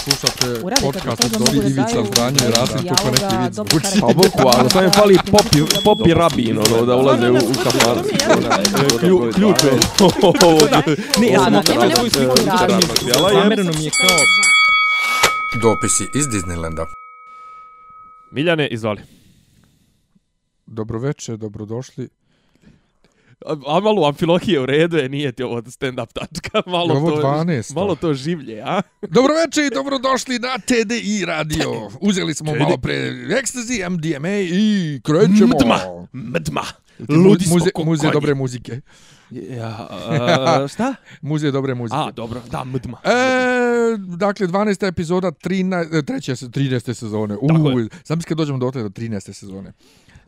Slušate 0.00 0.60
podcast 0.82 1.24
od 1.24 1.30
Dobri 1.32 1.58
Ivica 1.60 1.82
daju 1.84 2.06
Zdanje 2.06 2.38
i 2.38 2.50
Rasim 2.50 2.76
neki 2.76 3.36
vic 3.36 3.54
dobro 3.54 3.70
zvuči. 3.70 3.84
karakter. 3.84 4.00
Pa 4.00 4.06
boku, 4.08 4.56
ali 4.56 4.70
sam 4.70 4.84
je 4.84 4.90
fali 4.90 5.18
popi, 5.26 5.58
popi 5.84 6.14
rabin, 6.14 6.58
ono, 6.58 6.86
da 6.86 6.96
ulaze 6.96 7.30
u, 7.30 7.34
u. 7.34 7.38
Klju- 9.00 9.32
Ključ 9.34 9.64
je. 9.64 9.70
Ne, 11.20 11.28
ja 11.28 11.40
sam 11.40 11.62
svoju 11.64 12.10
sliku 12.10 12.38
je. 12.38 12.44
Zamereno 13.32 13.72
mi 13.72 13.84
je 13.84 13.90
kao... 13.90 14.16
Dopisi 15.62 16.04
iz 16.14 16.26
Disneylanda. 16.26 16.84
Miljane, 18.30 18.68
izvali. 18.68 19.00
Dobroveče, 20.66 21.36
dobrodošli. 21.36 22.08
A, 23.66 23.80
malo 23.80 24.08
amfilohije 24.08 24.60
u 24.60 24.66
redu 24.66 24.96
je, 24.96 25.08
nije 25.08 25.32
ti 25.32 25.42
ovo 25.42 25.62
stand-up 25.62 26.12
tačka, 26.12 26.62
malo 26.70 26.94
ovo 26.94 27.10
to, 27.10 27.22
12? 27.22 27.74
malo 27.74 27.94
to 27.94 28.14
življe, 28.14 28.62
a? 28.62 28.82
Dobroveče 29.08 29.60
i 29.62 29.74
dobrodošli 29.74 30.38
na 30.38 30.58
TDI 30.58 31.24
radio. 31.26 31.90
Uzeli 32.00 32.34
smo 32.34 32.54
malo 32.54 32.76
pre 32.76 32.94
Ecstasy, 33.12 33.88
MDMA 33.88 34.28
i 34.30 35.00
krećemo. 35.04 35.54
Mdma, 35.54 35.78
mdma, 36.12 36.62
ludi 37.08 37.44
smo 37.44 37.54
muze, 37.54 37.70
Muzej 37.76 38.02
konji. 38.02 38.12
dobre 38.12 38.34
muzike. 38.34 38.80
Ja, 39.30 39.88
a, 40.46 40.66
šta? 40.68 40.94
Muzej 41.20 41.50
dobre 41.50 41.74
muzike. 41.74 41.96
A, 41.98 42.10
dobro, 42.10 42.40
da, 42.50 42.64
mdma. 42.64 42.98
E, 43.04 43.10
dakle, 44.16 44.46
12. 44.46 44.88
epizoda, 44.88 45.30
13, 45.30 46.02
treće, 46.02 46.36
se- 46.36 46.46
13. 46.46 46.94
sezone. 46.94 47.36
Tako 47.48 47.70
je. 47.70 47.88
sam 48.04 48.20
kad 48.20 48.36
dođemo 48.38 48.58
do 48.58 48.70
do 48.70 48.80
13. 48.80 49.32
sezone. 49.32 49.72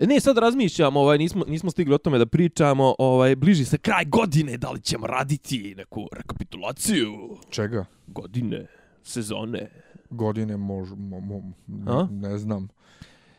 Ne, 0.02 0.20
sad 0.20 0.38
razmišljamo, 0.38 1.00
ovaj, 1.00 1.18
nismo, 1.18 1.44
nismo 1.48 1.70
stigli 1.70 1.94
o 1.94 1.98
tome 1.98 2.18
da 2.18 2.26
pričamo, 2.26 2.94
ovaj, 2.98 3.36
bliži 3.36 3.64
se 3.64 3.78
kraj 3.78 4.04
godine, 4.04 4.56
da 4.56 4.70
li 4.70 4.80
ćemo 4.80 5.06
raditi 5.06 5.74
neku 5.76 6.08
rekapitulaciju 6.12 7.12
Čega? 7.50 7.84
godine, 8.06 8.66
sezone. 9.02 9.70
Godine 10.10 10.56
mož, 10.56 10.88
mo, 10.90 11.20
mo, 11.20 11.42
A? 11.88 12.08
ne, 12.10 12.28
ne 12.28 12.38
znam. 12.38 12.68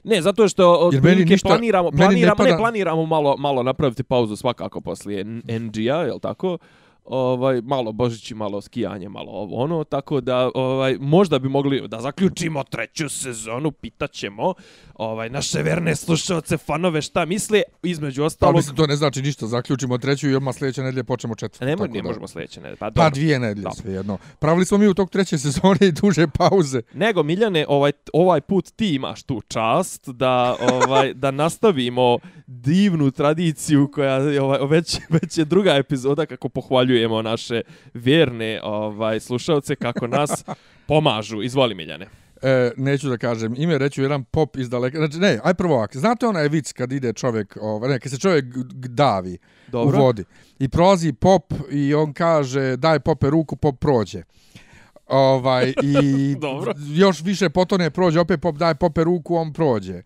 Ne, 0.03 0.21
zato 0.21 0.47
što 0.47 0.63
meni 0.83 0.97
otprilike 0.97 1.33
ništa- 1.33 1.47
planiramo, 1.47 1.89
ne 1.91 1.97
planiramo, 1.97 2.43
ne, 2.43 2.49
pada- 2.49 2.57
planiramo 2.57 3.05
malo, 3.05 3.37
malo 3.37 3.63
napraviti 3.63 4.03
pauzu 4.03 4.35
svakako 4.35 4.81
poslije 4.81 5.23
NG-a, 5.59 5.97
jel 5.97 6.19
tako? 6.19 6.57
Ovaj, 7.05 7.61
malo 7.61 7.91
Božići, 7.91 8.35
malo 8.35 8.61
skijanje, 8.61 9.09
malo 9.09 9.31
ovo 9.31 9.63
ono, 9.63 9.83
tako 9.83 10.21
da 10.21 10.51
ovaj, 10.55 10.97
možda 10.99 11.39
bi 11.39 11.49
mogli 11.49 11.87
da 11.87 12.01
zaključimo 12.01 12.63
treću 12.63 13.09
sezonu, 13.09 13.71
pitaćemo 13.71 14.53
ovaj, 14.95 15.29
naše 15.29 15.61
verne 15.61 15.95
slušalce, 15.95 16.57
fanove 16.57 17.01
šta 17.01 17.25
misle, 17.25 17.61
između 17.83 18.21
Pa 18.21 18.25
ostalog... 18.25 18.55
mislim, 18.55 18.75
to 18.75 18.87
ne 18.87 18.95
znači 18.95 19.21
ništa. 19.21 19.47
Zaključimo 19.47 19.97
treću 19.97 20.29
i 20.29 20.35
odmah 20.35 20.55
sljedeće 20.55 20.81
nedelje 20.81 21.03
počnemo 21.03 21.35
četvrtu. 21.35 21.65
ne, 21.65 21.75
ne 21.75 21.87
da- 21.87 22.07
možemo 22.07 22.27
sljedeće 22.27 22.59
nedelje, 22.61 22.77
pa, 22.77 22.91
Pa 22.91 23.09
dvije 23.09 23.39
nedelje, 23.39 23.63
Dobro. 23.63 23.75
svejedno. 23.81 24.17
Pravili 24.39 24.65
smo 24.65 24.77
mi 24.77 24.87
u 24.87 24.93
tog 24.93 25.09
treće 25.09 25.37
sezone 25.37 25.77
i 25.81 25.91
duže 25.91 26.27
pauze. 26.27 26.81
Nego 26.93 27.23
Miljane, 27.23 27.65
ovaj 27.69 27.91
ovaj 28.13 28.41
put 28.41 28.71
ti 28.75 28.95
imaš 28.95 29.23
tu 29.23 29.41
čast 29.47 30.09
da 30.09 30.55
ovaj 30.73 31.13
da 31.13 31.31
nastavimo 31.31 32.17
divnu 32.47 33.11
tradiciju 33.11 33.91
koja 33.93 34.43
ovaj 34.43 34.59
već 34.67 34.97
već 35.09 35.37
je 35.37 35.45
druga 35.45 35.71
epizoda 35.73 36.25
kako 36.25 36.49
pohvaljujemo 36.93 37.21
naše 37.21 37.61
vjerne 37.93 38.59
ovaj 38.63 39.19
slušaoce 39.19 39.75
kako 39.75 40.07
nas 40.07 40.45
pomažu. 40.87 41.41
Izvoli 41.41 41.75
Miljane. 41.75 42.07
E, 42.41 42.71
neću 42.77 43.09
da 43.09 43.17
kažem 43.17 43.55
ime, 43.57 43.77
reću 43.77 44.01
jedan 44.01 44.23
pop 44.23 44.57
iz 44.57 44.69
daleka. 44.69 44.97
Znači, 44.97 45.17
ne, 45.17 45.39
aj 45.43 45.53
prvo 45.53 45.75
ovak. 45.75 45.95
Znate 45.95 46.27
onaj 46.27 46.47
vic 46.47 46.71
kad 46.73 46.91
ide 46.91 47.13
čovjek, 47.13 47.57
ovaj, 47.61 47.89
ne, 47.89 47.99
kad 47.99 48.11
se 48.11 48.19
čovjek 48.19 48.45
davi 48.73 49.37
Dobro. 49.67 49.97
u 49.97 50.01
vodi 50.01 50.23
i 50.59 50.69
prolazi 50.69 51.13
pop 51.13 51.53
i 51.71 51.93
on 51.93 52.13
kaže 52.13 52.77
daj 52.77 52.99
pope 52.99 53.29
ruku, 53.29 53.55
pop 53.55 53.79
prođe. 53.79 54.23
Ovaj, 55.07 55.73
i 55.83 56.35
Dobro. 56.39 56.73
još 56.93 57.21
više 57.21 57.49
potone 57.49 57.89
prođe, 57.89 58.19
opet 58.19 58.41
pop 58.41 58.55
daj 58.55 58.75
pope 58.75 59.03
ruku, 59.03 59.35
on 59.35 59.53
prođe. 59.53 60.01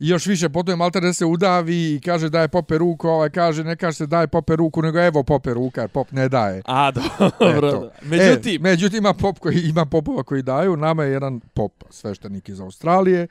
I 0.00 0.08
još 0.08 0.26
više 0.26 0.48
potone 0.48 0.76
malter 0.76 1.02
da 1.02 1.12
se 1.12 1.24
udavi 1.24 1.94
i 1.94 2.00
kaže 2.00 2.28
daj 2.28 2.48
pope 2.48 2.78
ruku, 2.78 3.08
ovaj 3.08 3.30
kaže 3.30 3.64
ne 3.64 3.76
kaže 3.76 3.96
se 3.96 4.06
daj 4.06 4.26
pope 4.26 4.56
ruku, 4.56 4.82
nego 4.82 5.00
evo 5.00 5.22
pope 5.22 5.54
ruka, 5.54 5.80
jer 5.80 5.90
pop 5.90 6.12
ne 6.12 6.28
daje. 6.28 6.62
A 6.64 6.90
dobro. 7.40 7.68
Eto. 7.68 7.90
Međutim, 8.02 8.66
e, 8.66 8.70
međutim 8.70 8.98
ima 8.98 9.14
pop 9.14 9.38
koji 9.38 9.60
ima 9.60 9.86
popova 9.86 10.22
koji 10.22 10.42
daju. 10.42 10.76
Nama 10.76 11.04
je 11.04 11.12
jedan 11.12 11.40
pop 11.40 11.72
sveštenik 11.90 12.48
iz 12.48 12.60
Australije 12.60 13.26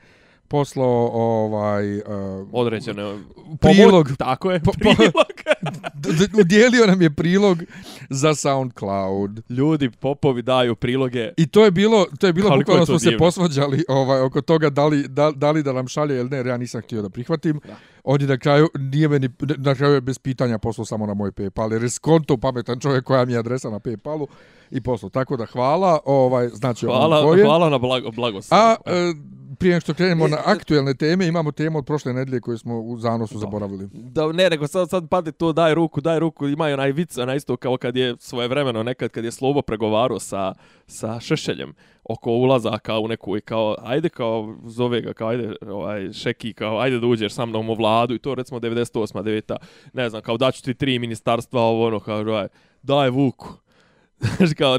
poslao 0.48 1.10
ovaj 1.12 1.96
uh, 1.96 2.02
određeno 2.52 3.18
prilog. 3.60 4.08
tako 4.18 4.50
je, 4.50 4.60
Po- 4.60 4.72
prilog. 4.72 5.58
udjelio 6.40 6.86
nam 6.86 7.02
je 7.02 7.10
prilog 7.10 7.58
za 8.10 8.34
SoundCloud. 8.34 9.42
Ljudi 9.48 9.90
popovi 9.90 10.42
daju 10.42 10.74
priloge. 10.74 11.32
I 11.36 11.46
to 11.46 11.64
je 11.64 11.70
bilo, 11.70 12.06
to 12.20 12.26
je 12.26 12.32
bilo 12.32 12.56
bukvalno 12.56 12.86
smo 12.86 12.98
se 12.98 13.16
posvađali 13.18 13.84
ovaj, 13.88 14.20
oko 14.20 14.40
toga 14.40 14.70
da 14.70 14.86
li, 14.86 15.08
da, 15.08 15.30
da 15.30 15.50
li 15.50 15.62
da 15.62 15.72
nam 15.72 15.88
šalje 15.88 16.18
ili 16.18 16.30
ne, 16.30 16.36
jer 16.36 16.46
ja 16.46 16.56
nisam 16.56 16.80
htio 16.80 17.02
da 17.02 17.08
prihvatim. 17.08 17.60
Da. 17.66 17.76
On 18.04 18.20
je 18.20 18.26
na 18.26 18.38
kraju, 18.38 18.68
nije 18.78 19.08
meni, 19.08 19.28
na 19.58 19.74
kraju 19.74 19.94
je 19.94 20.00
bez 20.00 20.18
pitanja 20.18 20.58
poslao 20.58 20.84
samo 20.84 21.06
na 21.06 21.14
moj 21.14 21.30
Paypal, 21.30 21.72
jer 21.72 21.82
je 21.82 21.90
skonto 21.90 22.36
pametan 22.36 22.80
čovjek 22.80 23.04
koja 23.04 23.24
mi 23.24 23.32
je 23.32 23.38
adresa 23.38 23.70
na 23.70 23.78
Paypalu 23.78 24.26
i 24.70 24.80
poslao. 24.80 25.10
Tako 25.10 25.36
da 25.36 25.46
hvala, 25.46 25.98
ovaj, 26.04 26.48
znači 26.48 26.86
Hvala, 26.86 27.36
hvala 27.44 27.68
na 27.70 27.78
blago, 27.78 28.10
blagost. 28.10 28.52
A 28.52 28.74
e, 28.86 29.14
prije 29.58 29.72
nego 29.72 29.80
što 29.80 29.94
krenemo 29.94 30.28
na 30.28 30.36
aktuelne 30.44 30.94
teme, 30.94 31.26
imamo 31.26 31.52
temu 31.52 31.78
od 31.78 31.86
prošle 31.86 32.12
nedelje 32.12 32.40
koju 32.40 32.58
smo 32.58 32.80
u 32.80 32.98
zanosu 32.98 33.38
zaboravili. 33.38 33.88
Da, 33.92 34.32
ne, 34.32 34.50
nego 34.50 34.66
sad, 34.66 34.90
sad 34.90 35.08
pade 35.08 35.32
to, 35.32 35.52
daj 35.52 35.74
ruku, 35.74 36.00
daj 36.00 36.18
ruku, 36.18 36.48
ima 36.48 36.70
i 36.70 36.72
onaj 36.72 36.92
vic, 36.92 37.18
onaj 37.18 37.36
isto 37.36 37.56
kao 37.56 37.76
kad 37.76 37.96
je 37.96 38.16
svoje 38.18 38.48
vremeno, 38.48 38.82
nekad 38.82 39.10
kad 39.10 39.24
je 39.24 39.32
Slobo 39.32 39.62
pregovarao 39.62 40.18
sa, 40.18 40.54
sa 40.86 41.20
Šešeljem 41.20 41.74
oko 42.04 42.30
ulazaka 42.30 42.98
u 42.98 43.08
neku 43.08 43.36
i 43.36 43.40
kao, 43.40 43.76
ajde 43.82 44.08
kao, 44.08 44.56
zove 44.64 45.00
ga, 45.00 45.12
kao, 45.12 45.28
ajde, 45.28 45.54
ovaj, 45.66 46.12
Šeki, 46.12 46.52
kao, 46.52 46.78
ajde 46.80 47.00
da 47.00 47.06
uđeš 47.06 47.32
sa 47.32 47.46
mnom 47.46 47.70
u 47.70 47.74
vladu 47.74 48.14
i 48.14 48.18
to 48.18 48.34
recimo 48.34 48.60
98. 48.60 49.22
9. 49.22 49.56
ne 49.92 50.10
znam, 50.10 50.22
kao 50.22 50.36
daću 50.36 50.62
ti 50.62 50.74
tri 50.74 50.98
ministarstva, 50.98 51.62
ovo 51.62 51.86
ono, 51.86 52.00
kao, 52.00 52.18
ovaj, 52.18 52.48
daj 52.82 53.10
vuku. 53.10 53.48
Znaš, 54.36 54.50
kao, 54.58 54.78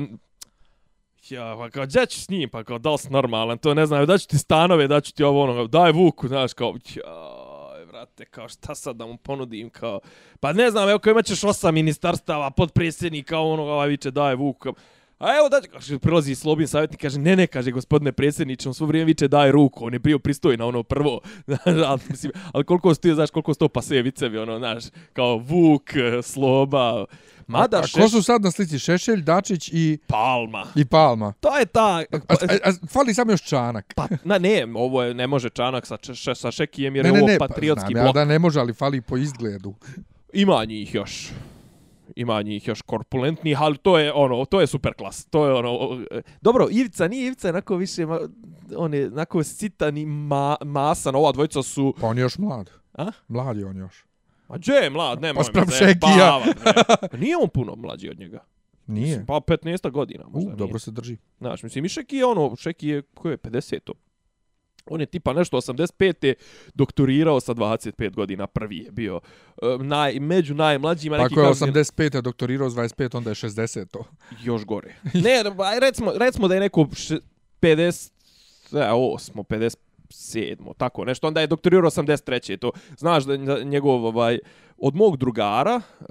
Ja, 1.31 1.55
pa 1.57 1.69
kao, 1.69 1.85
gdje 1.85 2.05
ću 2.05 2.21
s 2.21 2.29
njim, 2.29 2.49
pa 2.49 2.63
kao, 2.63 2.77
da 2.77 2.91
li 2.91 2.97
si 2.97 3.09
normalan, 3.09 3.57
to 3.57 3.73
ne 3.73 3.85
znam, 3.85 4.05
daću 4.05 4.27
ti 4.27 4.37
stanove, 4.37 4.87
daću 4.87 5.13
ti 5.13 5.23
ovo, 5.23 5.43
ono, 5.43 5.67
daj 5.67 5.91
vuku, 5.91 6.27
znaš, 6.27 6.53
kao, 6.53 6.75
ja, 6.95 7.83
vrate, 7.87 8.25
kao, 8.25 8.49
šta 8.49 8.75
sad 8.75 8.95
da 8.95 9.05
mu 9.05 9.17
ponudim, 9.17 9.69
kao, 9.69 9.99
pa 10.39 10.53
ne 10.53 10.71
znam, 10.71 10.89
evo, 10.89 10.99
kao 10.99 11.11
imat 11.11 11.25
ćeš 11.25 11.43
osam 11.43 11.73
ministarstava, 11.73 12.51
podpredsjednika, 12.51 13.39
ono, 13.39 13.63
ovaj 13.63 13.87
viče, 13.87 14.11
daj 14.11 14.35
vuku, 14.35 14.59
kao, 14.59 14.73
A 15.19 15.35
evo 15.37 15.49
da 15.49 15.61
kaže 15.61 15.99
prilazi 15.99 16.35
Slobin 16.35 16.67
savjetnik 16.67 17.01
kaže 17.01 17.19
ne 17.19 17.35
ne 17.35 17.47
kaže 17.47 17.71
gospodine 17.71 18.11
predsjedniče 18.11 18.69
on 18.69 18.73
svo 18.73 18.87
vrijeme 18.87 19.05
viče 19.05 19.27
daj 19.27 19.51
ruku 19.51 19.85
on 19.85 19.93
je 19.93 19.99
bio 19.99 20.19
pristojan 20.19 20.61
ono 20.61 20.83
prvo 20.83 21.19
ali 21.89 21.99
mislim 22.09 22.31
ali 22.51 22.63
koliko 22.63 22.93
sto 22.93 23.13
znaš 23.13 23.29
koliko 23.29 23.53
sto 23.53 23.69
pa 23.69 23.81
sve 23.81 24.03
ono 24.41 24.57
znaš 24.57 24.83
kao 25.13 25.37
Vuk 25.37 25.91
Sloba 26.23 27.05
mada 27.47 27.77
a, 27.77 27.79
a 27.79 28.01
ko 28.01 28.09
su 28.09 28.23
sad 28.23 28.41
na 28.41 28.51
slici? 28.51 28.79
Šešelj, 28.79 29.21
Dačić 29.21 29.69
i, 29.73 29.97
Palma 30.07 30.65
i 30.75 30.85
Palma. 30.85 31.33
to 31.39 31.57
je 31.57 31.65
ta 31.65 31.87
A, 31.87 32.03
a, 32.27 32.35
a, 32.63 32.71
fali 32.87 33.13
samo 33.13 33.31
još 33.31 33.43
Čanak. 33.43 33.93
Pa, 33.95 34.07
na, 34.23 34.37
ne, 34.37 34.67
ovo 34.75 35.03
je, 35.03 35.13
ne 35.13 35.27
može 35.27 35.49
Čanak 35.49 35.85
sa, 35.85 35.97
če, 35.97 36.35
sa 36.35 36.51
Šekijem 36.51 36.95
jer 36.95 37.05
ne, 37.05 37.09
je 37.09 37.13
ne, 37.13 37.19
ovo 37.19 37.27
ne, 37.27 37.37
patriotski 37.37 37.93
pa, 37.93 37.99
znam, 37.99 38.03
blok. 38.03 38.15
ja 38.15 38.19
da 38.19 38.25
ne 38.25 38.39
može, 38.39 38.59
ali 38.59 38.73
fali 38.73 39.01
po 39.01 39.17
izgledu. 39.17 39.75
Ima 40.33 40.65
njih 40.65 40.95
još. 40.95 41.29
Ima 42.15 42.41
njih 42.41 42.67
još 42.67 42.81
korpulentnih, 42.81 43.61
ali 43.61 43.77
to 43.77 43.97
je 43.99 44.13
ono, 44.13 44.45
to 44.45 44.61
je 44.61 44.67
super 44.67 44.93
klas. 44.93 45.25
To 45.25 45.45
je 45.45 45.53
ono, 45.53 46.01
e, 46.11 46.21
dobro, 46.41 46.67
Ivica, 46.71 47.07
nije 47.07 47.25
Ivica, 47.27 47.49
onako 47.49 47.75
više, 47.75 48.05
ma, 48.05 48.19
on 48.77 48.93
je 48.93 49.07
onako 49.07 49.43
sitan 49.43 49.97
i 49.97 50.05
ma, 50.05 50.55
masan, 50.65 51.15
ova 51.15 51.31
dvojica 51.31 51.63
su, 51.63 51.93
Pa 52.01 52.07
on 52.07 52.17
je 52.17 52.21
još 52.21 52.37
mlad. 52.37 52.69
a? 52.93 53.11
Mlad 53.27 53.57
je 53.57 53.65
on 53.65 53.77
još. 53.77 54.05
Ma 54.49 54.57
gdje 54.57 54.73
je 54.73 54.89
mlad, 54.89 55.21
nemoj 55.21 55.43
Pa 55.53 55.59
me 55.59 55.65
zajebavat, 55.79 56.43
bre. 57.09 57.17
Nije 57.21 57.37
on 57.37 57.49
puno 57.49 57.75
mlađi 57.75 58.09
od 58.09 58.19
njega. 58.19 58.43
Nije. 58.87 59.25
Pa 59.27 59.33
15 59.33 59.91
godina 59.91 60.23
možda 60.23 60.39
U, 60.39 60.51
nije. 60.51 60.55
dobro 60.55 60.79
se 60.79 60.91
drži. 60.91 61.17
Znaš, 61.37 61.63
mislim, 61.63 61.85
i 61.85 61.89
Šeki 61.89 62.15
je 62.17 62.25
ono, 62.25 62.55
Šeki 62.55 62.87
je, 62.87 63.01
ko 63.01 63.29
je, 63.29 63.37
50 63.37 63.91
On 64.89 64.99
je 64.99 65.05
tipa 65.05 65.33
nešto 65.33 65.57
85. 65.57 66.33
doktorirao 66.73 67.39
sa 67.39 67.53
25 67.53 68.11
godina, 68.11 68.47
prvi 68.47 68.77
je 68.77 68.91
bio 68.91 69.15
uh, 69.15 69.81
naj, 69.81 70.19
među 70.19 70.55
najmlađima. 70.55 71.17
Pa 71.17 71.23
neki 71.23 71.33
ako 71.33 71.41
je 71.41 71.47
kažu- 71.47 71.65
85. 71.65 72.21
doktorirao 72.21 72.69
s 72.69 72.73
25, 72.73 73.17
onda 73.17 73.29
je 73.29 73.35
60. 73.35 73.85
to. 73.87 74.05
još 74.43 74.65
gore. 74.65 74.95
Ne, 75.13 75.43
recimo, 75.81 76.11
recimo 76.15 76.47
da 76.47 76.53
je 76.53 76.59
neko 76.59 76.87
š- 76.93 77.19
50, 77.61 78.11
ne, 78.71 78.81
8, 78.81 79.43
57, 80.09 80.73
tako 80.77 81.05
nešto, 81.05 81.27
onda 81.27 81.41
je 81.41 81.47
doktorirao 81.47 81.89
83. 81.89 82.57
To, 82.57 82.71
znaš 82.97 83.23
da 83.23 83.63
njegov, 83.63 84.05
ovaj, 84.05 84.39
od 84.77 84.95
mog 84.95 85.17
drugara, 85.17 85.75
uh, 85.99 86.05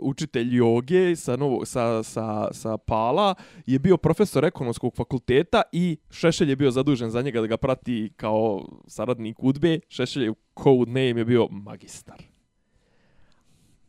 učitelj 0.00 0.56
joge 0.56 1.16
sa, 1.16 1.36
novo, 1.36 1.64
sa, 1.64 2.02
sa, 2.02 2.48
sa 2.52 2.76
Pala, 2.76 3.34
je 3.66 3.78
bio 3.78 3.96
profesor 3.96 4.44
ekonomskog 4.44 4.94
fakulteta 4.94 5.62
i 5.72 5.96
Šešelj 6.10 6.50
je 6.50 6.56
bio 6.56 6.70
zadužen 6.70 7.10
za 7.10 7.22
njega 7.22 7.40
da 7.40 7.46
ga 7.46 7.56
prati 7.56 8.12
kao 8.16 8.64
saradnik 8.86 9.36
udbe. 9.42 9.80
Šešelj 9.88 10.24
je 10.24 10.34
code 10.62 10.90
name 10.90 11.20
je 11.20 11.24
bio 11.24 11.48
magistar. 11.50 12.22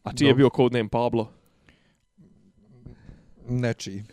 A 0.04 0.14
čiji 0.14 0.28
je 0.28 0.36
bio 0.36 0.50
code 0.56 0.78
name 0.78 0.90
Pablo? 0.90 1.32
Nečiji. 3.50 4.04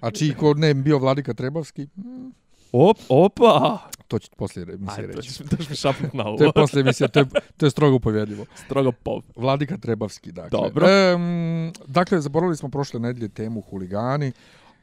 A 0.00 0.10
čiji 0.10 0.34
kod 0.34 0.58
ne 0.58 0.74
bio 0.74 0.98
Vladika 0.98 1.34
Trebavski? 1.34 1.86
Mm, 1.96 2.30
Op, 2.72 2.98
opa! 3.08 3.78
To 4.14 4.18
ću 4.18 4.30
ti 4.30 4.36
poslije 4.36 4.66
emisije 4.74 5.06
reći. 5.06 5.44
to 5.50 5.56
ćeš 5.56 5.68
mi 5.68 5.76
šapnut 5.76 6.14
na 6.14 6.24
ovo. 6.26 6.38
To 6.38 6.44
je 6.44 6.52
poslije 6.52 6.80
emisije, 6.80 7.08
to 7.08 7.18
je, 7.18 7.26
to 7.56 7.66
je 7.66 7.70
strogo 7.70 7.98
povjedljivo. 7.98 8.44
Strogo 8.66 8.92
pop. 8.92 9.24
Vladika 9.36 9.76
Trebavski, 9.76 10.32
dakle. 10.32 10.58
Dobro. 10.58 10.86
Ehm, 10.88 11.68
dakle, 11.86 12.20
zaboravili 12.20 12.56
smo 12.56 12.68
prošle 12.68 13.00
nedelje 13.00 13.28
temu 13.28 13.60
huligani. 13.60 14.32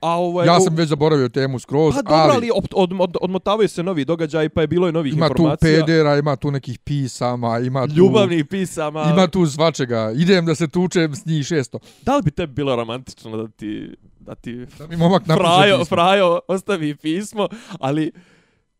A 0.01 0.17
ovaj, 0.17 0.47
Ja 0.47 0.59
sam 0.59 0.75
već 0.75 0.89
zaboravio 0.89 1.29
temu 1.29 1.59
skroz, 1.59 1.95
Pa 1.95 2.01
dobro, 2.01 2.15
ali, 2.15 2.33
ali 2.35 2.49
od, 2.55 2.67
od, 2.73 2.91
od, 2.99 3.17
odmotavaju 3.21 3.69
se 3.69 3.83
novi 3.83 4.05
događaj, 4.05 4.49
pa 4.49 4.61
je 4.61 4.67
bilo 4.67 4.89
i 4.89 4.91
novih 4.91 5.13
ima 5.13 5.27
tu 5.27 5.31
informacija. 5.31 5.85
pedera, 5.85 6.17
ima 6.17 6.35
tu 6.35 6.51
nekih 6.51 6.79
pisama, 6.79 7.59
ima 7.59 7.87
tu... 7.87 7.93
Ljubavnih 7.93 8.45
pisama. 8.45 9.09
Ima 9.13 9.27
tu 9.27 9.45
svačega. 9.45 10.11
Idem 10.15 10.45
da 10.45 10.55
se 10.55 10.67
tučem 10.67 11.15
s 11.15 11.25
njih 11.25 11.45
šesto. 11.45 11.79
Da 12.01 12.15
li 12.15 12.21
bi 12.21 12.31
tebi 12.31 12.53
bilo 12.53 12.75
romantično 12.75 13.37
da 13.37 13.47
ti, 13.47 13.95
da 14.19 14.35
ti 14.35 14.65
Da 14.79 14.87
mi 14.87 14.97
momak 14.97 15.23
Frajo, 15.25 15.77
pismo. 15.77 15.95
Frajo 15.95 16.39
ostavi 16.47 16.95
pismo, 16.95 17.47
ali 17.79 18.11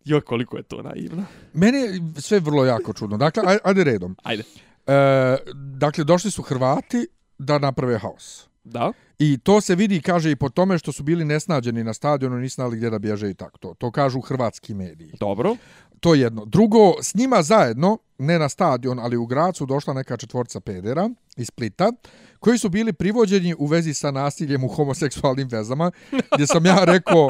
joj 0.05 0.21
koliko 0.21 0.57
je 0.57 0.63
to 0.63 0.81
naivno. 0.81 1.23
Meni 1.53 1.77
je 1.77 2.01
sve 2.17 2.39
vrlo 2.39 2.65
jako 2.65 2.93
čudno. 2.93 3.17
Dakle, 3.17 3.43
aj- 3.43 3.59
ajde 3.63 3.83
redom. 3.83 4.15
Ajde. 4.23 4.43
E, 4.87 5.37
dakle, 5.55 6.03
došli 6.03 6.31
su 6.31 6.41
Hrvati 6.41 7.07
da 7.37 7.59
naprave 7.59 7.97
haos. 7.97 8.47
Da? 8.63 8.91
I 9.19 9.37
to 9.37 9.61
se 9.61 9.75
vidi, 9.75 10.01
kaže, 10.01 10.31
i 10.31 10.35
po 10.35 10.49
tome 10.49 10.77
što 10.77 10.91
su 10.91 11.03
bili 11.03 11.25
nesnađeni 11.25 11.83
na 11.83 11.93
stadionu, 11.93 12.37
nisu 12.37 12.55
znali 12.55 12.77
gdje 12.77 12.89
da 12.89 12.99
bježe 12.99 13.29
i 13.29 13.33
tako 13.33 13.57
to. 13.57 13.73
To 13.73 13.91
kažu 13.91 14.21
hrvatski 14.21 14.73
mediji. 14.73 15.13
Dobro. 15.19 15.55
To 15.99 16.13
je 16.13 16.21
jedno. 16.21 16.45
Drugo, 16.45 16.93
s 17.01 17.15
njima 17.15 17.43
zajedno, 17.43 17.97
ne 18.17 18.39
na 18.39 18.49
stadion, 18.49 18.99
ali 18.99 19.17
u 19.17 19.25
grad 19.25 19.55
su 19.57 19.65
došla 19.65 19.93
neka 19.93 20.17
četvorca 20.17 20.59
pedera 20.59 21.09
iz 21.37 21.47
Splita, 21.47 21.91
koji 22.39 22.57
su 22.57 22.69
bili 22.69 22.93
privođeni 22.93 23.55
u 23.57 23.65
vezi 23.65 23.93
sa 23.93 24.11
nasiljem 24.11 24.63
u 24.63 24.67
homoseksualnim 24.67 25.47
vezama, 25.47 25.91
gdje 26.33 26.47
sam 26.47 26.65
ja 26.65 26.83
rekao, 26.85 27.29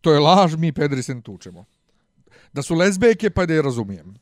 to 0.00 0.12
je 0.12 0.18
laž, 0.20 0.54
mi 0.56 0.72
pederi 0.72 1.02
se 1.02 1.14
ne 1.14 1.22
tučemo. 1.22 1.64
Da 2.52 2.62
su 2.62 2.74
lezbejke, 2.74 3.30
pa 3.30 3.46
da 3.46 3.54
je 3.54 3.62
razumijem. 3.62 4.14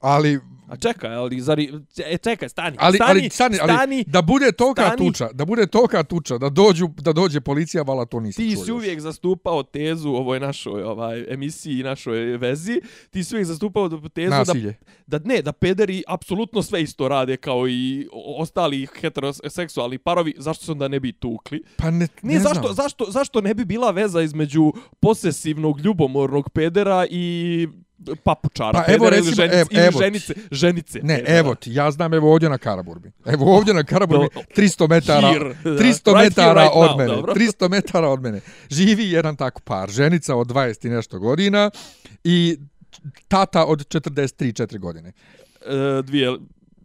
Ali, 0.00 0.40
A 0.68 0.76
čekaj, 0.76 1.14
ali 1.14 1.40
zari... 1.40 1.72
E, 2.04 2.18
čekaj, 2.18 2.48
stani, 2.48 2.76
ali, 2.80 2.96
stani, 2.96 3.10
ali, 3.10 3.30
stani, 3.30 3.58
ali 3.62 3.72
stani. 3.72 4.04
da 4.06 4.22
bude 4.22 4.52
toka 4.52 4.82
stani. 4.82 4.96
tuča, 4.98 5.28
da 5.32 5.44
bude 5.44 5.66
toka 5.66 6.02
tuča, 6.02 6.38
da, 6.38 6.48
dođu, 6.48 6.88
da 6.88 7.12
dođe 7.12 7.40
policija, 7.40 7.82
vala 7.82 8.04
to 8.04 8.20
nisi 8.20 8.36
Ti 8.36 8.54
čuo 8.54 8.64
si 8.64 8.70
još. 8.70 8.76
uvijek 8.76 9.00
zastupao 9.00 9.62
tezu 9.62 10.08
ovoj 10.10 10.40
našoj 10.40 10.82
ovaj, 10.82 11.24
emisiji 11.28 11.80
i 11.80 11.82
našoj 11.82 12.18
vezi. 12.36 12.80
Ti 13.10 13.24
si 13.24 13.34
uvijek 13.34 13.46
zastupao 13.46 13.88
tezu 13.88 14.30
da, 14.30 14.38
Nasilje. 14.38 14.74
da 15.06 15.18
ne, 15.18 15.42
da 15.42 15.52
pederi 15.52 16.02
apsolutno 16.08 16.62
sve 16.62 16.82
isto 16.82 17.08
rade 17.08 17.36
kao 17.36 17.68
i 17.68 18.08
ostali 18.38 18.86
heteroseksualni 19.00 19.98
parovi. 19.98 20.34
Zašto 20.38 20.64
se 20.64 20.72
onda 20.72 20.88
ne 20.88 21.00
bi 21.00 21.12
tukli? 21.12 21.62
Pa 21.76 21.90
ne, 21.90 22.08
Ne, 22.22 22.34
ne 22.34 22.40
zašto, 22.40 22.60
znam. 22.62 22.74
zašto, 22.74 23.04
zašto 23.08 23.40
ne 23.40 23.54
bi 23.54 23.64
bila 23.64 23.90
veza 23.90 24.22
između 24.22 24.72
posesivnog, 25.00 25.80
ljubomornog 25.80 26.50
pedera 26.50 27.06
i 27.10 27.68
papučara 28.16 28.72
Pa 28.78 28.92
evo 28.92 29.04
ili, 29.04 29.10
recimo, 29.10 29.34
ženice, 29.34 29.56
evo- 29.56 29.68
ili 29.70 29.82
evo 29.82 29.98
ženice, 30.00 30.34
ženice 30.50 31.00
Ne, 31.00 31.16
pedera. 31.16 31.38
evo 31.38 31.54
ti, 31.54 31.72
ja 31.72 31.90
znam 31.90 32.14
evo 32.14 32.32
ovdje 32.32 32.48
na 32.48 32.58
Karaburbi. 32.58 33.10
Evo 33.26 33.56
ovdje 33.56 33.74
na 33.74 33.84
Karaburbi, 33.84 34.26
Do- 34.34 34.40
300 34.56 34.88
metara, 34.88 35.28
Here, 35.28 35.54
da. 35.64 35.70
300 35.70 35.78
Right 35.78 36.06
here, 36.06 36.22
metara 36.24 36.62
right 36.62 36.72
od 36.74 36.90
now, 36.90 36.98
mene. 36.98 37.10
dobro. 37.10 37.34
300 37.34 37.68
metara 37.68 38.08
od 38.08 38.22
mene. 38.22 38.40
Živi 38.70 39.10
jedan 39.10 39.36
tako 39.36 39.60
par, 39.60 39.90
ženica 39.90 40.34
od 40.36 40.46
20 40.46 40.84
i 40.84 40.90
nešto 40.90 41.18
godina 41.18 41.70
i 42.24 42.58
tata 43.28 43.64
od 43.64 43.86
43-4 43.88 44.78
godine. 44.78 45.12
E, 45.62 46.02
dvije 46.02 46.36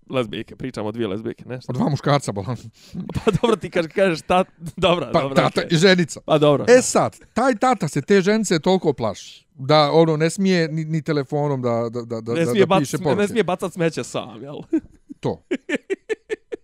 lezbijke, 0.09 0.55
pričamo 0.55 0.87
o 0.87 0.91
dvije 0.91 1.07
lezbijke, 1.07 1.45
ne? 1.45 1.59
Od 1.67 1.75
dva 1.75 1.89
muškarca, 1.89 2.31
bolan. 2.31 2.57
Pa 3.15 3.31
dobro, 3.33 3.55
ti 3.55 3.69
kažeš, 3.69 3.91
kažeš 3.91 4.21
tat, 4.21 4.47
dobra, 4.77 5.09
Pa 5.13 5.21
dobra. 5.21 5.35
tata 5.35 5.61
okej. 5.61 5.67
i 5.71 5.77
ženica. 5.77 6.19
Pa 6.21 6.37
dobro. 6.37 6.65
E 6.69 6.81
sad, 6.81 7.17
taj 7.33 7.55
tata 7.55 7.87
se 7.87 8.01
te 8.01 8.21
ženice 8.21 8.59
toliko 8.59 8.93
plaši 8.93 9.42
da 9.55 9.91
ono 9.91 10.17
ne 10.17 10.29
smije 10.29 10.67
ni, 10.67 10.85
ni 10.85 11.01
telefonom 11.01 11.61
da, 11.61 11.89
da, 11.89 12.01
da, 12.01 12.21
da, 12.21 12.33
ne, 12.33 12.45
da, 12.45 12.51
smije 12.51 12.61
da 12.61 12.65
bac, 12.65 12.79
piše 12.79 12.97
ne 12.97 13.03
poruke. 13.03 13.27
smije 13.27 13.43
bacat 13.43 13.73
smeće 13.73 14.03
sam, 14.03 14.41
jel? 14.43 14.55
To. 15.19 15.43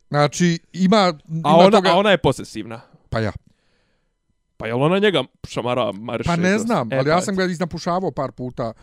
Znači, 0.10 0.60
ima, 0.74 1.14
ima 1.28 1.50
A 1.50 1.56
ona, 1.56 1.72
toga... 1.72 1.90
a 1.90 1.96
ona 1.96 2.12
je 2.12 2.18
posesivna. 2.18 2.82
Pa 3.10 3.20
ja. 3.20 3.32
Pa 4.58 4.68
jel 4.68 4.84
ona 4.84 5.00
njega 5.00 5.24
šamara, 5.48 5.92
mariše? 5.92 6.28
Pa 6.28 6.36
ne 6.36 6.58
znam, 6.60 6.94
E, 6.94 6.98
ali 6.98 7.10
ja 7.10 7.16
pa 7.16 7.22
sam 7.22 7.36
ga 7.36 7.46
iznapušavao 7.46 8.12
par 8.12 8.32
puta. 8.32 8.74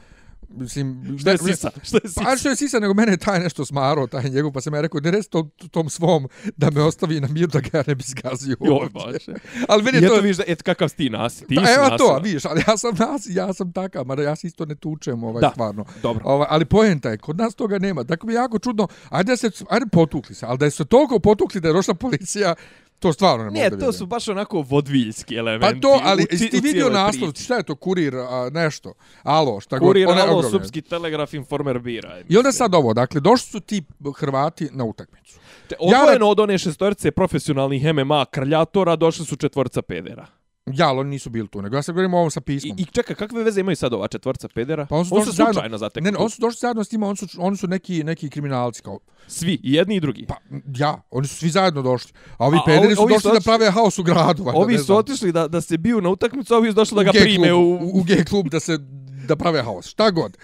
Mislim, 0.49 1.17
Što 1.19 1.31
je 1.31 1.39
sisa? 1.39 1.71
Što 1.83 1.97
je 1.97 2.09
sisa? 2.09 2.21
Pa 2.25 2.37
što 2.37 2.49
je 2.49 2.57
sisa, 2.57 2.79
nego 2.79 2.95
mene 2.95 3.13
je 3.13 3.17
taj 3.17 3.41
nešto 3.41 3.65
smaro, 3.65 4.07
taj 4.07 4.29
njegov, 4.31 4.53
pa 4.53 4.61
sam 4.61 4.75
ja 4.75 4.81
rekao, 4.81 5.01
ne 5.01 5.11
reci 5.11 5.31
tom, 5.31 5.51
tom 5.71 5.91
svom 5.91 6.29
da 6.57 6.71
me 6.71 6.83
ostavi 6.83 7.21
na 7.21 7.29
mir 7.29 7.49
da 7.49 7.61
ga 7.61 7.79
ja 7.79 7.85
ne 7.87 7.95
bi 7.95 8.05
zgazio. 8.07 8.57
Joj, 8.61 8.71
ovdje. 8.71 8.91
baš. 8.95 9.37
Ali 9.69 9.83
meni 9.83 9.99
je 9.99 10.09
to... 10.09 10.21
viš 10.21 10.37
da, 10.37 10.45
eto 10.47 10.63
kakav 10.65 10.89
si 10.89 10.97
ti 10.97 11.11
nasi. 11.11 11.47
Ti 11.47 11.55
Pa 11.55 11.67
si 11.67 11.73
evo 11.73 11.99
to, 11.99 12.21
vidiš, 12.23 12.45
ali 12.45 12.63
ja 12.69 12.77
sam 12.77 12.95
nas, 12.99 13.27
ja 13.29 13.53
sam 13.53 13.73
takav, 13.73 14.05
mada 14.05 14.23
ja 14.23 14.37
se 14.37 14.47
isto 14.47 14.65
ne 14.65 14.75
tučem, 14.75 15.25
ovaj, 15.25 15.41
Da. 15.41 15.51
stvarno. 15.51 15.85
Dobro. 16.03 16.23
Ovaj, 16.25 16.47
ali 16.51 16.65
poenta 16.65 17.11
je, 17.11 17.19
kod 17.19 17.39
nas 17.39 17.55
toga 17.55 17.79
nema. 17.79 18.05
Tako 18.05 18.27
mi 18.27 18.33
je 18.33 18.37
jako 18.37 18.59
čudno, 18.59 18.89
ajde 19.09 19.33
da 19.33 19.37
se, 19.37 19.51
ajde 19.71 19.87
potukli 19.93 20.35
se, 20.35 20.47
ali 20.47 20.59
da 20.59 20.65
je 20.65 20.71
se 20.71 20.85
toliko 20.85 21.19
potukli 21.19 21.61
da 21.61 21.69
je 21.69 21.75
došla 21.75 21.95
policija, 21.95 22.55
to 22.99 23.13
stvarno 23.13 23.39
ne 23.39 23.45
mogu 23.45 23.55
da 23.55 23.61
Ne, 23.61 23.71
to 23.71 23.77
vjerujem. 23.77 23.93
su 23.93 24.07
baš 24.07 24.29
onako 24.29 24.63
vodviljski 24.63 25.35
Pa 25.35 25.39
elementi. 25.39 25.81
to, 25.81 26.01
ali 26.03 26.23
u 26.25 26.49
ti 26.49 26.61
vidio 26.61 26.91
naslov, 26.91 27.31
priči. 27.31 27.45
šta 27.45 27.55
je 27.55 27.63
to, 27.63 27.75
kurir, 27.75 28.17
a, 28.17 28.51
nešto, 28.53 28.93
alo, 29.23 29.61
šta 29.61 29.79
Kurir, 29.79 30.07
god, 30.07 30.13
one 30.13 30.23
alo, 30.23 30.33
ogromne. 30.33 30.59
Srpski 30.59 30.83
telegraf, 30.83 31.35
informer 31.35 31.79
bira. 31.79 32.21
I 32.29 32.37
onda 32.37 32.53
sad 32.53 32.75
ovo, 32.75 32.95
dakle, 32.95 33.21
došli 33.21 33.47
su 33.47 33.61
ti 33.61 33.83
Hrvati 34.13 34.69
na 34.73 34.85
utakmicu. 34.85 35.39
Odvojeno 35.79 36.27
Ja- 36.27 36.31
od 36.31 36.41
one 36.41 36.59
šestorice 36.59 37.11
profesionalnih 37.11 37.85
MMA 37.87 38.25
kraljatora 38.25 38.97
došli 38.97 39.25
su 39.27 39.37
četvorca 39.37 39.83
pedera. 39.83 40.27
Ja, 40.69 40.89
ali 40.89 41.01
oni 41.01 41.11
nisu 41.11 41.31
bili 41.31 41.49
tu, 41.49 41.63
nego 41.63 41.77
ja 41.77 41.83
sad 41.83 41.95
govorim 41.95 42.15
o 42.15 42.19
ovom 42.19 42.31
sa 42.31 42.41
I, 42.41 42.43
pismom. 42.43 42.77
I 42.79 42.85
čekaj, 42.85 43.17
kakve 43.17 43.45
veze 43.45 43.61
imaju 43.61 43.77
sad 43.77 43.93
ova 43.93 44.09
četvorca 44.09 44.49
pedera? 44.49 44.87
Pa 44.87 44.97
oni 44.97 45.05
su 45.05 45.15
on 45.15 45.21
došli 45.21 45.33
se 45.33 45.37
zajedno- 45.37 45.53
slučajno 45.53 45.79
zatekli. 45.79 46.03
ne, 46.03 46.11
ne, 46.11 46.19
oni 46.19 46.31
su 46.31 46.41
došli 46.41 46.59
zajedno 46.59 46.85
s 46.85 46.93
njima, 46.93 47.07
oni 47.07 47.17
su, 47.17 47.27
oni 47.39 47.57
su 47.57 47.67
neki, 47.69 48.05
neki 48.05 48.31
kriminalci, 48.31 48.83
kao, 48.83 48.99
Svi, 49.27 49.53
i 49.55 49.73
jedni 49.73 49.97
i 49.97 50.01
drugi. 50.01 50.27
pa, 50.27 50.35
ja, 50.77 51.03
oni 51.11 51.27
su 51.27 51.37
svi 51.37 51.49
zajedno 51.51 51.83
došli. 51.83 52.13
A 52.39 52.47
ovi 52.47 52.57
A, 52.57 52.63
pederi 52.67 52.87
ovi- 52.87 52.95
su 52.95 53.03
ovi 53.03 53.13
došli 53.15 53.29
su 53.31 53.35
da 53.35 53.41
prave 53.41 53.71
haos 53.71 53.99
u 53.99 54.03
gradu. 54.03 54.45
valjda, 54.45 54.59
Ovi 54.59 54.79
su 54.79 54.97
otišli 54.97 55.33
da, 55.33 55.49
da 55.49 55.61
se 55.61 55.79
biju 55.79 56.01
na 56.01 56.09
utakmicu, 56.09 56.55
a 56.55 56.59
ovi 56.59 56.69
su 56.69 56.75
došli 56.75 56.97
da 56.97 57.03
ga 57.03 57.11
prime 57.13 57.49
klub, 57.49 57.83
u... 57.83 57.91
u 57.93 58.03
G 58.03 58.25
klub 58.25 58.49
da 58.49 58.61
se 58.61 58.79
da 59.27 59.37
prave 59.37 59.63
haos. 59.63 59.87
Šta 59.87 60.11
god. 60.11 60.37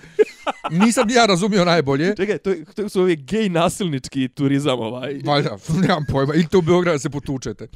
Nisam 0.71 1.09
ni 1.09 1.15
ja 1.15 1.27
razumio 1.27 1.65
najbolje. 1.65 2.17
Čekaj, 2.17 2.39
to, 2.39 2.55
to 2.75 2.89
su 2.89 3.01
ovi 3.01 3.17
gej 3.17 3.49
nasilnički 3.49 4.29
turizam 4.29 4.81
ovaj. 4.81 5.21
Valjda, 5.25 5.57
nemam 5.81 6.05
pojma. 6.09 6.35
Idite 6.35 6.57
u 6.57 6.63
Beograd 6.63 7.03
se 7.03 7.11
potučete. 7.11 7.69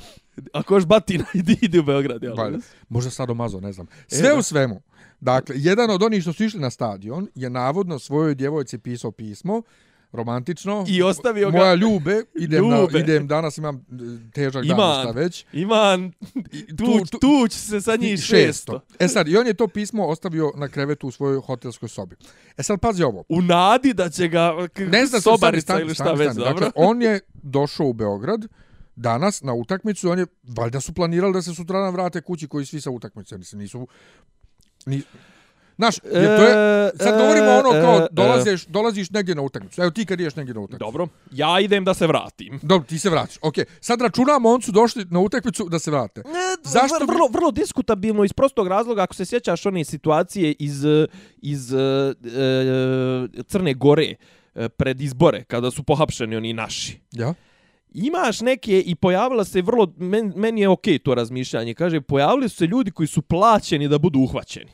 Ako 0.52 0.74
još 0.74 0.86
batina, 0.86 1.24
idi, 1.34 1.58
idi 1.62 1.78
u 1.78 1.82
Beograd, 1.82 2.22
jel? 2.22 2.36
Valjda. 2.36 2.58
Možda 2.88 3.10
sad 3.10 3.30
omazo, 3.30 3.60
ne 3.60 3.72
znam. 3.72 3.86
Sve 4.08 4.28
E, 4.28 4.32
da. 4.32 4.38
u 4.38 4.42
svemu. 4.42 4.82
Dakle, 5.20 5.54
jedan 5.58 5.90
od 5.90 6.02
onih 6.02 6.22
što 6.22 6.32
su 6.32 6.44
išli 6.44 6.60
na 6.60 6.70
stadion 6.70 7.28
je 7.34 7.50
navodno 7.50 7.98
svojoj 7.98 8.34
djevojci 8.34 8.78
pisao 8.78 9.10
pismo 9.10 9.62
romantično. 10.12 10.84
I 10.88 11.02
ostavio 11.02 11.50
ga- 11.50 11.58
Moja 11.58 11.74
ljube, 11.74 12.22
idem, 12.34 12.64
Ljube. 12.64 12.92
Na, 12.92 12.98
idem 12.98 13.26
danas 13.26 13.58
imam 13.58 13.76
e, 13.76 13.80
težak 14.32 14.64
dan, 14.64 14.70
Iman. 14.70 15.02
šta 15.02 15.10
već. 15.12 15.44
Iman, 15.52 16.12
tu- 16.78 17.18
tuć 17.20 17.52
se 17.52 17.80
sa 17.80 17.96
njih 17.96 18.18
600. 18.18 18.80
E 18.98 19.08
sad, 19.08 19.28
i 19.28 19.36
on 19.36 19.46
je 19.46 19.54
to 19.54 19.68
pismo 19.68 20.06
ostavio 20.06 20.52
na 20.56 20.68
krevetu 20.68 21.08
u 21.08 21.10
svojoj 21.10 21.40
hotelskoj 21.40 21.88
sobi. 21.88 22.16
E 22.56 22.62
sad, 22.62 22.80
pazi 22.80 23.02
ovo. 23.02 23.24
U 23.28 23.42
nadi 23.42 23.94
da 23.94 24.08
će 24.10 24.28
ga 24.28 24.52
Ne 24.78 25.06
znam, 25.06 25.20
sobarica 25.22 25.62
stani, 25.62 25.80
ili 25.80 25.94
šta 25.94 26.04
stani, 26.04 26.18
već, 26.18 26.26
stani. 26.26 26.44
dobro? 26.44 26.60
Dakle, 26.60 26.82
on 26.82 27.02
je 27.02 27.20
došao 27.34 27.86
u 27.86 27.92
Beograd 27.92 28.46
danas 28.96 29.42
na 29.42 29.54
utakmicu, 29.54 30.10
on 30.10 30.18
je, 30.18 30.26
valjda 30.44 30.80
su 30.80 30.92
planirali 30.92 31.32
da 31.32 31.42
se 31.42 31.54
sutradan 31.54 31.92
vrate 31.92 32.20
kući 32.20 32.48
koji 32.48 32.66
svi 32.66 32.80
sa 32.80 32.90
utakmice, 32.90 33.38
mislim, 33.38 33.58
nisu... 33.60 33.88
Ni, 34.86 35.02
Znaš, 35.76 35.96
jer 36.04 36.36
to 36.36 36.42
je, 36.42 36.90
sad 36.96 37.20
govorimo 37.20 37.50
ono 37.50 37.78
e, 37.78 37.82
kao 37.82 37.96
e, 37.96 38.06
dolaziš, 38.10 38.66
dolaziš 38.66 39.10
negdje 39.10 39.34
na 39.34 39.42
utakmicu. 39.42 39.82
Evo 39.82 39.90
ti 39.90 40.06
kad 40.06 40.20
ideš 40.20 40.36
negdje 40.36 40.54
na 40.54 40.60
utakmicu. 40.60 40.84
Dobro, 40.84 41.08
ja 41.32 41.60
idem 41.60 41.84
da 41.84 41.94
se 41.94 42.06
vratim. 42.06 42.60
Dobro, 42.62 42.86
ti 42.88 42.98
se 42.98 43.10
vratiš. 43.10 43.38
Ok, 43.42 43.54
sad 43.80 44.00
računamo, 44.00 44.48
on 44.48 44.62
su 44.62 44.72
došli 44.72 45.06
na 45.10 45.20
utakmicu 45.20 45.68
da 45.68 45.78
se 45.78 45.90
vrate. 45.90 46.22
Zašto 46.64 46.88
Zašto 46.88 47.06
bi- 47.06 47.12
vrlo, 47.12 47.28
vrlo 47.32 47.50
diskutabilno 47.50 48.24
iz 48.24 48.32
prostog 48.32 48.68
razloga 48.68 49.02
ako 49.02 49.14
se 49.14 49.24
sjećaš 49.24 49.66
one 49.66 49.84
situacije 49.84 50.54
iz, 50.58 50.84
iz 51.42 51.72
e, 51.72 51.78
e, 51.78 53.42
Crne 53.46 53.74
Gore 53.74 54.14
e, 54.54 54.68
pred 54.68 55.00
izbore 55.00 55.44
kada 55.44 55.70
su 55.70 55.82
pohapšeni 55.82 56.36
oni 56.36 56.52
naši. 56.52 57.00
Ja? 57.12 57.34
Imaš 57.94 58.40
neke 58.40 58.80
i 58.80 58.94
pojavila 58.94 59.44
se 59.44 59.62
vrlo 59.62 59.92
men, 59.96 60.32
meni 60.36 60.60
je 60.60 60.68
okej 60.68 60.98
to 60.98 61.14
razmišljanje. 61.14 61.74
Kaže 61.74 62.00
pojavili 62.00 62.48
su 62.48 62.56
se 62.56 62.66
ljudi 62.66 62.90
koji 62.90 63.06
su 63.06 63.22
plaćeni 63.22 63.88
da 63.88 63.98
budu 63.98 64.18
uhvaćeni. 64.18 64.70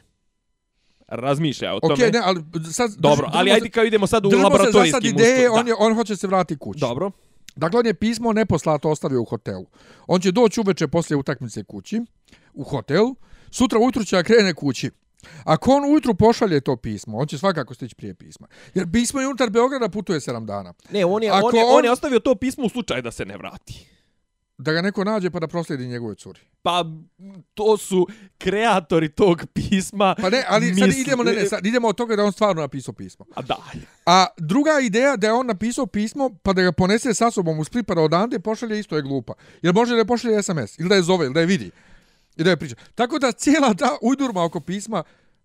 Razmišlja 1.12 1.75
o 1.75 1.81
tome. 1.81 2.11
ne, 2.11 2.21
ali 2.25 2.42
sad... 2.73 2.90
Dobro, 2.99 3.28
ali 3.33 3.50
se- 3.50 3.54
ajde 3.54 3.69
kao 3.69 3.85
idemo 3.85 4.07
sad 4.07 4.26
u 4.26 4.28
Držimo 4.28 4.42
se 4.42 4.52
za 4.52 4.57
sad 4.57 4.66
laboratorijski 4.66 5.09
ideje, 5.09 5.50
on, 5.50 5.69
je, 5.69 5.75
on 5.78 5.95
hoće 5.95 6.16
se 6.16 6.26
vratiti 6.26 6.59
kući. 6.59 6.81
Dobro. 6.81 7.11
Dakle, 7.57 7.81
on 7.81 7.87
je 7.87 7.95
pismo 7.95 8.33
neposlato 8.33 8.90
ostavio 8.90 9.21
u 9.23 9.25
hotelu. 9.25 9.66
On 10.07 10.21
će 10.21 10.33
doći 10.33 10.61
uveče 10.61 10.88
poslije 10.88 11.16
utakmice 11.16 11.64
kući, 11.64 12.00
u 12.54 12.64
hotel, 12.64 13.04
sutra 13.50 13.78
ujutru 13.78 14.04
će 14.04 14.23
krene 14.23 14.54
kući. 14.54 14.90
Ako 15.45 15.71
on 15.71 15.85
ujutru 15.85 16.14
pošalje 16.14 16.61
to 16.61 16.76
pismo, 16.76 17.19
on 17.19 17.26
će 17.26 17.38
svakako 17.38 17.75
stići 17.75 17.95
prije 17.95 18.14
pisma. 18.14 18.47
Jer 18.75 18.90
pismo 18.92 19.21
je 19.21 19.26
unutar 19.26 19.50
Beograda 19.50 19.88
putuje 19.88 20.21
7 20.21 20.45
dana. 20.45 20.75
Ne, 20.90 21.04
on 21.04 21.23
je, 21.23 21.31
Ako 21.31 21.47
on, 21.47 21.57
je, 21.57 21.64
on- 21.64 21.78
on 21.78 21.85
je 21.85 21.90
ostavio 21.90 22.19
to 22.19 22.35
pismo 22.35 22.64
u 22.64 22.69
slučaju 22.69 23.02
da 23.02 23.11
se 23.11 23.25
ne 23.25 23.37
vrati. 23.37 23.87
Da 24.59 24.73
ga 24.73 24.83
neko 24.83 25.05
nađe 25.05 25.31
pa 25.31 25.41
da 25.41 25.49
proslijedi 25.49 25.87
njegove 25.87 26.15
curi. 26.15 26.41
Pa 26.63 26.85
to 27.55 27.77
su 27.77 28.07
kreatori 28.39 29.09
tog 29.09 29.47
pisma. 29.55 30.15
Pa 30.21 30.31
ne, 30.31 30.45
ali 30.49 30.75
sad 30.75 30.89
idemo, 30.97 31.23
ne, 31.23 31.33
ne, 31.33 31.47
sad 31.47 31.67
idemo 31.67 31.89
od 31.89 31.97
toga 31.97 32.17
da 32.17 32.25
on 32.25 32.33
stvarno 32.33 32.63
napisao 32.63 32.95
pismo. 32.95 33.27
A 33.35 33.43
da. 33.43 33.57
A 34.07 34.27
druga 34.39 34.71
ideja 34.83 35.17
da 35.17 35.27
je 35.27 35.33
on 35.33 35.47
napisao 35.47 35.87
pismo 35.87 36.31
pa 36.43 36.53
da 36.53 36.63
ga 36.63 36.73
ponese 36.73 37.15
sa 37.15 37.31
sobom 37.31 37.59
u 37.59 37.65
Split 37.65 37.87
pa 37.87 37.95
da 37.95 38.01
odande 38.01 38.39
pošalje 38.39 38.79
isto 38.79 38.97
je 38.97 39.03
glupa. 39.03 39.33
Jer 39.63 39.75
može 39.75 39.93
da 39.93 39.99
je 39.99 40.05
pošalje 40.05 40.43
SMS 40.43 40.79
ili 40.79 40.89
da 40.89 40.95
je 40.95 41.03
zove 41.03 41.25
ili 41.25 41.35
da 41.35 41.41
je 41.41 41.47
vidi. 41.47 41.71
I 42.37 42.45
da 42.45 42.51
je 42.51 42.57
priča. 42.57 42.77
Tako 42.95 43.19
da 43.19 43.33
cijela 43.33 43.75
ta 43.75 43.97
ujdurma 44.03 44.45
oko 44.45 44.61
pisma 44.61 45.03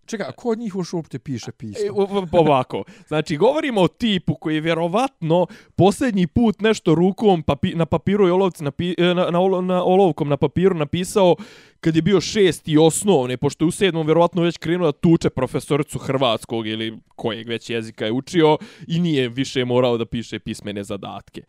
Čekaj, 0.08 0.28
a 0.28 0.32
ko 0.32 0.50
od 0.50 0.60
njih 0.60 0.74
još 0.76 0.94
uopće 0.94 1.20
piše 1.20 1.52
pismo? 1.52 1.86
E, 1.86 1.90
ovako, 2.32 2.84
znači, 3.08 3.38
govorimo 3.38 3.82
o 3.82 3.88
tipu 3.88 4.36
koji 4.36 4.56
je 4.56 4.62
vjerovatno 4.62 5.48
posljednji 5.76 6.28
put 6.28 6.62
nešto 6.62 6.96
rukom 6.96 7.44
papi, 7.44 7.76
na 7.76 7.86
papiru 7.86 8.28
i 8.28 8.32
olovci 8.32 8.64
napi, 8.64 8.96
e, 8.98 9.04
na, 9.04 9.14
na, 9.14 9.62
na, 9.62 9.84
olovkom 9.84 10.30
na 10.30 10.38
papiru 10.38 10.76
napisao 10.76 11.36
kad 11.80 11.96
je 11.96 12.02
bio 12.02 12.22
šesti 12.22 12.78
osnovne, 12.78 13.38
pošto 13.38 13.66
je 13.66 13.68
u 13.68 13.72
sedmom 13.72 14.06
vjerovatno 14.06 14.42
već 14.42 14.58
krenuo 14.58 14.92
da 14.92 14.98
tuče 14.98 15.30
profesoricu 15.30 16.00
hrvatskog 16.00 16.68
ili 16.68 16.98
kojeg 17.16 17.48
već 17.48 17.70
jezika 17.70 18.06
je 18.06 18.12
učio 18.12 18.58
i 18.88 19.00
nije 19.00 19.30
više 19.30 19.66
morao 19.66 19.98
da 19.98 20.06
piše 20.06 20.40
pismene 20.40 20.84
zadatke 20.84 21.42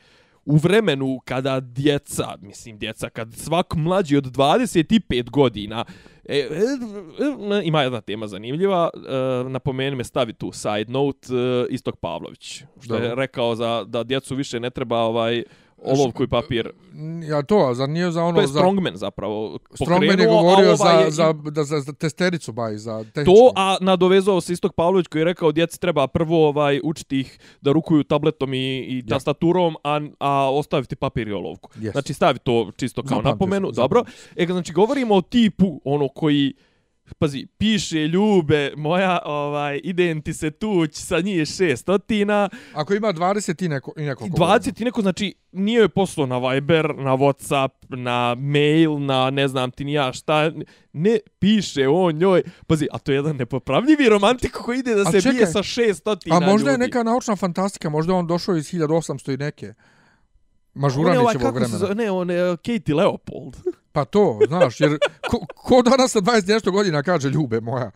u 0.48 0.56
vremenu 0.56 1.20
kada 1.24 1.60
djeca, 1.60 2.36
mislim 2.40 2.78
djeca, 2.78 3.08
kad 3.08 3.34
svak 3.34 3.74
mlađi 3.74 4.16
od 4.16 4.24
25 4.24 5.30
godina, 5.30 5.84
e, 6.28 6.38
e, 6.38 6.44
e, 7.58 7.62
ima 7.64 7.82
jedna 7.82 8.00
tema 8.00 8.26
zanimljiva, 8.26 8.90
e, 8.94 9.48
napomeni 9.48 9.96
me 9.96 10.04
stavi 10.04 10.32
tu 10.32 10.52
side 10.52 10.92
note, 10.92 11.34
e, 11.34 11.66
Istok 11.70 11.96
Pavlović, 11.96 12.62
što 12.80 12.94
Dobro. 12.94 13.06
je 13.06 13.14
rekao 13.14 13.54
za, 13.54 13.84
da 13.86 14.04
djecu 14.04 14.34
više 14.34 14.60
ne 14.60 14.70
treba 14.70 14.98
ovaj 14.98 15.42
olovku 15.82 16.22
i 16.22 16.28
papir. 16.28 16.70
Ja 17.28 17.42
to, 17.42 17.74
za 17.74 17.86
nije 17.86 18.10
za 18.10 18.24
ono... 18.24 18.34
To 18.34 18.40
je 18.40 18.48
Strongman 18.48 18.92
za, 18.92 18.98
zapravo. 18.98 19.58
Strongman 19.74 20.20
je 20.20 20.26
govorio 20.26 20.76
za, 20.76 20.88
je, 20.88 21.10
za, 21.10 21.32
da, 21.32 21.64
za, 21.64 21.80
za 21.80 21.92
testericu 21.92 22.52
baj, 22.52 22.76
za 22.76 23.04
tehničku. 23.04 23.34
To, 23.34 23.52
a 23.56 23.76
nadovezao 23.80 24.40
se 24.40 24.52
Istok 24.52 24.72
Pavlović 24.74 25.06
koji 25.06 25.20
je 25.20 25.24
rekao 25.24 25.52
djeci 25.52 25.80
treba 25.80 26.06
prvo 26.06 26.48
ovaj, 26.48 26.80
učiti 26.84 27.20
ih 27.20 27.38
da 27.60 27.72
rukuju 27.72 28.04
tabletom 28.04 28.54
i, 28.54 28.78
i 28.78 28.98
ja. 28.98 29.04
tastaturom, 29.08 29.76
a, 29.84 30.00
a 30.18 30.50
ostaviti 30.52 30.96
papir 30.96 31.28
i 31.28 31.32
olovku. 31.32 31.70
Yes. 31.76 31.92
Znači 31.92 32.14
stavi 32.14 32.38
to 32.38 32.70
čisto 32.76 33.02
kao 33.02 33.08
zapamte 33.08 33.28
napomenu. 33.28 33.68
Se, 33.72 33.80
dobro. 33.80 34.04
E, 34.36 34.46
znači 34.46 34.72
govorimo 34.72 35.14
o 35.14 35.22
tipu 35.22 35.80
ono 35.84 36.08
koji 36.08 36.54
pazi, 37.18 37.46
piše 37.58 38.08
ljube, 38.08 38.72
moja, 38.76 39.18
ovaj, 39.24 39.80
idem 39.84 40.22
ti 40.22 40.34
se 40.34 40.50
tuć 40.50 40.94
sa 40.94 41.20
njih 41.20 41.48
šestotina. 41.48 42.48
Ako 42.74 42.94
ima 42.94 43.12
20 43.12 43.64
i 43.64 43.68
neko, 43.68 43.92
i 43.96 44.02
neko 44.02 44.24
20 44.24 44.80
i 44.80 44.84
neko, 44.84 45.02
znači, 45.02 45.34
nije 45.52 45.80
je 45.80 45.88
poslao 45.88 46.26
na 46.26 46.38
Viber, 46.38 46.94
na 46.96 47.16
Whatsapp, 47.16 47.70
na 47.88 48.34
mail, 48.34 48.98
na 48.98 49.30
ne 49.30 49.48
znam 49.48 49.70
ti 49.70 49.84
nija 49.84 50.12
šta, 50.12 50.52
ne 50.92 51.18
piše 51.38 51.88
on 51.88 52.14
njoj, 52.14 52.42
pazi, 52.66 52.88
a 52.92 52.98
to 52.98 53.12
je 53.12 53.16
jedan 53.16 53.36
nepopravljivi 53.36 54.08
romantik 54.08 54.52
koji 54.52 54.78
ide 54.78 54.94
da 54.94 55.00
a 55.00 55.12
se 55.12 55.20
čekaj, 55.20 55.32
bije 55.32 55.46
sa 55.46 55.62
šestotina 55.62 56.36
ljudi. 56.36 56.44
A 56.44 56.50
možda 56.50 56.70
ljudi. 56.70 56.82
je 56.82 56.86
neka 56.86 57.02
naučna 57.02 57.36
fantastika, 57.36 57.88
možda 57.88 58.14
on 58.14 58.26
došao 58.26 58.56
iz 58.56 58.64
1800 58.72 59.34
i 59.34 59.36
neke. 59.36 59.74
Mažuranićevog 60.74 61.56
ovaj, 61.56 61.68
vremena. 61.68 61.94
Ne, 61.94 62.10
on 62.10 62.30
je 62.30 62.56
Katie 62.56 62.94
Leopold. 62.94 63.56
Pa 63.92 64.04
to, 64.04 64.38
znaš, 64.48 64.80
jer 64.80 64.98
ko, 65.30 65.46
ko 65.56 65.82
danas 65.82 66.12
sa 66.12 66.20
20 66.20 66.48
nešto 66.48 66.70
godina 66.70 67.02
kaže 67.02 67.28
ljube 67.28 67.60
moja? 67.60 67.90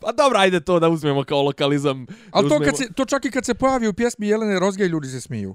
Pa 0.00 0.12
dobro, 0.12 0.38
ajde 0.38 0.60
to 0.60 0.80
da 0.80 0.88
uzmemo 0.88 1.24
kao 1.24 1.42
lokalizam. 1.42 2.06
Ali 2.30 2.48
to, 2.48 2.58
kad 2.58 2.76
se, 2.76 2.92
to 2.94 3.04
čak 3.04 3.24
i 3.24 3.30
kad 3.30 3.44
se 3.44 3.54
pojavi 3.54 3.88
u 3.88 3.92
pjesmi 3.92 4.28
Jelene 4.28 4.60
Rozge, 4.60 4.84
ljudi 4.84 5.08
se 5.08 5.20
smiju. 5.20 5.54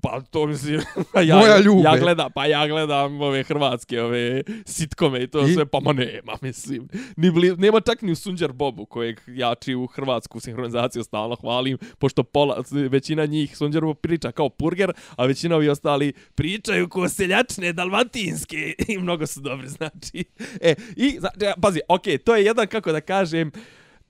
Pa 0.00 0.20
to 0.30 0.46
mislim, 0.46 0.80
ja, 1.28 1.36
Moja 1.36 1.58
ljube. 1.58 1.82
ja 1.84 1.98
gledam, 1.98 2.32
pa 2.34 2.46
ja 2.46 2.66
gledam 2.66 3.20
ove 3.20 3.42
hrvatske, 3.42 4.02
ove 4.02 4.42
sitkome 4.66 5.22
i 5.22 5.26
to 5.26 5.46
I? 5.46 5.52
sve, 5.54 5.66
pa 5.66 5.80
ma 5.80 5.92
nema, 5.92 6.32
mislim. 6.42 6.88
Ni 7.16 7.30
bli, 7.30 7.56
nema 7.56 7.80
čak 7.80 8.02
ni 8.02 8.12
u 8.12 8.16
Sunđer 8.16 8.52
Bobu, 8.52 8.86
kojeg 8.86 9.20
ja 9.26 9.54
či 9.54 9.74
u 9.74 9.86
hrvatsku 9.86 10.40
sinhronizaciju 10.40 11.04
stalno 11.04 11.36
hvalim, 11.36 11.78
pošto 11.98 12.22
pola, 12.22 12.62
većina 12.70 13.26
njih 13.26 13.56
Sunđer 13.56 13.84
Bob 13.84 13.96
priča 13.96 14.32
kao 14.32 14.48
purger, 14.48 14.92
a 15.16 15.26
većina 15.26 15.56
ovi 15.56 15.68
ostali 15.68 16.12
pričaju 16.34 16.88
ko 16.88 17.08
seljačne 17.08 17.72
dalmatinske 17.72 18.74
i 18.88 18.98
mnogo 18.98 19.26
su 19.26 19.40
dobri, 19.40 19.68
znači. 19.68 20.24
E, 20.60 20.74
i, 20.96 21.16
znači, 21.20 21.36
pazi, 21.60 21.80
okej, 21.88 22.18
okay, 22.18 22.22
to 22.24 22.36
je 22.36 22.44
jedan, 22.44 22.66
kako 22.66 22.92
da 22.92 23.00
kažem, 23.00 23.50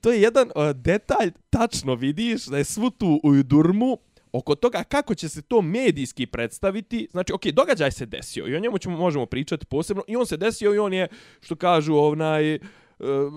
to 0.01 0.11
je 0.11 0.21
jedan 0.21 0.47
uh, 0.55 0.71
detalj, 0.75 1.31
tačno 1.49 1.95
vidiš 1.95 2.45
da 2.45 2.57
je 2.57 2.63
svu 2.63 2.89
tu 2.89 3.19
u 3.23 3.43
Durmu 3.43 3.97
oko 4.31 4.55
toga 4.55 4.83
kako 4.83 5.15
će 5.15 5.29
se 5.29 5.41
to 5.41 5.61
medijski 5.61 6.25
predstaviti, 6.25 7.07
znači, 7.11 7.33
ok, 7.33 7.45
događaj 7.45 7.91
se 7.91 8.05
desio 8.05 8.47
i 8.47 8.55
o 8.55 8.59
njemu 8.59 8.77
ćemo, 8.77 8.97
možemo 8.97 9.25
pričati 9.25 9.65
posebno 9.65 10.03
i 10.07 10.15
on 10.15 10.25
se 10.25 10.37
desio 10.37 10.73
i 10.73 10.79
on 10.79 10.93
je, 10.93 11.07
što 11.41 11.55
kažu, 11.55 11.95
onaj, 11.95 12.55
uh, 12.55 12.61
uh, 12.99 13.33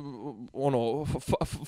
ono 0.53 1.07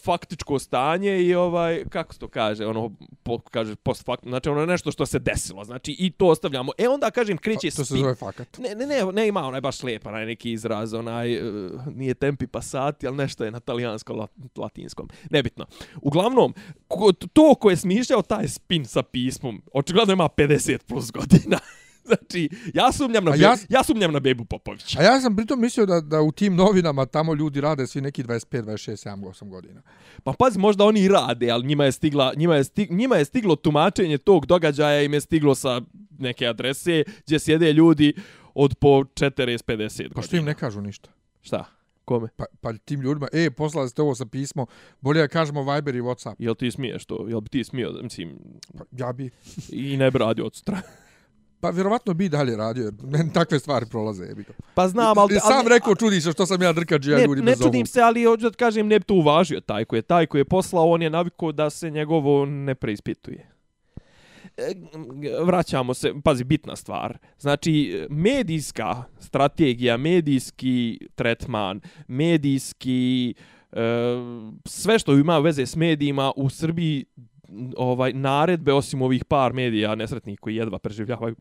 faktičko 0.04 0.58
stanje 0.58 1.22
i 1.22 1.34
ovaj 1.34 1.84
kako 1.88 2.12
se 2.14 2.20
to 2.20 2.28
kaže 2.28 2.66
ono 2.66 2.92
po, 3.22 3.38
kaže 3.38 3.76
post 3.76 4.04
fakt 4.04 4.22
znači 4.26 4.48
ono 4.48 4.66
nešto 4.66 4.92
što 4.92 5.06
se 5.06 5.18
desilo 5.18 5.64
znači 5.64 5.96
i 5.98 6.10
to 6.10 6.26
ostavljamo. 6.26 6.72
E 6.78 6.88
onda 6.88 7.10
kažem 7.10 7.38
kreće 7.38 7.70
to 7.70 7.84
se 7.84 7.94
zove 7.94 8.14
fakat. 8.14 8.58
Ne 8.58 8.74
ne 8.74 8.86
ne 8.86 9.12
ne 9.12 9.28
ima 9.28 9.46
onaj 9.46 9.60
baš 9.60 9.82
lepa 9.82 10.08
onaj 10.08 10.26
neki 10.26 10.52
izraz 10.52 10.94
onaj 10.94 11.36
uh, 11.38 11.72
nije 11.86 12.14
tempi 12.14 12.46
passati 12.46 13.06
al 13.06 13.14
nešto 13.14 13.44
je 13.44 13.50
na 13.50 13.60
talijanskom 13.60 14.26
latinskom 14.56 15.08
nebitno. 15.30 15.66
Uglavnom 16.02 16.54
ko, 16.88 17.12
to 17.12 17.54
ko 17.54 17.70
je 17.70 17.76
smišljao 17.76 18.22
taj 18.22 18.48
spin 18.48 18.84
sa 18.84 19.02
pismom 19.02 19.62
očigledno 19.72 20.12
ima 20.12 20.28
50 20.28 20.78
plus 20.78 21.12
godina 21.12 21.58
Znači, 22.08 22.48
ja 22.74 22.92
sumnjam 22.92 23.24
na, 23.24 23.30
be, 23.30 23.38
ja, 23.38 23.56
ja 23.68 23.84
sumnjam 23.84 24.12
na 24.12 24.20
Bebu 24.20 24.44
Popovića. 24.44 25.00
A 25.00 25.02
ja 25.02 25.20
sam 25.20 25.36
pritom 25.36 25.60
mislio 25.60 25.86
da, 25.86 26.00
da 26.00 26.20
u 26.20 26.32
tim 26.32 26.54
novinama 26.54 27.06
tamo 27.06 27.34
ljudi 27.34 27.60
rade 27.60 27.86
svi 27.86 28.00
neki 28.00 28.24
25, 28.24 28.62
26, 28.62 29.08
7, 29.08 29.20
8 29.20 29.48
godina. 29.48 29.82
Pa 30.24 30.32
pazi, 30.32 30.58
možda 30.58 30.84
oni 30.84 31.00
i 31.00 31.08
rade, 31.08 31.50
ali 31.50 31.66
njima 31.66 31.84
je, 31.84 31.92
stigla, 31.92 32.32
njima, 32.36 32.56
je 32.56 32.64
stig, 32.64 32.92
njima 32.92 33.16
je 33.16 33.24
stiglo 33.24 33.56
tumačenje 33.56 34.18
tog 34.18 34.46
događaja 34.46 35.02
im 35.02 35.14
je 35.14 35.20
stiglo 35.20 35.54
sa 35.54 35.80
neke 36.18 36.46
adrese 36.46 37.04
gdje 37.26 37.38
sjede 37.38 37.72
ljudi 37.72 38.12
od 38.54 38.74
po 38.74 38.88
40-50 38.88 39.96
godina. 39.96 40.14
Pa 40.14 40.22
što 40.22 40.36
im 40.36 40.44
ne 40.44 40.54
kažu 40.54 40.80
ništa? 40.80 41.10
Šta? 41.42 41.64
Kome? 42.04 42.28
Pa, 42.36 42.44
pa 42.60 42.72
tim 42.72 43.00
ljudima, 43.00 43.28
e, 43.32 43.50
poslali 43.50 43.88
ste 43.88 44.02
ovo 44.02 44.14
sa 44.14 44.26
pismo, 44.26 44.66
bolje 45.00 45.20
da 45.20 45.28
kažemo 45.28 45.74
Viber 45.74 45.94
i 45.94 46.00
Whatsapp. 46.00 46.34
Jel 46.38 46.54
ti 46.54 46.70
smiješ 46.70 47.04
to? 47.04 47.26
Jel 47.28 47.40
bi 47.40 47.48
ti 47.48 47.64
smio, 47.64 47.92
mislim... 48.02 48.38
Pa, 48.78 48.84
ja 48.92 49.12
bi. 49.12 49.30
I 49.68 49.96
ne 49.96 50.10
bi 50.10 50.18
radio 50.18 50.46
od 50.46 50.54
strane. 50.54 50.82
Pa 51.64 51.70
vjerovatno 51.70 52.14
bi 52.14 52.28
dalje 52.28 52.56
radio, 52.56 52.84
jer 52.84 53.32
takve 53.32 53.58
stvari 53.58 53.86
prolaze. 53.90 54.24
Jebi 54.24 54.44
pa 54.74 54.88
znam, 54.88 55.18
ali... 55.18 55.34
Sam 55.34 55.58
ali, 55.58 55.68
rekao, 55.68 55.94
čudi 55.94 56.20
se 56.20 56.32
što 56.32 56.46
sam 56.46 56.62
ja 56.62 56.72
drkađi, 56.72 57.10
ja 57.10 57.24
ljudi 57.24 57.42
ne, 57.42 57.50
ne 57.50 57.56
čudim 57.56 57.86
se, 57.86 58.00
ali 58.00 58.24
hoću 58.24 58.50
da 58.50 58.56
kažem, 58.56 58.86
ne 58.86 58.98
bi 58.98 59.04
to 59.04 59.14
uvažio 59.14 59.60
taj 59.60 59.84
koji 59.84 59.98
je 59.98 60.02
taj 60.02 60.26
koji 60.26 60.40
je 60.40 60.44
poslao, 60.44 60.90
on 60.90 61.02
je 61.02 61.10
navikao 61.10 61.52
da 61.52 61.70
se 61.70 61.90
njegovo 61.90 62.46
ne 62.46 62.74
preispituje. 62.74 63.50
E, 64.56 64.74
vraćamo 65.44 65.94
se, 65.94 66.12
pazi, 66.24 66.44
bitna 66.44 66.76
stvar. 66.76 67.18
Znači, 67.38 68.06
medijska 68.10 69.02
strategija, 69.18 69.96
medijski 69.96 70.98
tretman, 71.14 71.80
medijski... 72.08 73.34
E, 73.72 73.82
sve 74.64 74.98
što 74.98 75.12
ima 75.12 75.38
veze 75.38 75.66
s 75.66 75.76
medijima 75.76 76.32
u 76.36 76.50
Srbiji 76.50 77.04
ovaj 77.76 78.12
naredbe 78.12 78.72
osim 78.72 79.02
ovih 79.02 79.24
par 79.24 79.52
medija 79.52 79.94
nesretnih 79.94 80.40
koji 80.40 80.56
jedva 80.56 80.78
preživljavaju 80.78 81.34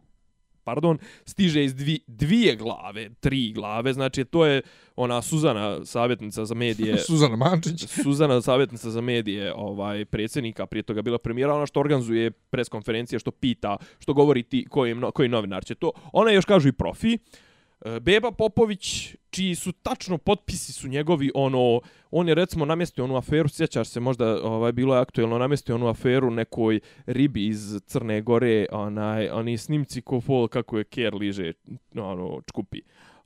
pardon, 0.63 0.97
stiže 1.25 1.63
iz 1.63 1.75
dvi, 1.75 1.99
dvije 2.07 2.55
glave, 2.55 3.09
tri 3.19 3.51
glave, 3.51 3.93
znači 3.93 4.25
to 4.25 4.45
je 4.45 4.61
ona 4.95 5.21
Suzana, 5.21 5.85
savjetnica 5.85 6.45
za 6.45 6.55
medije. 6.55 6.97
Suzana 7.09 7.35
Mančić. 7.35 7.85
Suzana, 8.03 8.41
savjetnica 8.41 8.89
za 8.89 9.01
medije, 9.01 9.53
ovaj 9.55 10.05
predsjednika, 10.05 10.65
prije 10.65 10.83
toga 10.83 11.01
bila 11.01 11.17
premijera, 11.17 11.53
ona 11.53 11.65
što 11.65 11.79
organizuje 11.79 12.31
preskonferencije, 12.31 13.19
što 13.19 13.31
pita, 13.31 13.77
što 13.99 14.13
govori 14.13 14.43
ti, 14.43 14.65
koji, 14.69 14.95
koji 15.13 15.29
novinar 15.29 15.65
će 15.65 15.75
to. 15.75 15.91
Ona 16.13 16.29
je 16.29 16.35
još 16.35 16.45
kažu 16.45 16.69
i 16.69 16.71
profi. 16.71 17.13
E, 17.13 17.17
Eh, 17.85 17.99
Beba 17.99 18.31
Popović, 18.31 19.15
čiji 19.29 19.55
su 19.55 19.71
tačno 19.71 20.17
potpisi 20.17 20.73
su 20.73 20.87
njegovi, 20.87 21.31
ono, 21.35 21.81
on 22.11 22.27
je 22.27 22.35
recimo 22.35 22.65
namjestio 22.65 23.03
onu 23.03 23.15
aferu, 23.15 23.49
sjećaš 23.49 23.89
se, 23.89 23.99
možda 23.99 24.43
ovaj, 24.43 24.71
bilo 24.71 24.95
je 24.95 25.01
aktuelno, 25.01 25.37
namjestio 25.37 25.75
onu 25.75 25.87
aferu 25.87 26.31
nekoj 26.31 26.79
ribi 27.05 27.47
iz 27.47 27.81
Crne 27.85 28.21
Gore, 28.21 28.65
onaj, 28.71 29.29
oni 29.29 29.57
snimci 29.57 30.01
ko 30.01 30.21
fol 30.21 30.47
kako 30.47 30.77
je 30.77 30.83
Ker 30.83 31.15
liže, 31.15 31.53
ono, 31.95 32.41
čkupi. 32.47 32.81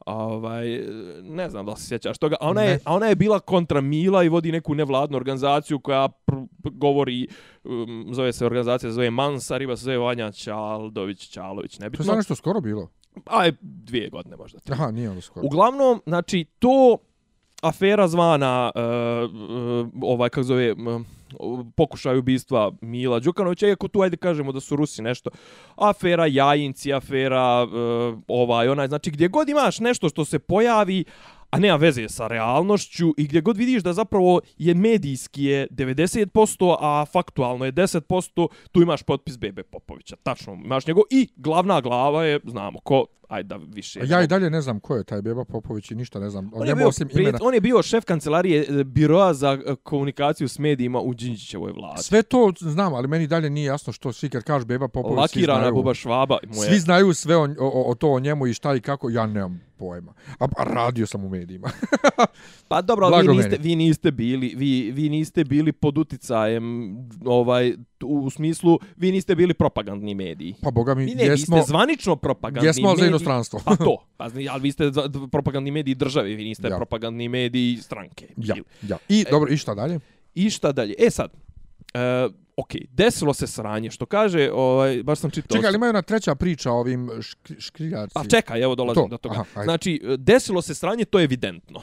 Ovaj, 0.07 0.83
ne 1.23 1.49
znam 1.49 1.65
da 1.65 1.75
se 1.75 1.87
sjećaš 1.87 2.17
toga, 2.17 2.35
a 2.41 2.49
ona, 2.49 2.61
je, 2.61 2.79
a 2.85 2.93
ona 2.93 3.05
je 3.05 3.15
bila 3.15 3.39
kontra 3.39 3.81
Mila 3.81 4.23
i 4.23 4.29
vodi 4.29 4.51
neku 4.51 4.75
nevladnu 4.75 5.17
organizaciju 5.17 5.79
koja 5.79 6.09
govori, 6.63 7.27
um, 7.63 8.07
zove 8.11 8.33
se 8.33 8.45
organizacija, 8.45 8.91
zove 8.91 9.11
Mansa, 9.11 9.57
riba 9.57 9.75
se 9.75 9.83
zove 9.83 9.97
Vanja 9.97 10.31
Čaldović, 10.31 11.29
Čalović, 11.29 11.79
nebitno. 11.79 12.05
To 12.05 12.11
je 12.11 12.17
nešto 12.17 12.35
skoro 12.35 12.61
bilo? 12.61 12.89
A 13.25 13.45
je 13.45 13.55
dvije 13.61 14.09
godine 14.09 14.35
možda. 14.37 14.59
Aha, 14.69 14.91
nije 14.91 15.09
ono 15.09 15.21
skoro. 15.21 15.45
Uglavnom, 15.45 16.01
znači, 16.05 16.45
to 16.59 16.97
afera 17.61 18.07
zvana 18.07 18.71
uh, 18.75 19.89
ovaj, 20.01 20.29
kako 20.29 20.43
zove, 20.43 20.69
m, 20.69 21.05
pokušaj 21.75 22.17
ubistva 22.17 22.71
Mila 22.81 23.19
Đukanovića, 23.19 23.67
iako 23.67 23.87
tu 23.87 24.01
ajde 24.01 24.17
kažemo 24.17 24.51
da 24.51 24.59
su 24.59 24.75
Rusi 24.75 25.01
nešto. 25.01 25.29
Afera 25.75 26.25
Jajinci, 26.25 26.93
afera 26.93 27.67
eh, 27.67 28.17
ovaj, 28.27 28.69
onaj, 28.69 28.87
znači 28.87 29.11
gdje 29.11 29.27
god 29.27 29.49
imaš 29.49 29.79
nešto 29.79 30.09
što 30.09 30.25
se 30.25 30.39
pojavi, 30.39 31.05
a 31.49 31.59
nema 31.59 31.75
veze 31.75 32.09
sa 32.09 32.27
realnošću 32.27 33.13
i 33.17 33.27
gdje 33.27 33.41
god 33.41 33.57
vidiš 33.57 33.83
da 33.83 33.93
zapravo 33.93 34.41
je 34.57 34.73
medijski 34.73 35.43
je 35.43 35.67
90%, 35.67 36.75
a 36.79 37.05
faktualno 37.11 37.65
je 37.65 37.73
10%, 37.73 38.47
tu 38.71 38.81
imaš 38.81 39.03
potpis 39.03 39.37
Bebe 39.37 39.63
Popovića. 39.63 40.15
Tačno, 40.15 40.53
imaš 40.53 40.87
njegov 40.87 41.03
i 41.09 41.27
glavna 41.35 41.81
glava 41.81 42.25
je, 42.25 42.39
znamo 42.45 42.79
ko, 42.79 43.05
ajde 43.27 43.47
da 43.47 43.59
više. 43.67 43.99
A 43.99 44.03
ja 44.05 44.23
i 44.23 44.27
dalje 44.27 44.49
ne 44.49 44.61
znam 44.61 44.79
ko 44.79 44.95
je 44.95 45.03
taj 45.03 45.21
Beba 45.21 45.45
Popović 45.45 45.91
i 45.91 45.95
ništa 45.95 46.19
ne 46.19 46.29
znam. 46.29 46.51
On 46.53 46.67
je, 46.67 46.75
bio, 46.75 46.87
osim 46.87 47.09
imena. 47.13 47.37
on 47.41 47.53
je 47.53 47.61
bio 47.61 47.83
šef 47.83 48.05
kancelarije 48.05 48.65
e, 48.69 48.83
biroa 48.83 49.33
za 49.33 49.59
e, 49.65 49.75
komunikaciju 49.83 50.47
s 50.47 50.59
medijima 50.59 50.99
u 50.99 51.13
Đinđićevoj 51.13 51.71
vladi. 51.71 52.03
Sve 52.03 52.23
to 52.23 52.53
znam, 52.59 52.93
ali 52.93 53.07
meni 53.07 53.27
dalje 53.27 53.49
nije 53.49 53.65
jasno 53.65 53.93
što 53.93 54.13
svi 54.13 54.29
kad 54.29 54.43
kažu 54.43 54.65
Beba 54.65 54.87
Popović 54.87 55.17
Lakirana 55.17 55.59
svi 55.59 55.61
znaju. 55.61 55.73
Buba 55.73 55.93
Švaba. 55.93 56.37
Moje... 56.55 56.69
Svi 56.69 56.79
znaju 56.79 57.13
sve 57.13 57.37
o, 57.37 57.43
o, 57.59 57.91
o, 57.91 57.95
to 57.95 58.11
o 58.11 58.19
njemu 58.19 58.47
i 58.47 58.53
šta 58.53 58.75
i 58.75 58.81
kako, 58.81 59.09
ja 59.09 59.25
nemam 59.25 59.67
pojma. 59.77 60.13
A, 60.39 60.45
a 60.57 60.63
radio 60.63 61.07
sam 61.07 61.25
u 61.25 61.29
medijima. 61.29 61.69
pa 62.67 62.81
dobro, 62.81 63.09
vi 63.09 63.27
niste, 63.27 63.57
vi 63.59 63.75
niste 63.75 64.11
bili, 64.11 64.53
vi, 64.57 64.91
vi 64.91 65.09
niste 65.09 65.43
bili 65.43 65.71
pod 65.71 65.97
uticajem 65.97 66.95
ovaj 67.25 67.73
u 68.03 68.29
smislu 68.29 68.79
vi 68.97 69.11
niste 69.11 69.35
bili 69.35 69.53
propagandni 69.53 70.15
mediji. 70.15 70.55
Pa 70.61 70.71
boga 70.71 70.95
mi, 70.95 71.05
mi 71.05 71.15
ne, 71.15 71.23
jesmo. 71.23 71.55
Vi 71.55 71.61
ste 71.61 71.67
zvanično 71.67 72.15
propagandni 72.15 72.67
jesmo 72.67 72.89
mediji. 72.89 73.01
za 73.01 73.07
inostranstvo. 73.07 73.61
pa 73.65 73.75
to. 73.75 73.97
Pa, 74.17 74.25
ali 74.25 74.61
vi 74.61 74.71
ste 74.71 74.91
propagandni 75.31 75.71
mediji 75.71 75.95
države, 75.95 76.29
vi 76.29 76.43
niste 76.43 76.67
ja. 76.67 76.77
propagandni 76.77 77.29
mediji 77.29 77.77
stranke. 77.77 78.27
Ja, 78.37 78.55
ja. 78.87 78.97
I, 79.09 79.21
e, 79.27 79.31
dobro, 79.31 79.53
i 79.53 79.57
šta 79.57 79.75
dalje? 79.75 79.99
I 80.35 80.49
šta 80.49 80.71
dalje? 80.71 80.93
E 80.99 81.09
sad, 81.09 81.31
uh, 81.93 82.33
ok, 82.57 82.71
desilo 82.91 83.33
se 83.33 83.47
sranje, 83.47 83.91
što 83.91 84.05
kaže, 84.05 84.49
ovaj, 84.53 85.03
baš 85.03 85.19
sam 85.19 85.31
čitao... 85.31 85.55
Čekaj, 85.55 85.67
ali 85.67 85.75
ima 85.75 85.85
jedna 85.85 86.01
treća 86.01 86.35
priča 86.35 86.71
o 86.71 86.79
ovim 86.79 87.09
šk 87.21 87.51
škriljarci. 87.59 88.13
Pa 88.13 88.23
čekaj, 88.23 88.61
evo 88.61 88.75
dolazim 88.75 89.03
to. 89.03 89.07
do 89.07 89.17
toga. 89.17 89.35
Aha, 89.35 89.63
znači, 89.63 90.01
desilo 90.17 90.61
se 90.61 90.75
sranje, 90.75 91.05
to 91.05 91.19
je 91.19 91.23
evidentno. 91.23 91.81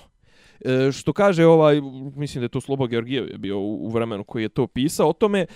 E, 0.61 0.93
što 0.93 1.13
kaže 1.13 1.47
ovaj 1.47 1.81
mislim 2.17 2.41
da 2.41 2.45
je 2.45 2.49
to 2.49 2.61
Slobo 2.61 2.87
Georgijev 2.87 3.29
je 3.31 3.39
bio 3.39 3.59
u, 3.59 3.87
u 3.87 3.91
vremenu 3.91 4.25
koji 4.25 4.43
je 4.43 4.49
to 4.49 4.67
pisao 4.67 5.09
o 5.09 5.13
tome 5.13 5.47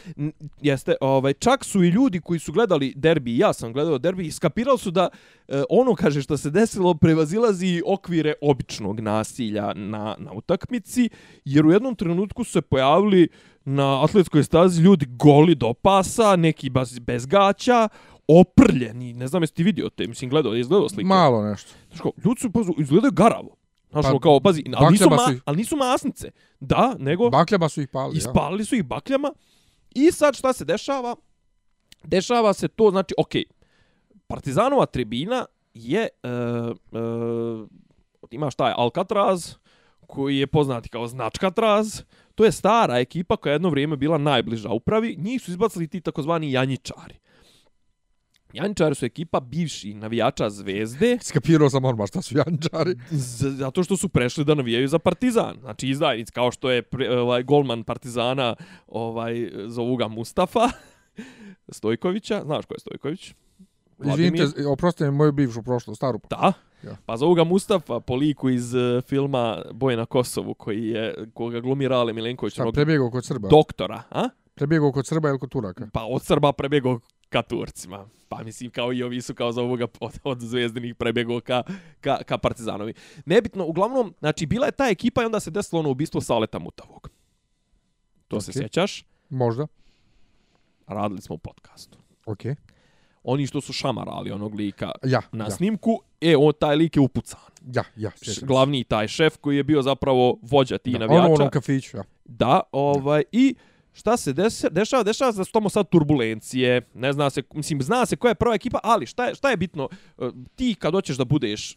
jeste 0.62 0.94
ovaj 1.00 1.32
čak 1.32 1.64
su 1.64 1.84
i 1.84 1.88
ljudi 1.88 2.20
koji 2.20 2.38
su 2.38 2.52
gledali 2.52 2.92
derbi 2.96 3.38
ja 3.38 3.52
sam 3.52 3.72
gledao 3.72 3.98
derbi 3.98 4.26
i 4.26 4.32
skapirali 4.32 4.78
su 4.78 4.90
da 4.90 5.08
e, 5.48 5.62
ono 5.70 5.94
kaže 5.94 6.22
što 6.22 6.36
se 6.36 6.50
desilo 6.50 6.94
prevazilazi 6.94 7.82
okvire 7.86 8.34
običnog 8.40 9.00
nasilja 9.00 9.72
na 9.74 10.16
na 10.18 10.32
utakmici 10.32 11.08
jer 11.44 11.66
u 11.66 11.72
jednom 11.72 11.94
trenutku 11.94 12.44
su 12.44 12.52
se 12.52 12.60
pojavili 12.60 13.28
na 13.64 14.04
atletskoj 14.04 14.44
stazi 14.44 14.82
ljudi 14.82 15.06
goli 15.08 15.54
do 15.54 15.74
pasa 15.74 16.36
neki 16.36 16.70
bez, 16.70 16.98
bez 16.98 17.26
gaća 17.26 17.88
oprljeni, 18.28 19.12
ne 19.12 19.28
znam 19.28 19.42
jesi 19.42 19.54
ti 19.54 19.62
vidio 19.62 19.88
te, 19.88 20.06
mislim, 20.06 20.30
gledao, 20.30 20.54
izgledao 20.54 20.88
slike. 20.88 21.06
Malo 21.08 21.50
nešto. 21.50 21.70
Znaš 21.88 22.12
ljudi 22.24 22.40
su, 22.40 22.52
pazu, 22.52 22.72
izgledaju 22.78 23.12
garavo. 23.12 23.57
Znaš, 23.90 24.04
pa, 24.04 24.18
kao, 24.18 24.40
pazi, 24.40 24.64
ali 24.76 24.92
nisu, 24.92 25.10
ma, 25.10 25.34
ali 25.44 25.56
nisu 25.56 25.76
masnice. 25.76 26.30
Da, 26.60 26.96
nego... 26.98 27.30
Bakljama 27.30 27.68
su 27.68 27.82
ih 27.82 27.88
pali, 27.88 28.16
Ispalili 28.16 28.60
ja. 28.60 28.64
su 28.64 28.76
ih 28.76 28.84
bakljama. 28.84 29.32
I 29.94 30.12
sad 30.12 30.36
šta 30.36 30.52
se 30.52 30.64
dešava? 30.64 31.16
Dešava 32.04 32.52
se 32.52 32.68
to, 32.68 32.90
znači, 32.90 33.14
okej, 33.18 33.44
okay, 33.48 33.58
Partizanova 34.26 34.86
tribina 34.86 35.46
je, 35.74 36.08
uh, 36.22 37.00
uh, 37.00 37.68
ima 38.30 38.50
šta 38.50 38.68
je, 38.68 38.74
Alcatraz, 38.76 39.54
koji 40.06 40.38
je 40.38 40.46
poznati 40.46 40.88
kao 40.88 41.06
Značkatraz. 41.06 42.02
To 42.34 42.44
je 42.44 42.52
stara 42.52 42.98
ekipa 42.98 43.36
koja 43.36 43.50
je 43.50 43.54
jedno 43.54 43.70
vrijeme 43.70 43.96
bila 43.96 44.18
najbliža 44.18 44.68
upravi. 44.68 45.16
Njih 45.18 45.42
su 45.42 45.50
izbacili 45.50 45.88
ti 45.88 46.00
takozvani 46.00 46.52
Janjičari. 46.52 47.18
Jančari 48.52 48.94
su 48.94 49.06
ekipa 49.06 49.40
bivši 49.40 49.94
navijača 49.94 50.50
Zvezde. 50.50 51.18
Skapirao 51.28 51.70
sam 51.70 51.84
orma 51.84 52.06
šta 52.06 52.22
su 52.22 52.38
Jančari. 52.38 52.94
Zato 53.10 53.84
što 53.84 53.96
su 53.96 54.08
prešli 54.08 54.44
da 54.44 54.54
navijaju 54.54 54.88
za 54.88 54.98
Partizan. 54.98 55.56
Znači 55.60 55.88
izdajnic, 55.88 56.30
kao 56.30 56.50
što 56.50 56.70
je 56.70 56.82
ovaj, 57.10 57.42
golman 57.42 57.84
Partizana, 57.84 58.54
ovaj, 58.86 59.50
zovu 59.66 59.96
ga 59.96 60.08
Mustafa 60.08 60.68
Stojkovića. 61.68 62.42
Znaš 62.44 62.66
ko 62.66 62.74
je 62.74 62.80
Stojković? 62.80 63.34
Izvinite, 64.04 64.66
oprosti 64.66 65.04
mi 65.04 65.10
moju 65.10 65.32
bivšu 65.32 65.62
prošlu, 65.62 65.94
staru. 65.94 66.20
Da? 66.30 66.52
Ja. 66.82 66.96
Pa 67.06 67.16
zovu 67.16 67.34
ga 67.34 67.44
Mustafa 67.44 68.00
po 68.00 68.14
liku 68.14 68.50
iz 68.50 68.74
uh, 68.74 69.02
filma 69.02 69.62
Boj 69.72 69.96
na 69.96 70.06
Kosovu, 70.06 70.54
koji 70.54 70.86
je, 70.86 71.14
koga 71.34 71.60
glumi 71.60 71.88
Rale 71.88 72.12
Milenković. 72.12 72.52
Šta, 72.52 72.70
prebjegao 72.72 73.10
kod 73.10 73.24
Srba? 73.24 73.48
Doktora, 73.48 74.02
a? 74.10 74.28
Prebjegao 74.54 74.92
kod 74.92 75.06
Srba 75.06 75.28
ili 75.28 75.38
kod 75.38 75.50
Turaka? 75.50 75.88
Pa 75.92 76.04
od 76.04 76.22
Srba 76.22 76.52
prebjegao 76.52 77.00
ka 77.28 77.42
Turcima. 77.42 78.08
Pa 78.28 78.42
mislim 78.42 78.70
kao 78.70 78.92
i 78.92 79.02
ovi 79.02 79.22
su 79.22 79.34
kao 79.34 79.52
za 79.52 79.62
ovoga 79.62 79.86
od, 80.00 80.20
od 80.24 80.40
zvezdinih 80.40 80.94
prebjegao 80.94 81.40
ka, 81.40 81.62
ka, 82.00 82.18
ka 82.26 82.38
Partizanovi. 82.38 82.94
Nebitno, 83.26 83.66
uglavnom, 83.66 84.14
znači 84.18 84.46
bila 84.46 84.66
je 84.66 84.72
ta 84.72 84.88
ekipa 84.88 85.22
i 85.22 85.24
onda 85.24 85.40
se 85.40 85.50
desilo 85.50 85.80
ono 85.80 85.90
ubistvo 85.90 86.20
Saleta 86.20 86.58
Mutavog. 86.58 87.10
To 88.28 88.36
okay. 88.36 88.40
se 88.40 88.52
sjećaš? 88.52 89.04
Možda. 89.28 89.66
Radili 90.86 91.20
smo 91.20 91.34
u 91.34 91.38
podcastu. 91.38 91.98
Okej. 92.26 92.52
Okay. 92.52 92.56
Oni 93.22 93.46
što 93.46 93.60
su 93.60 93.72
šamarali 93.72 94.30
onog 94.30 94.54
lika 94.54 94.92
ja, 95.04 95.20
na 95.32 95.44
ja. 95.44 95.50
snimku, 95.50 96.00
e, 96.20 96.36
on 96.36 96.52
taj 96.60 96.76
lik 96.76 96.96
je 96.96 97.00
upucan. 97.00 97.40
Ja, 97.74 97.84
ja. 97.96 98.10
Š, 98.22 98.40
glavni 98.42 98.84
taj 98.84 99.08
šef 99.08 99.36
koji 99.36 99.56
je 99.56 99.64
bio 99.64 99.82
zapravo 99.82 100.38
vođa 100.42 100.78
ti 100.78 100.92
navijača. 100.92 101.32
Ono 101.32 101.46
u 101.46 101.50
kafiću, 101.50 101.96
ja. 101.96 102.02
Da, 102.24 102.60
ovaj, 102.72 103.22
i 103.32 103.54
šta 103.98 104.16
se 104.16 104.32
dešava, 104.32 104.70
dešava, 104.70 105.02
dešava 105.02 105.32
se 105.32 105.38
da 105.38 105.44
su 105.44 105.52
tamo 105.52 105.68
sad 105.68 105.88
turbulencije, 105.88 106.80
ne 106.94 107.12
zna 107.12 107.30
se, 107.30 107.42
mislim, 107.54 107.82
zna 107.82 108.06
se 108.06 108.16
koja 108.16 108.30
je 108.30 108.34
prva 108.34 108.54
ekipa, 108.54 108.78
ali 108.82 109.06
šta 109.06 109.26
je, 109.26 109.34
šta 109.34 109.50
je 109.50 109.56
bitno, 109.56 109.88
e, 110.18 110.30
ti 110.56 110.76
kad 110.78 110.92
hoćeš 110.92 111.16
da 111.16 111.24
budeš 111.24 111.76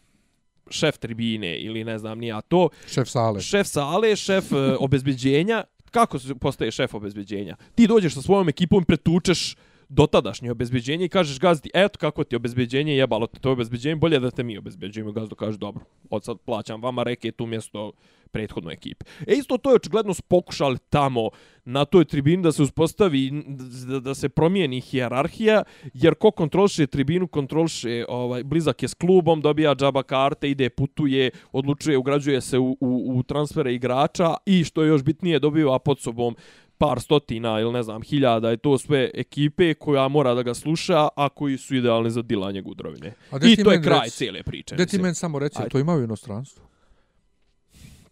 šef 0.70 0.98
tribine 0.98 1.58
ili 1.60 1.84
ne 1.84 1.98
znam 1.98 2.20
nija 2.20 2.42
to, 2.42 2.70
šef 2.88 3.10
sale, 3.10 3.42
šef 3.42 3.68
sale, 3.68 4.16
šef 4.16 4.52
uh, 4.52 4.58
obezbeđenja, 4.80 5.64
kako 5.92 6.20
se 6.20 6.36
postaje 6.36 6.72
šef 6.72 6.94
obezbeđenja? 6.94 7.56
Ti 7.76 7.88
dođeš 7.88 8.14
sa 8.14 8.22
svojom 8.22 8.50
ekipom 8.50 8.84
i 8.84 8.86
pretučeš 8.86 9.56
dotadašnje 9.92 10.52
obezbeđenje 10.52 11.06
i 11.06 11.10
kažeš 11.10 11.40
gazdi, 11.40 11.70
eto 11.74 12.00
kako 12.00 12.24
ti 12.24 12.36
obezbeđenje 12.36 12.96
jebalo 12.96 13.28
te 13.28 13.40
to 13.40 13.52
obezbeđenje, 13.52 13.96
bolje 13.96 14.20
da 14.20 14.32
te 14.32 14.44
mi 14.44 14.58
obezbeđujemo. 14.58 15.12
Gazdo 15.12 15.36
kaže, 15.36 15.58
dobro, 15.58 15.84
od 16.10 16.24
sad 16.24 16.38
plaćam 16.46 16.82
vama 16.82 17.04
reke 17.04 17.32
tu 17.32 17.46
mjesto 17.46 17.92
prethodnoj 18.32 18.74
ekipi. 18.74 19.06
E 19.28 19.34
isto 19.34 19.58
to 19.58 19.70
je 19.70 19.76
očigledno 19.76 20.14
pokušali 20.28 20.78
tamo 20.90 21.30
na 21.66 21.86
toj 21.86 22.06
tribini 22.06 22.44
da 22.44 22.52
se 22.52 22.64
uspostavi, 22.64 23.44
da, 23.88 24.00
da 24.00 24.14
se 24.16 24.30
promijeni 24.30 24.82
hijerarhija, 24.82 25.64
jer 25.94 26.16
ko 26.16 26.32
kontroliše 26.32 26.88
tribinu, 26.88 27.28
kontroliše 27.28 28.06
ovaj, 28.10 28.44
blizak 28.44 28.84
je 28.84 28.90
s 28.90 28.94
klubom, 28.94 29.42
dobija 29.42 29.76
džaba 29.76 30.04
karte, 30.04 30.50
ide, 30.50 30.70
putuje, 30.70 31.32
odlučuje, 31.52 31.98
ugrađuje 31.98 32.42
se 32.42 32.60
u, 32.60 32.78
u, 32.80 33.14
u 33.16 33.24
transfere 33.24 33.74
igrača 33.74 34.36
i 34.46 34.64
što 34.64 34.84
je 34.84 34.88
još 34.88 35.04
bitnije, 35.04 35.40
dobiva 35.40 35.80
pod 35.80 36.00
sobom 36.00 36.36
par 36.82 37.02
stotina 37.02 37.60
ili 37.60 37.72
ne 37.72 37.84
znam 37.84 38.02
hiljada 38.02 38.54
i 38.54 38.58
to 38.58 38.78
sve 38.78 39.12
ekipe 39.13 39.74
koja 39.74 40.08
mora 40.08 40.34
da 40.34 40.44
ga 40.44 40.54
sluša, 40.54 41.08
a 41.15 41.30
koji 41.30 41.58
su 41.58 41.76
idealni 41.76 42.12
za 42.12 42.22
dilanje 42.22 42.62
gudrovine. 42.62 43.13
I 43.44 43.63
to 43.63 43.72
je 43.72 43.82
kraj 43.82 44.00
reci, 44.04 44.17
cijele 44.17 44.44
priče. 44.44 44.76
Gde 44.76 44.86
ti 44.86 45.00
men 45.00 45.15
samo 45.15 45.39
reći, 45.39 45.58
to 45.72 45.80
imaju 45.80 46.00
u 46.00 46.04
inostranstvu? 46.04 46.63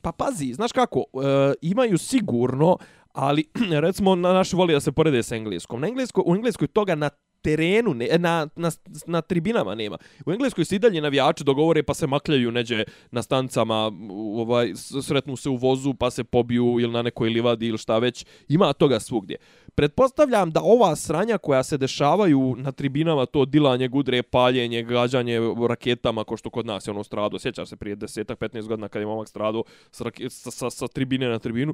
Pa 0.01 0.12
pazi, 0.12 0.53
znaš 0.53 0.71
kako, 0.71 0.99
e, 0.99 1.53
imaju 1.62 1.97
sigurno, 1.97 2.77
ali 3.13 3.45
recimo 3.86 4.15
na 4.15 4.34
naši 4.34 4.55
voli 4.55 4.73
da 4.73 4.79
se 4.79 4.91
porede 4.91 5.23
sa 5.23 5.36
engleskom. 5.36 5.82
Na 5.82 5.88
englesko, 5.88 6.23
u 6.25 6.36
engleskoj 6.36 6.67
toga 6.67 6.95
na 6.95 7.10
terenu, 7.41 7.93
ne, 7.93 8.08
na, 8.17 8.47
na, 8.56 8.71
na 9.06 9.21
tribinama 9.21 9.75
nema. 9.75 9.97
U 10.25 10.32
Engleskoj 10.32 10.65
se 10.65 10.75
i 10.75 10.80
dalje 10.80 11.02
navijači 11.02 11.43
dogovore 11.43 11.84
pa 11.84 11.93
se 11.93 12.08
makljaju 12.08 12.52
neđe 12.52 12.84
na 13.12 13.21
stancama, 13.21 13.91
ovaj, 14.36 14.73
sretnu 15.04 15.36
se 15.36 15.49
u 15.49 15.56
vozu 15.56 15.93
pa 15.93 16.10
se 16.12 16.23
pobiju 16.23 16.78
ili 16.80 16.93
na 16.93 17.02
nekoj 17.02 17.30
livadi 17.30 17.67
ili 17.67 17.78
šta 17.78 17.97
već. 17.97 18.25
Ima 18.47 18.73
toga 18.73 18.99
svugdje. 18.99 19.38
Pretpostavljam 19.75 20.52
da 20.52 20.62
ova 20.63 20.95
sranja 20.95 21.38
koja 21.38 21.63
se 21.63 21.78
dešavaju 21.78 22.56
na 22.58 22.71
tribinama, 22.71 23.25
to 23.25 23.45
dilanje 23.45 23.88
gudre, 23.88 24.23
paljenje, 24.23 24.84
gađanje 24.84 25.39
raketama, 25.69 26.23
ko 26.23 26.38
što 26.38 26.49
kod 26.49 26.65
nas 26.65 26.88
je 26.88 26.91
ono 26.91 27.04
strado, 27.04 27.39
sjećaš 27.39 27.69
se 27.69 27.75
prije 27.75 27.97
10-15 27.97 28.67
godina 28.67 28.88
kad 28.88 29.02
je 29.02 29.06
momak 29.06 29.28
strado 29.28 29.63
sa, 29.91 30.06
sa, 30.30 30.52
sa, 30.52 30.69
sa 30.69 30.88
tribine 30.88 31.30
na 31.30 31.39
tribinu, 31.39 31.73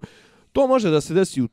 to 0.51 0.67
može 0.67 0.89
da 0.89 1.01
se 1.01 1.13
desi 1.13 1.41
u 1.41 1.47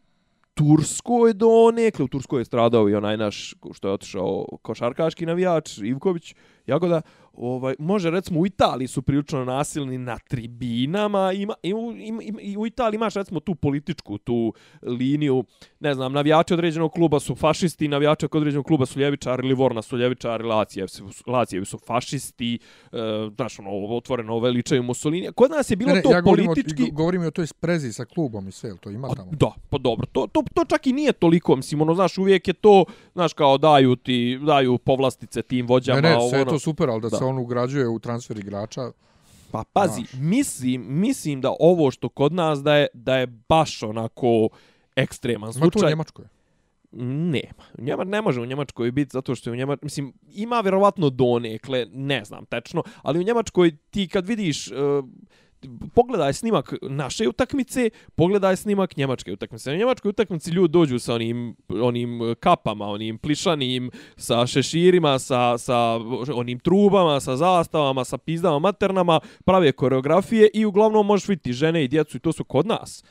Turskoj 0.54 1.32
donekle. 1.34 2.04
U 2.04 2.08
Turskoj 2.08 2.40
je 2.40 2.44
stradao 2.44 2.88
i 2.88 2.94
onaj 2.94 3.16
naš 3.16 3.54
što 3.72 3.88
je 3.88 3.94
otišao 3.94 4.46
košarkaški 4.62 5.26
navijač, 5.26 5.78
Ivković, 5.78 6.34
Jagoda 6.66 7.02
ovaj 7.34 7.74
može 7.78 8.10
recimo 8.10 8.40
u 8.40 8.46
Italiji 8.46 8.88
su 8.88 9.02
prilično 9.02 9.44
nasilni 9.44 9.98
na 9.98 10.18
tribinama 10.18 11.32
ima 11.32 11.54
i 11.62 11.74
u, 11.74 11.92
ima, 11.96 12.22
i 12.40 12.56
u 12.56 12.66
Italiji 12.66 12.96
imaš 12.96 13.14
recimo 13.14 13.40
tu 13.40 13.54
političku 13.54 14.18
tu 14.18 14.54
liniju 14.82 15.44
ne 15.80 15.94
znam 15.94 16.12
navijači 16.12 16.54
određenog 16.54 16.92
kluba 16.92 17.20
su 17.20 17.34
fašisti 17.34 17.88
navijači 17.88 18.26
određenog 18.32 18.66
kluba 18.66 18.86
su 18.86 19.00
ljevičari 19.00 19.48
Livorna 19.48 19.82
su 19.82 19.96
ljevičari 19.96 20.44
Lacije 20.44 20.88
su 20.88 21.12
su 21.64 21.78
fašisti 21.86 22.58
e, 22.92 22.96
znaš 23.36 23.58
ono 23.58 23.70
otvoreno 23.96 24.38
veličaju 24.38 24.82
Mussolini. 24.82 25.32
Kod 25.34 25.50
nas 25.50 25.70
je 25.70 25.76
bilo 25.76 25.88
ne, 25.90 25.96
ne, 25.96 26.02
to 26.02 26.12
ja 26.12 26.22
politički 26.22 26.82
o, 26.82 26.86
govorim 26.92 27.22
o 27.22 27.30
toj 27.30 27.46
sprezi 27.46 27.92
sa 27.92 28.04
klubom 28.04 28.48
i 28.48 28.52
sve 28.52 28.76
to 28.80 28.90
ima 28.90 29.08
tamo? 29.16 29.30
A, 29.30 29.34
da 29.34 29.52
pa 29.70 29.78
dobro 29.78 30.06
to, 30.12 30.26
to, 30.26 30.42
to 30.54 30.64
čak 30.64 30.86
i 30.86 30.92
nije 30.92 31.12
toliko 31.12 31.56
mislim 31.56 31.80
ono 31.80 31.94
znaš 31.94 32.18
uvijek 32.18 32.48
je 32.48 32.54
to 32.54 32.84
znaš 33.12 33.32
kao 33.32 33.58
daju 33.58 33.96
ti 33.96 34.38
daju 34.46 34.78
povlastice 34.78 35.42
tim 35.42 35.66
vođama 35.66 36.00
ne, 36.00 36.08
ne, 36.08 36.14
sve 36.14 36.20
ono, 36.20 36.36
je 36.38 36.44
to 36.44 36.58
super 36.58 36.90
al 36.90 37.00
da, 37.00 37.08
da 37.08 37.16
se 37.22 37.26
on 37.26 37.38
ugrađuje 37.38 37.88
u 37.88 37.98
transfer 37.98 38.38
igrača. 38.38 38.90
Pa 39.50 39.64
pazi, 39.72 40.04
znaš. 40.10 40.22
mislim, 40.22 40.84
mislim 40.88 41.40
da 41.40 41.54
ovo 41.60 41.90
što 41.90 42.08
kod 42.08 42.32
nas 42.32 42.62
da 42.62 42.76
je 42.76 42.86
da 42.94 43.16
je 43.16 43.26
baš 43.26 43.82
onako 43.82 44.48
ekstreman 44.96 45.52
slučaj. 45.52 45.66
Ma 45.66 45.80
to 45.80 45.86
u 45.86 45.88
Njemačkoj. 45.88 46.24
Nema. 46.92 47.64
Njemač 47.78 48.08
ne 48.08 48.22
može 48.22 48.40
u 48.40 48.46
Njemačkoj 48.46 48.90
biti 48.90 49.10
zato 49.12 49.34
što 49.34 49.50
je 49.50 49.52
u 49.52 49.56
Njemačkoj, 49.56 49.86
mislim, 49.86 50.12
ima 50.34 50.60
vjerovatno 50.60 51.10
donekle, 51.10 51.86
ne 51.92 52.24
znam 52.24 52.46
tečno, 52.46 52.82
ali 53.02 53.18
u 53.18 53.22
Njemačkoj 53.22 53.76
ti 53.90 54.08
kad 54.08 54.26
vidiš 54.26 54.68
uh, 54.68 54.76
pogledaj 55.94 56.32
snimak 56.32 56.74
naše 56.82 57.28
utakmice, 57.28 57.90
pogledaj 58.14 58.56
snimak 58.56 58.96
njemačke 58.96 59.32
utakmice. 59.32 59.70
Na 59.70 59.76
njemačkoj 59.76 60.08
utakmici 60.08 60.50
ljudi 60.50 60.72
dođu 60.72 60.98
sa 60.98 61.14
onim, 61.14 61.56
onim 61.68 62.22
e, 62.22 62.34
kapama, 62.34 62.86
onim 62.86 63.18
plišanim, 63.18 63.90
sa 64.16 64.46
šeširima, 64.46 65.18
sa, 65.18 65.58
sa 65.58 65.76
onim 66.34 66.58
trubama, 66.58 67.20
sa 67.20 67.36
zastavama, 67.36 68.04
sa 68.04 68.18
pizdama 68.18 68.58
maternama, 68.58 69.20
prave 69.44 69.72
koreografije 69.72 70.50
i 70.54 70.64
uglavnom 70.64 71.06
možeš 71.06 71.28
vidjeti 71.28 71.52
žene 71.52 71.84
i 71.84 71.88
djecu 71.88 72.16
i 72.16 72.20
to 72.20 72.32
su 72.32 72.44
kod 72.44 72.66
nas 72.66 73.04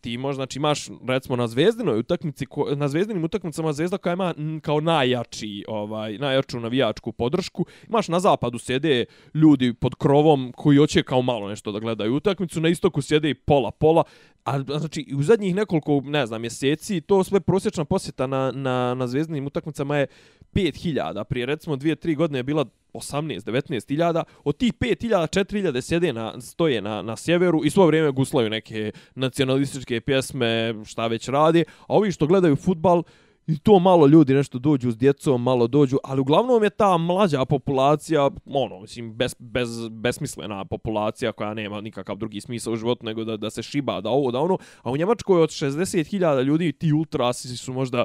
ti 0.00 0.18
možda, 0.18 0.38
znači 0.38 0.58
imaš 0.58 0.86
recimo 1.08 1.36
na 1.36 1.46
zvezdinoj 1.46 1.98
utakmici, 1.98 2.46
na 2.76 2.88
zvezdinim 2.88 3.24
utakmicama 3.24 3.72
zvezda 3.72 3.98
koja 3.98 4.12
ima 4.12 4.34
kao 4.62 4.80
najjači, 4.80 5.64
ovaj, 5.68 6.18
najjaču 6.18 6.60
navijačku 6.60 7.12
podršku, 7.12 7.66
imaš 7.88 8.08
na 8.08 8.20
zapadu 8.20 8.58
sjede 8.58 9.04
ljudi 9.34 9.74
pod 9.74 9.94
krovom 9.94 10.52
koji 10.56 10.78
hoće 10.78 11.02
kao 11.02 11.22
malo 11.22 11.48
nešto 11.48 11.72
da 11.72 11.78
gledaju 11.78 12.14
utakmicu, 12.14 12.60
na 12.60 12.68
istoku 12.68 13.02
sjede 13.02 13.30
i 13.30 13.34
pola, 13.34 13.70
pola, 13.70 14.04
a 14.44 14.62
znači 14.62 15.06
u 15.16 15.22
zadnjih 15.22 15.54
nekoliko, 15.54 16.00
ne 16.04 16.26
znam, 16.26 16.40
mjeseci, 16.40 17.00
to 17.00 17.24
sve 17.24 17.40
prosječna 17.40 17.84
posjeta 17.84 18.26
na, 18.26 18.52
na, 18.54 18.94
na 18.94 19.06
zvezdinim 19.06 19.46
utakmicama 19.46 19.96
je 19.96 20.06
5000, 20.54 21.24
prije 21.24 21.46
recimo 21.46 21.76
2-3 21.76 22.16
godine 22.16 22.38
je 22.38 22.42
bila 22.42 22.64
18-19 22.92 23.88
hiljada, 23.88 24.24
od 24.44 24.56
tih 24.56 24.72
5 24.72 25.02
hiljada, 25.02 25.26
4 25.26 25.52
hiljade 25.52 25.82
sjede 25.82 26.12
na, 26.12 26.40
stoje 26.40 26.82
na, 26.82 27.02
na 27.02 27.16
sjeveru 27.16 27.64
i 27.64 27.70
svo 27.70 27.86
vrijeme 27.86 28.10
guslaju 28.10 28.50
neke 28.50 28.92
nacionalističke 29.14 30.00
pjesme, 30.00 30.74
šta 30.84 31.06
već 31.06 31.28
radi, 31.28 31.64
a 31.80 31.84
ovi 31.96 32.12
što 32.12 32.26
gledaju 32.26 32.56
futbal, 32.56 33.02
I 33.48 33.58
to 33.58 33.78
malo 33.78 34.06
ljudi 34.06 34.34
nešto 34.34 34.58
dođu 34.58 34.90
s 34.90 34.96
djecom, 34.96 35.42
malo 35.42 35.66
dođu, 35.66 35.96
ali 36.04 36.20
uglavnom 36.20 36.64
je 36.64 36.70
ta 36.70 36.96
mlađa 36.96 37.44
populacija, 37.44 38.30
ono, 38.46 38.80
mislim, 38.80 39.14
bez, 39.14 39.34
bez, 39.38 39.88
besmislena 39.90 40.64
populacija 40.64 41.32
koja 41.32 41.54
nema 41.54 41.80
nikakav 41.80 42.16
drugi 42.16 42.40
smisao 42.40 42.72
u 42.72 42.76
životu 42.76 43.06
nego 43.06 43.24
da, 43.24 43.36
da 43.36 43.50
se 43.50 43.62
šiba, 43.62 44.00
da 44.00 44.10
ovo, 44.10 44.30
da 44.30 44.38
ono, 44.38 44.58
a 44.82 44.90
u 44.90 44.96
Njemačkoj 44.96 45.42
od 45.42 45.48
60.000 45.48 46.44
ljudi 46.44 46.72
ti 46.72 46.92
ultrasi 46.92 47.56
su 47.56 47.72
možda 47.72 48.04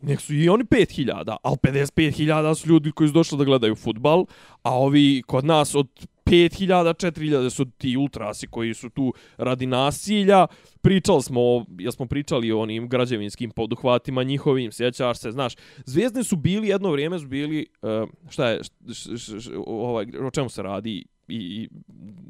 Nek 0.00 0.20
su 0.20 0.34
i 0.34 0.48
oni 0.48 0.64
5000, 0.64 1.36
ali 1.42 1.56
55.000 1.56 2.54
su 2.54 2.68
ljudi 2.68 2.92
koji 2.92 3.08
su 3.08 3.14
došli 3.14 3.38
da 3.38 3.44
gledaju 3.44 3.74
futbal, 3.74 4.24
a 4.62 4.78
ovi 4.78 5.22
kod 5.26 5.44
nas 5.44 5.74
od 5.74 5.88
5000, 6.24 6.94
4000 6.94 7.50
su 7.50 7.64
ti 7.64 7.96
ultrasi 7.96 8.46
koji 8.46 8.74
su 8.74 8.90
tu 8.90 9.14
radi 9.36 9.66
nasilja. 9.66 10.46
Pričali 10.80 11.22
smo, 11.22 11.64
ja 11.78 11.92
smo 11.92 12.06
pričali 12.06 12.52
o 12.52 12.60
onim 12.60 12.88
građevinskim 12.88 13.50
poduhvatima 13.50 14.22
njihovim, 14.22 14.72
sjećaš 14.72 15.18
se, 15.18 15.30
znaš, 15.30 15.54
Zvijezdni 15.84 16.24
su 16.24 16.36
bili, 16.36 16.68
jedno 16.68 16.90
vrijeme 16.90 17.18
su 17.18 17.26
bili, 17.26 17.66
e, 17.82 18.06
šta 18.30 18.48
je, 18.48 18.60
š, 18.92 19.16
š, 19.16 19.40
š, 19.40 19.50
ovaj, 19.66 20.06
o 20.26 20.30
čemu 20.30 20.48
se 20.48 20.62
radi 20.62 21.04
i, 21.28 21.36
i 21.36 21.68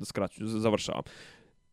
skraću, 0.05 0.47
završavam. 0.47 1.03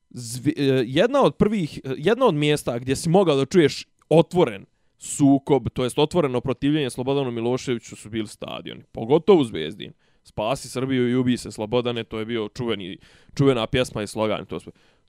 Zvi, 0.10 0.54
e, 0.58 0.84
jedna 0.86 1.22
od 1.22 1.36
prvih, 1.36 1.80
jedna 1.98 2.26
od 2.26 2.36
mjesta 2.36 2.80
gdje 2.80 2.96
si 2.96 3.10
mogao 3.10 3.36
da 3.36 3.46
čuješ 3.46 3.86
otvoren 4.10 4.66
sukob, 4.98 5.70
to 5.70 5.84
jest 5.84 6.00
otvoreno 6.00 6.42
protivljenje 6.42 6.90
Slobodanu 6.90 7.32
Miloševiću 7.32 7.96
su 7.96 8.10
bili 8.10 8.28
stadioni, 8.28 8.84
pogotovo 8.92 9.42
u 9.42 9.44
Zvezdin. 9.44 9.94
Spasi 10.24 10.70
Srbiju 10.70 11.10
i 11.10 11.16
ubi 11.16 11.38
se 11.38 11.52
Slobodane, 11.52 12.04
to 12.04 12.20
je 12.20 12.26
bio 12.26 12.50
čuveni, 12.50 12.98
čuvena 13.38 13.68
pjesma 13.68 14.04
i 14.04 14.08
slogan. 14.08 14.46
To, 14.46 14.60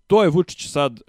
to 0.07 0.22
je 0.22 0.31
Vučić 0.31 0.70
sad 0.70 1.01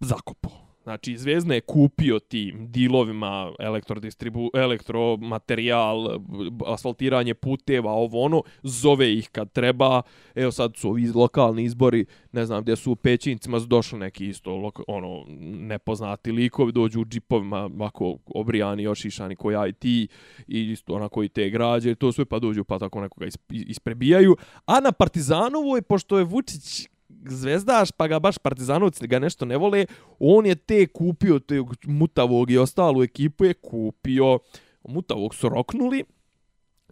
zakopao. 0.00 0.65
Znači, 0.86 1.16
Zvezda 1.16 1.54
je 1.54 1.60
kupio 1.60 2.18
tim 2.18 2.66
dilovima 2.70 3.52
elektrodistribu, 3.58 4.50
elektromaterijal, 4.54 6.20
asfaltiranje 6.66 7.34
puteva, 7.34 7.92
ovo 7.92 8.22
ono, 8.22 8.42
zove 8.62 9.14
ih 9.14 9.28
kad 9.28 9.52
treba. 9.52 10.02
Evo 10.34 10.50
sad 10.50 10.76
su 10.76 10.88
ovi 10.88 11.10
lokalni 11.14 11.64
izbori, 11.64 12.06
ne 12.32 12.46
znam 12.46 12.62
gdje 12.62 12.76
su 12.76 12.92
u 12.92 12.96
Pećincima, 12.96 13.60
su 13.60 13.66
došli 13.66 13.98
neki 13.98 14.28
isto 14.28 14.70
ono, 14.86 15.24
nepoznati 15.40 16.32
likovi, 16.32 16.72
dođu 16.72 17.00
u 17.00 17.04
džipovima, 17.04 17.64
ovako 17.64 18.18
obrijani, 18.26 18.86
ošišani 18.86 19.36
koji 19.36 19.70
IT 19.70 19.84
i 19.84 20.10
isto 20.48 20.94
onako 20.94 21.22
i 21.22 21.28
te 21.28 21.50
građe, 21.50 21.94
to 21.94 22.12
sve 22.12 22.24
pa 22.24 22.38
dođu 22.38 22.64
pa 22.64 22.78
tako 22.78 23.00
nekoga 23.00 23.26
isprebijaju. 23.50 24.36
A 24.66 24.80
na 24.80 24.92
Partizanovoj, 24.92 25.82
pošto 25.82 26.18
je 26.18 26.24
Vučić 26.24 26.88
zvezdaš, 27.28 27.92
pa 27.92 28.08
ga 28.08 28.18
baš 28.18 28.38
partizanovci 28.38 29.06
ga 29.06 29.18
nešto 29.18 29.44
ne 29.44 29.56
vole, 29.56 29.86
on 30.18 30.46
je 30.46 30.54
te 30.54 30.86
kupio, 30.86 31.38
te 31.38 31.62
mutavog 31.86 32.50
i 32.50 32.58
ostalu 32.58 33.02
ekipu 33.02 33.44
je 33.44 33.54
kupio, 33.54 34.38
mutavog 34.88 35.34
su 35.34 35.48
roknuli, 35.48 36.04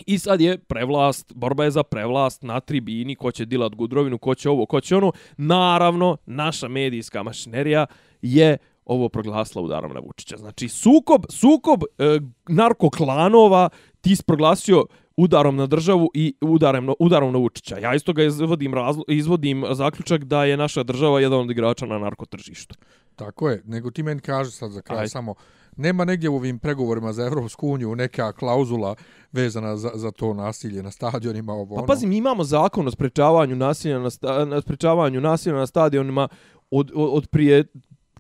I 0.07 0.19
sad 0.19 0.41
je 0.41 0.59
prevlast, 0.59 1.33
borba 1.35 1.65
je 1.65 1.71
za 1.71 1.83
prevlast 1.83 2.43
na 2.43 2.61
tribini, 2.61 3.15
ko 3.15 3.31
će 3.33 3.45
dilat 3.45 3.75
Gudrovinu, 3.75 4.19
ko 4.19 4.35
će 4.35 4.51
ovo, 4.51 4.67
ko 4.67 4.81
će 4.81 4.97
ono. 4.97 5.13
Naravno, 5.37 6.17
naša 6.27 6.69
medijska 6.69 7.23
mašinerija 7.23 7.87
je 8.23 8.57
ovo 8.85 9.09
proglasila 9.09 9.65
udarom 9.65 9.93
na 9.93 10.01
Vučića. 10.01 10.37
Znači, 10.37 10.69
sukob, 10.69 11.25
sukob 11.31 11.83
e, 11.99 12.21
narkoklanova 12.49 13.69
ti 14.01 14.17
proglasio 14.27 14.87
udarom 15.17 15.57
na 15.57 15.67
državu 15.67 16.11
i 16.15 16.35
udarom, 16.41 16.95
udarom 16.99 17.33
na 17.33 17.39
Vučića. 17.39 17.79
Ja 17.79 17.95
isto 17.95 18.13
ga 18.13 18.25
izvodim, 18.25 18.75
razlo, 18.75 19.05
izvodim 19.09 19.65
zaključak 19.73 20.25
da 20.25 20.45
je 20.45 20.57
naša 20.57 20.83
država 20.83 21.21
jedan 21.21 21.41
od 21.41 21.51
igrača 21.51 21.87
na 21.87 21.99
narkotržištu. 21.99 22.75
Tako 23.17 23.51
je, 23.51 23.63
nego 23.65 23.91
ti 23.91 24.03
meni 24.03 24.21
kaže 24.21 24.51
sad 24.51 24.71
za 24.71 24.83
kraj 24.83 25.01
Aj. 25.01 25.09
samo, 25.09 25.35
nema 25.77 26.05
negdje 26.05 26.29
u 26.29 26.37
ovim 26.37 26.59
pregovorima 26.59 27.13
za 27.13 27.27
Evropsku 27.27 27.69
uniju 27.69 27.97
neka 27.97 28.33
klauzula 28.33 28.95
vezana 29.33 29.77
za, 29.77 29.91
za 29.95 30.11
to 30.11 30.35
nasilje 30.35 30.83
na 30.83 30.91
stadionima. 30.91 31.53
Ovo, 31.53 31.75
pa 31.75 31.79
ono. 31.79 31.87
pazi, 31.87 32.07
mi 32.07 32.17
imamo 32.17 32.45
zakon 32.45 32.89
o 32.89 32.91
sprečavanju 32.91 33.57
nasilja 33.57 33.99
na, 33.99 34.11
sta, 34.11 34.45
na 34.45 34.61
sprečavanju 34.61 35.21
nasilja 35.21 35.57
na 35.57 35.67
stadionima 35.67 36.29
od, 36.71 36.93
od, 36.95 37.11
od 37.13 37.27
prije 37.27 37.65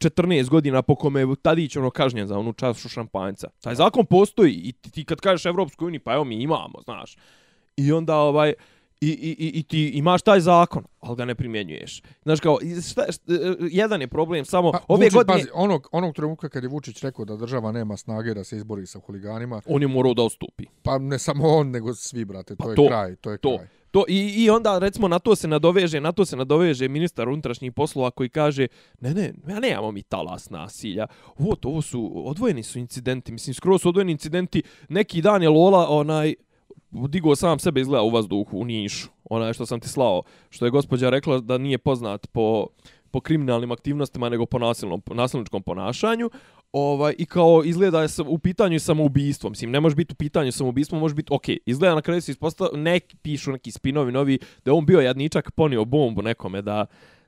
14 0.04 0.48
godina 0.48 0.82
po 0.82 0.94
kome 0.94 1.20
je 1.20 1.36
Tadić 1.42 1.76
ono 1.76 1.90
kažnjen 1.90 2.26
za 2.26 2.38
onu 2.38 2.52
čašu 2.52 2.88
šampanjca. 2.88 3.48
Taj 3.60 3.74
zakon 3.74 4.06
postoji 4.06 4.52
i 4.54 4.72
ti, 4.72 4.90
ti 4.90 5.04
kad 5.04 5.20
kažeš 5.20 5.46
Evropskoj 5.46 5.86
uniji, 5.86 5.98
pa 5.98 6.14
evo 6.14 6.24
mi 6.24 6.42
imamo, 6.42 6.82
znaš. 6.84 7.16
I 7.76 7.92
onda 7.92 8.16
ovaj 8.16 8.52
i, 9.04 9.08
i, 9.08 9.46
i, 9.46 9.58
i 9.58 9.62
ti 9.62 9.88
imaš 9.88 10.22
taj 10.22 10.40
zakon, 10.40 10.84
ali 11.00 11.16
ga 11.16 11.24
ne 11.24 11.34
primjenjuješ. 11.34 12.02
Znaš 12.22 12.40
kao, 12.40 12.58
šta, 12.90 13.12
šta, 13.12 13.22
jedan 13.70 14.00
je 14.00 14.08
problem, 14.08 14.44
samo 14.44 14.72
pa, 14.72 14.78
ove 14.88 15.04
Vučić, 15.04 15.14
godine... 15.14 15.38
Pazi, 15.38 15.50
onog, 15.54 15.88
onog 15.92 16.14
trenutka 16.14 16.48
kad 16.48 16.62
je 16.62 16.68
Vučić 16.68 17.02
rekao 17.02 17.24
da 17.24 17.36
država 17.36 17.72
nema 17.72 17.96
snage 17.96 18.34
da 18.34 18.44
se 18.44 18.56
izbori 18.56 18.86
sa 18.86 18.98
huliganima... 18.98 19.60
On 19.66 19.82
je 19.82 19.88
morao 19.88 20.14
da 20.14 20.22
ostupi. 20.22 20.64
Pa 20.82 20.98
ne 20.98 21.18
samo 21.18 21.48
on, 21.48 21.70
nego 21.70 21.94
svi, 21.94 22.24
brate, 22.24 22.56
to 22.56 22.64
pa 22.64 22.70
je 22.70 22.76
to, 22.76 22.86
kraj, 22.86 23.16
to 23.16 23.30
je 23.30 23.38
to. 23.38 23.56
kraj. 23.56 23.68
To, 23.90 24.04
i, 24.08 24.44
I 24.44 24.50
onda, 24.50 24.78
recimo, 24.78 25.08
na 25.08 25.18
to 25.18 25.36
se 25.36 25.48
nadoveže, 25.48 26.00
na 26.00 26.12
to 26.12 26.24
se 26.24 26.36
nadoveže 26.36 26.88
ministar 26.88 27.28
unutrašnjih 27.28 27.72
poslova 27.72 28.10
koji 28.10 28.28
kaže, 28.28 28.66
ne, 29.00 29.14
ne, 29.14 29.32
ja 29.48 29.60
nemamo 29.60 29.92
mi 29.92 30.02
talas 30.02 30.50
nasilja. 30.50 31.06
Ovo, 31.38 31.54
to, 31.56 31.68
ovo 31.68 31.82
su, 31.82 32.22
odvojeni 32.24 32.62
su 32.62 32.78
incidenti, 32.78 33.32
mislim, 33.32 33.54
skoro 33.54 33.78
su 33.78 33.88
odvojeni 33.88 34.12
incidenti. 34.12 34.62
Neki 34.88 35.22
dan 35.22 35.42
je 35.42 35.48
Lola, 35.48 35.88
onaj, 35.88 36.34
digao 37.08 37.36
sam 37.36 37.58
sebe 37.58 37.80
izgleda 37.80 38.02
u 38.02 38.10
vazduhu, 38.10 38.58
u 38.58 38.64
Nišu. 38.64 39.08
Ona 39.24 39.52
što 39.52 39.66
sam 39.66 39.80
ti 39.80 39.88
slao, 39.88 40.22
što 40.50 40.64
je 40.64 40.70
gospođa 40.70 41.10
rekla 41.10 41.40
da 41.40 41.58
nije 41.58 41.78
poznat 41.78 42.26
po 42.26 42.66
po 43.14 43.20
kriminalnim 43.20 43.72
aktivnostima 43.72 44.28
nego 44.28 44.46
po 44.46 44.58
nasilnom 44.58 45.02
nasilničkom 45.06 45.62
ponašanju 45.62 46.30
ovaj 46.72 47.14
i 47.18 47.26
kao 47.26 47.62
izgleda 47.64 48.02
je 48.02 48.08
u 48.26 48.38
pitanju 48.38 48.80
samoubistvo 48.80 49.50
mislim 49.50 49.70
ne 49.70 49.80
može 49.80 49.96
biti 49.96 50.12
u 50.12 50.16
pitanju 50.16 50.52
samoubistvo 50.52 50.98
može 50.98 51.14
biti 51.14 51.32
okej 51.32 51.54
okay, 51.54 51.58
izgleda 51.66 51.94
na 51.94 52.02
kraju 52.02 52.20
se 52.20 52.32
ispostavlja 52.32 52.82
neki 52.82 53.16
pišu 53.16 53.52
neki 53.52 53.70
spinovi 53.70 54.12
novi 54.12 54.38
da 54.64 54.72
on 54.72 54.86
bio 54.86 55.00
jadničak 55.00 55.50
ponio 55.50 55.84
bombu 55.84 56.22
nekome 56.22 56.62
da 56.62 56.86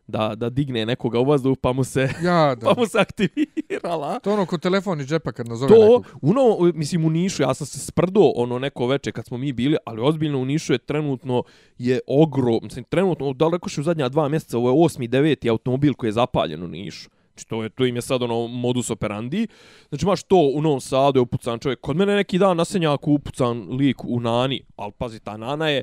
da, 0.08 0.34
da 0.34 0.50
digne 0.50 0.86
nekoga 0.86 1.18
u 1.20 1.24
vazduh 1.24 1.56
pa 1.58 1.72
mu 1.72 1.84
se, 1.84 2.08
Ja, 2.22 2.54
da. 2.54 2.66
pa 2.66 2.80
mu 2.80 2.86
se 2.86 2.98
aktivirala. 2.98 4.18
To 4.18 4.32
ono 4.32 4.46
ko 4.46 4.58
telefon 4.58 5.00
iz 5.00 5.06
džepa 5.06 5.32
kad 5.32 5.48
nazove 5.48 5.68
To, 5.68 5.82
nekog. 5.82 6.06
uno, 6.22 6.42
mislim, 6.74 7.04
u 7.04 7.10
Nišu, 7.10 7.42
ja 7.42 7.54
sam 7.54 7.66
se 7.66 7.78
sprdo 7.78 8.32
ono 8.36 8.58
neko 8.58 8.86
veče 8.86 9.12
kad 9.12 9.26
smo 9.26 9.38
mi 9.38 9.52
bili, 9.52 9.76
ali 9.84 10.00
ozbiljno 10.00 10.38
u 10.38 10.44
Nišu 10.44 10.72
je 10.72 10.78
trenutno 10.78 11.42
je 11.78 12.00
ogrom, 12.06 12.58
mislim, 12.62 12.84
trenutno, 12.84 13.32
daleko 13.32 13.68
što 13.68 13.80
u 13.80 13.84
zadnja 13.84 14.08
dva 14.08 14.28
mjeseca, 14.28 14.58
ovo 14.58 14.68
je 14.70 14.84
osmi, 14.84 15.08
deveti 15.08 15.50
automobil 15.50 15.94
koji 15.94 16.08
je 16.08 16.12
zapaljen 16.12 16.62
u 16.62 16.68
Nišu. 16.68 17.10
Znači, 17.36 17.48
to, 17.48 17.62
je, 17.62 17.68
to 17.68 17.86
im 17.86 17.96
je 17.96 18.02
sad 18.02 18.22
ono 18.22 18.46
modus 18.46 18.90
operandi. 18.90 19.46
Znači, 19.88 20.04
imaš 20.04 20.22
to 20.22 20.36
u 20.54 20.62
Novom 20.62 20.80
Sadu 20.80 21.18
je 21.18 21.22
upucan 21.22 21.58
čovjek. 21.58 21.80
Kod 21.80 21.96
mene 21.96 22.14
neki 22.16 22.38
dan 22.38 22.56
na 22.56 22.64
Senjaku 22.64 23.12
upucan 23.12 23.66
lik 23.70 24.04
u 24.04 24.20
Nani. 24.20 24.62
Ali 24.76 24.92
pazi, 24.92 25.20
ta 25.20 25.36
Nana 25.36 25.68
je... 25.68 25.82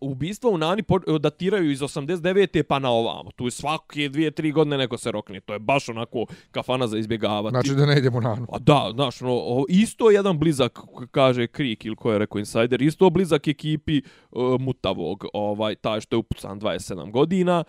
Ubistva 0.00 0.50
u 0.50 0.58
Nani 0.58 0.82
datiraju 1.20 1.70
iz 1.70 1.80
89. 1.80 2.62
pa 2.62 2.78
na 2.78 2.90
ovamo. 2.90 3.30
Tu 3.30 3.44
je 3.44 3.50
svake 3.50 4.08
dvije, 4.08 4.30
tri 4.30 4.52
godine 4.52 4.78
neko 4.78 4.98
se 4.98 5.12
rokne. 5.12 5.40
To 5.40 5.52
je 5.52 5.58
baš 5.58 5.88
onako 5.88 6.26
kafana 6.50 6.86
za 6.86 6.98
izbjegavati. 6.98 7.52
Znači 7.52 7.74
da 7.74 7.86
ne 7.86 7.98
idemo 7.98 8.20
na 8.20 8.32
anu. 8.32 8.46
A 8.52 8.58
da, 8.58 8.90
znaš, 8.94 9.22
ono, 9.22 9.64
isto 9.68 10.10
jedan 10.10 10.38
blizak, 10.38 10.78
kaže 11.10 11.46
Krik 11.46 11.84
ili 11.84 11.96
ko 11.96 12.12
je 12.12 12.18
rekao 12.18 12.38
Insider, 12.38 12.82
isto 12.82 13.10
blizak 13.10 13.48
ekipi 13.48 14.02
uh, 14.30 14.60
Mutavog, 14.60 15.24
ovaj, 15.32 15.74
taj 15.74 16.00
što 16.00 16.16
je 16.16 16.18
upucan 16.18 16.60
27 16.60 17.10
godina. 17.10 17.64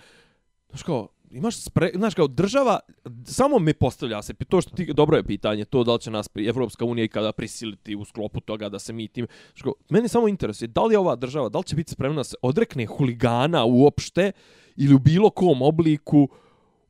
Znaš 0.70 0.84
kao, 0.84 1.08
imaš 1.34 1.58
spre, 1.58 1.92
znaš 1.96 2.14
kao 2.14 2.28
država 2.28 2.80
samo 3.26 3.60
me 3.60 3.74
postavlja 3.74 4.22
se 4.22 4.34
to 4.34 4.62
što 4.62 4.76
ti 4.76 4.94
dobro 4.94 5.18
je 5.18 5.24
pitanje 5.24 5.66
to 5.66 5.84
da 5.84 5.94
li 5.94 6.00
će 6.00 6.12
nas 6.12 6.30
Evropska 6.48 6.86
unija 6.86 7.06
i 7.06 7.08
kada 7.08 7.32
prisiliti 7.32 7.96
u 7.96 8.06
sklopu 8.06 8.40
toga 8.40 8.70
da 8.70 8.80
se 8.80 8.94
mi 8.94 9.08
tim 9.08 9.28
što 9.54 9.74
meni 9.90 10.08
samo 10.08 10.28
interesuje 10.28 10.68
da 10.68 10.84
li 10.84 10.94
je 10.94 11.00
ova 11.00 11.16
država 11.16 11.50
da 11.50 11.58
li 11.58 11.64
će 11.64 11.76
biti 11.76 11.92
spremna 11.92 12.18
da 12.18 12.24
se 12.24 12.36
odrekne 12.42 12.86
huligana 12.86 13.66
uopšte 13.66 14.32
ili 14.76 14.94
u 14.94 15.00
bilo 15.00 15.30
kom 15.30 15.62
obliku 15.62 16.30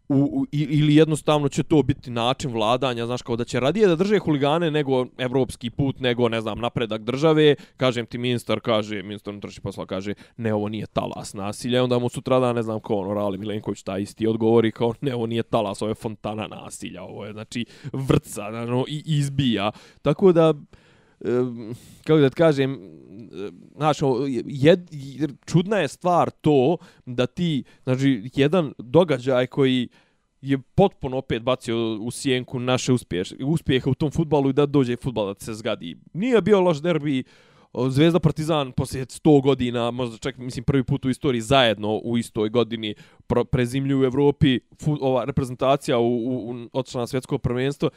u, 0.09 0.15
u, 0.15 0.45
ili 0.51 0.95
jednostavno 0.95 1.49
će 1.49 1.63
to 1.63 1.83
biti 1.83 2.11
način 2.11 2.51
vladanja, 2.51 3.05
znaš, 3.05 3.21
kao 3.21 3.35
da 3.35 3.43
će 3.43 3.59
radije 3.59 3.87
da 3.87 3.95
drže 3.95 4.19
huligane 4.19 4.71
nego 4.71 5.05
evropski 5.17 5.69
put, 5.69 5.99
nego, 5.99 6.29
ne 6.29 6.41
znam, 6.41 6.59
napredak 6.59 7.01
države, 7.01 7.55
kažem 7.77 8.05
ti 8.05 8.17
ministar, 8.17 8.59
kaže, 8.59 9.03
ministar 9.03 9.31
unutrašnjih 9.31 9.61
posla 9.61 9.85
kaže, 9.85 10.13
ne, 10.37 10.53
ovo 10.53 10.69
nije 10.69 10.85
talas 10.87 11.33
nasilja, 11.33 11.83
onda 11.83 11.99
mu 11.99 12.09
sutra 12.09 12.39
da, 12.39 12.53
ne 12.53 12.63
znam, 12.63 12.79
ko 12.79 12.95
ono, 12.95 13.13
Rali 13.13 13.37
Milenković 13.37 13.83
taj 13.83 14.01
isti 14.01 14.27
odgovori, 14.27 14.71
kao, 14.71 14.93
ne, 15.01 15.15
ovo 15.15 15.25
nije 15.25 15.43
talas, 15.43 15.81
ovo 15.81 15.89
je 15.89 15.95
fontana 15.95 16.47
nasilja, 16.47 17.03
ovo 17.03 17.25
je, 17.25 17.33
znači, 17.33 17.65
vrca, 17.93 18.49
znači, 18.51 18.91
i 18.91 19.03
izbija, 19.05 19.71
tako 20.01 20.31
da, 20.31 20.53
kako 22.03 22.19
da 22.19 22.29
kažem, 22.29 22.79
znaš, 23.75 23.97
jed, 24.45 24.89
čudna 25.45 25.77
je 25.77 25.87
stvar 25.87 26.29
to 26.29 26.77
da 27.05 27.25
ti, 27.25 27.63
znači, 27.83 28.29
jedan 28.35 28.73
događaj 28.77 29.47
koji 29.47 29.87
je 30.41 30.57
potpuno 30.75 31.17
opet 31.17 31.41
bacio 31.41 31.97
u 32.01 32.11
sjenku 32.11 32.59
naše 32.59 32.93
uspjeh, 32.93 33.27
uspjehe 33.45 33.89
u 33.89 33.93
tom 33.93 34.11
futbalu 34.11 34.49
i 34.49 34.53
da 34.53 34.65
dođe 34.65 34.95
futbal 34.95 35.33
da 35.33 35.39
se 35.39 35.53
zgadi. 35.53 35.97
Nije 36.13 36.41
bio 36.41 36.61
loš 36.61 36.81
derbi, 36.81 37.23
Zvezda 37.89 38.19
Partizan 38.19 38.71
poslije 38.71 39.05
100 39.05 39.41
godina, 39.41 39.91
možda 39.91 40.17
čak 40.17 40.37
mislim 40.37 40.63
prvi 40.63 40.83
put 40.83 41.05
u 41.05 41.09
istoriji 41.09 41.41
zajedno 41.41 41.97
u 42.03 42.17
istoj 42.17 42.49
godini 42.49 42.95
pro, 43.27 43.45
prezimlju 43.45 44.01
u 44.01 44.03
Evropi 44.03 44.59
fu, 44.81 44.97
ova 45.01 45.25
reprezentacija 45.25 45.99
u, 45.99 46.17
u, 46.17 46.51
u 46.51 46.69
otišla 46.73 47.01
na 47.01 47.07
svjetsko 47.07 47.37
prvenstvo 47.37 47.89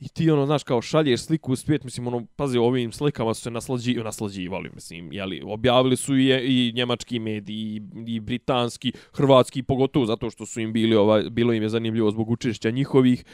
I 0.00 0.08
ti 0.08 0.30
ono, 0.30 0.46
znaš, 0.46 0.62
kao 0.62 0.82
šalješ 0.82 1.20
sliku 1.20 1.52
u 1.52 1.56
svijet, 1.56 1.84
mislim, 1.84 2.06
ono, 2.06 2.26
pazi, 2.36 2.58
ovim 2.58 2.92
slikama 2.92 3.34
su 3.34 3.42
se 3.42 3.50
naslađi, 3.50 3.94
naslađivali, 3.94 4.70
mislim, 4.74 5.12
jeli, 5.12 5.42
objavili 5.44 5.96
su 5.96 6.16
i, 6.16 6.28
i 6.30 6.72
njemački 6.74 7.18
mediji, 7.18 7.56
i, 7.56 8.14
i 8.14 8.20
britanski, 8.20 8.92
hrvatski, 9.12 9.62
pogotovo 9.62 10.06
zato 10.06 10.30
što 10.30 10.46
su 10.46 10.60
im 10.60 10.72
bili, 10.72 10.96
ovaj, 10.96 11.30
bilo 11.30 11.52
im 11.52 11.62
je 11.62 11.68
zanimljivo 11.68 12.10
zbog 12.10 12.30
učešća 12.30 12.70
njihovih, 12.70 13.24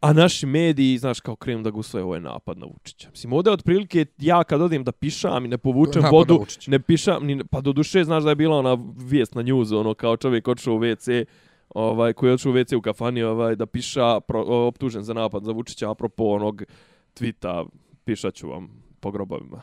a 0.00 0.12
naši 0.12 0.46
mediji, 0.46 0.98
znaš, 0.98 1.20
kao 1.20 1.36
krenu 1.36 1.62
da 1.62 1.70
ga 1.70 1.78
usvoje 1.78 2.04
ovaj 2.04 2.20
napad 2.20 2.58
na 2.58 2.66
Vučića. 2.66 3.10
Mislim, 3.10 3.32
ovdje 3.32 3.52
otprilike 3.52 4.06
ja 4.18 4.44
kad 4.44 4.60
odim 4.60 4.84
da 4.84 4.92
pišam 4.92 5.44
i 5.44 5.48
ne 5.48 5.58
povučem 5.58 6.02
Napad 6.02 6.12
na 6.12 6.18
vodu, 6.18 6.46
ne 6.66 6.78
pišam, 6.80 7.26
ni, 7.26 7.44
pa 7.50 7.60
do 7.60 7.72
duše, 7.72 8.04
znaš 8.04 8.24
da 8.24 8.30
je 8.30 8.36
bila 8.36 8.58
ona 8.58 8.78
vijest 8.96 9.34
na 9.34 9.42
njuzu, 9.42 9.78
ono, 9.78 9.94
kao 9.94 10.16
čovjek 10.16 10.48
odšao 10.48 10.74
u 10.74 10.78
WC, 10.78 11.24
ovaj 11.74 12.12
koji 12.12 12.30
je 12.30 12.34
u 12.34 12.36
WC 12.36 12.76
u 12.76 12.82
kafani 12.82 13.22
ovaj 13.22 13.56
da 13.56 13.66
piša 13.66 14.20
pro, 14.20 14.40
optužen 14.40 15.02
za 15.02 15.14
napad 15.14 15.44
za 15.44 15.52
Vučića 15.52 15.90
apropo 15.90 16.24
onog 16.24 16.62
tvita 17.14 17.64
pišaću 18.04 18.48
vam 18.48 18.82
po 19.00 19.10
grobovima. 19.10 19.62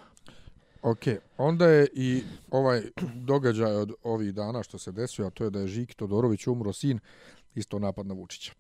Ok, 0.82 1.04
onda 1.38 1.68
je 1.68 1.88
i 1.94 2.24
ovaj 2.52 2.82
događaj 3.16 3.76
od 3.76 3.94
ovih 4.04 4.34
dana 4.34 4.64
što 4.64 4.78
se 4.78 4.92
desio, 4.92 5.28
a 5.28 5.30
to 5.30 5.44
je 5.44 5.50
da 5.50 5.60
je 5.60 5.68
Žiki 5.68 5.96
Todorović 5.96 6.48
umro 6.48 6.74
sin, 6.74 7.00
isto 7.56 7.80
napad 7.80 8.08
na 8.08 8.14
Vučića. 8.14 8.54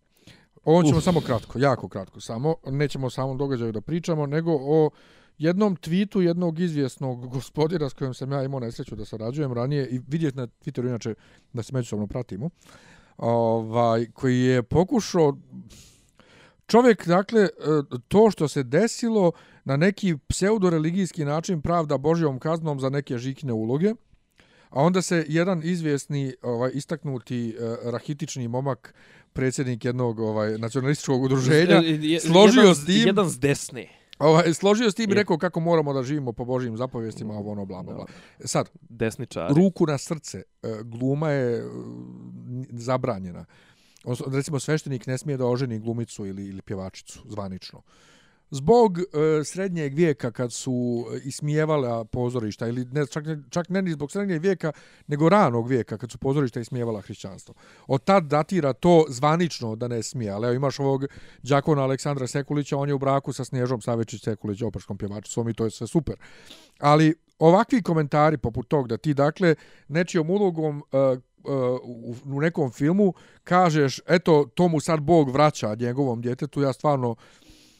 Ovo 0.63 0.83
ćemo 0.83 0.97
Uf. 0.97 1.03
samo 1.03 1.21
kratko, 1.21 1.59
jako 1.59 1.87
kratko 1.87 2.21
samo, 2.21 2.55
nećemo 2.65 3.07
o 3.07 3.09
samom 3.09 3.37
događaju 3.37 3.71
da 3.71 3.81
pričamo, 3.81 4.25
nego 4.25 4.51
o 4.61 4.89
jednom 5.37 5.75
tvitu 5.75 6.21
jednog 6.21 6.59
izvjesnog 6.59 7.27
gospodina 7.27 7.89
s 7.89 7.93
kojim 7.93 8.13
sam 8.13 8.31
ja 8.31 8.43
imao 8.43 8.59
nesreću 8.59 8.95
da 8.95 9.05
sarađujem 9.05 9.53
ranije 9.53 9.87
i 9.87 9.99
vidjeti 10.07 10.37
na 10.37 10.47
Twitteru 10.47 10.87
inače 10.87 11.15
da 11.53 11.63
se 11.63 11.73
međusobno 11.73 12.07
pratimo, 12.07 12.49
ovaj, 13.19 14.05
koji 14.13 14.39
je 14.39 14.63
pokušao 14.63 15.37
čovjek, 16.67 17.07
dakle, 17.07 17.41
e, 17.41 17.49
to 18.07 18.31
što 18.31 18.47
se 18.47 18.63
desilo 18.63 19.31
na 19.65 19.77
neki 19.77 20.17
pseudoreligijski 20.27 21.25
način 21.25 21.61
pravda 21.61 21.97
Božjom 21.97 22.39
kaznom 22.39 22.79
za 22.79 22.89
neke 22.89 23.17
žikine 23.17 23.53
uloge, 23.53 23.93
a 24.69 24.81
onda 24.81 25.01
se 25.01 25.25
jedan 25.27 25.61
izvjesni, 25.63 26.33
ovaj, 26.41 26.71
istaknuti 26.73 27.55
uh, 27.59 27.91
rahitični 27.91 28.47
momak, 28.47 28.93
predsjednik 29.33 29.85
jednog 29.85 30.19
ovaj 30.19 30.57
nacionalističkog 30.57 31.21
udruženja, 31.23 31.75
Je- 31.75 32.19
složio 32.19 32.59
jedan, 32.61 32.75
s 32.75 32.85
tim- 32.85 33.05
Jedan 33.07 33.29
s 33.29 33.39
desne. 33.39 33.87
Ovaj, 34.19 34.53
složio 34.53 34.91
s 34.91 34.95
tim 34.95 35.11
i 35.11 35.13
rekao 35.13 35.37
kako 35.37 35.59
moramo 35.59 35.93
da 35.93 36.03
živimo 36.03 36.33
po 36.33 36.45
Božjim 36.45 36.77
zapovjestima, 36.77 37.33
ovo 37.33 37.51
ono, 37.51 37.65
bla, 37.65 37.83
bla, 37.83 37.93
bla. 37.93 38.05
Sad, 38.39 38.69
Desničari. 38.89 39.53
ruku 39.53 39.85
na 39.85 39.97
srce, 39.97 40.37
e, 40.37 40.43
gluma 40.83 41.29
je 41.29 41.57
e, 41.57 41.63
zabranjena. 42.71 43.45
Odnosno, 44.03 44.25
recimo, 44.35 44.59
sveštenik 44.59 45.07
ne 45.07 45.17
smije 45.17 45.37
da 45.37 45.45
oženi 45.45 45.79
glumicu 45.79 46.25
ili, 46.25 46.45
ili 46.45 46.61
pjevačicu, 46.61 47.19
zvanično. 47.29 47.81
Zbog 48.51 48.99
e, 48.99 49.03
srednjeg 49.43 49.93
vijeka, 49.93 50.31
kad 50.31 50.53
su 50.53 51.05
e, 51.13 51.19
ismijevala 51.23 52.05
pozorišta, 52.05 52.67
ili 52.67 52.85
ne, 52.85 53.07
čak, 53.07 53.25
ne, 53.25 53.43
čak 53.49 53.69
ne 53.69 53.81
ni 53.81 53.91
zbog 53.91 54.11
srednjeg 54.11 54.41
vijeka, 54.41 54.71
nego 55.07 55.29
ranog 55.29 55.67
vijeka, 55.67 55.97
kad 55.97 56.11
su 56.11 56.17
pozorišta 56.17 56.59
ismijevala 56.59 57.01
hrišćanstvo. 57.01 57.55
Od 57.87 58.03
tad 58.03 58.23
datira 58.23 58.73
to 58.73 59.05
zvanično 59.09 59.75
da 59.75 59.87
ne 59.87 60.03
smije. 60.03 60.31
Ali 60.31 60.45
evo, 60.47 60.53
imaš 60.53 60.79
ovog 60.79 61.05
đakona 61.43 61.83
Aleksandra 61.83 62.27
Sekulića, 62.27 62.77
on 62.77 62.89
je 62.89 62.93
u 62.93 62.99
braku 62.99 63.33
sa 63.33 63.45
Snježom 63.45 63.81
Savečić 63.81 64.23
Sekulić, 64.23 64.61
operskom 64.61 64.97
pjevačicom 64.97 65.49
i 65.49 65.53
to 65.53 65.65
je 65.65 65.71
sve 65.71 65.87
super. 65.87 66.15
Ali 66.79 67.15
ovakvi 67.39 67.81
komentari 67.81 68.37
poput 68.37 68.67
tog 68.67 68.87
da 68.87 68.97
ti 68.97 69.13
dakle 69.13 69.55
nečijom 69.87 70.29
ulogom 70.29 70.83
e, 70.91 70.97
e 70.97 71.17
u, 71.83 72.15
u 72.25 72.41
nekom 72.41 72.71
filmu 72.71 73.13
kažeš 73.43 73.99
eto 74.07 74.49
to 74.55 74.67
mu 74.67 74.79
sad 74.79 74.99
Bog 74.99 75.29
vraća 75.29 75.75
njegovom 75.75 76.21
djetetu 76.21 76.61
ja 76.61 76.73
stvarno 76.73 77.15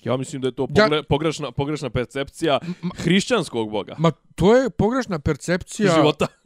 Ja 0.04 0.18
mislim 0.18 0.42
da 0.42 0.48
je 0.48 0.56
to 0.56 0.68
Ja- 0.76 1.04
pogrešna, 1.10 1.52
pogrešna 1.52 1.90
percepcija 1.90 2.60
hrišćanskog 2.98 3.72
boga. 3.72 3.96
ma 4.00 4.12
to 4.36 4.56
je 4.56 4.70
pogrešna 4.70 5.20
percepcija 5.20 5.94
Života. 5.96 6.28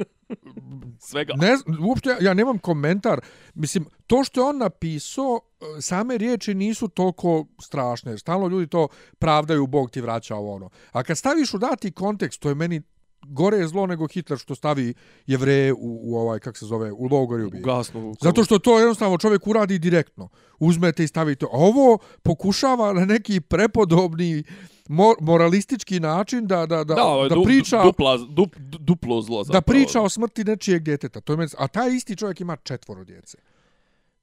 Svega. 0.99 1.33
Ne, 1.37 1.57
uopšte 1.87 2.09
ja, 2.09 2.17
ja 2.21 2.33
nemam 2.33 2.59
komentar. 2.59 3.21
Mislim, 3.53 3.85
to 4.07 4.23
što 4.23 4.41
je 4.41 4.45
on 4.45 4.57
napisao, 4.57 5.39
e, 5.77 5.81
same 5.81 6.17
riječi 6.17 6.53
nisu 6.53 6.87
toliko 6.87 7.45
strašne. 7.61 8.17
Stalno 8.17 8.47
ljudi 8.47 8.67
to 8.67 8.87
pravdaju, 9.19 9.67
Bog 9.67 9.91
ti 9.91 10.01
vraća 10.01 10.35
ovo 10.35 10.53
ono. 10.55 10.69
A 10.91 11.03
kad 11.03 11.17
staviš 11.17 11.53
u 11.53 11.57
dati 11.57 11.91
kontekst, 11.91 12.41
to 12.41 12.49
je 12.49 12.55
meni 12.55 12.81
gore 13.27 13.57
je 13.57 13.67
zlo 13.67 13.88
nego 13.88 14.07
Hitler 14.07 14.39
što 14.39 14.55
stavi 14.55 14.93
jevreje 15.27 15.73
u, 15.73 15.77
u 16.03 16.17
ovaj, 16.17 16.39
kak 16.39 16.57
se 16.57 16.65
zove, 16.65 16.91
u 16.91 17.07
logor 17.12 17.39
i 17.39 17.43
ubije. 17.43 17.62
Ugasnu. 17.62 18.13
Zato 18.21 18.43
što 18.43 18.59
to 18.59 18.79
jednostavno 18.79 19.17
čovjek 19.17 19.47
uradi 19.47 19.79
direktno. 19.79 20.29
Uzmete 20.59 21.03
i 21.03 21.07
stavite. 21.07 21.45
A 21.45 21.49
ovo 21.51 21.97
pokušava 22.23 22.93
na 22.93 23.05
neki 23.05 23.41
prepodobni 23.41 24.43
mor, 24.89 25.15
moralistički 25.21 25.99
način 25.99 26.47
da, 26.47 26.65
da, 26.65 26.83
da, 26.83 26.93
Da, 26.95 27.03
ovo 27.03 27.23
je 27.23 27.29
da 27.29 27.36
du, 27.36 27.43
priča... 27.43 27.83
dupla, 27.83 28.17
dup, 28.17 28.55
du- 28.57 28.77
duplo 28.77 29.21
zlo. 29.21 29.38
da 29.39 29.43
zapravo. 29.43 29.62
priča 29.65 30.01
o 30.01 30.09
smrti 30.09 30.43
nečijeg 30.43 30.83
djeteta. 30.83 31.21
To 31.21 31.33
je 31.33 31.38
meni, 31.38 31.49
a 31.57 31.67
taj 31.67 31.95
isti 31.95 32.15
čovjek 32.15 32.41
ima 32.41 32.55
četvoro 32.55 33.03
djece. 33.03 33.38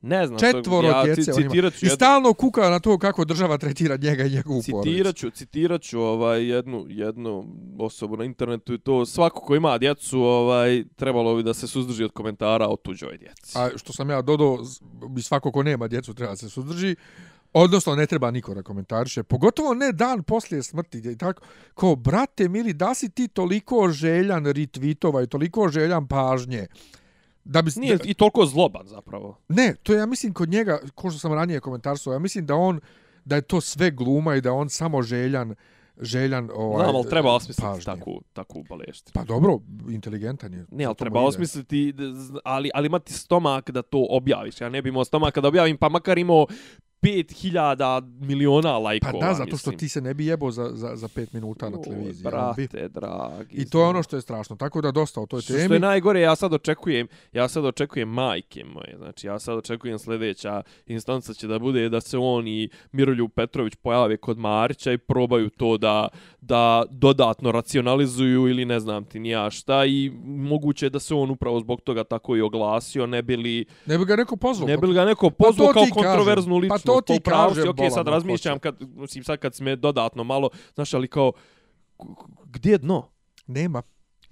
Ne 0.02 0.26
znam. 0.26 0.38
Četvoro 0.38 0.88
ja 0.88 1.04
djece 1.04 1.32
citirat 1.32 1.74
ću 1.74 1.86
I 1.86 1.88
stalno 1.88 2.34
kuka 2.34 2.70
na 2.70 2.80
to 2.80 2.98
kako 2.98 3.24
država 3.24 3.58
tretira 3.58 3.96
njega 3.96 4.24
i 4.24 4.30
njegovu 4.30 4.62
porodicu. 4.70 4.90
Citirat 4.90 5.16
ću, 5.16 5.30
citirat 5.30 5.82
ću 5.82 6.00
ovaj, 6.00 6.48
jednu, 6.48 6.84
jednu 6.88 7.44
osobu 7.78 8.16
na 8.16 8.24
internetu 8.24 8.74
i 8.74 8.78
to 8.78 9.06
svako 9.06 9.40
ko 9.40 9.54
ima 9.54 9.78
djecu 9.78 10.20
ovaj, 10.20 10.84
trebalo 10.96 11.36
bi 11.36 11.42
da 11.42 11.54
se 11.54 11.66
suzdrži 11.66 12.04
od 12.04 12.12
komentara 12.12 12.68
o 12.68 12.76
tuđoj 12.76 13.18
djeci. 13.18 13.58
A 13.58 13.68
što 13.76 13.92
sam 13.92 14.10
ja 14.10 14.22
dodao, 14.22 14.58
bi 15.08 15.22
svako 15.22 15.52
ko 15.52 15.62
nema 15.62 15.88
djecu 15.88 16.14
treba 16.14 16.32
da 16.32 16.36
se 16.36 16.48
suzdrži. 16.48 16.96
Odnosno, 17.52 17.94
ne 17.94 18.06
treba 18.06 18.30
niko 18.30 18.54
da 18.54 18.62
komentariše. 18.62 19.22
Pogotovo 19.22 19.74
ne 19.74 19.92
dan 19.92 20.22
poslije 20.22 20.62
smrti. 20.62 20.98
I 20.98 21.18
tako, 21.18 21.42
ko, 21.74 21.96
brate, 21.96 22.48
mili, 22.48 22.72
da 22.72 22.94
si 22.94 23.08
ti 23.08 23.28
toliko 23.28 23.88
željan 23.90 24.46
retvitova 24.46 25.22
i 25.22 25.26
toliko 25.26 25.68
željan 25.68 26.08
pažnje 26.08 26.66
Da 27.44 27.62
bi, 27.62 27.70
Nije 27.76 27.98
i 28.04 28.14
toliko 28.14 28.46
zloban 28.46 28.86
zapravo. 28.86 29.36
Ne, 29.48 29.74
to 29.82 29.94
ja 29.94 30.06
mislim, 30.06 30.32
kod 30.32 30.48
njega, 30.48 30.78
ko 30.94 31.10
što 31.10 31.18
sam 31.18 31.32
ranije 31.32 31.60
komentarsao, 31.60 32.12
ja 32.12 32.18
mislim 32.18 32.46
da 32.46 32.54
on, 32.54 32.80
da 33.24 33.36
je 33.36 33.42
to 33.42 33.60
sve 33.60 33.90
gluma 33.90 34.34
i 34.34 34.40
da 34.40 34.52
on 34.52 34.68
samo 34.68 35.02
željan, 35.02 35.54
željan 36.00 36.50
ovaj, 36.54 36.84
Znam, 36.84 36.96
ali 36.96 37.08
treba 37.08 37.34
osmisliti 37.34 37.66
pažnje. 37.66 37.84
takvu, 37.84 38.22
takvu 38.32 38.64
baleštinu. 38.68 39.12
Pa 39.14 39.24
dobro, 39.24 39.58
inteligentan 39.88 40.52
je. 40.52 40.66
Ne, 40.70 40.84
ali 40.84 40.90
mu 40.90 40.94
treba 40.94 41.20
ide. 41.20 41.26
osmisliti, 41.26 41.94
ali, 42.44 42.70
ali 42.74 42.86
imati 42.86 43.12
stomak 43.12 43.70
da 43.70 43.82
to 43.82 44.06
objaviš. 44.10 44.60
Ja 44.60 44.68
ne 44.68 44.82
bi 44.82 44.88
imao 44.88 45.04
stomak 45.04 45.38
da 45.38 45.48
objavim, 45.48 45.76
pa 45.76 45.88
makar 45.88 46.18
imao 46.18 46.46
5000 47.02 48.02
miliona 48.20 48.70
Pa 48.70 48.78
lajkova. 48.78 49.12
da, 49.20 49.34
zato 49.34 49.48
što 49.48 49.70
mislim. 49.70 49.78
ti 49.78 49.88
se 49.88 50.00
ne 50.00 50.14
bi 50.14 50.26
jebao 50.26 50.50
za, 50.50 50.70
za, 50.72 50.96
za 50.96 51.08
pet 51.08 51.32
minuta 51.32 51.68
na 51.68 51.76
televiziji. 51.78 52.14
bi. 52.14 52.22
Brate, 52.22 52.88
dragi. 52.90 53.56
I 53.56 53.64
to 53.64 53.80
je 53.80 53.86
ono 53.86 54.02
što 54.02 54.16
je 54.16 54.22
strašno. 54.22 54.56
Tako 54.56 54.80
da 54.80 54.90
dosta 54.90 55.20
o 55.20 55.26
toj 55.26 55.40
Što, 55.40 55.52
što 55.52 55.58
temi. 55.58 55.74
je 55.74 55.80
najgore, 55.80 56.20
ja 56.20 56.36
sad 56.36 56.54
očekujem, 56.54 57.08
ja 57.32 57.48
sad 57.48 57.64
očekujem 57.64 58.08
majke 58.10 58.64
moje, 58.66 58.94
znači 58.98 59.26
ja 59.26 59.38
sad 59.38 59.58
očekujem 59.58 59.98
sljedeća 59.98 60.62
instanca 60.86 61.34
će 61.34 61.46
da 61.46 61.58
bude 61.58 61.88
da 61.88 62.00
se 62.00 62.18
on 62.18 62.48
i 62.48 62.68
Miroljub 62.92 63.30
Petrović 63.30 63.74
pojave 63.74 64.16
kod 64.16 64.38
Marića 64.38 64.92
i 64.92 64.98
probaju 64.98 65.50
to 65.50 65.76
da, 65.78 66.08
da 66.40 66.60
dodatno 66.90 67.52
racionalizuju 67.52 68.48
ili 68.48 68.64
ne 68.64 68.80
znam 68.80 69.04
ti 69.04 69.20
ni 69.20 69.28
ja 69.28 69.50
šta 69.50 69.84
i 69.84 70.10
moguće 70.24 70.86
je 70.86 70.90
da 70.90 70.98
se 71.00 71.14
on 71.14 71.30
upravo 71.30 71.60
zbog 71.60 71.80
toga 71.80 72.04
tako 72.04 72.36
i 72.36 72.40
oglasio, 72.40 73.06
ne 73.06 73.22
bili, 73.22 73.64
Ne 73.86 73.98
bi 73.98 74.04
ga 74.04 74.16
neko 74.16 74.36
pozvao. 74.36 74.68
ne 74.68 74.74
pa- 74.74 74.80
bili 74.80 74.94
ga 74.94 75.04
neko 75.04 75.30
Pa 75.30 75.36
pozvao 75.38 75.66
to 75.66 75.72
kao 75.72 75.84
kontroverznu 75.92 76.60
Pa 76.68 76.78
to 76.94 77.00
ti 77.14 77.20
kažem, 77.20 77.68
Ok, 77.68 77.76
bolan, 77.76 77.90
sad 77.92 78.08
razmišljam, 78.08 78.58
kad, 78.58 78.76
mislim, 78.96 79.24
sad 79.24 79.38
kad 79.38 79.54
si 79.54 79.62
me 79.62 79.76
dodatno 79.76 80.24
malo, 80.24 80.50
znaš, 80.74 80.94
ali 80.94 81.08
kao, 81.08 81.32
gdje 82.44 82.70
je 82.72 82.78
dno? 82.78 83.08
Nema. 83.46 83.82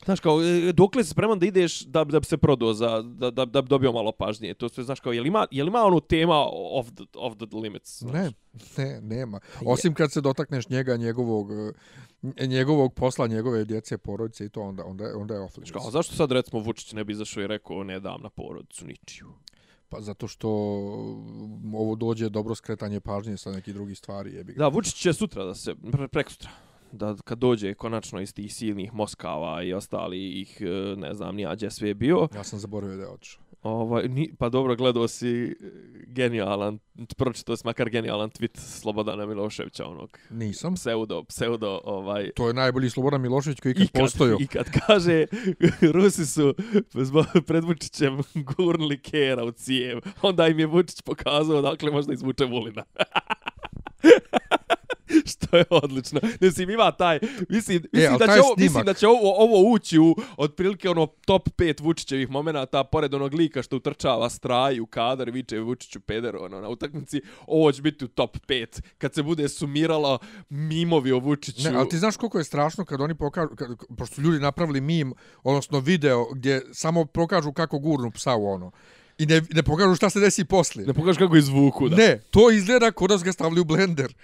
Znaš, 0.05 0.21
kao, 0.21 0.43
e, 0.43 0.73
dokle 0.73 1.05
si 1.05 1.11
spreman 1.11 1.39
da 1.39 1.47
ideš 1.47 1.81
da, 1.81 2.05
da 2.05 2.21
bi 2.21 2.27
se 2.27 2.37
prodao, 2.37 2.73
za, 2.73 3.03
da, 3.03 3.31
da, 3.31 3.45
da 3.45 3.63
bi 3.63 3.69
dobio 3.69 3.93
malo 3.93 4.13
pažnje? 4.13 4.55
To 4.55 4.69
sve, 4.69 4.85
znaš, 4.85 5.01
kao, 5.01 5.13
je 5.13 5.21
li 5.21 5.29
ima, 5.29 5.47
je 5.51 5.65
li 5.65 5.69
ima 5.69 5.83
onu 5.85 6.01
tema 6.01 6.45
of 6.51 6.87
the, 6.95 7.05
of 7.15 7.37
the 7.37 7.57
limits? 7.57 7.99
Znaš? 7.99 8.13
Ne, 8.13 8.33
ne, 8.79 9.01
nema. 9.01 9.41
Pa 9.55 9.71
Osim 9.71 9.95
kad 9.95 10.13
se 10.13 10.21
dotakneš 10.21 10.69
njega, 10.69 10.97
njegovog, 10.97 11.49
eh, 12.37 12.47
njegovog 12.47 12.95
posla, 12.95 13.27
njegove 13.27 13.65
djece, 13.65 13.99
porodice 13.99 14.45
i 14.45 14.49
to, 14.49 14.61
onda, 14.63 14.85
onda, 14.85 15.05
onda 15.17 15.35
je 15.35 15.41
off 15.41 15.55
Znaš, 15.55 15.57
limits. 15.57 15.83
kao, 15.83 15.91
zašto 15.91 16.15
sad, 16.15 16.33
recimo, 16.33 16.63
Vučić 16.63 16.93
ne 16.93 17.05
bi 17.05 17.13
izašao 17.13 17.43
i 17.43 17.47
rekao, 17.47 17.85
ne 17.85 18.01
dam 18.01 18.23
na 18.23 18.31
porodicu 18.31 18.87
ničiju? 18.87 19.27
Pa 19.89 20.01
zato 20.01 20.29
što 20.29 20.49
ovo 21.75 21.95
dođe 21.97 22.29
dobro 22.29 22.55
skretanje 22.55 23.01
pažnje 23.01 23.37
sa 23.37 23.51
nekih 23.51 23.75
drugih 23.75 23.99
stvari. 23.99 24.35
Jebi 24.35 24.53
ga. 24.53 24.59
Da, 24.59 24.69
Vučić 24.69 24.95
će 24.95 25.13
sutra 25.13 25.45
da 25.45 25.55
se, 25.55 25.75
pre, 25.93 26.09
prek 26.09 26.31
sutra, 26.31 26.51
da 26.93 27.17
kad 27.25 27.39
dođe 27.39 27.75
konačno 27.75 28.21
iz 28.21 28.35
tih 28.35 28.55
silnih 28.55 28.95
Moskava 28.95 29.63
i 29.63 29.73
ostali 29.73 30.41
ih, 30.41 30.61
e, 30.61 30.97
ne 30.97 31.15
znam, 31.15 31.37
nija 31.37 31.55
gdje 31.55 31.71
sve 31.71 31.89
je 31.89 31.95
bio, 31.95 32.29
Ja 32.35 32.45
sam 32.45 32.59
zaboravio 32.59 32.97
da 32.97 33.03
je 33.03 33.09
otišao. 33.09 33.48
Ovaj, 33.63 34.09
ni, 34.09 34.35
pa 34.39 34.49
dobro, 34.49 34.77
gledao 34.77 35.09
si 35.09 35.29
e, 35.29 35.55
genijalan, 36.07 36.79
pročitao 37.17 37.57
si 37.57 37.67
makar 37.67 37.91
genijalan 37.91 38.31
tweet 38.31 38.57
Slobodana 38.59 39.27
Miloševića, 39.27 39.87
onog 39.87 40.19
Nisam. 40.31 40.75
pseudo, 40.75 41.25
pseudo, 41.25 41.81
ovaj, 41.85 42.31
To 42.37 42.49
je 42.49 42.55
najbolji 42.55 42.91
Slobodan 42.91 43.21
Milošević 43.21 43.61
koji 43.61 43.73
je 43.73 43.85
ikad 43.85 44.03
postojao. 44.03 44.39
I 44.41 44.47
kad 44.47 44.67
kaže, 44.87 45.27
Rusi 45.93 46.27
su 46.27 46.55
pred 47.47 47.65
Vučićem 47.65 48.19
gurnuli 48.35 49.03
Kera 49.03 49.45
u 49.45 49.51
cijev, 49.53 50.01
onda 50.23 50.49
im 50.49 50.59
je 50.59 50.67
Vučić 50.67 51.03
pokazao 51.03 51.63
dakle 51.63 51.91
možda 51.91 52.13
izvuče 52.13 52.45
Vulina. 52.45 52.85
Što 55.33 55.57
je 55.57 55.65
odlično. 55.71 56.21
Mislim, 56.41 56.71
ima 56.71 56.93
taj... 56.93 57.19
Mislim, 57.49 57.83
mislim, 57.93 58.15
E, 58.15 58.19
da, 58.19 58.27
će 58.27 58.41
ovo, 58.41 58.55
mislim 58.57 58.85
da 58.85 58.95
će 58.95 59.07
ovo, 59.07 59.45
ovo 59.45 59.73
ući 59.73 59.99
u 59.99 60.17
otprilike 60.37 60.91
ono 60.91 61.07
top 61.07 61.49
5 61.49 61.83
Vučićevih 61.83 62.31
momenata 62.31 62.85
pored 62.85 63.15
onog 63.15 63.35
lika 63.35 63.63
što 63.63 63.77
utrčava 63.77 64.31
straj 64.31 64.81
u 64.81 64.87
kadar 64.87 65.31
viče 65.31 65.61
Vučiću 65.61 66.01
pederu 66.01 66.45
ono, 66.45 66.61
na 66.61 66.69
utakmici. 66.69 67.21
Ovo 67.47 67.73
će 67.73 67.83
biti 67.83 68.05
u 68.05 68.09
top 68.09 68.37
5 68.49 68.81
kad 68.99 69.15
se 69.15 69.23
bude 69.23 69.49
sumiralo 69.49 70.19
mimovi 70.49 71.13
o 71.13 71.19
Vučiću. 71.19 71.71
Ne, 71.71 71.79
ali 71.79 71.89
ti 71.89 71.99
znaš 71.99 72.17
koliko 72.17 72.39
je 72.39 72.45
strašno 72.45 72.85
kad 72.85 73.01
oni 73.01 73.15
pokažu, 73.15 73.57
kad, 73.57 73.69
pošto 73.99 74.15
su 74.15 74.23
ljudi 74.23 74.39
napravili 74.39 74.81
mim, 74.81 75.15
odnosno 75.43 75.81
video, 75.81 76.27
gdje 76.35 76.63
samo 76.73 77.05
pokažu 77.05 77.53
kako 77.53 77.79
gurnu 77.79 78.11
psa 78.11 78.35
u 78.35 78.47
ono. 78.47 78.71
I 79.19 79.27
ne, 79.27 79.43
ne 79.51 79.63
pokažu 79.63 79.95
šta 79.95 80.11
se 80.11 80.21
desi 80.21 80.45
poslije. 80.45 80.87
Ne 80.87 80.95
pokažu 80.95 81.19
kako 81.19 81.37
izvuku, 81.37 81.89
da. 81.89 81.97
Ne, 81.97 82.21
to 82.31 82.51
izgleda 82.51 82.93
kod 82.93 83.11
da 83.11 83.19
su 83.19 83.25
ga 83.25 83.33
stavili 83.33 83.61
u 83.61 83.65
blender. 83.65 84.15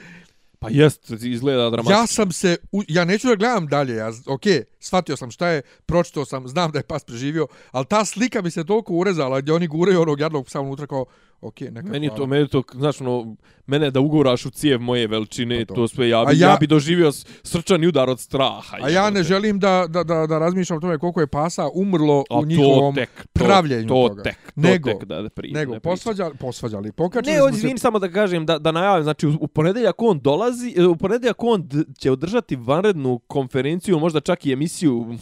Pa 0.64 0.70
jest, 0.70 1.11
izgleda 1.11 1.70
dramatično. 1.70 2.00
Ja 2.00 2.07
sam 2.07 2.33
se, 2.33 2.57
u, 2.72 2.83
ja 2.88 3.05
neću 3.05 3.29
da 3.29 3.35
gledam 3.35 3.66
dalje, 3.66 3.94
ja, 3.94 4.12
ok, 4.27 4.42
shvatio 4.85 5.16
sam 5.16 5.31
šta 5.31 5.49
je, 5.49 5.62
pročitao 5.87 6.25
sam, 6.25 6.49
znam 6.49 6.70
da 6.70 6.79
je 6.79 6.83
pas 6.85 7.05
preživio, 7.05 7.47
ali 7.70 7.87
ta 7.87 8.05
slika 8.05 8.42
mi 8.42 8.51
se 8.51 8.64
toliko 8.64 8.92
urezala 8.94 9.40
gdje 9.40 9.53
oni 9.53 9.66
guraju 9.66 10.03
onog 10.03 10.20
jadnog 10.20 10.47
psa 10.47 10.61
unutra 10.61 10.87
kao, 10.87 11.05
ok, 11.40 11.61
neka 11.61 11.88
Meni 11.88 12.07
hvala. 12.07 12.18
to, 12.18 12.27
meni 12.27 12.49
to, 12.49 12.62
znaš, 12.75 13.01
ono, 13.01 13.37
mene 13.66 13.90
da 13.90 14.01
uguraš 14.01 14.47
u 14.47 14.51
cijev 14.51 14.81
moje 14.81 15.07
veličine, 15.07 15.59
Pa 15.59 15.64
to. 15.66 15.75
to. 15.75 15.88
sve, 15.88 16.09
ja 16.09 16.25
bi, 16.25 16.38
ja... 16.38 16.49
ja- 16.49 16.57
bi 16.57 16.66
doživio 16.66 17.12
srčani 17.42 17.87
udar 17.87 18.11
od 18.11 18.20
straha. 18.20 18.77
A 18.77 18.88
ja 18.88 19.03
ne 19.03 19.09
jebote. 19.11 19.23
želim 19.23 19.59
da, 19.59 19.87
da, 19.88 20.05
da, 20.05 20.27
da 20.27 20.38
razmišljam 20.38 20.77
o 20.77 20.81
tome 20.81 20.99
koliko 20.99 21.20
je 21.20 21.27
pasa 21.27 21.68
umrlo 21.75 22.25
A 22.31 22.38
u 22.38 22.44
njihovom 22.44 22.94
to 22.94 23.01
tek, 23.01 23.11
to, 23.16 23.29
pravljenju 23.35 23.88
to 23.88 24.09
toga. 24.09 24.23
Tek, 24.23 24.37
to 24.44 24.61
Nego- 24.61 24.90
tek 24.90 25.05
da, 25.05 25.23
da 25.23 25.29
pri, 25.29 25.51
nego 25.51 25.73
ne 25.73 25.81
posvađali, 25.81 26.35
posvađali, 26.37 26.92
pokačili 26.92 27.33
Ne, 27.35 27.53
smo 27.53 27.68
se... 27.70 27.79
samo 27.79 27.99
da 27.99 28.09
kažem, 28.09 28.47
da, 28.47 28.59
da 28.59 28.73
najavim, 28.73 29.03
znači 29.05 29.27
u, 29.27 29.35
u 29.40 29.49
ponedeljak 29.49 30.03
on 30.03 30.20
dolazi, 30.20 30.75
e, 30.77 30.85
u 30.85 30.97
ponedeljak 30.97 31.37
on 31.38 31.68
će 31.99 32.11
održati 32.11 32.57
vanrednu 32.57 33.18
konferenciju, 33.18 33.99
možda 33.99 34.20
čak 34.20 34.47
i 34.47 34.53
emisiju 34.53 34.73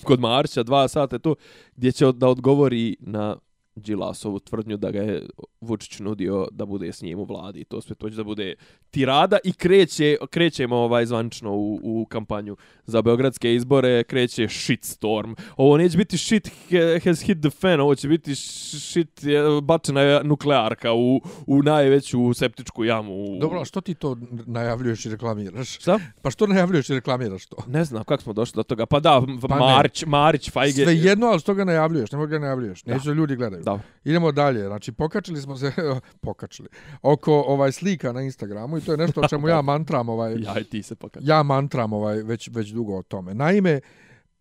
kod 0.05 0.21
Marća, 0.21 0.63
dva 0.63 0.89
sata, 0.89 1.19
to, 1.19 1.35
gdje 1.77 1.93
će 1.93 2.13
da 2.13 2.29
odgovori 2.29 2.97
na 3.01 3.37
Đilasovu 3.75 4.41
tvrdnju 4.41 4.77
da 4.77 4.91
ga 4.91 4.99
je 4.99 5.27
Vučić 5.61 5.99
nudio 5.99 6.49
da 6.51 6.67
bude 6.67 6.93
s 6.93 7.03
njim 7.03 7.19
u 7.19 7.25
vladi. 7.25 7.61
I 7.61 7.65
to 7.65 7.81
sve 7.81 7.95
to 7.95 8.11
će 8.11 8.17
da 8.17 8.25
bude 8.25 8.55
tirada 8.91 9.39
i 9.45 9.53
kreće, 9.53 10.17
krećemo 10.31 10.77
ovaj 10.77 11.07
zvanično 11.07 11.53
u, 11.53 11.81
u 11.83 12.07
kampanju 12.07 12.57
za 12.87 13.03
beogradske 13.03 13.55
izbore, 13.55 14.05
kreće 14.05 14.49
shitstorm. 14.49 15.33
Ovo 15.57 15.77
neće 15.77 15.99
biti 15.99 16.19
shit 16.19 16.49
ha- 16.71 16.99
has 17.05 17.23
hit 17.23 17.39
the 17.41 17.51
fan, 17.51 17.81
ovo 17.81 17.95
će 17.95 18.09
biti 18.09 18.35
shit 18.35 19.21
bačena 19.63 20.23
nuklearka 20.23 20.93
u, 20.93 21.21
u 21.47 21.63
najveću 21.63 22.35
septičku 22.35 22.85
jamu. 22.85 23.39
Dobro, 23.41 23.61
a 23.61 23.65
što 23.65 23.81
ti 23.81 23.95
to 23.95 24.17
najavljuješ 24.47 25.07
i 25.07 25.11
reklamiraš? 25.11 25.69
Šta? 25.79 25.99
Pa 26.23 26.31
što 26.31 26.47
najavljuješ 26.47 26.91
i 26.91 26.95
reklamiraš 26.95 27.47
to? 27.47 27.57
Ne 27.67 27.85
znam 27.85 28.05
kako 28.05 28.23
smo 28.23 28.33
došli 28.33 28.57
do 28.57 28.63
toga. 28.63 28.87
Pa 28.87 29.01
da, 29.01 29.23
Pa 29.49 29.55
ne. 29.55 29.61
Marić, 29.61 30.05
Marić, 30.07 30.51
Fajge. 30.51 30.85
Sve 30.85 30.97
jedno, 30.97 31.27
ali 31.27 31.41
što 31.41 31.55
ga 31.55 31.65
najavljuješ? 31.65 32.13
Nemoj 32.13 32.27
ga 32.27 32.39
najavljuješ. 32.39 32.83
Da. 32.83 32.95
Neću 32.95 33.07
da 33.07 33.13
ljudi 33.13 33.37
gledaju. 33.37 33.63
Da. 33.63 33.81
Idemo 34.05 34.33
dalje. 34.33 34.67
Znači, 34.67 34.93
pokačili 34.93 35.41
smo 35.41 35.57
se, 35.57 35.73
pokačili, 36.21 36.69
oko 37.03 37.33
ovaj 37.41 37.73
slika 37.73 38.13
na 38.13 38.23
Instagramu 38.23 38.79
i 38.79 38.81
to 38.81 38.93
je 38.93 38.99
nešto 38.99 39.21
o 39.21 39.29
čemu 39.29 39.49
ja 39.49 39.63
mantram, 39.73 40.09
ovaj, 40.09 40.35
Ja 40.39 40.59
i 40.61 40.65
ti 40.65 40.83
se 40.83 40.95
pokaži. 40.95 41.27
ja 41.29 41.43
mantram 41.43 41.93
ovaj, 41.93 42.23
već, 42.23 42.49
već 42.53 42.72
dugo 42.73 42.97
o 42.97 43.03
tome. 43.03 43.35
Naime, 43.35 43.81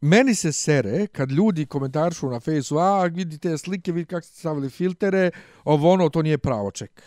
meni 0.01 0.35
se 0.35 0.51
sere 0.51 1.07
kad 1.07 1.31
ljudi 1.31 1.65
komentaršu 1.65 2.29
na 2.29 2.39
fejsu, 2.39 2.77
a 2.77 3.03
vidi 3.03 3.37
te 3.37 3.57
slike, 3.57 3.91
vidi 3.91 4.05
kako 4.05 4.21
ste 4.21 4.35
stavili 4.35 4.69
filtere, 4.69 5.31
ovo 5.63 5.91
ono, 5.91 6.09
to 6.09 6.21
nije 6.21 6.37
pravo 6.37 6.71
ček. 6.71 7.01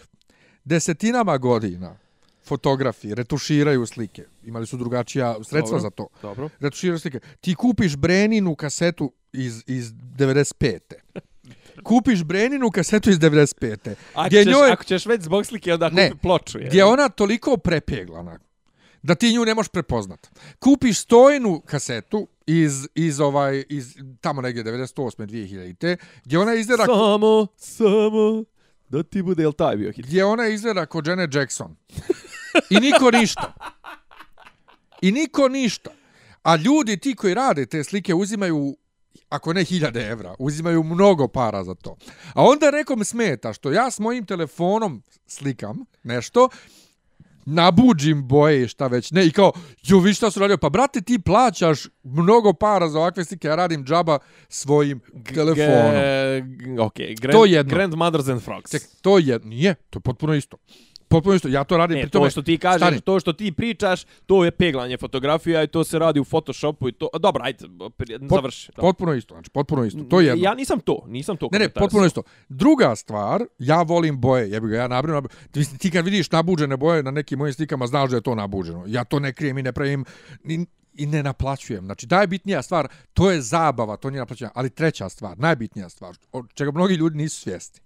Desetinama 0.64 1.38
godina 1.38 1.96
fotografi 2.44 3.14
retuširaju 3.14 3.86
slike. 3.86 4.24
Imali 4.44 4.66
su 4.66 4.76
drugačija 4.76 5.34
sredstva 5.34 5.60
Dobro. 5.70 5.80
za 5.80 5.90
to. 5.90 6.06
Dobro. 6.22 6.48
retuširaju 6.60 6.98
slike. 6.98 7.20
Ti 7.40 7.54
kupiš 7.54 7.96
Breninu 7.96 8.54
kasetu 8.54 9.12
iz, 9.32 9.62
iz 9.66 9.92
95. 9.92 10.78
Kupiš 11.82 12.24
Breninu 12.24 12.70
kasetu 12.70 13.10
iz 13.10 13.18
95. 13.18 13.94
Ako 14.14 14.26
Gdje 14.28 14.44
ćeš, 14.44 14.52
njoj- 14.54 14.72
ako 14.72 14.84
ćeš 14.84 15.06
već 15.06 15.22
zbog 15.22 15.46
slike, 15.46 15.72
onda 15.74 15.88
Ne, 15.88 16.08
kupi 16.10 16.20
ploču. 16.20 16.58
Je. 16.58 16.66
Gdje 16.66 16.78
je 16.78 16.84
ona 16.84 17.08
toliko 17.08 17.56
prepeglana 17.56 18.38
da 19.04 19.14
ti 19.14 19.32
nju 19.32 19.44
ne 19.44 19.54
možeš 19.54 19.68
prepoznat. 19.68 20.30
Kupiš 20.58 21.00
stojnu 21.00 21.60
kasetu 21.66 22.28
iz, 22.46 22.88
iz 22.94 23.20
ovaj, 23.20 23.64
iz 23.68 23.96
tamo 24.20 24.40
negdje 24.40 24.64
98. 24.64 25.26
2000. 25.26 25.96
Gdje 26.24 26.38
ona 26.38 26.54
izgleda, 26.54 26.84
Samo, 26.84 27.46
samo, 27.56 28.44
da 28.88 29.02
ti 29.02 29.22
bude, 29.22 29.42
jel 29.42 29.52
taj 29.52 29.76
bio 29.76 29.92
hit? 29.92 30.06
gdje 30.06 30.24
ona 30.24 30.46
izgleda 30.46 30.86
kod 30.86 31.06
Janet 31.06 31.34
Jackson. 31.34 31.76
I 32.70 32.80
niko 32.80 33.10
ništa. 33.10 33.54
I 35.02 35.12
niko 35.12 35.48
ništa. 35.48 35.90
A 36.42 36.56
ljudi, 36.56 36.96
ti 36.96 37.14
koji 37.14 37.34
rade 37.34 37.66
te 37.66 37.84
slike, 37.84 38.14
uzimaju 38.14 38.76
ako 39.28 39.52
ne 39.52 39.64
hiljade 39.64 40.00
evra, 40.00 40.34
uzimaju 40.38 40.82
mnogo 40.82 41.28
para 41.28 41.64
za 41.64 41.74
to. 41.74 41.96
A 42.34 42.42
onda 42.44 42.70
nekom 42.70 43.04
smeta 43.04 43.52
što 43.52 43.72
ja 43.72 43.90
s 43.90 43.98
mojim 43.98 44.26
telefonom 44.26 45.02
slikam 45.26 45.84
nešto, 46.02 46.48
nabuđim 47.46 48.28
boje 48.28 48.62
i 48.62 48.68
šta 48.68 48.86
već 48.86 49.10
ne 49.10 49.26
i 49.26 49.30
kao, 49.30 49.52
jo 49.82 49.98
vi 49.98 50.14
šta 50.14 50.30
su 50.30 50.40
radio, 50.40 50.58
pa 50.58 50.68
brate 50.68 51.00
ti 51.00 51.18
plaćaš 51.18 51.86
mnogo 52.02 52.52
para 52.52 52.88
za 52.88 52.98
ovakve 52.98 53.24
slike, 53.24 53.48
ja 53.48 53.54
radim 53.54 53.84
džaba 53.84 54.18
svojim 54.48 55.00
telefonom. 55.34 55.92
Ge, 55.92 56.44
ok, 56.80 56.96
grand, 57.20 57.38
To 57.38 57.44
jedno. 57.44 57.74
Grandmothers 57.74 58.28
and 58.28 58.42
Frogs. 58.42 58.70
Ček, 58.70 58.82
to 59.00 59.18
je, 59.18 59.40
nije, 59.44 59.74
to 59.74 59.98
je 59.98 60.00
potpuno 60.00 60.34
isto. 60.34 60.56
Potpuno 61.14 61.34
isto. 61.36 61.48
Ja 61.48 61.64
to 61.64 61.76
radim 61.76 61.96
Ne, 61.96 62.02
pri 62.02 62.10
tome. 62.10 62.26
to 62.26 62.30
što 62.30 62.42
ti 62.42 62.58
kažeš, 62.58 62.80
stani. 62.80 63.00
to 63.00 63.20
što 63.20 63.32
ti 63.32 63.52
pričaš, 63.52 64.04
to 64.26 64.44
je 64.44 64.50
peglanje 64.50 64.96
fotografija 64.96 65.62
i 65.62 65.66
to 65.66 65.84
se 65.84 65.98
radi 65.98 66.20
u 66.20 66.24
Photoshopu 66.24 66.88
i 66.88 66.92
to... 66.92 67.08
Dobro, 67.20 67.44
ajde, 67.44 67.64
Pot- 67.68 68.28
završi. 68.30 68.72
da. 68.76 68.80
Potpuno 68.82 69.12
isto, 69.14 69.34
znači 69.34 69.50
potpuno 69.50 69.84
isto. 69.84 70.02
To 70.04 70.20
je 70.20 70.26
jedno. 70.26 70.44
Ja 70.44 70.54
nisam 70.54 70.80
to, 70.80 71.04
nisam 71.06 71.36
to 71.36 71.48
Ne, 71.52 71.58
ne, 71.58 71.68
potpuno 71.68 72.06
isto. 72.06 72.22
Druga 72.48 72.96
stvar, 72.96 73.44
ja 73.58 73.82
volim 73.82 74.20
boje. 74.20 74.50
Jebi 74.50 74.68
ga, 74.68 74.76
ja 74.76 74.88
nabrinu. 74.88 75.22
Ti, 75.50 75.78
ti 75.78 75.90
kad 75.90 76.04
vidiš 76.04 76.30
nabuđene 76.30 76.76
boje 76.76 77.02
na 77.02 77.10
nekim 77.10 77.38
mojim 77.38 77.54
slikama, 77.54 77.86
znaš 77.86 78.10
da 78.10 78.16
je 78.16 78.22
to 78.22 78.34
nabuđeno. 78.34 78.84
Ja 78.86 79.04
to 79.04 79.18
ne 79.18 79.32
krijem 79.32 79.58
i 79.58 79.62
ne 79.62 79.72
pravim 79.72 80.04
ni, 80.44 80.66
i 80.94 81.06
ne 81.06 81.22
naplaćujem. 81.22 81.84
Znači, 81.84 82.06
najbitnija 82.10 82.62
stvar, 82.62 82.88
to 83.12 83.30
je 83.30 83.40
zabava, 83.40 83.96
to 83.96 84.10
nije 84.10 84.18
naplaćanje. 84.20 84.50
Ali 84.54 84.70
treća 84.70 85.08
stvar, 85.08 85.38
najbitnija 85.38 85.88
stvar, 85.88 86.16
od 86.32 86.52
čega 86.54 86.70
mnogi 86.70 86.94
ljudi 86.94 87.16
nisu 87.16 87.40
svjesni. 87.40 87.80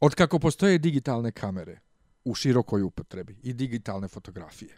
Od 0.00 0.14
kako 0.14 0.38
postoje 0.38 0.78
digitalne 0.78 1.32
kamere 1.32 1.78
u 2.24 2.34
širokoj 2.34 2.82
upotrebi 2.82 3.36
i 3.42 3.52
digitalne 3.52 4.08
fotografije, 4.08 4.76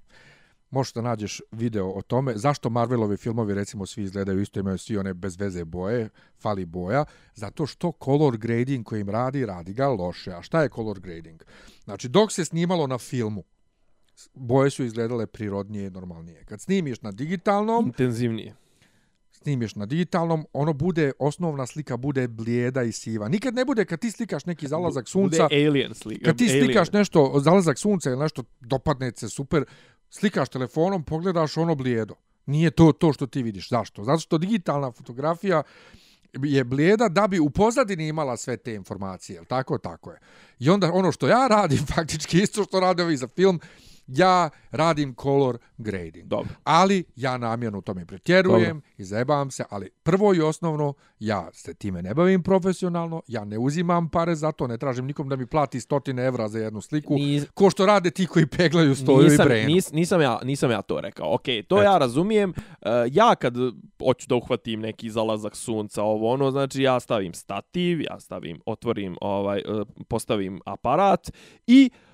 možeš 0.70 0.92
da 0.92 1.02
nađeš 1.02 1.40
video 1.52 1.90
o 1.90 2.02
tome 2.02 2.32
zašto 2.36 2.70
Marvelovi 2.70 3.16
filmovi 3.16 3.54
recimo 3.54 3.86
svi 3.86 4.02
izgledaju 4.02 4.40
isto 4.40 4.60
imaju 4.60 4.78
svi 4.78 4.98
one 4.98 5.14
bez 5.14 5.36
veze 5.36 5.64
boje, 5.64 6.08
fali 6.40 6.64
boja, 6.64 7.04
zato 7.34 7.66
što 7.66 7.92
color 8.04 8.36
grading 8.36 8.86
kojim 8.86 9.10
radi, 9.10 9.46
radi 9.46 9.74
ga 9.74 9.88
loše. 9.88 10.32
A 10.32 10.42
šta 10.42 10.62
je 10.62 10.68
color 10.68 11.00
grading? 11.00 11.42
Znači 11.84 12.08
dok 12.08 12.32
se 12.32 12.44
snimalo 12.44 12.86
na 12.86 12.98
filmu, 12.98 13.44
boje 14.34 14.70
su 14.70 14.84
izgledale 14.84 15.26
prirodnije 15.26 15.86
i 15.86 15.90
normalnije. 15.90 16.44
Kad 16.44 16.60
snimiš 16.60 17.02
na 17.02 17.12
digitalnom, 17.12 17.86
Intenzivnije 17.86 18.54
snimiš 19.44 19.74
na 19.74 19.86
digitalnom, 19.86 20.46
ono 20.52 20.72
bude, 20.72 21.12
osnovna 21.18 21.66
slika 21.66 21.96
bude 21.96 22.28
blijeda 22.28 22.82
i 22.82 22.92
siva. 22.92 23.28
Nikad 23.28 23.54
ne 23.54 23.64
bude 23.64 23.84
kad 23.84 24.00
ti 24.00 24.10
slikaš 24.10 24.46
neki 24.46 24.68
zalazak 24.68 25.08
sunca, 25.08 25.42
Bude 25.42 25.66
alien 25.66 25.94
slika. 25.94 26.24
kad 26.24 26.38
ti 26.38 26.44
alien. 26.44 26.64
slikaš 26.64 26.92
nešto, 26.92 27.32
zalazak 27.38 27.78
sunca 27.78 28.10
ili 28.10 28.18
nešto, 28.18 28.42
dopadne 28.60 29.12
se 29.16 29.28
super, 29.28 29.64
slikaš 30.10 30.48
telefonom, 30.48 31.02
pogledaš 31.04 31.56
ono 31.56 31.74
blijedo. 31.74 32.14
Nije 32.46 32.70
to 32.70 32.92
to 32.92 33.12
što 33.12 33.26
ti 33.26 33.42
vidiš. 33.42 33.68
Zašto? 33.68 34.04
Zato 34.04 34.18
što 34.18 34.38
digitalna 34.38 34.92
fotografija 34.92 35.62
je 36.34 36.64
blijeda 36.64 37.08
da 37.08 37.28
bi 37.28 37.38
u 37.38 37.50
pozadini 37.50 38.08
imala 38.08 38.36
sve 38.36 38.56
te 38.56 38.74
informacije. 38.74 39.34
Jel 39.34 39.44
tako? 39.44 39.78
Tako 39.78 40.10
je. 40.10 40.18
I 40.58 40.70
onda 40.70 40.90
ono 40.92 41.12
što 41.12 41.28
ja 41.28 41.46
radim, 41.50 41.78
faktički 41.94 42.38
isto 42.38 42.64
što 42.64 42.80
rade 42.80 43.02
ovi 43.02 43.16
za 43.16 43.28
film, 43.28 43.60
ja 44.06 44.50
radim 44.70 45.14
color 45.22 45.58
grading. 45.78 46.26
Dobro. 46.26 46.54
Ali 46.64 47.04
ja 47.16 47.38
namjerno 47.38 47.78
u 47.78 47.82
tome 47.82 48.06
pretjerujem 48.06 48.82
i 48.98 49.04
zajebavam 49.04 49.50
se, 49.50 49.64
ali 49.70 49.90
prvo 50.02 50.34
i 50.34 50.40
osnovno, 50.40 50.94
ja 51.18 51.48
se 51.52 51.74
time 51.74 52.02
ne 52.02 52.14
bavim 52.14 52.42
profesionalno, 52.42 53.22
ja 53.26 53.44
ne 53.44 53.58
uzimam 53.58 54.08
pare 54.08 54.34
za 54.34 54.52
to, 54.52 54.66
ne 54.66 54.78
tražim 54.78 55.06
nikom 55.06 55.28
da 55.28 55.36
mi 55.36 55.46
plati 55.46 55.80
stotine 55.80 56.24
evra 56.24 56.48
za 56.48 56.58
jednu 56.58 56.80
sliku, 56.80 57.14
Nis- 57.14 57.46
ko 57.54 57.70
što 57.70 57.86
rade 57.86 58.10
ti 58.10 58.26
koji 58.26 58.46
peglaju 58.46 58.94
stoju 58.94 59.26
i 59.26 59.30
nisam, 59.30 59.46
brenu. 59.46 59.68
nis, 59.68 59.92
nisam, 59.92 60.20
ja, 60.20 60.40
nisam 60.44 60.70
ja 60.70 60.82
to 60.82 61.00
rekao. 61.00 61.34
Ok, 61.34 61.44
to 61.44 61.50
Eto. 61.60 61.82
ja 61.82 61.98
razumijem. 61.98 62.50
Uh, 62.50 62.88
ja 63.10 63.34
kad 63.34 63.54
hoću 64.02 64.26
da 64.28 64.34
uhvatim 64.34 64.80
neki 64.80 65.10
zalazak 65.10 65.56
sunca, 65.56 66.02
ovo 66.02 66.32
ono, 66.32 66.50
znači 66.50 66.82
ja 66.82 67.00
stavim 67.00 67.34
stativ, 67.34 68.00
ja 68.00 68.20
stavim, 68.20 68.60
otvorim, 68.66 69.16
ovaj, 69.20 69.62
uh, 69.68 69.86
postavim 70.08 70.60
aparat 70.64 71.30
i 71.66 71.90
uh, 71.92 72.13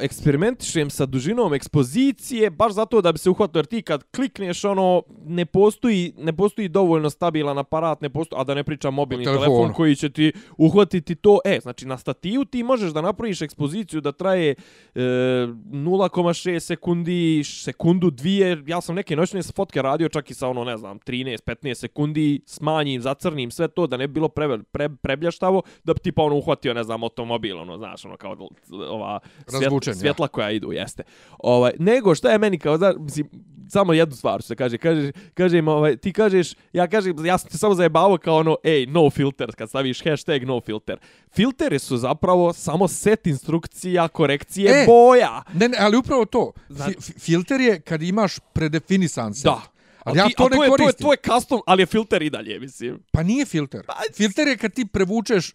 eksperimentišem 0.00 0.90
sa 0.90 1.06
dužinom 1.06 1.54
ekspozicije, 1.54 2.50
baš 2.50 2.72
zato 2.72 3.00
da 3.00 3.12
bi 3.12 3.18
se 3.18 3.30
uhvatio, 3.30 3.58
jer 3.58 3.66
ti 3.66 3.82
kad 3.82 4.04
klikneš, 4.10 4.64
ono, 4.64 5.02
ne 5.24 5.46
postoji, 5.46 6.12
ne 6.18 6.36
postoji 6.36 6.68
dovoljno 6.68 7.10
stabilan 7.10 7.58
aparat, 7.58 8.00
ne 8.00 8.10
postoji, 8.10 8.40
a 8.40 8.44
da 8.44 8.54
ne 8.54 8.64
pričam 8.64 8.94
mobilni 8.94 9.24
telefon 9.24 9.44
telefonu. 9.44 9.74
koji 9.74 9.96
će 9.96 10.10
ti 10.10 10.32
uhvatiti 10.58 11.14
to. 11.14 11.38
E, 11.44 11.58
znači 11.62 11.86
na 11.86 11.98
stativu 11.98 12.44
ti 12.44 12.62
možeš 12.62 12.92
da 12.92 13.00
napraviš 13.00 13.42
ekspoziciju 13.42 14.00
da 14.00 14.12
traje 14.12 14.50
e, 14.50 15.00
0,6 15.00 16.58
sekundi, 16.58 17.44
sekundu, 17.44 18.10
dvije. 18.10 18.62
Ja 18.66 18.80
sam 18.80 18.94
neke 18.94 19.16
noćne 19.16 19.42
fotke 19.42 19.82
radio 19.82 20.08
čak 20.08 20.30
i 20.30 20.34
sa 20.34 20.48
ono, 20.48 20.64
ne 20.64 20.76
znam, 20.76 20.98
13-15 20.98 21.74
sekundi, 21.74 22.40
smanjim, 22.46 23.02
zacrnim 23.02 23.50
sve 23.50 23.68
to 23.68 23.86
da 23.86 23.96
ne 23.96 24.08
bi 24.08 24.14
bilo 24.14 24.28
pre, 24.28 24.58
pre, 24.72 24.88
prebljaštavo, 24.88 25.62
da 25.84 25.94
bi 25.94 26.00
tipa 26.00 26.22
ono 26.22 26.36
uhvatio, 26.36 26.74
ne 26.74 26.84
znam, 26.84 27.02
automobil, 27.02 27.58
ono, 27.58 27.76
znaš, 27.76 28.04
ono 28.04 28.16
kao 28.16 28.36
ova 28.90 29.20
Razvučen, 29.52 29.90
ja. 29.90 29.96
svjetla 29.96 30.28
koja 30.28 30.50
idu, 30.50 30.72
jeste. 30.72 31.02
Ovaj, 31.38 31.72
nego 31.78 32.14
šta 32.14 32.30
je 32.30 32.38
meni 32.38 32.58
kao, 32.58 32.76
znaš, 32.76 32.94
mislim, 32.98 33.28
samo 33.68 33.92
jednu 33.92 34.16
stvar 34.16 34.42
se 34.42 34.56
kaže, 34.56 34.78
kaže, 34.78 35.12
kažem, 35.34 35.68
ovaj, 35.68 35.96
ti 35.96 36.12
kažeš, 36.12 36.52
ja 36.72 36.86
kažem, 36.86 37.26
ja 37.26 37.38
sam 37.38 37.50
te 37.50 37.58
samo 37.58 37.74
zajebavao 37.74 38.18
kao 38.18 38.36
ono, 38.36 38.56
ej, 38.64 38.86
no 38.86 39.10
filter, 39.10 39.54
kad 39.54 39.68
staviš 39.68 40.04
hashtag 40.04 40.42
no 40.42 40.60
filter. 40.60 40.98
Filteri 41.30 41.78
su 41.78 41.96
zapravo 41.96 42.52
samo 42.52 42.88
set 42.88 43.26
instrukcija, 43.26 44.08
korekcije 44.08 44.70
E, 44.72 44.86
boja. 44.86 45.42
Ne, 45.52 45.68
ne, 45.68 45.76
ali 45.80 45.96
upravo 45.96 46.24
to. 46.24 46.52
Zna- 46.68 46.86
Fi, 46.86 46.94
fi- 46.94 47.18
filter 47.20 47.60
je 47.60 47.80
kad 47.80 48.02
imaš 48.02 48.38
predefinisan 48.52 49.34
set. 49.34 49.44
Da. 49.44 49.60
Ali 50.04 50.18
ja 50.18 50.28
ti- 50.28 50.34
to 50.36 50.48
ne 50.48 50.56
je, 50.56 50.68
koristim. 50.68 50.86
To 50.98 51.12
je, 51.12 51.16
to 51.16 51.32
je 51.32 51.34
custom, 51.34 51.60
ali 51.66 51.82
je 51.82 51.86
filter 51.86 52.22
i 52.22 52.30
dalje, 52.30 52.60
mislim. 52.60 53.02
Pa 53.12 53.22
nije 53.22 53.46
filter. 53.46 53.82
Filter 54.14 54.48
je 54.48 54.56
kad 54.56 54.72
ti 54.72 54.86
prevučeš 54.86 55.52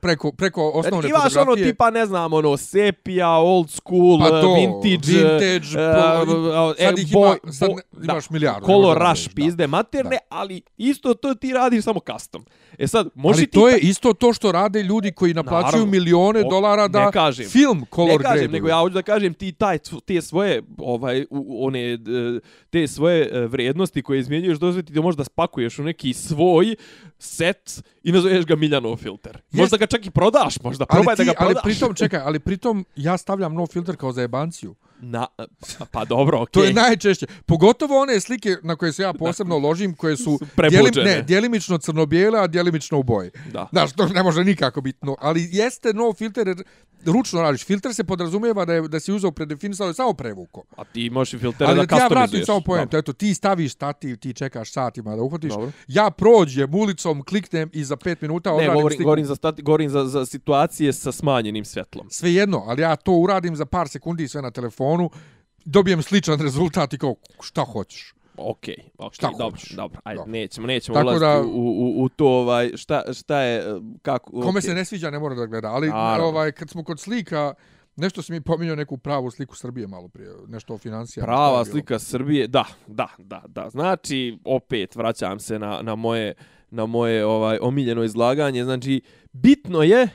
preko, 0.00 0.32
preko 0.32 0.70
osnovne 0.70 1.08
Imaš 1.08 1.20
ono 1.22 1.30
fotografije. 1.34 1.66
tipa, 1.66 1.90
ne 1.90 2.06
znam, 2.06 2.32
ono, 2.32 2.56
sepia, 2.56 3.28
old 3.30 3.70
school, 3.70 4.18
Pa 4.20 4.28
to, 4.30 4.54
vintage, 4.54 5.12
vintage, 5.12 5.68
po- 5.68 5.80
eh, 6.72 6.74
sad 6.80 6.98
ih 6.98 7.06
boy- 7.08 7.38
ima- 7.38 7.52
sad 7.52 7.68
bo- 7.68 7.76
ne- 7.92 8.04
imaš 8.04 8.30
milijardu, 8.30 8.60
ne 8.60 8.66
Color 8.66 8.98
da 8.98 9.10
rush, 9.10 9.24
da. 9.24 9.34
pizde 9.34 9.66
materne, 9.66 10.10
Da. 10.10 10.26
ali 10.30 10.62
isto 10.78 11.14
to 11.14 11.34
ti 11.34 11.52
radiš 11.52 11.84
samo 11.84 12.00
custom. 12.02 12.44
E 12.78 12.86
sad, 12.86 13.08
može 13.14 13.38
Ali 13.38 13.46
ti... 13.46 13.52
to 13.52 13.68
je 13.68 13.78
isto 13.78 14.12
to 14.12 14.32
što 14.32 14.52
rade 14.52 14.82
ljudi 14.82 15.12
koji 15.12 15.34
naplaćuju 15.34 15.64
Naravno. 15.64 15.86
milione 15.90 16.40
O, 16.46 16.50
dolara 16.50 16.88
da 16.88 17.10
kažem. 17.10 17.48
film 17.48 17.86
color 17.94 18.20
ne 18.20 18.24
kažem, 18.24 18.50
nego 18.50 18.68
ja 18.68 18.78
hoću 18.78 18.94
da 18.94 19.02
kažem 19.02 19.34
ti 19.34 19.52
taj 19.52 19.78
te 20.04 20.22
svoje 20.22 20.62
ovaj 20.78 21.24
one 21.58 21.92
e, 21.92 21.98
te 22.70 22.86
svoje 22.86 23.30
e, 23.32 23.46
vrijednosti 23.46 24.02
koje 24.02 24.18
izmjenjuješ 24.20 24.58
dozveti 24.58 24.92
da 24.92 25.00
možda 25.00 25.24
spakuješ 25.24 25.78
u 25.78 25.82
neki 25.82 26.12
svoj 26.12 26.76
set 27.18 27.82
i 28.02 28.12
nazoveš 28.12 28.46
ga 28.46 28.56
Miljanov 28.56 28.96
filter. 28.96 29.38
Možda 29.50 29.76
ga 29.76 29.86
čak 29.86 30.06
i 30.06 30.10
prodaš, 30.10 30.60
možda 30.62 30.84
ali, 30.88 30.96
probaj 30.96 31.16
ti, 31.16 31.24
da 31.24 31.32
ga 31.32 31.38
ali 31.38 31.54
prodaš. 31.54 31.62
pritom, 31.62 31.94
čekaj, 31.94 32.20
ali 32.20 32.38
pritom 32.48 32.84
ja 32.96 33.16
stavljam 33.16 33.54
no 33.54 33.66
filter 33.66 33.96
kao 33.96 34.12
za 34.12 34.20
jebanciju. 34.20 34.74
Na, 35.04 35.26
pa, 35.90 36.04
dobro, 36.04 36.38
okej. 36.38 36.52
To 36.52 36.64
je 36.64 36.72
najčešće. 36.74 37.26
Pogotovo 37.46 38.00
one 38.00 38.20
slike 38.20 38.56
na 38.62 38.76
koje 38.76 38.92
se 38.92 39.02
ja 39.02 39.12
posebno 39.12 39.58
ložim, 39.58 39.94
koje 39.94 40.16
su, 40.16 40.24
Su 40.24 40.38
prebuđene. 40.56 41.04
ne, 41.06 41.22
djelimično 41.22 41.78
crno-bijele, 41.78 42.40
a 42.40 42.46
djelimično 42.46 42.98
u 42.98 43.02
boji. 43.02 43.30
Da. 43.52 43.68
Znaš, 43.72 43.92
to 43.92 44.06
ne 44.08 44.22
može 44.22 44.44
nikako 44.44 44.80
biti 44.80 44.98
no. 45.02 45.16
Ali 45.20 45.48
jeste 45.52 45.92
no 45.92 46.12
filter, 46.12 46.48
jer 46.48 46.62
ručno 47.06 47.42
radiš. 47.42 47.64
Filter 47.64 47.94
se 47.94 48.04
podrazumijeva 48.04 48.64
da, 48.64 48.74
je, 48.74 48.88
da 48.88 49.00
si 49.00 49.12
uzeo 49.12 49.30
predefinisano 49.30 49.90
i 49.90 49.94
samo 49.94 50.12
prevuko. 50.12 50.62
A 50.76 50.84
ti 50.84 51.10
možeš 51.10 51.34
i 51.34 51.38
filtere 51.38 51.70
Ali 51.70 51.76
da 51.76 51.86
da 51.86 51.86
ti 51.88 51.94
ja 51.94 52.06
vratim 52.06 52.14
customizuješ. 52.22 52.46
samo 52.46 52.60
pojem, 52.60 52.88
eto, 52.92 53.12
ti 53.12 53.34
staviš 53.34 53.72
stativ, 53.72 54.16
ti 54.16 54.32
čekaš 54.34 54.72
satima 54.72 55.16
da 55.16 55.22
uhvatiš. 55.22 55.48
Dobro. 55.48 55.70
Ja 55.88 56.10
prođem 56.10 56.74
ulicom, 56.74 57.22
kliknem 57.22 57.70
i 57.72 57.84
za 57.84 57.96
pet 57.96 58.20
minuta 58.20 58.50
Ne, 58.50 58.54
odradim 58.54 58.74
govorim, 58.74 58.96
sliku. 58.96 59.04
govorim, 59.04 59.24
za, 59.24 59.34
stati, 59.34 59.62
govorim 59.62 59.90
za, 59.90 60.04
za 60.04 60.26
situacije 60.26 60.92
sa 60.92 61.12
smanjenim 61.12 61.64
svjetlom. 61.64 62.06
Svejedno, 62.10 62.64
ali 62.66 62.82
ja 62.82 62.96
to 62.96 63.12
uradim 63.12 63.56
za 63.56 63.66
par 63.66 63.88
sekundi 63.88 64.28
sve 64.28 64.42
na 64.42 64.50
telefonu, 64.50 64.93
dobijem 65.64 66.02
sličan 66.02 66.40
rezultat 66.40 66.92
i 66.92 66.98
kao, 66.98 67.14
šta 67.42 67.62
hoćeš? 67.62 68.14
Okej, 68.36 68.76
okej, 68.98 69.14
Šta 69.14 69.28
dobro, 69.28 69.50
hoćeš? 69.50 69.70
dobro. 69.70 70.00
Ajde, 70.04 70.18
Dobro. 70.18 70.32
nećemo, 70.32 70.66
nećemo 70.66 70.94
Tako 70.94 71.06
ulaziti 71.06 71.24
da- 71.26 71.40
u, 71.42 71.68
u, 71.68 72.04
u 72.04 72.08
to, 72.08 72.26
ovaj, 72.26 72.70
šta, 72.76 73.02
šta 73.12 73.40
je, 73.40 73.64
kako... 74.02 74.30
Kome 74.30 74.48
okej. 74.48 74.62
se 74.62 74.74
ne 74.74 74.84
sviđa 74.84 75.10
ne 75.10 75.18
mora 75.18 75.34
da 75.34 75.46
gleda, 75.46 75.68
ali 75.68 75.88
Naravno. 75.88 76.26
ovaj 76.26 76.52
kad 76.52 76.70
smo 76.70 76.84
kod 76.84 77.00
slika, 77.00 77.54
nešto 77.96 78.22
si 78.22 78.32
mi 78.32 78.40
pominjao 78.40 78.76
neku 78.76 78.98
pravu 78.98 79.30
sliku 79.30 79.56
Srbije 79.56 79.86
malo 79.86 80.08
prije, 80.08 80.30
nešto 80.48 80.74
o 80.74 80.78
financijama. 80.78 81.26
Prava 81.26 81.64
slika 81.64 81.98
Srbije, 81.98 82.46
da, 82.48 82.64
da, 82.86 83.08
da, 83.18 83.42
da. 83.46 83.70
Znači, 83.70 84.38
opet 84.44 84.96
vraćam 84.96 85.40
se 85.40 85.58
na, 85.58 85.82
na 85.82 85.94
moje, 85.94 86.34
na 86.70 86.86
moje 86.86 87.26
ovaj 87.26 87.58
omiljeno 87.62 88.04
izlaganje. 88.04 88.64
Znači, 88.64 89.00
bitno 89.32 89.82
je 89.82 90.08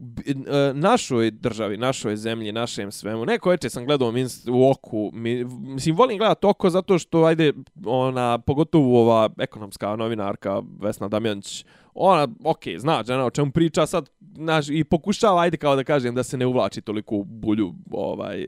E, 0.00 0.34
našoj 0.74 1.30
državi, 1.30 1.76
našoj 1.76 2.16
zemlji, 2.16 2.52
našem 2.52 2.92
svemu. 2.92 3.24
Neko 3.24 3.50
veče 3.50 3.70
sam 3.70 3.86
gledao 3.86 4.12
minst, 4.12 4.48
u 4.48 4.70
oku, 4.70 5.10
mi, 5.12 5.44
mislim, 5.44 5.96
volim 5.96 6.18
gledat 6.18 6.44
oko 6.44 6.70
zato 6.70 6.98
što, 6.98 7.24
ajde, 7.24 7.52
ona, 7.84 8.38
pogotovo 8.38 9.00
ova 9.00 9.28
ekonomska 9.38 9.96
novinarka 9.96 10.62
Vesna 10.80 11.08
Damjanić, 11.08 11.64
ona, 11.94 12.28
okej, 12.44 12.78
zna 12.78 13.02
žena 13.06 13.24
o 13.24 13.30
čemu 13.30 13.52
priča 13.52 13.86
sad, 13.86 14.10
naš, 14.20 14.68
i 14.68 14.84
pokušava, 14.84 15.42
ajde 15.42 15.56
kao 15.56 15.76
da 15.76 15.84
kažem, 15.84 16.14
da 16.14 16.22
se 16.22 16.36
ne 16.36 16.46
uvlači 16.46 16.80
toliko 16.80 17.16
u 17.16 17.24
bulju, 17.24 17.74
ovaj, 17.90 18.46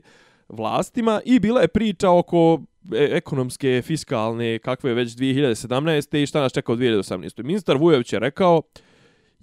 vlastima 0.49 1.21
i 1.25 1.39
bila 1.39 1.61
je 1.61 1.67
priča 1.67 2.09
oko 2.09 2.61
e, 2.93 3.09
ekonomske, 3.11 3.81
fiskalne, 3.85 4.59
kakve 4.59 4.91
je 4.91 4.95
već 4.95 5.09
2017. 5.09 6.17
i 6.23 6.25
šta 6.25 6.41
nas 6.41 6.53
čeka 6.53 6.73
u 6.73 6.75
2018. 6.75 7.43
Ministar 7.43 7.77
Vujović 7.77 8.13
je 8.13 8.19
rekao, 8.19 8.61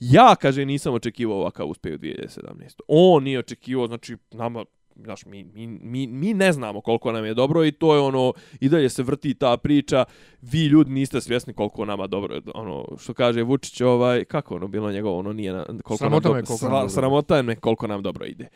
ja, 0.00 0.36
kaže, 0.36 0.64
nisam 0.64 0.94
očekivao 0.94 1.36
ovakav 1.38 1.66
uspjeh 1.66 1.94
u 1.94 1.98
2017. 1.98 2.80
On 2.88 3.24
nije 3.24 3.38
očekivao, 3.38 3.86
znači, 3.86 4.16
nama, 4.30 4.64
znaš, 4.96 5.26
mi, 5.26 5.44
mi, 5.44 5.66
mi, 5.66 6.06
mi 6.06 6.34
ne 6.34 6.52
znamo 6.52 6.80
koliko 6.80 7.12
nam 7.12 7.24
je 7.24 7.34
dobro 7.34 7.64
i 7.64 7.72
to 7.72 7.94
je 7.94 8.00
ono, 8.00 8.32
i 8.60 8.68
dalje 8.68 8.88
se 8.88 9.02
vrti 9.02 9.34
ta 9.34 9.56
priča, 9.56 10.04
vi 10.42 10.66
ljudi 10.66 10.90
niste 10.90 11.20
svjesni 11.20 11.54
koliko 11.54 11.84
nama 11.84 12.06
dobro, 12.06 12.40
ono, 12.54 12.86
što 12.98 13.14
kaže 13.14 13.42
Vučić, 13.42 13.80
ovaj, 13.80 14.24
kako 14.24 14.54
ono 14.54 14.68
bilo 14.68 14.92
njegovo, 14.92 15.18
ono 15.18 15.32
nije, 15.32 15.52
na, 15.52 15.64
koliko 15.64 15.96
Sramota 15.96 16.28
nam 16.28 16.36
me 16.36 16.42
koliko 16.44 16.64
nam 16.64 16.72
dobro 16.72 16.88
sramota 16.88 17.42
me 17.42 17.56
koliko 17.56 17.86
nam 17.86 18.02
dobro 18.02 18.26
ide. 18.26 18.48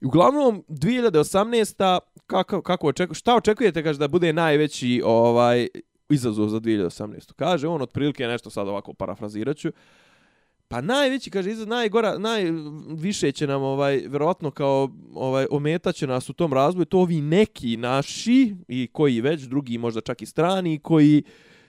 I 0.00 0.06
uglavnom 0.06 0.64
2018. 0.68 1.98
kako 2.26 2.62
kako 2.62 2.86
očekujete 2.88 3.14
šta 3.14 3.36
očekujete 3.36 3.82
kaže 3.82 3.98
da 3.98 4.08
bude 4.08 4.32
najveći 4.32 5.02
ovaj 5.04 5.68
izazov 6.08 6.48
za 6.48 6.60
2018. 6.60 7.32
Kaže 7.32 7.68
on 7.68 7.82
otprilike 7.82 8.26
nešto 8.26 8.50
sad 8.50 8.68
ovako 8.68 8.94
parafraziraću. 8.94 9.72
Pa 10.68 10.80
najveći 10.80 11.30
kaže 11.30 11.50
izazov 11.50 11.68
najgora 11.68 12.18
najviše 12.18 13.32
će 13.32 13.46
nam 13.46 13.62
ovaj 13.62 14.02
verovatno 14.08 14.50
kao 14.50 14.88
ovaj 15.14 15.46
ometaće 15.50 16.06
nas 16.06 16.30
u 16.30 16.32
tom 16.32 16.52
razvoju 16.52 16.84
to 16.84 16.98
ovi 16.98 17.20
neki 17.20 17.76
naši 17.76 18.54
i 18.68 18.88
koji 18.92 19.20
već 19.20 19.42
drugi 19.42 19.78
možda 19.78 20.00
čak 20.00 20.22
i 20.22 20.26
strani 20.26 20.78
koji 20.78 21.22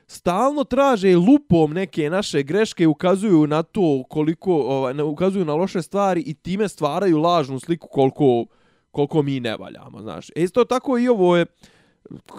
stalno 0.07 0.63
traže 0.63 1.15
lupom 1.15 1.73
neke 1.73 2.09
naše 2.09 2.43
greške 2.43 2.87
ukazuju 2.87 3.47
na 3.47 3.63
to 3.63 4.03
koliko 4.09 4.53
ovaj 4.53 5.01
ukazuju 5.01 5.45
na 5.45 5.53
loše 5.53 5.81
stvari 5.81 6.23
i 6.25 6.33
time 6.33 6.69
stvaraju 6.69 7.17
lažnu 7.17 7.59
sliku 7.59 7.87
koliko 7.87 8.45
koliko 8.91 9.21
mi 9.21 9.39
ne 9.39 9.55
valjamo, 9.57 10.01
znaš. 10.01 10.29
E 10.35 10.43
isto 10.43 10.63
tako 10.63 10.97
i 10.97 11.07
ovo 11.07 11.37
je 11.37 11.45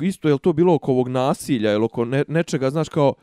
isto 0.02 0.28
je 0.28 0.38
to 0.38 0.52
bilo 0.52 0.74
oko 0.74 0.92
ovog 0.92 1.08
nasilja 1.08 1.72
ili 1.72 1.84
oko 1.84 2.04
ne, 2.04 2.24
nečega, 2.28 2.70
znaš, 2.70 2.88
kao 2.88 3.14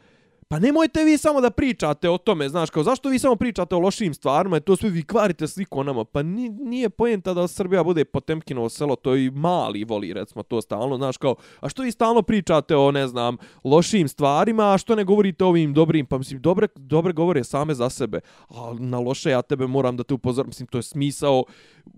Pa 0.48 0.60
nemojte 0.60 1.04
vi 1.04 1.18
samo 1.18 1.42
da 1.42 1.50
pričate 1.50 2.10
o 2.10 2.18
tome, 2.18 2.50
znaš, 2.50 2.70
kao 2.70 2.84
zašto 2.84 3.10
vi 3.10 3.20
samo 3.20 3.36
pričate 3.36 3.76
o 3.76 3.80
lošim 3.80 4.14
stvarima, 4.14 4.60
to 4.60 4.76
sve 4.76 4.90
vi 4.90 5.04
kvarite 5.04 5.48
sliku 5.48 5.80
o 5.80 5.84
nama. 5.84 6.06
Pa 6.06 6.24
ni, 6.24 6.50
nije 6.50 6.90
pojenta 6.90 7.34
da 7.34 7.48
Srbija 7.48 7.84
bude 7.84 8.06
Potemkinovo 8.06 8.70
selo, 8.70 8.96
to 8.96 9.16
i 9.16 9.32
mali 9.32 9.84
voli, 9.84 10.14
recimo, 10.14 10.44
to 10.44 10.62
stalno, 10.62 10.98
znaš, 10.98 11.18
kao, 11.18 11.36
a 11.60 11.70
što 11.70 11.84
vi 11.84 11.92
stalno 11.92 12.22
pričate 12.22 12.76
o, 12.76 12.92
ne 12.92 13.08
znam, 13.08 13.38
lošim 13.64 14.08
stvarima, 14.08 14.74
a 14.74 14.78
što 14.78 14.96
ne 14.96 15.04
govorite 15.04 15.44
o 15.44 15.48
ovim 15.48 15.74
dobrim, 15.74 16.06
pa 16.06 16.18
mislim, 16.18 16.42
dobre, 16.42 16.68
dobre 16.76 17.14
govore 17.14 17.44
same 17.44 17.74
za 17.74 17.90
sebe, 17.90 18.20
a 18.50 18.76
na 18.80 19.00
loše 19.00 19.30
ja 19.30 19.42
tebe 19.42 19.68
moram 19.68 19.98
da 19.98 20.04
te 20.04 20.14
upozorim, 20.14 20.50
mislim, 20.50 20.68
to 20.68 20.78
je 20.78 20.84
smisao 20.84 21.44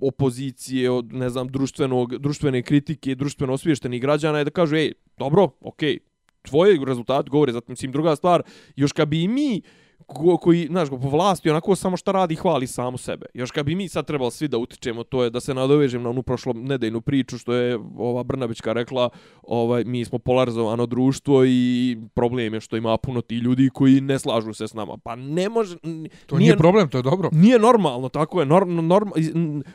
opozicije, 0.02 0.92
od, 0.92 1.14
ne 1.14 1.30
znam, 1.30 1.48
društvenog, 1.48 2.18
društvene 2.18 2.62
kritike, 2.62 3.16
društveno 3.16 3.54
osviještenih 3.54 4.02
građana, 4.02 4.38
je 4.38 4.44
da 4.44 4.52
kažu, 4.52 4.76
ej, 4.76 4.92
dobro, 5.18 5.50
okej, 5.62 5.94
okay, 5.94 6.15
tvoje 6.46 6.80
rezultate 6.86 7.30
govore, 7.30 7.52
zato 7.52 7.72
mislim 7.72 7.92
druga 7.92 8.16
stvar, 8.16 8.44
još 8.76 8.92
kad 8.92 9.08
bi 9.08 9.28
mi 9.28 9.62
ko, 10.06 10.38
koji, 10.38 10.68
znaš, 10.68 10.90
po 10.90 10.98
vlasti, 10.98 11.50
onako 11.50 11.76
samo 11.76 11.98
što 11.98 12.12
radi, 12.12 12.36
hvali 12.36 12.68
samo 12.68 12.98
sebe. 12.98 13.26
Još 13.34 13.52
kad 13.52 13.66
bi 13.66 13.76
mi 13.76 13.90
sad 13.90 14.08
trebali 14.08 14.32
svi 14.32 14.48
da 14.48 14.58
utičemo, 14.58 15.04
to 15.04 15.24
je 15.24 15.30
da 15.30 15.40
se 15.40 15.54
nadovežem 15.54 16.04
na 16.04 16.10
onu 16.10 16.24
prošlo 16.24 16.54
nedejnu 16.54 17.02
priču, 17.02 17.38
što 17.38 17.54
je 17.54 17.80
ova 17.98 18.24
Brnabićka 18.24 18.74
rekla, 18.74 19.10
ovaj, 19.44 19.84
mi 19.84 20.06
smo 20.06 20.20
polarizovano 20.20 20.86
društvo 20.86 21.46
i 21.46 21.98
problem 22.14 22.54
je 22.54 22.62
što 22.62 22.78
ima 22.78 22.98
puno 22.98 23.22
ti 23.22 23.36
ljudi 23.36 23.70
koji 23.74 24.02
ne 24.02 24.20
slažu 24.20 24.54
se 24.54 24.68
s 24.68 24.74
nama. 24.74 24.98
Pa 24.98 25.16
ne 25.16 25.50
može... 25.50 25.78
To 26.26 26.38
nije, 26.38 26.40
nije 26.40 26.58
problem, 26.58 26.90
to 26.90 26.98
je 26.98 27.02
dobro. 27.02 27.30
Nije 27.32 27.60
normalno, 27.60 28.10
tako 28.10 28.40
je. 28.40 28.46
Norm, 28.46 28.88
norm, 28.88 29.10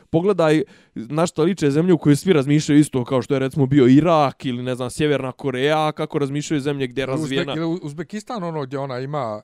pogledaj 0.09 0.63
na 0.95 1.27
što 1.27 1.43
liče 1.43 1.71
zemlje 1.71 1.93
u 1.93 1.97
kojoj 1.97 2.15
svi 2.15 2.33
razmišljaju 2.33 2.79
isto, 2.79 3.05
kao 3.05 3.21
što 3.21 3.33
je 3.33 3.39
recimo 3.39 3.65
bio 3.65 3.87
Irak 3.87 4.45
ili 4.45 4.63
ne 4.63 4.75
znam, 4.75 4.89
Sjeverna 4.89 5.31
Koreja, 5.31 5.91
kako 5.91 6.19
razmišljaju 6.19 6.61
zemlje 6.61 6.87
gdje 6.87 7.01
je 7.01 7.05
razvijena... 7.05 7.53
Uzbek, 7.53 7.83
Uzbekistan, 7.83 8.43
ono 8.43 8.61
gdje 8.61 8.79
ona 8.79 8.99
ima... 8.99 9.41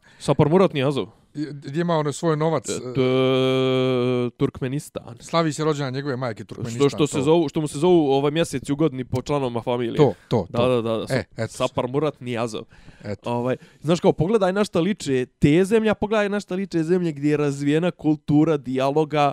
Murat 0.57 0.66
Ratni 0.67 0.83
Azov. 0.83 1.07
Gdje 1.33 1.81
ima 1.81 1.97
ono 1.97 2.11
svoj 2.13 2.37
novac? 2.37 2.65
T 2.65 2.71
e, 2.71 4.29
Turkmenistan. 4.37 5.17
Slavi 5.19 5.53
se 5.53 5.63
rođena 5.63 5.89
njegove 5.89 6.15
majke 6.15 6.43
Turkmenistan. 6.43 6.89
Što, 6.89 6.97
što, 6.97 7.07
se 7.07 7.21
zovu, 7.21 7.49
što 7.49 7.61
mu 7.61 7.67
se 7.67 7.79
zovu 7.79 8.11
ovaj 8.11 8.31
mjesec 8.31 8.69
u 8.69 8.75
godini 8.75 9.05
po 9.05 9.21
članovima 9.21 9.61
familije. 9.61 9.95
To, 9.95 10.13
to, 10.27 10.47
to. 10.51 10.67
Da, 10.67 10.67
da, 10.67 10.81
da. 10.81 11.05
da. 11.05 11.15
E, 11.15 11.23
eto. 11.37 11.53
Sapar 11.53 11.87
Murat 11.87 12.21
Nijazov. 12.21 12.63
Eto. 13.03 13.31
Ovaj, 13.31 13.55
znaš 13.81 13.99
kao, 13.99 14.13
pogledaj 14.13 14.53
na 14.53 14.63
šta 14.63 14.79
liče 14.79 15.25
te 15.25 15.65
zemlje, 15.65 15.93
pogledaj 15.93 16.29
na 16.29 16.39
šta 16.39 16.55
liče 16.55 16.83
zemlje 16.83 17.11
gdje 17.11 17.29
je 17.29 17.37
razvijena 17.37 17.91
kultura, 17.91 18.57
dijaloga, 18.57 19.31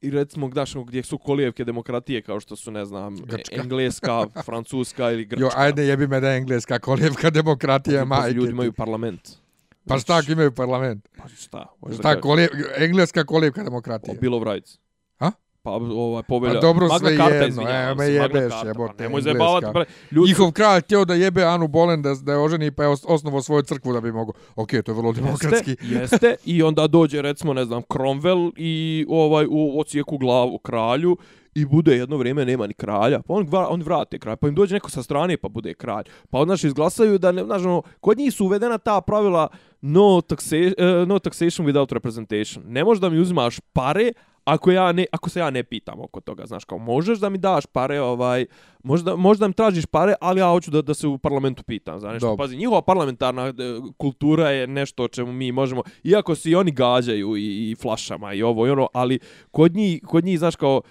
i 0.00 0.10
recimo 0.10 0.48
gdaš 0.48 0.74
gdje 0.74 1.02
su 1.02 1.18
kolijevke 1.18 1.64
demokratije 1.64 2.22
kao 2.22 2.40
što 2.40 2.56
su 2.56 2.70
ne 2.70 2.84
znam 2.84 3.16
Grčka. 3.16 3.62
engleska, 3.62 4.26
francuska 4.46 5.10
ili 5.10 5.24
grčka. 5.24 5.44
Jo, 5.44 5.50
ajde 5.56 5.86
jebi 5.86 6.06
me 6.06 6.20
da 6.20 6.30
je 6.30 6.38
engleska 6.38 6.78
kolijevka 6.78 7.30
demokratije 7.30 8.04
majke. 8.04 8.34
Ljudi 8.34 8.50
imaju 8.50 8.72
parlament. 8.72 9.41
Pa 9.86 9.98
šta 9.98 10.16
ako 10.16 10.32
imaju 10.32 10.52
parlament? 10.52 11.08
Pa 11.18 11.28
šta? 11.28 11.66
Šta, 11.94 12.20
kolije, 12.20 12.48
engleska 12.76 13.24
kolijevka 13.24 13.62
demokratije? 13.62 14.16
O 14.16 14.20
Bill 14.20 14.34
of 14.34 14.42
Rights. 14.42 14.78
Ha? 15.16 15.32
Pa 15.62 15.70
ovaj 15.70 16.22
povelja. 16.22 16.54
Pa 16.54 16.60
dobro 16.60 16.88
Magna 16.88 17.08
sve 17.08 17.16
Carta, 17.16 17.34
jedno, 17.34 17.62
e, 17.68 17.94
me 17.94 18.06
jebeš, 18.06 18.52
jebote. 18.64 18.94
Pa 18.96 19.02
nemoj 19.02 19.22
zajebavati. 19.22 19.90
Ljudi... 20.10 20.28
Njihov 20.28 20.52
kralj 20.52 20.80
htio 20.80 21.04
da 21.04 21.14
jebe 21.14 21.44
Anu 21.44 21.68
Bolen 21.68 22.02
da, 22.02 22.14
da 22.14 22.32
je 22.32 22.38
oženi 22.38 22.70
pa 22.70 22.82
je 22.82 22.88
osnovo 23.04 23.42
svoju 23.42 23.62
crkvu 23.62 23.92
da 23.92 24.00
bi 24.00 24.12
mogo. 24.12 24.32
Ok, 24.56 24.70
to 24.70 24.92
je 24.92 24.94
vrlo 24.94 25.12
demokratski. 25.12 25.70
Jeste, 25.70 25.86
jeste. 25.94 26.36
I 26.44 26.62
onda 26.62 26.86
dođe 26.86 27.22
recimo, 27.22 27.54
ne 27.54 27.64
znam, 27.64 27.82
Cromwell 27.82 28.52
i 28.56 29.06
ovaj 29.08 29.46
u 29.50 29.80
ocijeku 29.80 30.18
glavu 30.18 30.58
kralju 30.58 31.16
i 31.54 31.64
bude 31.64 31.96
jedno 31.96 32.16
vrijeme 32.16 32.44
nema 32.44 32.66
ni 32.66 32.74
kralja. 32.74 33.22
Pa 33.22 33.34
on, 33.34 33.48
on 33.68 33.82
vrate 33.82 34.18
kralj, 34.18 34.36
pa 34.36 34.48
im 34.48 34.54
dođe 34.54 34.74
neko 34.74 34.90
sa 34.90 35.02
strane 35.02 35.36
pa 35.36 35.48
bude 35.48 35.74
kralj. 35.74 36.04
Pa 36.30 36.44
nas 36.44 36.64
izglasaju 36.64 37.18
da, 37.18 37.32
ne, 37.32 37.44
znaš, 37.44 37.62
ono, 37.62 37.82
kod 38.00 38.18
njih 38.18 38.34
su 38.34 38.44
uvedena 38.44 38.78
ta 38.78 39.00
pravila 39.00 39.48
no, 39.82 40.20
taxa, 40.20 40.56
uh, 40.56 41.08
no 41.08 41.18
taxation 41.18 41.66
without 41.66 41.92
representation. 41.92 42.64
Ne 42.66 42.84
možeš 42.84 43.00
da 43.00 43.10
mi 43.10 43.18
uzimaš 43.18 43.60
pare, 43.72 44.12
ako 44.44 44.70
ja 44.70 44.92
ne 44.92 45.06
ako 45.12 45.30
se 45.30 45.40
ja 45.40 45.50
ne 45.50 45.62
pitam 45.62 46.00
oko 46.00 46.20
toga 46.20 46.46
znaš 46.46 46.64
kao 46.64 46.78
možeš 46.78 47.18
da 47.18 47.28
mi 47.28 47.38
daš 47.38 47.66
pare 47.66 48.00
ovaj 48.00 48.46
možda 48.82 49.16
možda 49.16 49.48
mi 49.48 49.54
tražiš 49.54 49.86
pare 49.86 50.14
ali 50.20 50.40
ja 50.40 50.48
hoću 50.48 50.70
da 50.70 50.82
da 50.82 50.94
se 50.94 51.06
u 51.06 51.18
parlamentu 51.18 51.62
pitam 51.62 52.00
za 52.00 52.12
nešto 52.12 52.36
pazi 52.36 52.56
njihova 52.56 52.82
parlamentarna 52.82 53.46
e, 53.46 53.52
kultura 53.96 54.50
je 54.50 54.66
nešto 54.66 55.04
o 55.04 55.08
čemu 55.08 55.32
mi 55.32 55.52
možemo 55.52 55.82
iako 56.04 56.34
se 56.34 56.50
i 56.50 56.54
oni 56.54 56.70
gađaju 56.70 57.36
i, 57.36 57.70
i 57.70 57.74
flašama 57.74 58.32
i 58.32 58.42
ovo 58.42 58.66
i 58.66 58.70
ono 58.70 58.88
ali 58.94 59.18
kod 59.50 59.74
njih 59.74 60.02
kod 60.06 60.24
njih 60.24 60.38
znaš 60.38 60.56
kao 60.56 60.82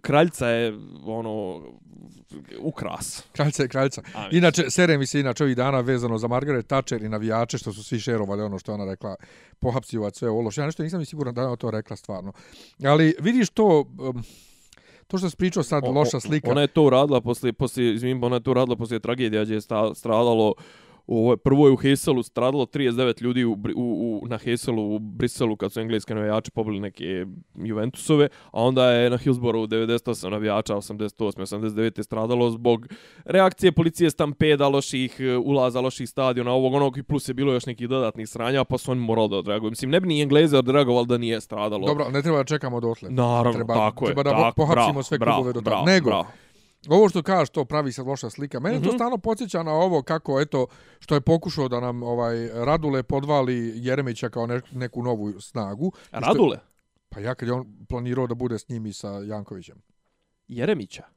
kraljica 0.00 0.48
je 0.48 0.78
ono 1.04 1.62
ukras. 2.60 3.22
Kraljica 3.32 3.62
je 3.62 3.68
kraljica. 3.68 4.02
Inače, 4.30 4.70
serija 4.70 4.98
mi 4.98 5.06
se 5.06 5.20
inače 5.20 5.44
ovih 5.44 5.56
dana 5.56 5.80
vezano 5.80 6.18
za 6.18 6.28
Margaret 6.28 6.66
Thatcher 6.66 7.02
i 7.02 7.08
navijače, 7.08 7.58
što 7.58 7.72
su 7.72 7.84
svi 7.84 8.00
šerovali 8.00 8.42
ono 8.42 8.58
što 8.58 8.74
ona 8.74 8.84
rekla, 8.84 9.16
pohapsivat 9.58 10.16
sve 10.16 10.30
ološ. 10.30 10.58
Ja 10.58 10.66
nešto 10.66 10.82
nisam 10.82 10.98
mi 10.98 11.04
siguran 11.04 11.34
da 11.34 11.42
je 11.42 11.56
to 11.56 11.70
rekla 11.70 11.96
stvarno. 11.96 12.32
Ali 12.84 13.14
vidiš 13.20 13.50
to, 13.50 13.80
um, 13.98 14.22
to 15.06 15.18
što 15.18 15.30
se 15.30 15.36
pričao 15.36 15.62
sad, 15.62 15.84
loša 15.84 16.20
slika. 16.20 16.50
Ona 16.50 16.60
je 16.60 16.66
to 16.66 16.82
uradila 16.82 17.20
poslije, 17.20 17.52
poslije, 17.52 17.94
izvim, 17.94 18.24
ona 18.24 18.36
je 18.36 18.42
to 18.42 18.50
uradila 18.50 18.76
poslije 18.76 19.00
tragedija 19.00 19.44
gdje 19.44 19.54
je 19.54 19.60
stradalo 19.94 20.54
u 21.06 21.36
prvo 21.36 21.66
je 21.66 21.72
u 21.72 21.76
Heselu 21.76 22.22
stradalo 22.22 22.66
39 22.66 23.22
ljudi 23.22 23.44
u, 23.44 23.52
u, 23.52 24.20
u, 24.22 24.28
na 24.28 24.38
Heselu 24.38 24.94
u 24.94 24.98
Briselu 24.98 25.56
kad 25.56 25.72
su 25.72 25.80
engleske 25.80 26.14
navijači 26.14 26.50
pobili 26.50 26.80
neke 26.80 27.26
Juventusove, 27.54 28.28
a 28.52 28.62
onda 28.62 28.90
je 28.90 29.10
na 29.10 29.16
Hillsborough 29.16 29.68
98 29.68 30.30
navijača, 30.30 30.74
88, 30.74 31.40
89 31.40 31.98
je 31.98 32.04
stradalo 32.04 32.50
zbog 32.50 32.86
reakcije 33.24 33.72
policije 33.72 34.10
stampeda, 34.10 34.68
loših 34.68 35.16
e, 35.20 35.36
ulaza, 35.36 35.80
loših 35.80 36.08
stadiona, 36.08 36.52
ovog 36.52 36.74
onog 36.74 36.98
i 36.98 37.02
plus 37.02 37.28
je 37.28 37.34
bilo 37.34 37.52
još 37.52 37.66
nekih 37.66 37.88
dodatnih 37.88 38.28
sranja, 38.28 38.64
pa 38.64 38.78
su 38.78 38.90
oni 38.90 39.00
morali 39.00 39.28
da 39.28 39.36
odreaguju. 39.36 39.70
Mislim, 39.70 39.90
ne 39.90 40.00
bi 40.00 40.08
ni 40.08 40.22
Engleze 40.22 40.58
odreagovali 40.58 41.06
da 41.06 41.18
nije 41.18 41.40
stradalo. 41.40 41.86
Dobro, 41.86 42.10
ne 42.10 42.22
treba 42.22 42.38
da 42.38 42.44
čekamo 42.44 42.80
dotle. 42.80 43.10
Naravno, 43.10 43.52
treba, 43.52 43.74
tako 43.74 44.06
treba 44.06 44.20
je. 44.20 44.24
Treba 44.24 44.44
da 44.44 44.52
pohapsimo 44.56 45.02
sve 45.02 45.18
klubove 45.18 45.52
do 45.52 45.60
tada. 45.60 45.82
Nego, 45.86 46.10
bravo. 46.10 46.26
Ovo 46.88 47.08
što 47.08 47.22
kažeš, 47.22 47.48
to 47.48 47.64
pravi 47.64 47.92
se 47.92 48.02
loša 48.02 48.30
slika. 48.30 48.60
Mene 48.60 48.76
mm 48.76 48.80
-hmm. 48.80 48.84
to 48.84 48.88
mhm. 48.88 48.96
stalno 48.96 49.18
podsjeća 49.18 49.62
na 49.62 49.72
ovo 49.72 50.02
kako, 50.02 50.40
eto, 50.40 50.66
što 50.98 51.14
je 51.14 51.20
pokušao 51.20 51.68
da 51.68 51.80
nam 51.80 52.02
ovaj 52.02 52.48
Radule 52.48 53.02
podvali 53.02 53.72
Jeremića 53.74 54.28
kao 54.28 54.46
ne, 54.46 54.60
neku 54.72 55.02
novu 55.02 55.40
snagu. 55.40 55.92
Radule? 56.12 56.58
Pa 57.08 57.20
ja 57.20 57.34
kad 57.34 57.48
je 57.48 57.52
on 57.52 57.86
planirao 57.88 58.26
da 58.26 58.34
bude 58.34 58.58
s 58.58 58.68
njimi 58.68 58.92
sa 58.92 59.08
Jankovićem. 59.08 59.82
Jeremića? 60.48 61.13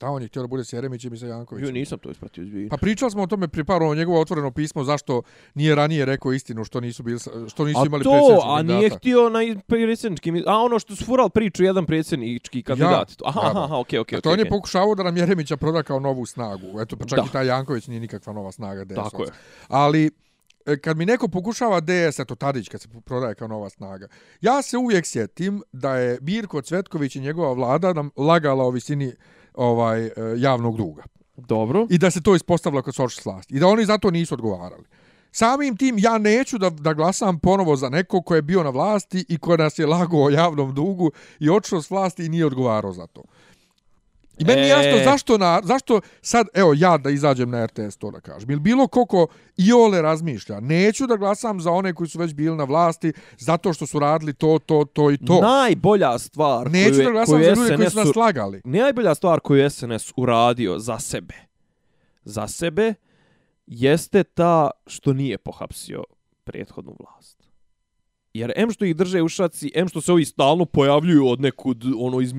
Da, 0.00 0.06
on 0.06 0.22
je 0.22 0.28
htio 0.28 0.42
da 0.42 0.48
bude 0.48 0.64
s 0.64 0.72
Jeremićem 0.72 1.14
i 1.14 1.18
sa 1.18 1.26
Jankovićem. 1.26 1.68
Jo, 1.68 1.72
nisam 1.72 1.98
to 1.98 2.10
ispratio 2.10 2.42
izbije. 2.42 2.68
Pa 2.68 2.76
pričali 2.76 3.10
smo 3.10 3.22
o 3.22 3.26
tome 3.26 3.48
pri 3.48 3.64
paru 3.64 3.94
njegovo 3.94 4.20
otvoreno 4.20 4.50
pismo, 4.50 4.84
zašto 4.84 5.22
nije 5.54 5.74
ranije 5.74 6.04
rekao 6.04 6.32
istinu, 6.32 6.64
što 6.64 6.80
nisu, 6.80 7.02
bili, 7.02 7.18
što 7.48 7.64
nisu 7.64 7.86
imali 7.86 8.04
predsjednički 8.04 8.42
kandidat. 8.42 8.42
A 8.44 8.46
to, 8.46 8.52
a 8.54 8.62
nije 8.62 8.90
htio 8.90 9.28
na 9.28 9.40
predsjednički, 9.66 10.32
a 10.46 10.56
ono 10.58 10.78
što 10.78 10.96
su 10.96 11.04
priču, 11.34 11.64
jedan 11.64 11.86
predsjednički 11.86 12.62
kandidat. 12.62 13.10
Ja, 13.10 13.28
aha, 13.28 13.40
aha, 13.44 13.64
aha, 13.64 13.78
okej, 13.78 13.98
okej. 13.98 14.16
Dakle, 14.16 14.32
on 14.32 14.38
je 14.38 14.48
pokušavao 14.48 14.94
da 14.94 15.02
nam 15.02 15.16
Jeremića 15.16 15.56
proda 15.56 15.82
kao 15.82 16.00
novu 16.00 16.26
snagu. 16.26 16.80
Eto, 16.80 16.96
pa 16.96 17.06
čak 17.06 17.18
da. 17.18 17.24
i 17.28 17.32
taj 17.32 17.46
Janković 17.46 17.86
nije 17.86 18.00
nikakva 18.00 18.32
nova 18.32 18.52
snaga. 18.52 18.84
DS 18.84 18.94
Tako 18.94 19.22
je. 19.22 19.30
Ali, 19.68 20.10
e, 20.66 20.78
kad 20.78 20.96
mi 20.96 21.06
neko 21.06 21.28
pokušava 21.28 21.80
DS, 21.80 22.18
eto 22.18 22.34
Tadić 22.34 22.68
kad 22.68 22.80
se 22.80 22.88
prodaje 23.04 23.34
kao 23.34 23.48
nova 23.48 23.70
snaga, 23.70 24.08
ja 24.40 24.62
se 24.62 24.76
uvijek 24.76 25.06
sjetim 25.06 25.62
da 25.72 25.96
je 25.96 26.18
Birko 26.20 26.62
Cvetković 26.62 27.16
i 27.16 27.20
njegova 27.20 27.52
vlada 27.52 27.92
nam 27.92 28.10
lagala 28.16 28.64
o 28.64 28.70
visini 28.70 29.12
ovaj 29.58 30.06
e, 30.06 30.12
javnog 30.36 30.76
duga. 30.76 31.02
Dobro. 31.36 31.86
I 31.90 31.98
da 31.98 32.10
se 32.10 32.22
to 32.22 32.34
ispostavilo 32.34 32.82
kao 32.82 32.92
soč 32.92 33.20
slast. 33.20 33.52
I 33.52 33.58
da 33.58 33.66
oni 33.66 33.84
zato 33.84 34.10
nisu 34.10 34.34
odgovarali. 34.34 34.84
Samim 35.32 35.76
tim 35.76 35.98
ja 35.98 36.18
neću 36.18 36.58
da, 36.58 36.70
da 36.70 36.94
glasam 36.94 37.38
ponovo 37.38 37.76
za 37.76 37.88
neko 37.88 38.22
ko 38.22 38.34
je 38.34 38.42
bio 38.42 38.62
na 38.62 38.70
vlasti 38.70 39.24
i 39.28 39.38
ko 39.38 39.56
nas 39.56 39.78
je 39.78 39.86
lago 39.86 40.24
o 40.24 40.30
javnom 40.30 40.74
dugu 40.74 41.10
i 41.40 41.50
očeo 41.50 41.82
s 41.82 41.90
vlasti 41.90 42.26
i 42.26 42.28
nije 42.28 42.46
odgovarao 42.46 42.92
za 42.92 43.06
to. 43.06 43.22
I 44.38 44.44
meni 44.44 44.60
je 44.60 44.68
jasno 44.68 44.96
E. 45.00 45.04
zašto, 45.04 45.38
na, 45.38 45.60
zašto 45.64 46.00
sad, 46.22 46.46
evo 46.54 46.74
ja 46.76 46.98
da 46.98 47.10
izađem 47.10 47.50
na 47.50 47.66
RTS 47.66 47.96
to 47.96 48.10
da 48.10 48.20
kažem. 48.20 48.50
Ili 48.50 48.60
bilo 48.60 48.88
koliko 48.88 49.26
i 49.56 49.72
ole 49.72 50.02
razmišlja. 50.02 50.60
Neću 50.60 51.06
da 51.06 51.16
glasam 51.16 51.60
za 51.60 51.70
one 51.70 51.94
koji 51.94 52.08
su 52.08 52.18
već 52.18 52.34
bili 52.34 52.56
na 52.56 52.64
vlasti 52.64 53.12
zato 53.38 53.72
što 53.72 53.86
su 53.86 53.98
radili 53.98 54.34
to, 54.34 54.58
to, 54.66 54.84
to 54.92 55.10
i 55.10 55.18
to. 55.18 55.40
Najbolja 55.40 56.18
stvar 56.18 56.70
Neću 56.70 56.94
koju, 56.94 57.04
da 57.04 57.10
glasam 57.10 57.34
koju 57.34 57.44
za 57.44 57.50
ljude 57.50 57.76
koji 57.76 57.90
su 57.90 57.90
SNS 57.90 58.04
nas 58.04 58.12
slagali. 58.12 58.60
najbolja 58.64 59.14
stvar 59.14 59.40
koju 59.40 59.70
SNS 59.70 60.12
uradio 60.16 60.78
za 60.78 60.98
sebe, 60.98 61.34
za 62.24 62.48
sebe, 62.48 62.94
jeste 63.66 64.24
ta 64.24 64.70
što 64.86 65.12
nije 65.12 65.38
pohapsio 65.38 66.04
prethodnu 66.44 66.96
vlast. 67.00 67.37
Jer 68.34 68.52
em 68.56 68.70
što 68.70 68.84
ih 68.84 68.96
drže 68.96 69.22
u 69.22 69.28
šaci, 69.28 69.70
em 69.74 69.88
što 69.88 70.00
se 70.00 70.12
ovi 70.12 70.24
stalno 70.24 70.64
pojavljuju 70.64 71.28
od 71.28 71.40
nekud, 71.40 71.84
ono, 71.98 72.20
iz, 72.20 72.32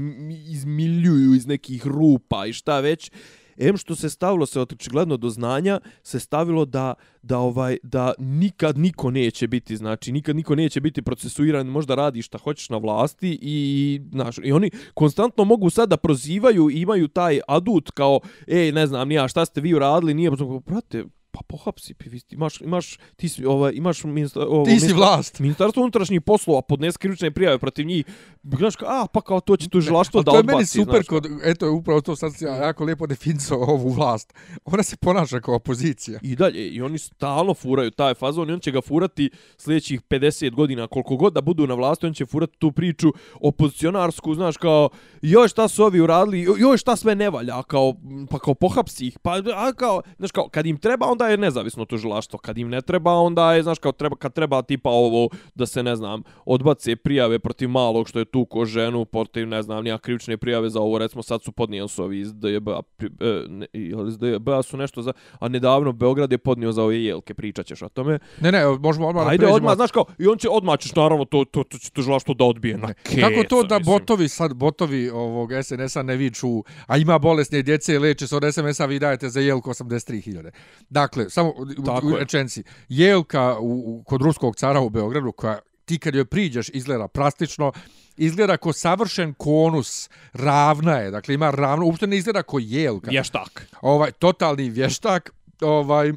izmiljuju 0.47 1.33
iz 1.33 1.47
nekih 1.47 1.87
rupa 1.87 2.45
i 2.45 2.53
šta 2.53 2.79
već, 2.79 3.11
em 3.59 3.77
što 3.77 3.95
se 3.95 4.09
stavilo 4.09 4.45
se 4.45 4.61
očigledno 4.61 5.17
do 5.17 5.29
znanja, 5.29 5.79
se 6.03 6.19
stavilo 6.19 6.65
da 6.65 6.93
da 7.21 7.39
ovaj 7.39 7.77
da 7.83 8.13
nikad 8.17 8.77
niko 8.77 9.11
neće 9.11 9.47
biti, 9.47 9.77
znači 9.77 10.11
nikad 10.11 10.35
niko 10.35 10.55
neće 10.55 10.81
biti 10.81 11.01
procesuiran, 11.01 11.67
možda 11.67 11.95
radi 11.95 12.21
šta 12.21 12.37
hoćeš 12.37 12.69
na 12.69 12.77
vlasti 12.77 13.39
i 13.41 14.01
znaš, 14.11 14.35
i 14.43 14.51
oni 14.51 14.71
konstantno 14.93 15.43
mogu 15.43 15.69
sad 15.69 15.89
da 15.89 15.97
prozivaju 15.97 16.69
i 16.69 16.81
imaju 16.81 17.07
taj 17.07 17.39
adut 17.47 17.91
kao 17.91 18.19
ej, 18.47 18.71
ne 18.71 18.87
znam, 18.87 19.07
nija, 19.07 19.27
šta 19.27 19.45
ste 19.45 19.61
vi 19.61 19.73
uradili, 19.73 20.13
nije, 20.13 20.31
brate, 20.65 21.05
pa 21.39 21.43
pohapsi, 21.57 21.93
pa 21.93 22.05
vi 22.09 22.21
imaš, 22.31 22.61
imaš, 22.61 22.97
ti 23.15 23.29
si, 23.29 23.45
ovaj, 23.45 23.71
imaš 23.75 24.03
ministar, 24.03 24.43
ovo, 24.47 24.65
Ti 24.65 24.79
si 24.79 24.93
vlast. 24.93 25.39
Ministarstvo 25.39 25.83
unutrašnjih 25.83 26.21
poslova 26.21 26.61
podnese 26.61 26.97
krivične 26.97 27.31
prijave 27.31 27.59
protiv 27.59 27.85
njih. 27.85 28.05
Znaš, 28.43 28.73
a, 28.85 29.05
pa 29.13 29.21
kao 29.21 29.39
to 29.39 29.57
će 29.57 29.69
tužilaštvo 29.69 30.17
Ali 30.17 30.25
da 30.25 30.31
to 30.31 30.37
je 30.37 30.39
odbaci. 30.39 30.55
meni 30.55 30.65
super, 30.65 30.95
znaš, 30.95 31.07
kod, 31.07 31.27
eto 31.43 31.65
je 31.65 31.71
upravo 31.71 32.01
to 32.01 32.15
sad 32.15 32.31
ja 32.41 32.55
jako 32.55 32.83
lijepo 32.83 33.07
definisao 33.07 33.59
ovu 33.59 33.89
vlast. 33.89 34.33
Ona 34.65 34.83
se 34.83 34.97
ponaša 34.97 35.39
kao 35.39 35.55
opozicija. 35.55 36.19
I 36.21 36.35
dalje, 36.35 36.67
i 36.67 36.81
oni 36.81 36.97
stalno 36.97 37.53
furaju 37.53 37.91
taj 37.91 38.13
fazon 38.13 38.49
i 38.49 38.53
on 38.53 38.59
će 38.59 38.71
ga 38.71 38.81
furati 38.81 39.29
sljedećih 39.57 40.01
50 40.01 40.55
godina, 40.55 40.87
koliko 40.87 41.15
god 41.15 41.33
da 41.33 41.41
budu 41.41 41.67
na 41.67 41.73
vlasti, 41.73 42.05
on 42.05 42.13
će 42.13 42.25
furati 42.25 42.57
tu 42.57 42.71
priču 42.71 43.13
opozicionarsku, 43.41 44.33
znaš, 44.35 44.57
kao, 44.57 44.89
joj 45.21 45.47
šta 45.47 45.67
su 45.67 45.83
ovi 45.83 46.01
uradili, 46.01 46.47
joj 46.59 46.77
šta 46.77 46.95
sve 46.95 47.15
ne 47.15 47.29
valja, 47.29 47.63
kao, 47.63 47.93
pa 48.29 48.39
kao 48.39 48.53
pohapsi 48.53 49.07
ih, 49.07 49.19
pa, 49.19 49.41
a 49.55 49.73
kao, 49.73 50.01
znaš, 50.17 50.31
kao, 50.31 50.49
kad 50.49 50.65
im 50.65 50.77
treba, 50.77 51.05
onda 51.07 51.28
je 51.29 51.37
nezavisno 51.37 51.85
tužilaštvo, 51.85 52.39
kad 52.39 52.57
im 52.57 52.69
ne 52.69 52.81
treba, 52.81 53.13
onda 53.13 53.53
je, 53.53 53.63
znaš, 53.63 53.79
kao, 53.79 53.91
treba, 53.91 54.15
kad 54.15 54.33
treba 54.33 54.61
tipa 54.61 54.89
ovo, 54.89 55.29
da 55.55 55.65
se, 55.65 55.83
ne 55.83 55.95
znam, 55.95 56.21
odbace 56.45 56.95
prijave 56.95 57.39
protiv 57.39 57.69
malog 57.69 58.09
što 58.09 58.19
je 58.19 58.25
tu 58.25 58.45
ko 58.45 58.65
ženu, 58.65 59.05
protiv, 59.05 59.47
ne 59.47 59.61
znam, 59.61 59.83
nija 59.83 59.97
krivične 59.97 60.37
prijave 60.37 60.69
za 60.69 60.79
ovo, 60.79 60.97
recimo, 60.97 61.23
sad 61.23 61.43
su 61.43 61.51
podnijeli 61.51 61.89
su 61.89 62.03
ovi 62.03 62.19
iz 62.19 62.33
DJB-a, 62.33 62.79
pri- 62.97 63.09
e, 63.19 63.45
ili 63.73 64.07
iz 64.09 64.17
DJB-a 64.17 64.61
su 64.61 64.77
nešto 64.77 65.01
za, 65.01 65.11
a 65.39 65.47
nedavno 65.47 65.91
Beograd 65.91 66.31
je 66.31 66.37
podnio 66.37 66.71
za 66.71 66.83
ove 66.83 67.03
jelke, 67.03 67.33
pričat 67.33 67.65
ćeš 67.65 67.81
o 67.81 67.89
tome. 67.89 68.19
Ne, 68.41 68.51
ne, 68.51 68.65
možemo 68.79 69.07
odmah 69.07 69.23
da 69.23 69.29
Ajde, 69.29 69.37
pređemo. 69.39 69.55
odmah, 69.55 69.75
znaš 69.75 69.91
kao, 69.91 70.05
i 70.19 70.27
on 70.27 70.37
će, 70.37 70.49
odmah 70.49 70.79
ćeš, 70.79 70.95
naravno, 70.95 71.25
to, 71.25 71.45
to, 71.45 71.63
to 71.63 71.77
će 71.77 71.91
tužilaštvo 71.91 72.33
da 72.33 72.43
odbije 72.43 72.77
na 72.77 72.87
Ne. 72.87 72.93
keca, 72.95 73.21
Kako 73.21 73.43
to 73.43 73.63
da 73.63 73.77
mislim. 73.79 73.93
botovi, 73.93 74.27
sad 74.27 74.53
botovi 74.53 75.09
ovog 75.09 75.49
SNS-a 75.63 76.03
ne 76.03 76.15
viču, 76.15 76.47
a 76.87 76.97
ima 76.97 77.19
bolesne 77.19 77.61
djece 77.61 77.99
leče 77.99 78.27
se 78.27 78.35
od 78.35 78.43
SMS-a, 78.45 78.85
vi 78.85 78.99
dajete 78.99 79.29
za 79.29 79.39
jelku 79.39 79.69
83.000. 79.69 80.51
Dakle, 80.89 81.18
samo 81.25 81.49
u- 81.77 81.83
Tako 81.85 82.07
u 82.07 82.09
je. 82.09 82.19
rečenci. 82.19 82.63
Jelka 82.89 83.57
u, 83.59 83.67
u, 83.87 84.03
kod 84.03 84.21
ruskog 84.21 84.55
cara 84.55 84.79
u 84.79 84.89
Beogradu, 84.89 85.31
koja 85.31 85.59
ti 85.85 85.99
kad 85.99 86.15
joj 86.15 86.25
priđeš 86.25 86.69
izgleda 86.69 87.07
plastično, 87.07 87.71
izgleda 88.17 88.57
ko 88.57 88.73
savršen 88.73 89.33
konus, 89.33 90.09
ravna 90.33 90.95
je, 90.95 91.11
dakle 91.11 91.33
ima 91.33 91.51
ravno, 91.51 91.85
uopšte 91.85 92.07
ne 92.07 92.17
izgleda 92.17 92.43
ko 92.43 92.57
jelka. 92.59 93.09
Vještak. 93.11 93.67
Ovaj, 93.81 94.11
totalni 94.11 94.69
vještak, 94.69 95.29
ovaj, 95.61 96.13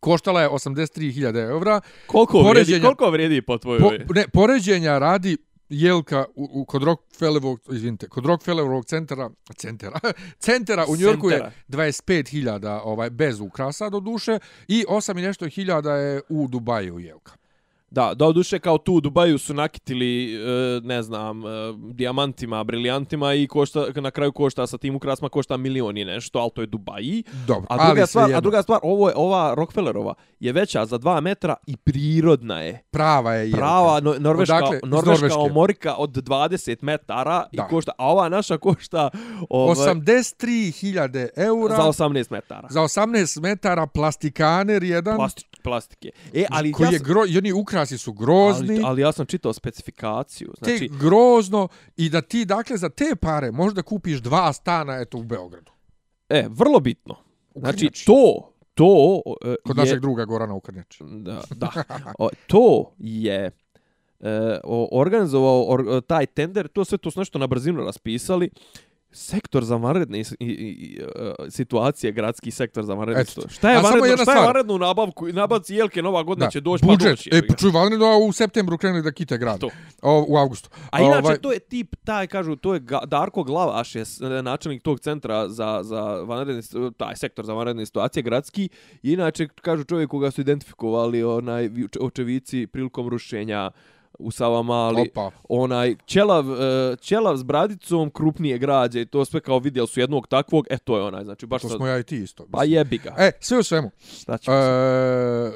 koštala 0.00 0.42
je 0.42 0.48
83.000 0.48 1.24
eura. 1.40 1.80
Koliko 2.06 2.38
vrijedi, 2.40 2.72
Poređenja- 2.72 2.82
koliko 2.82 3.10
vrijedi 3.10 3.42
po 3.42 3.58
tvojoj? 3.58 3.80
Po, 3.80 4.14
ne, 4.14 4.28
poređenja 4.28 4.98
radi 4.98 5.36
Jelka 5.68 6.24
u, 6.34 6.48
u, 6.52 6.64
kod 6.64 6.82
Rockefellerovog, 6.82 7.60
izvinite, 7.70 8.08
kod 8.08 8.26
Rockefellerovog 8.26 8.84
centra, 8.84 9.30
centra, 9.56 10.00
centra 10.38 10.84
u 10.88 10.96
Njorku 10.96 11.30
je 11.30 11.36
Centera. 11.36 11.52
25.000 11.68 12.80
ovaj, 12.84 13.10
bez 13.10 13.40
ukrasa 13.40 13.90
do 13.90 14.00
duše 14.00 14.38
i 14.68 14.84
8 14.88 15.18
i 15.18 15.22
nešto 15.22 15.48
hiljada 15.48 15.94
je 15.94 16.20
u 16.28 16.48
Dubaju 16.48 16.98
Jelka. 16.98 17.32
Da, 17.90 18.14
do 18.14 18.32
duše 18.32 18.58
kao 18.58 18.78
tu 18.78 18.94
u 18.94 19.00
Dubaju 19.00 19.38
su 19.38 19.54
nakitili, 19.54 20.34
e, 20.34 20.80
ne 20.82 21.02
znam, 21.02 21.46
e, 21.46 21.48
dijamantima, 21.92 22.64
briljantima 22.64 23.34
i 23.34 23.46
košta, 23.46 23.86
na 23.94 24.10
kraju 24.10 24.32
košta 24.32 24.66
sa 24.66 24.78
tim 24.78 24.96
ukrasma 24.96 25.28
košta 25.28 25.56
milion 25.56 25.96
i 25.96 26.04
nešto, 26.04 26.38
ali 26.38 26.50
to 26.54 26.60
je 26.60 26.66
Dubaji. 26.66 27.22
Dobro, 27.46 27.66
A 27.68 27.86
druga, 27.86 28.00
ali 28.00 28.06
stvar, 28.06 28.34
a 28.34 28.40
druga 28.40 28.62
stvar, 28.62 28.80
ovo 28.82 29.08
je, 29.08 29.14
ova 29.16 29.54
Rockefellerova 29.54 30.14
je 30.40 30.52
veća 30.52 30.86
za 30.86 30.98
2 30.98 31.20
metra 31.20 31.54
i 31.66 31.76
prirodna 31.76 32.60
je. 32.60 32.82
prava 32.90 33.34
je. 33.34 33.52
Prava 33.52 34.00
no, 34.00 34.14
norveška, 34.18 34.56
Odakle? 34.56 34.80
Norveška 34.84 35.38
omorika 35.38 35.94
od 35.94 36.10
20 36.10 36.76
metara 36.82 37.46
i 37.52 37.58
košta, 37.70 37.92
a 37.98 38.06
ova 38.06 38.28
naša 38.28 38.58
košta 38.58 39.10
ovaj, 39.50 39.76
83.000 39.76 41.28
eura 41.36 41.76
za 41.76 41.92
za, 41.92 42.04
18 42.04 42.30
metara. 42.30 42.68
za 42.70 42.80
18 42.80 43.40
metara 43.40 43.86
plastikaner 43.86 44.82
jedan, 44.82 45.16
Plasti, 45.16 45.44
plastike. 45.62 46.10
E, 46.34 46.44
ali 46.50 46.72
koji 46.72 46.86
ja 46.86 46.90
je 46.92 46.98
sam- 46.98 47.06
gro, 47.06 47.26
i 47.28 47.38
oni 47.38 47.52
ukrasi 47.76 47.98
su 47.98 48.12
grozni. 48.12 48.74
Ali, 48.74 48.82
ali 48.84 49.02
ja 49.02 49.12
sam 49.12 49.26
čitao 49.26 49.52
specifikaciju. 49.52 50.52
te 50.64 50.64
Znači, 50.64 50.90
grozno 51.00 51.68
i 51.96 52.08
da 52.08 52.20
ti 52.20 52.44
dakle 52.44 52.76
za 52.76 52.88
te 52.88 53.16
pare 53.20 53.52
možda 53.52 53.82
kupiš 53.82 54.18
dva 54.18 54.52
stana 54.52 55.00
eto 55.00 55.18
u 55.18 55.22
Beogradu. 55.22 55.72
e, 56.28 56.46
vrlo 56.50 56.80
bitno. 56.80 57.16
U 57.54 57.60
Znači, 57.60 57.90
to, 58.06 58.52
to 58.74 59.20
e, 59.44 59.54
Kod 59.64 59.76
je... 59.76 59.80
našeg 59.84 60.00
druga 60.00 60.24
Gorana 60.24 60.54
Ukrnjača. 60.54 61.04
Da, 61.04 61.42
da. 61.50 61.70
O, 62.18 62.28
to 62.46 62.92
je 62.98 63.50
e, 64.20 64.60
organizovao 64.92 65.64
or, 65.68 66.02
taj 66.06 66.26
tender, 66.26 66.68
to 66.68 66.84
sve 66.84 66.98
to 66.98 67.10
su 67.10 67.20
nešto 67.20 67.38
na 67.38 67.46
brzinu 67.46 67.84
raspisali. 67.84 68.50
Sektor 69.16 69.64
za 69.64 69.76
vanredne 69.76 70.18
i, 70.20 70.24
i, 70.40 70.46
i, 70.46 71.00
e, 71.16 71.50
situacije, 71.50 72.12
gradski 72.12 72.50
sektor 72.50 72.84
za 72.84 72.94
vanredne 72.94 73.24
situacije. 73.24 73.54
Šta 73.54 73.70
je 73.70 73.80
vanredno, 73.82 74.16
šta 74.16 74.32
je 74.32 74.46
vanredno 74.46 74.74
u 74.74 74.78
nabavku, 74.78 75.26
nabavci 75.26 75.74
jelke 75.74 76.02
nova 76.02 76.22
godina 76.22 76.50
će 76.50 76.60
doći 76.60 76.82
pa 76.82 76.86
budžet. 76.86 77.10
doći. 77.10 77.30
E, 77.32 77.46
pa 77.46 77.54
čuj, 77.54 77.70
vanredno 77.70 78.06
a 78.06 78.16
u 78.18 78.32
septembru 78.32 78.78
krenuli 78.78 79.02
da 79.02 79.12
kite 79.12 79.38
grad. 79.38 79.60
To. 79.60 79.70
O, 80.02 80.24
u 80.28 80.36
avgustu. 80.36 80.68
A 80.90 81.00
inače, 81.00 81.18
Ovaj, 81.18 81.38
to 81.38 81.52
je 81.52 81.58
tip, 81.58 81.96
taj, 82.04 82.26
kažu, 82.26 82.56
to 82.56 82.74
je 82.74 82.80
Darko 83.06 83.42
Glavaš, 83.42 83.94
je 83.94 84.04
načelnik 84.42 84.82
tog 84.82 85.00
centra 85.00 85.48
za, 85.48 85.80
za 85.82 86.00
vanredne, 86.02 86.62
taj 86.96 87.16
sektor 87.16 87.44
za 87.44 87.52
vanredne 87.52 87.86
situacije, 87.86 88.22
gradski. 88.22 88.68
Inače, 89.02 89.48
kažu 89.48 89.84
čovjek 89.84 90.10
koga 90.10 90.30
su 90.30 90.40
identifikovali, 90.40 91.24
onaj 91.24 91.68
vi- 91.68 91.84
oče- 91.84 91.98
očevici 92.00 92.66
prilikom 92.66 93.08
rušenja 93.08 93.70
u 94.18 94.30
Savamali, 94.30 95.10
Opa. 95.10 95.30
onaj 95.48 95.94
ćelav, 96.06 96.44
e, 96.62 96.96
ćelav 96.96 97.36
s 97.36 97.42
bradicom 97.42 98.10
krupnije 98.10 98.58
građe 98.58 99.00
i 99.00 99.06
to 99.06 99.24
sve 99.24 99.40
kao 99.40 99.58
vidjeli 99.58 99.88
su 99.88 100.00
jednog 100.00 100.26
takvog, 100.26 100.66
e 100.70 100.78
to 100.78 100.96
je 100.96 101.02
onaj, 101.02 101.24
znači 101.24 101.46
baš 101.46 101.62
To 101.62 101.68
sad, 101.68 101.76
smo 101.76 101.86
ja 101.86 101.98
i 101.98 102.02
ti 102.02 102.16
isto. 102.16 102.46
pa 102.50 102.64
jebi 102.64 102.98
ga. 102.98 103.14
E, 103.18 103.30
sve 103.40 103.58
u 103.58 103.62
svemu. 103.62 103.90
Šta 104.20 104.38
ćemo? 104.38 104.56
E, 104.56 105.50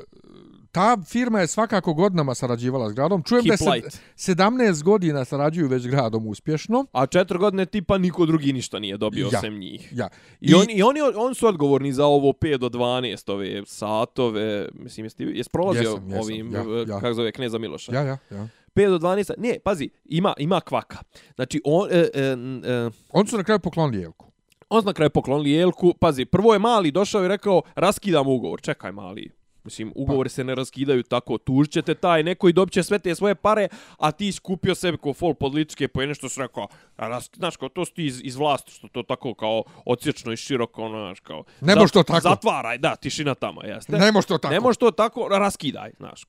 ta 0.72 0.96
firma 1.04 1.40
je 1.40 1.46
svakako 1.46 1.94
godinama 1.94 2.34
sarađivala 2.34 2.90
s 2.90 2.94
gradom. 2.94 3.22
Čujem 3.22 3.44
da 3.44 3.48
Keep 3.48 3.58
se 3.58 3.70
light. 3.70 3.98
17 4.16 4.82
godina 4.82 5.24
sarađuju 5.24 5.68
već 5.68 5.82
s 5.82 5.86
gradom 5.86 6.26
uspješno. 6.26 6.86
A 6.92 7.06
četiri 7.06 7.38
godine 7.38 7.66
tipa 7.66 7.98
niko 7.98 8.26
drugi 8.26 8.52
ništa 8.52 8.78
nije 8.78 8.96
dobio 8.96 9.28
Ja. 9.32 9.38
osim 9.38 9.58
njih. 9.58 9.92
Ja. 9.92 10.08
I, 10.40 10.54
oni, 10.54 10.72
i 10.72 10.82
oni, 10.82 11.00
oni 11.16 11.34
su 11.34 11.46
odgovorni 11.46 11.92
za 11.92 12.06
ovo 12.06 12.32
5 12.32 12.56
do 12.58 12.68
12 12.68 13.32
ove 13.32 13.62
satove, 13.66 14.68
mislim, 14.74 15.06
jesi, 15.06 15.22
jesi 15.24 15.50
prolazio 15.50 15.80
Jesam, 15.82 16.04
jesam, 16.04 16.20
ovim, 16.20 16.52
ja, 16.54 16.60
eh, 16.60 16.84
ja. 16.88 17.00
kako 17.00 17.14
zove, 17.14 17.32
Kneza 17.32 17.58
Miloša? 17.58 17.94
Ja, 17.94 18.00
ja, 18.02 18.18
ja. 18.30 18.48
5 18.74 18.88
do 18.88 18.98
12, 18.98 19.30
ne, 19.38 19.58
pazi, 19.64 19.90
ima, 20.04 20.34
ima 20.38 20.60
kvaka. 20.60 20.98
Znači, 21.34 21.60
on, 21.64 21.88
e, 21.90 22.08
e, 22.14 22.22
n- 22.26 22.62
e, 22.64 22.90
Oni 23.10 23.28
su 23.28 23.36
na 23.36 23.44
kraju 23.44 23.58
poklonili 23.58 24.02
Jelku. 24.02 24.26
on 24.68 24.82
su 24.82 24.86
na 24.86 24.92
kraju 24.92 25.10
poklonili 25.10 25.50
Jelku, 25.50 25.94
pazi, 26.00 26.24
prvo 26.24 26.52
je 26.52 26.58
mali 26.58 26.90
došao 26.90 27.24
i 27.24 27.28
rekao, 27.28 27.62
raskidam 27.74 28.28
ugovor, 28.28 28.60
čekaj 28.60 28.92
mali, 28.92 29.30
Mislim, 29.70 29.92
ugovori 29.94 30.30
se 30.30 30.44
ne 30.44 30.54
raskidaju 30.54 31.02
tako, 31.02 31.38
tužit 31.38 31.72
ćete 31.72 31.94
taj 31.94 32.22
neko 32.22 32.48
i 32.48 32.52
dobit 32.52 32.74
će 32.74 32.82
sve 32.82 32.98
te 32.98 33.14
svoje 33.14 33.34
pare, 33.34 33.68
a 33.98 34.12
ti 34.12 34.32
si 34.32 34.40
kupio 34.40 34.74
sebi 34.74 34.98
ko 34.98 35.12
fol 35.14 35.34
političke 35.34 35.88
pojene 35.88 36.14
što 36.14 36.28
si 36.28 36.40
rekao, 36.40 36.66
ras, 36.96 37.30
znaš, 37.36 37.56
kao 37.56 37.68
to 37.68 37.84
su 37.84 37.92
ti 37.94 38.06
iz, 38.06 38.20
iz 38.24 38.36
vlasti, 38.36 38.72
što 38.72 38.88
to 38.88 39.02
tako 39.02 39.34
kao 39.34 39.62
odsječno 39.84 40.32
i 40.32 40.36
široko, 40.36 40.82
ono, 40.82 40.98
znaš, 40.98 41.20
kao... 41.20 41.44
Ne 41.60 41.76
može 41.76 41.92
to 41.92 42.02
tako. 42.02 42.20
Zatvaraj, 42.20 42.78
da, 42.78 42.96
tišina 42.96 43.34
tamo, 43.34 43.62
jeste. 43.62 43.98
Ne 43.98 44.12
može 44.12 44.26
to 44.26 44.38
tako. 44.38 44.54
Ne 44.54 44.60
može 44.60 44.78
to 44.78 44.90
tako, 44.90 45.28
raskidaj, 45.28 45.90
znaš. 45.98 46.22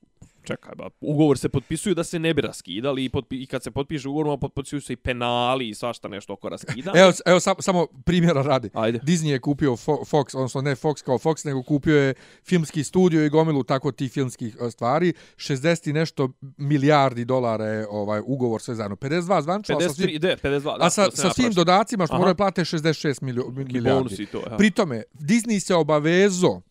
Čekaj, 0.43 0.75
ba, 0.75 0.89
ugovor 1.01 1.37
se 1.37 1.49
potpisuju 1.49 1.95
da 1.95 2.03
se 2.03 2.19
ne 2.19 2.33
bi 2.33 2.41
raskidali 2.41 3.05
i, 3.05 3.09
potpi, 3.09 3.43
i 3.43 3.45
kad 3.45 3.63
se 3.63 3.71
potpiše 3.71 4.09
ugovor, 4.09 4.39
potpisuju 4.39 4.81
se 4.81 4.93
i 4.93 4.95
penali 4.95 5.69
i 5.69 5.73
svašta 5.73 6.07
nešto 6.07 6.33
oko 6.33 6.49
raskidanja. 6.49 6.99
Evo, 7.01 7.11
evo 7.25 7.39
sam, 7.39 7.55
samo 7.59 7.87
primjera 8.05 8.41
radi. 8.41 8.69
Ajde. 8.73 8.99
Disney 8.99 9.29
je 9.29 9.39
kupio 9.39 9.71
Fo- 9.71 10.05
Fox, 10.05 10.35
odnosno 10.35 10.61
ne 10.61 10.75
Fox 10.75 11.03
kao 11.03 11.17
Fox, 11.17 11.45
nego 11.45 11.63
kupio 11.63 11.97
je 11.97 12.13
filmski 12.43 12.83
studio 12.83 13.25
i 13.25 13.29
gomilu 13.29 13.63
tako 13.63 13.91
tih 13.91 14.11
filmskih 14.11 14.57
e, 14.61 14.71
stvari. 14.71 15.13
60 15.35 15.89
i 15.89 15.93
nešto 15.93 16.29
milijardi 16.57 17.25
dolara 17.25 17.65
je 17.65 17.87
ovaj 17.89 18.21
ugovor 18.25 18.61
sve 18.61 18.75
zajedno. 18.75 18.95
52 18.95 19.41
zvančno, 19.41 19.77
a 19.77 19.81
sa 19.81 19.89
svim, 19.89 20.07
53, 20.09 20.19
de, 20.19 20.37
52, 20.43 20.77
da. 20.77 20.85
a 20.85 20.89
sa, 20.89 21.11
sa 21.11 21.33
svim 21.33 21.51
dodacima 21.53 22.07
što 22.07 22.17
moraju 22.17 22.35
plate 22.35 22.61
66 22.61 23.21
milio, 23.21 23.45
milijardi. 23.49 23.99
bonusi 23.99 24.23
i 24.23 24.25
to, 24.25 24.41
ja. 24.49 24.57
Pri 24.57 24.71
tome, 24.71 25.03
Disney 25.13 25.59
se 25.59 25.75
obavezo 25.75 26.61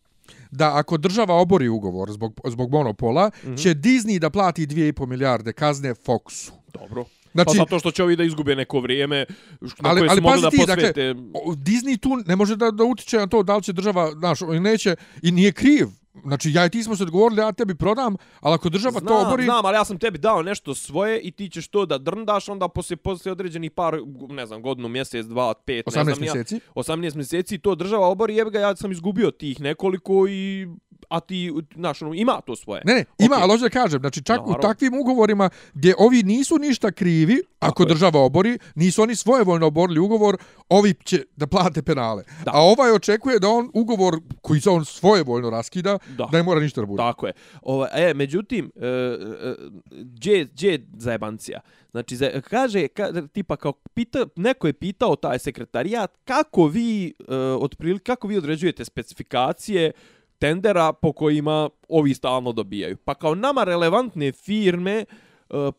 da 0.51 0.77
ako 0.77 0.97
država 0.97 1.35
obori 1.35 1.67
ugovor 1.67 2.11
zbog, 2.11 2.39
zbog 2.47 2.71
monopola, 2.71 3.27
mm. 3.27 3.47
-hmm. 3.47 3.63
će 3.63 3.69
Disney 3.69 4.19
da 4.19 4.29
plati 4.29 4.67
2,5 4.67 5.05
milijarde 5.05 5.53
kazne 5.53 5.93
Foxu. 5.93 6.51
Dobro. 6.73 7.05
Znači, 7.33 7.47
pa 7.47 7.53
zato 7.53 7.79
što 7.79 7.91
će 7.91 8.03
ovi 8.03 8.15
da 8.15 8.23
izgube 8.23 8.55
neko 8.55 8.79
vrijeme 8.79 9.25
na 9.61 9.69
ali, 9.81 9.99
koje 9.99 10.09
su 10.09 10.11
ali 10.11 10.21
mogli 10.21 10.41
pazi 10.41 10.57
da 10.57 10.65
dakle, 10.65 10.93
posvete. 10.93 11.15
o- 11.33 11.55
Disney 11.55 11.97
tu 11.99 12.09
ne 12.25 12.35
može 12.35 12.55
da, 12.55 12.71
da 12.71 12.83
utiče 12.83 13.17
na 13.17 13.27
to 13.27 13.43
da 13.43 13.55
li 13.55 13.63
će 13.63 13.73
država, 13.73 14.11
znaš, 14.11 14.39
neće, 14.61 14.95
i 15.21 15.31
nije 15.31 15.51
kriv. 15.51 15.87
Znači, 16.13 16.51
ja 16.53 16.65
i 16.65 16.69
ti 16.69 16.83
smo 16.83 16.95
se 16.95 17.03
odgovorili, 17.03 17.41
ja 17.41 17.51
tebi 17.51 17.75
prodam, 17.75 18.15
ali 18.39 18.55
ako 18.55 18.69
država 18.69 18.99
znam, 18.99 19.05
to 19.05 19.27
obori... 19.27 19.43
Znam, 19.43 19.65
ali 19.65 19.75
ja 19.75 19.85
sam 19.85 19.99
tebi 19.99 20.17
dao 20.17 20.41
nešto 20.41 20.75
svoje 20.75 21.19
i 21.19 21.31
ti 21.31 21.49
ćeš 21.49 21.67
to 21.67 21.85
da 21.85 21.97
drndaš, 21.97 22.49
onda 22.49 22.67
poslije, 22.67 22.97
poslije 22.97 23.31
određenih 23.31 23.71
par, 23.71 23.97
ne 24.29 24.45
znam, 24.45 24.61
godinu, 24.61 24.87
mjesec, 24.87 25.25
dva, 25.25 25.53
pet, 25.53 25.85
ne 25.85 25.91
18 25.91 26.03
znam, 26.03 26.23
ja, 26.23 26.33
mjeseci. 26.33 26.59
18 26.75 27.15
mjeseci 27.15 27.57
to 27.57 27.75
država 27.75 28.07
obori, 28.07 28.35
jebi 28.35 28.51
ga, 28.51 28.59
ja 28.59 28.75
sam 28.75 28.91
izgubio 28.91 29.31
tih 29.31 29.61
nekoliko 29.61 30.27
i 30.29 30.67
a 31.09 31.19
ti, 31.19 31.53
znaš, 31.75 32.01
ono, 32.01 32.13
ima 32.13 32.41
to 32.41 32.55
svoje. 32.55 32.81
Ne, 32.85 32.93
ne, 32.93 33.05
ima, 33.19 33.35
Okej. 33.35 33.43
ali 33.43 33.51
hoću 33.51 33.63
da 33.63 33.69
kažem, 33.69 33.99
znači 33.99 34.23
čak 34.23 34.37
Naravno. 34.37 34.57
u 34.57 34.61
takvim 34.61 34.93
ugovorima 34.99 35.49
gdje 35.73 35.95
ovi 35.97 36.23
nisu 36.23 36.57
ništa 36.57 36.91
krivi, 36.91 37.41
ako 37.59 37.83
je. 37.83 37.87
država 37.87 38.19
obori, 38.19 38.57
nisu 38.75 39.01
oni 39.01 39.15
svojevoljno 39.15 39.67
oborili 39.67 39.99
ugovor, 39.99 40.37
ovi 40.69 40.93
će 41.03 41.23
da 41.35 41.47
plate 41.47 41.81
penale. 41.81 42.23
Da. 42.45 42.51
A 42.53 42.59
ovaj 42.61 42.91
očekuje 42.91 43.39
da 43.39 43.49
on 43.49 43.71
ugovor 43.73 44.19
koji 44.41 44.61
se 44.61 44.69
on 44.69 44.85
svojevoljno 44.85 45.49
raskida, 45.49 45.97
Da. 46.07 46.27
da 46.31 46.37
ne 46.37 46.43
mora 46.43 46.59
ništa 46.59 46.81
da 46.81 46.87
bude. 46.87 46.97
Tako 46.97 47.27
je. 47.27 47.33
Ova, 47.61 47.87
e, 47.93 48.13
međutim, 48.13 48.71
e, 48.75 48.87
e, 48.87 49.55
gdje, 49.91 50.45
gdje 50.45 50.71
je 50.71 50.87
zajebancija? 50.97 51.59
Znači, 51.91 52.15
za, 52.15 52.41
kaže, 52.49 52.87
ka, 52.87 53.27
tipa, 53.33 53.55
kao 53.55 53.73
pita, 53.93 54.25
neko 54.35 54.67
je 54.67 54.73
pitao 54.73 55.15
taj 55.15 55.39
sekretarijat 55.39 56.17
kako 56.23 56.67
vi, 56.67 57.07
e, 57.07 57.35
otprilike, 57.35 58.03
kako 58.03 58.27
vi 58.27 58.37
određujete 58.37 58.85
specifikacije 58.85 59.91
tendera 60.39 60.93
po 60.93 61.13
kojima 61.13 61.69
ovi 61.89 62.13
stalno 62.13 62.51
dobijaju. 62.51 62.97
Pa 62.97 63.13
kao 63.15 63.35
nama 63.35 63.63
relevantne 63.63 64.31
firme 64.31 64.97
e, 64.99 65.05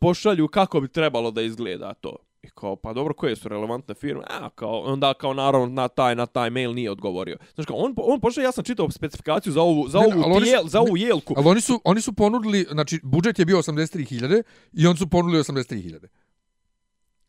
pošalju 0.00 0.48
kako 0.48 0.80
bi 0.80 0.88
trebalo 0.88 1.30
da 1.30 1.42
izgleda 1.42 1.94
to. 1.94 2.16
I 2.42 2.50
kao, 2.50 2.76
pa 2.76 2.92
dobro, 2.92 3.14
koje 3.14 3.36
su 3.36 3.48
relevantne 3.48 3.94
firme? 3.94 4.22
A, 4.30 4.48
kao, 4.50 4.80
onda 4.80 5.14
kao 5.14 5.34
naravno 5.34 5.66
na 5.66 5.88
taj, 5.88 6.14
na 6.14 6.26
taj 6.26 6.50
mail 6.50 6.74
nije 6.74 6.90
odgovorio. 6.90 7.36
Znači 7.54 7.66
kao, 7.66 7.76
on, 7.76 7.94
on 7.96 8.20
pošalje, 8.20 8.44
ja 8.44 8.52
sam 8.52 8.64
čitao 8.64 8.90
specifikaciju 8.90 9.52
za 9.52 9.62
ovu, 9.62 9.88
za 9.88 9.98
Ne, 9.98 10.06
ovu, 10.06 10.22
oni 10.26 10.34
su- 10.36 10.40
tijel, 10.42 10.66
za 10.66 10.80
ovu 10.80 10.94
ne, 10.94 11.00
jelku. 11.00 11.34
Ali 11.36 11.48
oni 11.48 11.60
su, 11.60 11.80
oni 11.84 12.00
su 12.00 12.12
ponudili, 12.12 12.66
znači 12.70 13.00
budžet 13.02 13.38
je 13.38 13.44
bio 13.44 13.58
83.000 13.58 14.42
i 14.72 14.86
oni 14.86 14.96
su 14.96 15.06
ponudili 15.08 15.42
83.000. 15.42 16.06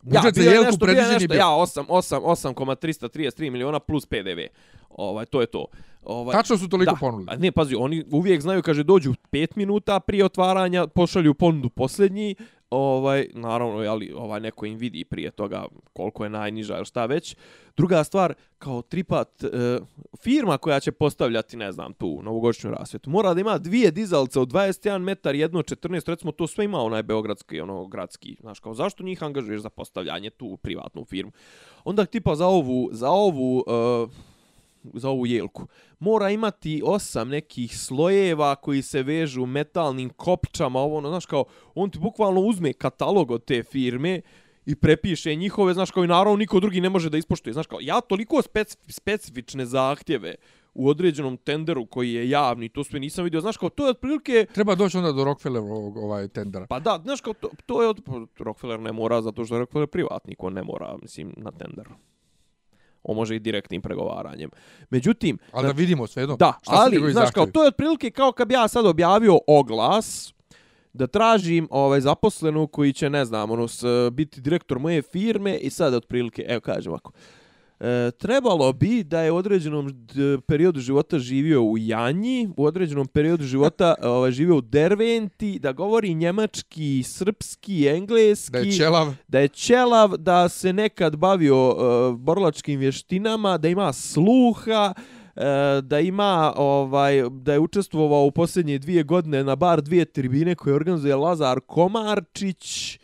Budžet 0.03 0.35
za 0.35 0.41
bio 0.41 0.49
je 0.49 0.53
jelku 0.53 0.65
nešto, 0.65 0.85
predviđen 0.85 1.21
je 1.21 1.27
bio. 1.27 1.37
Ja, 1.37 1.45
8, 1.47 1.85
8, 1.85 2.53
8,333 2.55 3.49
miliona 3.49 3.79
plus 3.79 4.05
PDV. 4.05 4.39
Ovaj, 4.89 5.25
to 5.25 5.41
je 5.41 5.47
to. 5.47 5.65
Ovaj, 6.03 6.33
Tačno 6.33 6.57
su 6.57 6.69
toliko 6.69 6.91
da. 6.91 6.97
ponudili. 6.99 7.27
A 7.31 7.37
ne, 7.37 7.51
pazi, 7.51 7.75
oni 7.75 8.03
uvijek 8.11 8.41
znaju, 8.41 8.61
kaže, 8.61 8.83
dođu 8.83 9.13
5 9.31 9.47
minuta 9.55 9.99
prije 9.99 10.25
otvaranja, 10.25 10.87
pošalju 10.87 11.33
ponudu 11.33 11.69
posljednji, 11.69 12.35
ovaj, 12.73 13.27
naravno, 13.33 13.91
ali 13.91 14.13
ovaj 14.15 14.39
neko 14.39 14.65
im 14.65 14.77
vidi 14.77 15.03
prije 15.03 15.31
toga 15.31 15.65
koliko 15.93 16.23
je 16.23 16.29
najniža 16.29 16.75
ili 16.77 16.85
šta 16.85 17.05
već. 17.05 17.35
Druga 17.77 18.03
stvar, 18.03 18.33
kao 18.57 18.81
tripat, 18.81 19.43
e, 19.43 19.79
firma 20.23 20.57
koja 20.57 20.79
će 20.79 20.91
postavljati, 20.91 21.57
ne 21.57 21.71
znam, 21.71 21.93
tu 21.93 22.21
novogodišnju 22.23 22.71
rasvjetu, 22.71 23.09
mora 23.09 23.33
da 23.33 23.41
ima 23.41 23.57
dvije 23.57 23.91
dizalce 23.91 24.39
od 24.39 24.51
21 24.51 24.97
metar, 24.97 25.35
jedno 25.35 25.61
14, 25.61 26.09
recimo 26.09 26.31
to 26.31 26.47
sve 26.47 26.65
ima 26.65 26.79
onaj 26.79 27.03
beogradski, 27.03 27.59
ono 27.61 27.87
gradski, 27.87 28.37
znaš, 28.41 28.59
kao 28.59 28.73
zašto 28.73 29.03
njih 29.03 29.23
angažuješ 29.23 29.61
za 29.61 29.69
postavljanje 29.69 30.29
tu 30.29 30.57
privatnu 30.57 31.05
firmu? 31.05 31.31
Onda 31.83 32.05
tipa 32.05 32.35
za 32.35 32.47
ovu, 32.47 32.89
za 32.91 33.09
ovu, 33.09 33.63
e, 33.67 34.32
za 34.93 35.09
ovu 35.09 35.25
jelku. 35.25 35.67
Mora 35.99 36.29
imati 36.29 36.81
osam 36.85 37.29
nekih 37.29 37.79
slojeva 37.79 38.55
koji 38.55 38.81
se 38.81 39.03
vežu 39.03 39.45
metalnim 39.45 40.09
kopčama, 40.09 40.79
ovo 40.79 40.97
ono, 40.97 41.09
znaš 41.09 41.25
kao, 41.25 41.45
on 41.75 41.89
ti 41.89 41.99
bukvalno 41.99 42.41
uzme 42.41 42.73
katalog 42.73 43.31
od 43.31 43.45
te 43.45 43.63
firme 43.63 44.21
i 44.65 44.75
prepiše 44.75 45.35
njihove, 45.35 45.73
znaš 45.73 45.91
kao 45.91 46.03
i 46.03 46.07
naravno 46.07 46.37
niko 46.37 46.59
drugi 46.59 46.81
ne 46.81 46.89
može 46.89 47.09
da 47.09 47.17
ispoštuje. 47.17 47.53
Znaš 47.53 47.67
kao, 47.67 47.79
ja 47.81 48.01
toliko 48.01 48.41
spec, 48.41 48.77
specifične 48.87 49.65
zahtjeve 49.65 50.35
u 50.73 50.89
određenom 50.89 51.37
tenderu 51.37 51.85
koji 51.85 52.13
je 52.13 52.29
javni, 52.29 52.69
to 52.69 52.83
sve 52.83 52.99
nisam 52.99 53.23
vidio, 53.23 53.41
znaš 53.41 53.57
kao, 53.57 53.69
to 53.69 53.85
je 53.85 53.89
otprilike, 53.89 54.45
Treba 54.53 54.75
doći 54.75 54.97
onda 54.97 55.11
do 55.11 55.23
Rockefellerovog 55.23 55.97
ovaj 55.97 56.27
tendera. 56.27 56.65
pa 56.67 56.79
da, 56.79 56.99
znaš 57.03 57.21
kao, 57.21 57.33
to, 57.33 57.49
to 57.65 57.81
je 57.81 57.87
od, 57.87 58.01
Rockefeller 58.39 58.79
ne 58.79 58.91
mora, 58.91 59.21
zato 59.21 59.45
što 59.45 59.55
je 59.55 59.59
Rockefeller 59.59 59.87
privatnik, 59.87 60.43
on 60.43 60.53
ne 60.53 60.63
mora, 60.63 60.97
mislim, 61.01 61.33
na 61.37 61.51
tender. 61.51 61.85
On 63.03 63.15
može 63.15 63.35
i 63.35 63.39
direktnim 63.39 63.81
pregovaranjem. 63.81 64.49
Međutim, 64.89 65.37
Ali 65.51 65.67
da 65.67 65.73
vidimo 65.73 66.07
sve 66.07 66.23
jedno. 66.23 66.35
Da, 66.35 66.53
šta 66.61 66.71
ali, 66.75 67.11
znaš, 67.11 67.13
kao, 67.13 67.23
zahtjevi? 67.23 67.51
to 67.51 67.61
je 67.63 67.67
otprilike 67.67 68.11
kao 68.11 68.31
kad 68.31 68.47
bi 68.47 68.53
ja 68.53 68.67
sad 68.67 68.85
objavio 68.85 69.39
oglas 69.47 70.33
da 70.93 71.07
tražim 71.07 71.67
ovaj 71.71 72.01
zaposlenu 72.01 72.67
koji 72.67 72.93
će, 72.93 73.09
ne 73.09 73.25
znam, 73.25 73.51
ono, 73.51 73.67
s, 73.67 73.83
biti 74.11 74.41
direktor 74.41 74.79
moje 74.79 75.01
firme 75.01 75.57
i 75.57 75.69
sad 75.69 75.93
otprilike, 75.93 76.45
evo 76.47 76.61
kažem 76.61 76.91
ovako, 76.91 77.11
E, 77.79 78.11
trebalo 78.11 78.73
bi 78.73 79.03
da 79.03 79.21
je 79.21 79.31
u 79.31 79.35
određenom 79.35 79.89
d- 79.89 80.37
periodu 80.41 80.79
života 80.79 81.19
živio 81.19 81.63
u 81.63 81.77
Janji, 81.77 82.49
u 82.57 82.65
određenom 82.65 83.07
periodu 83.07 83.43
života 83.43 83.95
ovaj, 84.03 84.31
živio 84.31 84.57
u 84.57 84.61
Derventi, 84.61 85.59
da 85.59 85.71
govori 85.71 86.13
njemački, 86.13 87.03
srpski, 87.03 87.87
engleski, 87.87 88.51
Da 88.51 88.59
je 88.59 88.71
ćelav. 88.71 89.13
da 89.27 89.39
je 89.39 89.47
ćelav, 89.47 90.17
da 90.17 90.49
se 90.49 90.73
nekad 90.73 91.15
bavio 91.15 91.69
uh, 91.69 91.77
borlačkim 92.15 92.79
vještinama, 92.79 93.57
da 93.57 93.67
ima 93.67 93.93
sluha, 93.93 94.93
uh, 95.35 95.41
da 95.83 95.99
ima 95.99 96.53
ovaj 96.55 97.13
da 97.31 97.53
je 97.53 97.59
učestvovao 97.59 98.25
u 98.25 98.31
posljednje 98.31 98.79
dvije 98.79 99.03
godine 99.03 99.43
na 99.43 99.55
bar 99.55 99.81
dvije 99.81 100.05
tribine 100.05 100.55
koje 100.55 100.75
organizuje 100.75 101.15
Lazar 101.15 101.59
Komarčić 101.59 102.99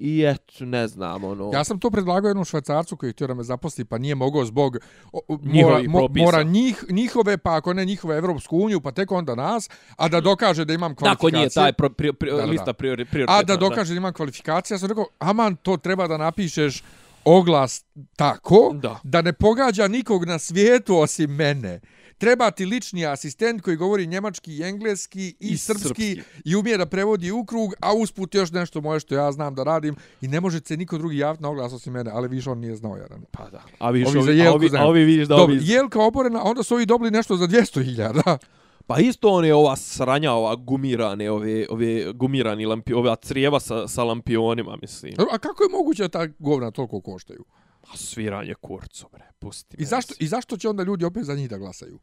i 0.00 0.24
eto, 0.24 0.64
ne 0.64 0.88
znam, 0.88 1.24
ono... 1.24 1.50
Ja 1.52 1.64
sam 1.64 1.78
to 1.80 1.90
predlagao 1.90 2.28
jednom 2.28 2.44
švajcarcu 2.44 2.96
koji 2.96 3.08
je 3.08 3.12
htio 3.12 3.26
da 3.26 3.34
me 3.34 3.42
zaposli, 3.42 3.84
pa 3.84 3.98
nije 3.98 4.14
mogao 4.14 4.44
zbog 4.44 4.76
o, 5.12 5.20
o, 5.28 5.38
mora, 5.42 5.82
mo, 5.88 6.08
mora 6.16 6.42
njih, 6.42 6.84
njihove, 6.88 7.38
pa 7.38 7.56
ako 7.56 7.72
ne 7.72 7.84
njihove 7.84 8.16
Evropsku 8.16 8.58
uniju, 8.58 8.80
pa 8.80 8.90
tek 8.90 9.12
onda 9.12 9.34
nas, 9.34 9.68
a 9.96 10.08
da 10.08 10.20
dokaže 10.20 10.64
da 10.64 10.72
imam 10.72 10.92
da, 10.92 10.96
kvalifikacije. 10.96 11.30
ko 11.30 11.36
nije 11.36 11.50
taj 11.50 11.72
pro, 11.72 11.90
pri, 11.90 12.12
pri, 12.12 12.30
Da, 12.30 12.36
da, 12.36 12.42
da. 12.42 12.50
lista 12.50 12.72
priori. 12.72 13.06
A 13.28 13.42
da 13.42 13.56
dokaže 13.56 13.94
da 13.94 13.96
imam 13.96 14.12
kvalifikacije, 14.12 14.74
ja 14.74 14.78
sam 14.78 14.88
rekao, 14.88 15.06
aman, 15.18 15.56
to 15.56 15.76
treba 15.76 16.06
da 16.06 16.16
napišeš 16.16 16.82
oglas 17.24 17.84
tako, 18.16 18.70
Da. 18.74 18.98
da 19.02 19.22
ne 19.22 19.32
pogađa 19.32 19.88
nikog 19.88 20.24
na 20.24 20.38
svijetu 20.38 20.96
osim 20.98 21.30
mene. 21.34 21.80
Treba 22.20 22.50
ti 22.50 22.64
lični 22.66 23.06
asistent 23.06 23.62
koji 23.62 23.76
govori 23.76 24.06
njemački 24.06 24.52
i 24.56 24.62
engleski 24.62 25.34
i, 25.40 25.48
I 25.48 25.56
srpski, 25.58 25.88
srpski. 25.88 26.20
i 26.44 26.56
umije 26.56 26.78
da 26.78 26.86
prevodi 26.86 27.30
u 27.30 27.44
krug, 27.44 27.74
a 27.80 27.94
usput 27.94 28.34
još 28.34 28.50
nešto 28.50 28.80
moje 28.80 29.00
što 29.00 29.14
ja 29.14 29.32
znam 29.32 29.54
da 29.54 29.62
radim 29.62 29.96
i 30.20 30.28
ne 30.28 30.40
može 30.40 30.60
se 30.64 30.76
niko 30.76 30.98
drugi 30.98 31.18
javiti 31.18 31.42
na 31.42 31.48
oglas 31.48 31.72
osim 31.72 31.92
mene, 31.92 32.10
ali 32.14 32.28
više 32.28 32.50
on 32.50 32.58
nije 32.58 32.76
znao 32.76 32.96
jaran. 32.96 33.24
Pa 33.30 33.50
da. 33.50 33.62
A 33.78 33.90
viš, 33.90 34.08
Ovi 34.08 34.18
ovi, 34.18 34.24
za 34.26 34.30
a 34.32 34.34
Jelku 34.34 34.54
ovi, 34.56 34.68
znaju. 34.68 34.84
a 34.84 34.88
ovi 34.88 35.04
vidiš 35.04 35.28
da 35.28 35.36
Dobro, 35.36 35.54
ovi... 35.54 35.62
jelka 35.66 36.00
oborena, 36.00 36.38
a 36.38 36.42
onda 36.44 36.62
su 36.62 36.74
ovi 36.74 36.86
dobili 36.86 37.10
nešto 37.10 37.36
za 37.36 37.46
200.000. 37.46 38.38
Pa 38.86 38.98
isto 38.98 39.28
on 39.28 39.44
je 39.44 39.54
ova 39.54 39.76
sranja, 39.76 40.32
ova 40.32 40.54
gumirane, 40.54 41.30
ove, 41.30 41.66
ove 41.70 42.12
gumirani 42.12 42.66
lampi, 42.66 42.92
ova 42.92 43.16
crijeva 43.16 43.60
sa, 43.60 43.88
sa 43.88 44.04
lampionima, 44.04 44.76
mislim. 44.82 45.14
A 45.32 45.38
kako 45.38 45.62
je 45.62 45.68
moguće 45.68 46.02
da 46.02 46.08
ta 46.08 46.26
govna 46.38 46.70
toliko 46.70 47.00
koštaju? 47.00 47.44
A 47.82 47.96
sviranje 47.96 48.54
kurcu, 48.54 49.06
bre, 49.12 49.24
pusti 49.38 49.76
I 49.76 49.80
me. 49.80 49.86
zašto, 49.86 50.14
I 50.18 50.26
zašto 50.26 50.56
će 50.56 50.68
onda 50.68 50.82
ljudi 50.82 51.04
opet 51.04 51.24
za 51.24 51.34
njih 51.34 51.50
da 51.50 51.58
glasaju? 51.58 51.98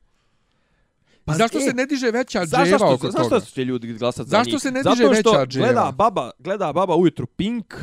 Pa, 1.26 1.34
I 1.34 1.38
zašto 1.38 1.58
e, 1.58 1.62
se 1.62 1.74
ne 1.74 1.86
diže 1.86 2.12
veća 2.12 2.46
Zašto 2.46 2.66
dževa 2.66 2.78
što, 2.78 2.94
oko 2.94 3.12
zašto 3.12 3.30
toga? 3.30 3.46
će 3.46 3.66
ljudi 3.66 3.94
glasati 3.94 4.30
za 4.30 4.38
Zašto 4.38 4.52
njih? 4.52 4.62
se 4.62 4.72
ne 4.72 4.84
Zato 4.84 4.96
diže 4.96 5.04
što 5.16 5.32
veća 5.32 5.46
dževa? 5.46 5.66
gleda 5.68 5.92
baba, 5.92 6.32
gleda 6.40 6.74
baba 6.74 6.96
ujutru 6.96 7.26
Pink 7.28 7.74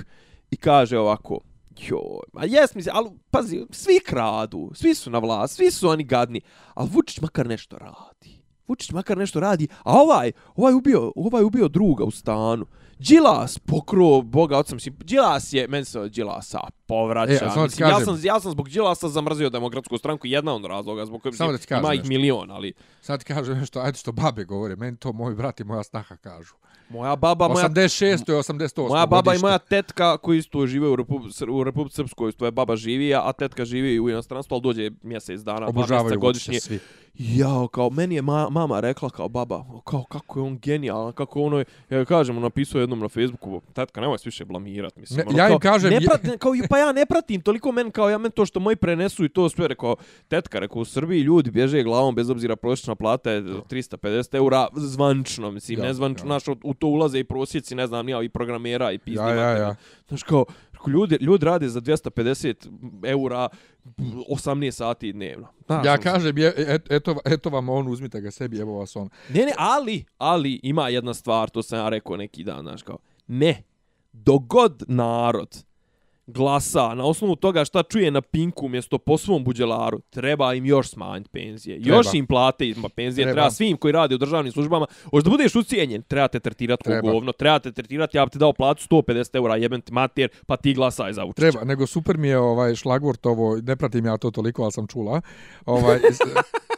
i 0.51 0.57
kaže 0.57 0.99
ovako, 0.99 1.41
joj, 1.79 1.99
ma 2.33 2.45
jes 2.45 2.75
mi 2.75 2.83
se, 2.83 2.91
ali 2.93 3.11
pazi, 3.31 3.67
svi 3.71 4.01
kradu, 4.01 4.71
svi 4.75 4.95
su 4.95 5.11
na 5.11 5.19
vlast, 5.19 5.55
svi 5.57 5.71
su 5.71 5.89
oni 5.89 6.05
gadni, 6.05 6.41
ali 6.75 6.89
Vučić 6.93 7.21
makar 7.21 7.47
nešto 7.47 7.79
radi. 7.79 8.43
Vučić 8.69 8.91
makar 8.91 9.19
nešto 9.19 9.41
radi, 9.41 9.69
a 9.85 9.93
ovaj, 9.93 10.33
ovaj 10.57 10.75
ubio, 10.75 11.13
ovaj 11.17 11.45
ubio 11.45 11.69
druga 11.69 12.05
u 12.05 12.11
stanu. 12.11 12.67
Đilas 12.99 13.59
pokro 13.59 14.21
Boga 14.23 14.59
oca, 14.59 14.75
mislim, 14.75 14.97
Đilas 14.99 15.53
je, 15.53 15.69
meni 15.69 15.85
se 15.85 16.01
od 16.01 16.13
Đilasa 16.13 16.61
povraća. 16.87 17.33
E, 17.33 17.39
ti 17.39 17.45
Mislim, 17.61 17.89
ja, 17.89 17.91
kažem- 17.91 18.05
sam, 18.07 18.19
ja 18.23 18.41
sam 18.41 18.51
zbog 18.51 18.69
Đilasa 18.69 19.09
zamrzio 19.09 19.51
demokratsku 19.51 19.99
stranku, 19.99 20.27
jedna 20.27 20.55
od 20.55 20.65
razloga, 20.65 21.07
zbog 21.07 21.23
kojeg 21.23 21.35
ima 21.71 21.95
ih 21.95 22.01
nešto. 22.01 22.09
milion, 22.09 22.51
ali 22.51 22.73
Sad 23.01 23.19
ti 23.19 23.25
kažem 23.35 23.59
nešto, 23.59 23.81
ajde 23.81 23.99
što 23.99 24.13
babe 24.13 24.45
govore, 24.45 24.77
meni 24.77 24.97
to 24.97 25.13
moji 25.13 25.37
brat 25.37 25.61
i 25.61 25.65
moja 25.65 25.83
snaha 25.83 26.17
kažu. 26.17 26.55
moja 26.89 27.17
baba, 27.17 27.49
moja 27.49 27.69
86. 27.69 28.29
i 28.29 28.33
88. 28.33 28.89
Moja 28.89 29.07
baba 29.07 29.19
i 29.19 29.25
godište. 29.25 29.47
moja 29.47 29.59
tetka 29.59 30.17
koji 30.17 30.39
isto 30.39 30.67
žive 30.67 30.89
u, 30.89 30.97
Repu, 30.97 31.21
u 31.49 31.65
Republici 31.65 31.97
Srpskoj, 31.97 32.33
tvoja 32.33 32.51
baba 32.51 32.77
živi, 32.77 33.15
a 33.15 33.33
tetka 33.33 33.65
živi 33.65 34.01
u 34.01 34.11
inostranstvu, 34.11 34.55
ali 34.55 34.63
dođe 34.63 34.91
mjesec 35.03 35.41
dana, 35.41 35.59
dva 35.59 35.69
Obožavaju 35.69 36.05
mjeseca 36.05 36.21
godišnje 36.21 36.61
svi. 36.61 36.79
Jao, 37.19 37.69
kao 37.69 37.91
meni 37.91 38.15
je 38.15 38.23
ma, 38.23 38.49
mama 38.51 38.81
rekla 38.81 39.11
kao 39.11 39.29
baba, 39.29 39.65
kao 39.85 40.05
kako 40.05 40.39
je 40.39 40.43
on 40.45 40.59
genijalan, 40.59 41.13
kako 41.13 41.43
ono 41.43 41.59
je, 41.59 41.65
ja 41.91 42.05
kažem, 42.05 42.41
napisao 42.41 42.81
jednom 42.81 42.99
na 42.99 43.09
Facebooku, 43.09 43.61
tetka, 43.73 44.01
nemoj 44.01 44.19
se 44.19 44.23
više 44.25 44.45
blamirat, 44.45 44.97
mislim. 44.97 45.19
Ne, 45.19 45.25
ono, 45.27 45.39
ja 45.39 45.45
im 45.45 45.51
kao, 45.51 45.59
kažem, 45.59 45.91
Ne 45.91 46.01
pratim, 46.01 46.39
kao, 46.39 46.55
pa 46.75 46.79
ja 46.79 46.93
ne 46.93 47.07
pratim, 47.07 47.41
toliko 47.41 47.73
men 47.73 47.91
kao 47.91 48.11
ja 48.11 48.19
men 48.19 48.31
to 48.31 48.47
što 48.47 48.61
moji 48.61 48.77
prenesu 48.77 49.25
i 49.25 49.29
to 49.29 49.49
sve, 49.49 49.69
rekao, 49.69 49.97
tetka, 50.29 50.59
rekao, 50.59 50.83
u 50.83 50.85
Srbiji 50.85 51.21
ljudi 51.21 51.51
bježe 51.51 51.83
glavom 51.83 52.15
bez 52.15 52.31
obzira 52.31 52.57
prosječna 52.57 52.95
plata 52.95 53.31
je 53.31 53.43
350 53.43 54.37
eura 54.37 54.69
zvančno, 54.77 55.51
mislim, 55.51 55.79
Ja, 55.79 55.85
ne 55.85 55.95
zvančno, 55.95 56.27
ja. 56.27 56.29
naš, 56.29 56.43
u 56.65 56.75
to 56.75 56.87
ulaze 56.87 57.19
i 57.19 57.25
prosjeci, 57.25 57.75
ne 57.75 57.87
znam, 57.87 58.07
nija, 58.07 58.23
i 58.23 58.29
programera 58.29 58.93
i 58.93 58.99
pizdi 58.99 59.19
Ja, 59.19 59.35
ja, 59.35 59.51
ja. 59.51 59.75
Znaš 60.09 60.23
kao, 60.23 60.45
ljudi, 60.87 61.19
ljudi 61.21 61.45
rade 61.45 61.69
za 61.69 61.81
250 61.81 62.55
eura 63.05 63.49
18 64.31 64.71
sati 64.71 65.13
dnevno. 65.13 65.47
Znaš, 65.67 65.87
Ja 65.87 65.93
ono, 65.93 66.03
kažem, 66.03 66.39
je, 66.39 66.55
et, 66.57 66.91
eto, 66.91 67.17
eto 67.25 67.51
vam 67.51 67.69
on, 67.69 67.89
uzmite 67.89 68.21
ga 68.21 68.31
sebi, 68.31 68.59
evo 68.59 68.79
vas 68.79 68.97
on. 68.97 69.09
Ne, 69.29 69.41
ne, 69.41 69.53
ali, 69.59 70.05
ali 70.19 70.61
ima 70.63 70.89
jedna 70.89 71.15
stvar, 71.15 71.51
to 71.51 71.63
sam 71.63 71.79
ja 71.79 71.89
rekao 71.89 72.17
neki 72.17 72.45
dan, 72.45 72.63
znaš 72.63 72.83
kao, 72.83 72.99
ne, 73.27 73.63
dogod 74.13 74.83
narod 74.89 75.65
glasa 76.27 76.95
na 76.95 77.05
osnovu 77.05 77.37
toga 77.37 77.65
šta 77.65 77.83
čuje 77.83 78.11
na 78.11 78.21
Pinku 78.21 78.69
mjesto 78.69 78.99
po 78.99 79.19
svom 79.19 79.45
buđelaru, 79.45 80.01
treba 80.11 80.55
im 80.55 80.67
još 80.67 80.89
smanjiti 80.91 81.31
penzije. 81.31 81.83
Treba. 81.83 81.97
Još 81.97 82.07
im 82.15 82.27
plate 82.27 82.69
ima 82.69 82.89
penzije, 82.89 83.25
treba. 83.25 83.35
Treba. 83.35 83.51
svim 83.51 83.77
koji 83.77 83.93
rade 83.93 84.15
u 84.15 84.19
državnim 84.19 84.53
službama. 84.53 84.87
Hoće 85.11 85.25
da 85.25 85.31
budeš 85.31 85.55
ucijenjen, 85.55 86.03
trebate 86.03 86.41
tretirati 86.41 86.85
ko 86.85 86.91
Treba. 86.91 87.11
govno, 87.11 87.33
trebate 87.33 87.73
tretirati, 87.73 88.17
ja 88.17 88.27
bi 88.27 88.31
ti 88.31 88.39
dao 88.39 88.53
platu 88.53 88.83
150 88.91 89.37
eura, 89.37 89.57
jebem 89.57 89.81
ti 89.81 89.93
mater, 89.93 90.29
pa 90.47 90.57
ti 90.57 90.75
glasaj 90.75 91.13
za 91.13 91.25
Vučića. 91.25 91.51
Treba, 91.51 91.65
nego 91.65 91.87
super 91.87 92.17
mi 92.19 92.29
je 92.29 92.39
ovaj 92.39 92.75
šlagvort 92.75 93.27
ovo, 93.27 93.57
ne 93.57 93.77
pratim 93.77 94.07
ja 94.07 94.17
to 94.17 94.31
toliko, 94.31 94.63
ali 94.63 94.73
sam 94.73 94.87
čula. 94.87 95.21
Ovaj, 95.67 95.99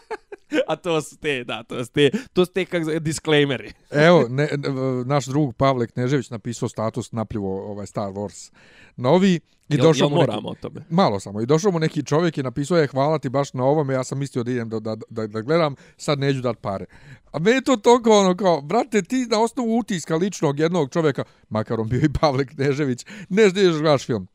A 0.68 0.76
to 0.76 1.03
su 1.03 1.16
te, 1.16 1.44
da, 1.44 1.62
to 1.62 1.84
su 1.84 1.92
te, 1.92 2.11
to 2.32 2.47
su 2.47 2.53
te 2.53 2.64
kak, 2.64 2.82
disclaimeri. 3.01 3.72
evo, 3.90 4.26
ne, 4.28 4.49
ne, 4.57 4.68
naš 5.05 5.26
drug 5.26 5.55
Pavle 5.55 5.86
Knežević 5.86 6.30
napisao 6.30 6.68
status 6.68 7.12
napljivo 7.12 7.70
ovaj 7.70 7.86
Star 7.86 8.12
Wars 8.12 8.53
novi 8.97 9.40
i 9.68 9.74
Jel- 9.74 9.82
došao 9.82 10.05
jel 10.05 10.11
mu 10.11 10.16
neki, 10.16 10.26
moramo 10.26 10.49
o 10.49 10.55
tome? 10.55 10.84
Malo 10.90 11.20
samo. 11.20 11.40
I 11.40 11.47
došao 11.47 11.72
mu 11.72 11.78
neki 11.78 12.03
čovjek 12.03 12.38
i 12.38 12.42
napisao 12.42 12.78
je 12.78 12.86
hvala 12.86 13.18
ti 13.18 13.28
baš 13.28 13.53
na 13.53 13.64
ovome, 13.64 13.94
ja 13.94 14.05
sam 14.05 14.18
mislio 14.18 14.44
da 14.44 14.51
idem 14.51 14.68
da, 14.68 14.80
da, 14.80 14.97
da, 15.11 15.26
da 15.26 15.40
gledam, 15.40 15.74
sad 15.97 16.18
neću 16.18 16.40
dat 16.40 16.59
pare. 16.61 16.86
A 17.32 17.38
meni 17.38 17.57
je 17.57 17.64
to 17.64 17.76
toliko 17.76 18.11
ono 18.11 18.36
kao, 18.36 18.61
brate, 18.61 19.03
ti 19.03 19.26
na 19.30 19.40
osnovu 19.40 19.78
utiska 19.78 20.16
ličnog 20.16 20.61
jednog 20.61 20.92
čovjeka, 20.92 21.24
makar 21.49 21.80
on 21.80 21.88
bio 21.88 22.01
i 22.05 22.12
Pavle 22.20 22.47
Knežević, 22.47 23.07
ne 23.28 23.49
znaš 23.49 23.64
da 23.64 23.80
gledaš 23.80 24.07
film. 24.07 24.28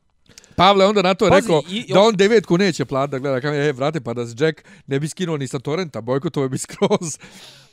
Pavle 0.51 0.85
onda 0.85 1.01
na 1.01 1.13
to 1.13 1.27
Pazi, 1.27 1.41
rekao 1.41 1.61
i- 1.69 1.77
i- 1.79 1.93
da 1.93 2.01
on 2.01 2.15
devetku 2.15 2.57
neće 2.57 2.85
plat 2.85 3.09
da 3.09 3.19
gleda. 3.19 3.41
Kao, 3.41 3.53
e, 3.53 3.71
vrate, 3.71 4.01
pa 4.01 4.13
da 4.13 4.27
se 4.27 4.35
Jack 4.37 4.57
ne 4.87 4.99
bi 4.99 5.07
skinuo 5.07 5.37
ni 5.37 5.47
sa 5.47 5.59
torrenta, 5.59 6.01
bojkotovo 6.01 6.49
bi 6.49 6.57
skroz. 6.57 7.17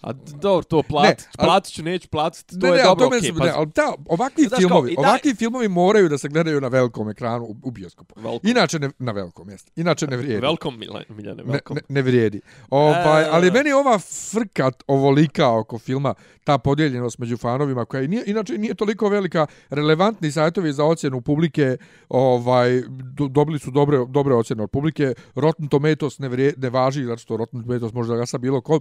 A 0.01 0.13
dobro, 0.13 0.63
to 0.63 0.83
plat, 0.83 1.05
Ne, 1.05 1.25
ali- 1.39 1.47
platit 1.47 1.75
ću, 1.75 1.83
neću 1.83 2.09
platiti, 2.09 2.59
to 2.61 2.67
ne, 2.67 2.73
je 2.73 2.77
ne, 2.77 2.83
dobro, 2.83 3.05
ali 3.05 3.11
to 3.11 3.19
okej, 3.19 3.31
okay, 3.31 3.45
ne, 3.45 3.53
ali 3.57 3.71
ta, 3.71 3.95
ovakvi 4.07 4.45
Znaš 4.45 4.51
kao, 4.51 4.69
filmovi, 4.69 4.95
taj- 4.95 5.05
ovakvi 5.05 5.35
filmovi 5.35 5.69
moraju 5.69 6.09
da 6.09 6.19
se 6.19 6.29
gledaju 6.29 6.61
na 6.61 6.69
velikom 6.69 7.11
ekranu 7.11 7.45
u, 7.45 7.57
u 7.63 7.71
bioskopu. 7.71 8.15
Welcome. 8.21 8.51
Inače 8.51 8.79
ne, 8.79 8.91
na 8.99 9.13
velikom 9.13 9.47
mjestu. 9.47 9.73
Inače 9.77 10.07
ne 10.07 10.17
vrijedi. 10.17 10.47
Welcome, 10.47 10.77
Miljane, 10.79 11.05
Miljane, 11.09 11.43
ne, 11.45 11.61
ne, 11.71 11.81
ne 11.89 12.03
vrijedi. 12.03 12.41
Ovaj, 12.71 13.23
E. 13.23 13.29
ali 13.31 13.51
meni 13.51 13.73
ova 13.73 13.99
frkat 14.33 14.83
ovolika 14.87 15.51
oko 15.59 15.79
filma, 15.79 16.15
ta 16.45 16.59
podijeljenost 16.59 17.19
među 17.19 17.37
fanovima, 17.37 17.85
koja 17.85 18.07
nije, 18.07 18.23
inače 18.27 18.59
nije 18.59 18.75
toliko 18.75 19.09
velika, 19.09 19.47
relevantni 19.71 20.33
sajtovi 20.33 20.73
za 20.73 20.85
ocjenu 20.85 21.21
publike 21.21 21.77
ovaj, 22.09 22.83
do, 22.89 23.29
dobili 23.29 23.59
su 23.59 23.71
dobre, 23.71 23.99
dobre 24.09 24.35
ocjene 24.35 24.63
od 24.63 24.71
publike. 24.71 25.15
Rotten 25.35 25.69
Tomatoes 25.69 26.19
ne, 26.19 26.29
vrije, 26.29 26.55
ne 26.57 26.71
važi, 26.71 27.05
zato 27.05 27.19
što 27.19 27.37
Rotten 27.37 27.63
Tomatoes 27.63 27.93
može 27.93 28.09
da 28.09 28.17
glasa 28.17 28.39
bilo 28.39 28.61
ko. 28.61 28.81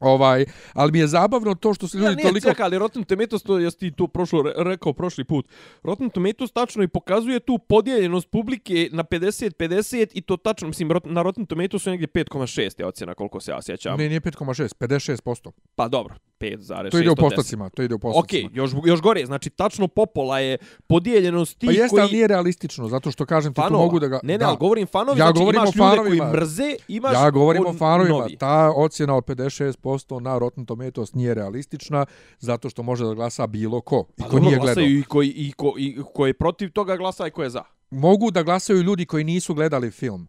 Ovaj, 0.00 0.44
ali 0.72 0.92
mi 0.92 0.98
je 0.98 1.06
zabavno 1.06 1.54
to 1.54 1.74
što 1.74 1.88
se 1.88 1.98
ljudi 1.98 2.10
Ja, 2.10 2.14
nije, 2.14 2.28
toliko... 2.28 2.48
čekaj, 2.48 2.64
ali 2.64 2.78
Rotten 2.78 3.04
Tomatoes, 3.04 3.42
to 3.42 3.58
jesi 3.58 3.78
ti 3.78 3.90
to 3.90 4.06
prošlo, 4.06 4.42
re- 4.42 4.52
rekao 4.56 4.92
prošli 4.92 5.24
put. 5.24 5.48
Rotten 5.82 6.10
Tomatoes 6.10 6.52
tačno 6.52 6.82
i 6.82 6.88
pokazuje 6.88 7.40
tu 7.40 7.58
podijeljenost 7.58 8.30
publike 8.30 8.88
na 8.92 9.04
50-50 9.04 10.06
i 10.14 10.20
to 10.20 10.36
tačno, 10.36 10.68
mislim, 10.68 10.90
na 11.04 11.22
Rotten 11.22 11.46
Tomatoes 11.46 11.82
su 11.82 11.90
negdje 11.90 12.08
5,6 12.08 12.80
je 12.80 12.86
ocjena, 12.86 13.14
koliko 13.14 13.40
se 13.40 13.50
ja 13.50 13.62
sjećam. 13.62 13.98
Ne, 13.98 14.08
nije 14.08 14.20
5,6, 14.20 14.74
56%. 14.78 15.50
Pa 15.76 15.88
dobro, 15.88 16.14
5,6 16.46 16.90
To 16.90 16.98
ide 16.98 17.08
u 17.08 17.12
od 17.12 17.18
10. 17.18 17.20
postocima, 17.20 17.68
to 17.70 17.82
ide 17.82 17.94
u 17.94 17.96
Ok, 17.96 18.02
postocima. 18.02 18.50
još, 18.52 18.70
još 18.84 19.00
gore, 19.00 19.26
znači 19.26 19.50
tačno 19.50 19.88
popola 19.88 20.38
je 20.38 20.56
podijeljenost 20.88 21.58
tih 21.58 21.66
Pa 21.68 21.72
jeste, 21.72 21.88
koji... 21.88 22.02
ali 22.02 22.12
nije 22.12 22.26
realistično, 22.28 22.88
zato 22.88 23.10
što 23.10 23.26
kažem 23.26 23.52
ti 23.52 23.56
tu 23.56 23.62
fanova. 23.62 23.84
mogu 23.84 23.98
da 23.98 24.08
ga... 24.08 24.20
Ne, 24.22 24.32
ne, 24.32 24.38
da. 24.38 24.48
ali 24.48 24.56
govorim 24.56 24.86
fanovi, 24.86 25.10
Ja 25.12 25.24
znači 25.24 25.38
govorim 25.38 25.58
imaš 25.58 25.68
ljude 25.68 25.78
fanovima. 25.80 26.24
koji 26.24 26.32
mrze, 26.32 26.74
imaš 26.88 27.12
Ja 27.14 27.30
govorim 27.30 27.66
o 27.66 27.72
fanovima. 27.74 28.18
novi. 28.18 28.36
Ta 28.36 28.72
ocjena 28.72 29.16
od 29.16 29.24
56% 29.24 30.20
na 30.20 30.38
Rotten 30.38 30.66
Tomatoes 30.66 31.12
nije 31.12 31.34
realistična 31.34 32.06
zato 32.38 32.70
što 32.70 32.82
može 32.82 33.04
da 33.04 33.14
glasa 33.14 33.46
bilo 33.46 33.80
ko. 33.80 34.04
I 34.10 34.14
Pa 34.16 34.24
ko 34.24 34.30
dobro, 34.30 34.44
nije 34.44 34.58
gledao. 34.58 34.84
i 34.84 35.02
koji, 35.02 35.28
i, 35.28 35.52
ko, 35.52 35.74
i 35.78 35.98
ko 36.14 36.26
je 36.26 36.34
protiv 36.34 36.70
toga 36.70 36.96
glasa 36.96 37.26
i 37.26 37.30
ko 37.30 37.42
je 37.42 37.50
za. 37.50 37.62
Mogu 37.90 38.30
da 38.30 38.42
glasaju 38.42 38.82
ljudi 38.82 39.06
koji 39.06 39.24
nisu 39.24 39.54
gledali 39.54 39.90
film. 39.90 40.28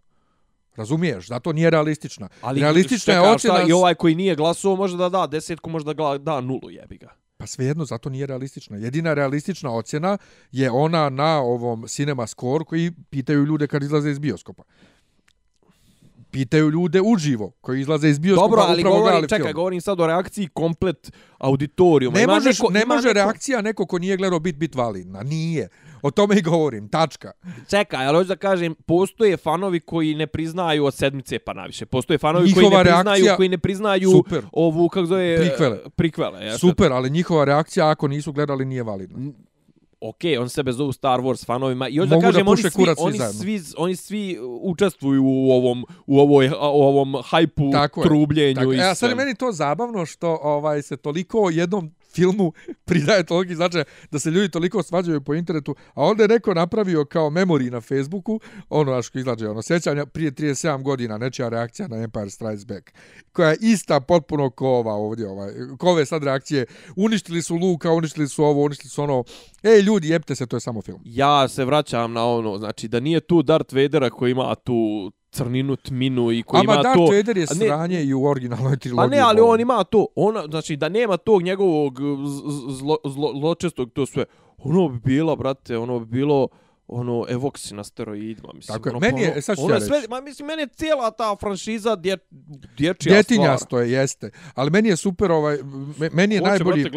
Razumiješ? 0.76 1.28
Zato 1.28 1.54
nije 1.54 1.70
realistična. 1.70 2.30
Ali 2.42 2.62
realistična 2.62 3.14
je 3.14 3.20
ocjena... 3.20 3.66
I 3.68 3.72
ovaj 3.72 3.96
koji 3.96 4.16
nije 4.16 4.36
glasao 4.36 4.76
može 4.76 4.98
da 4.98 5.10
da 5.10 5.28
desetku, 5.28 5.70
može 5.70 5.86
da 5.86 6.18
da 6.18 6.42
nulu 6.42 6.72
jebi 6.72 6.98
ga. 6.98 7.10
Pa 7.38 7.48
svejedno, 7.48 7.86
zato 7.86 8.10
nije 8.10 8.26
realistična. 8.26 8.78
Jedina 8.78 9.14
realistična 9.14 9.72
ocjena 9.72 10.18
je 10.52 10.72
ona 10.72 11.10
na 11.10 11.40
ovom 11.42 11.88
Cinema 11.88 12.28
Score 12.28 12.66
koji 12.66 12.92
pitaju 13.10 13.46
ljude 13.46 13.68
kad 13.68 13.84
izlaze 13.84 14.12
iz 14.12 14.20
bioskopa. 14.20 14.64
Pitaju 16.32 16.70
ljude 16.70 17.02
uživo 17.02 17.52
koji 17.62 17.82
izlaze 17.82 18.10
iz 18.10 18.20
bioskopa 18.20 18.48
Dobro, 18.48 18.62
ali 18.68 18.82
upravo 18.82 18.98
govorim, 18.98 19.22
čekaj, 19.22 19.40
film. 19.40 19.54
govorim 19.54 19.82
sad 19.82 20.00
o 20.00 20.08
reakciji 20.08 20.48
komplet 20.54 21.12
auditorijuma. 21.38 22.18
Ne, 22.18 22.24
Ima 22.24 22.34
možeš, 22.34 22.60
neko, 22.60 22.74
ne 22.74 22.86
može 22.86 23.08
neko, 23.08 23.14
reakcija 23.14 23.62
neko 23.62 23.86
ko 23.86 24.00
nije 24.00 24.18
gledao 24.18 24.40
bit 24.40 24.56
bit 24.56 24.76
validna. 24.76 25.24
Nije. 25.24 25.70
O 26.02 26.12
tome 26.12 26.38
i 26.38 26.42
govorim. 26.42 26.90
Tačka. 26.90 27.32
Čekaj, 27.70 28.06
ali 28.06 28.18
hoću 28.18 28.28
da 28.28 28.36
kažem, 28.36 28.76
postoje 28.76 29.38
fanovi 29.38 29.80
koji 29.80 30.16
ne 30.16 30.28
priznaju 30.28 30.86
od 30.86 30.94
sedmice 30.94 31.40
pa 31.40 31.54
naviše. 31.54 31.86
Postoje 31.86 32.18
fanovi 32.18 32.46
Njihova 32.46 32.62
koji 32.64 32.78
ne 32.78 32.84
priznaju, 32.84 33.06
reakcija- 33.18 33.36
koji 33.36 33.50
ne 33.50 33.58
priznaju 33.58 34.10
Super. 34.12 34.42
ovu, 34.52 34.90
kako 34.90 35.06
zove... 35.06 35.38
Prikvele. 35.40 35.80
Prikvele, 35.90 36.40
jeste. 36.42 36.60
Super, 36.60 36.92
ali 36.92 37.10
njihova 37.10 37.46
reakcija 37.46 37.90
ako 37.90 38.08
nisu 38.08 38.32
gledali 38.32 38.66
nije 38.66 38.84
validna. 38.84 39.32
ok, 40.02 40.16
on 40.40 40.50
sebe 40.50 40.72
zovu 40.72 40.92
Star 40.92 41.20
Wars 41.20 41.46
fanovima 41.46 41.88
i 41.90 41.98
hoću 41.98 42.10
da 42.10 42.16
Mogu 42.16 42.22
da 42.24 42.28
kažem, 42.28 42.48
oni 42.48 42.62
svi, 42.62 42.70
oni, 42.98 43.18
zajedno. 43.18 43.42
svi, 43.42 43.62
oni 43.78 43.96
svi 43.96 44.38
učestvuju 44.62 45.24
u 45.26 45.52
ovom, 45.52 45.86
u 46.06 46.20
ovoj, 46.20 46.48
u 46.50 46.54
ovom 46.62 47.16
hajpu, 47.24 47.70
Tako 47.72 48.02
je. 48.02 48.04
trubljenju 48.04 48.56
Tako, 48.56 48.74
i 48.74 48.78
e, 48.78 48.82
a 48.82 48.96
sad 48.96 49.10
je 49.10 49.16
meni 49.16 49.36
to 49.36 49.52
zabavno 49.52 50.06
što 50.06 50.40
ovaj 50.44 50.82
se 50.82 50.98
toliko 50.98 51.50
jednom 51.50 51.92
filmu 52.16 52.52
pridaje 52.86 53.24
toliki 53.24 53.56
značaj 53.56 53.84
da 54.12 54.20
se 54.20 54.32
ljudi 54.32 54.50
toliko 54.50 54.84
svađaju 54.84 55.22
po 55.22 55.34
internetu, 55.34 55.76
a 55.94 56.04
onda 56.04 56.24
je 56.24 56.28
neko 56.28 56.54
napravio 56.54 57.06
kao 57.06 57.30
memory 57.30 57.72
na 57.72 57.82
Facebooku, 57.82 58.40
ono 58.70 58.92
naš 58.92 59.10
ko 59.10 59.20
izlađe, 59.20 59.50
ono 59.50 59.62
sjećanja 59.62 60.06
prije 60.06 60.32
37 60.32 60.84
godina, 60.84 61.18
nečija 61.18 61.50
reakcija 61.50 61.88
na 61.88 61.98
Empire 61.98 62.30
Strikes 62.30 62.66
Back, 62.66 62.92
koja 63.32 63.50
je 63.50 63.58
ista 63.62 64.00
potpuno 64.00 64.50
ko 64.50 64.68
ova 64.68 64.94
ovdje, 64.94 65.28
ovaj, 65.28 65.54
ko 65.78 65.90
ove 65.90 66.06
sad 66.06 66.24
reakcije, 66.24 66.66
uništili 66.96 67.42
su 67.42 67.56
Luka, 67.56 67.92
uništili 67.92 68.28
su 68.28 68.44
ovo, 68.44 68.64
uništili 68.64 68.90
su 68.90 69.04
ono, 69.04 69.24
ej 69.64 69.82
ljudi, 69.82 70.10
jebite 70.10 70.36
se, 70.36 70.46
to 70.46 70.56
je 70.56 70.62
samo 70.62 70.82
film. 70.82 71.02
Ja 71.06 71.48
se 71.48 71.66
vraćam 71.66 72.14
na 72.14 72.26
ono, 72.26 72.58
znači 72.58 72.88
da 72.88 73.00
nije 73.00 73.20
tu 73.20 73.44
Darth 73.44 73.74
Vadera 73.74 74.10
koji 74.10 74.32
ima 74.32 74.56
tu 74.56 75.12
crninu, 75.36 75.76
tminu 75.76 76.32
i 76.32 76.44
koji 76.44 76.60
Ama 76.60 76.74
ima 76.74 76.84
Darth 76.84 76.98
to... 76.98 77.06
Vader 77.06 77.38
je 77.38 77.44
a 77.44 77.54
ne- 77.54 77.66
sranje 77.68 78.04
i 78.04 78.14
u 78.14 78.26
originalnoj 78.26 78.78
trilogiji. 78.78 79.10
Pa 79.10 79.16
ne, 79.16 79.22
ali 79.22 79.42
on 79.42 79.60
ima 79.60 79.84
to, 79.84 80.08
ona, 80.16 80.44
znači 80.44 80.76
da 80.76 80.90
nema 80.90 81.18
tog 81.18 81.42
njegovog 81.42 82.00
z- 82.26 82.42
z- 82.50 82.78
zlo, 82.78 82.98
zlo, 83.06 83.34
zločestog 83.36 83.92
to 83.92 84.06
sve, 84.06 84.26
ono 84.58 84.90
bi 84.90 85.00
bila, 85.00 85.36
brate, 85.36 85.78
ono 85.78 86.00
bi 86.00 86.06
bilo 86.08 86.48
ono 86.88 87.26
evoksi 87.30 87.74
na 87.74 87.84
steroidima, 87.84 88.50
mislim. 88.54 88.76
Tako 88.76 88.90
je. 88.90 88.92
ono, 88.92 89.00
Meni 89.02 89.22
je- 89.22 89.32
ono, 89.32 89.42
sad 89.42 89.58
ću 89.58 89.64
ono 89.64 89.74
ja 89.74 89.76
je 89.76 89.82
sve, 89.82 90.02
ma 90.10 90.22
mislim, 90.22 90.46
meni 90.48 90.62
je 90.62 90.68
cijela 90.68 91.12
ta 91.12 91.36
franšiza 91.36 91.96
dje, 91.96 92.18
dječja 92.78 93.12
Djetinja 93.12 93.44
stvar. 93.46 93.60
stoje, 93.60 93.92
jeste. 93.92 94.32
Ali 94.54 94.72
meni 94.72 94.90
je 94.90 94.96
super, 94.96 95.32
ovaj, 95.32 95.58
me- 95.98 96.10
meni 96.12 96.36
je 96.36 96.40
Hoće, 96.40 96.50
najbolji... 96.50 96.92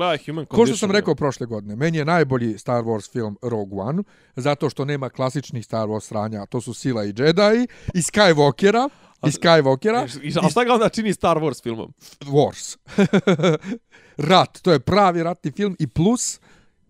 Ko 0.48 0.66
što 0.66 0.76
sam 0.76 0.90
rekao 0.90 1.14
prošle 1.14 1.46
godine, 1.46 1.76
meni 1.76 1.98
je 1.98 2.04
najbolji 2.04 2.58
Star 2.58 2.84
Wars 2.84 3.12
film 3.12 3.36
Rogue 3.42 3.80
One, 3.80 4.02
zato 4.36 4.70
što 4.70 4.84
nema 4.84 5.08
klasičnih 5.08 5.64
Star 5.64 5.88
Wars 5.88 6.00
sranja, 6.00 6.46
to 6.46 6.60
su 6.60 6.74
Sila 6.74 7.04
i 7.04 7.08
Jedi, 7.08 7.66
i 7.94 7.98
Skywalkera, 7.98 8.88
i 9.18 9.30
Skywalkera, 9.30 10.22
I, 10.22 10.32
a 10.38 10.50
šta 10.50 10.64
ga 10.64 10.74
onda 10.74 10.88
čini 10.88 11.14
Star 11.14 11.36
Wars 11.36 11.62
filmom? 11.62 11.92
Wars. 12.20 12.76
Rat, 14.18 14.58
to 14.60 14.72
je 14.72 14.80
pravi 14.80 15.22
ratni 15.22 15.50
film 15.52 15.76
i 15.78 15.86
plus 15.86 16.40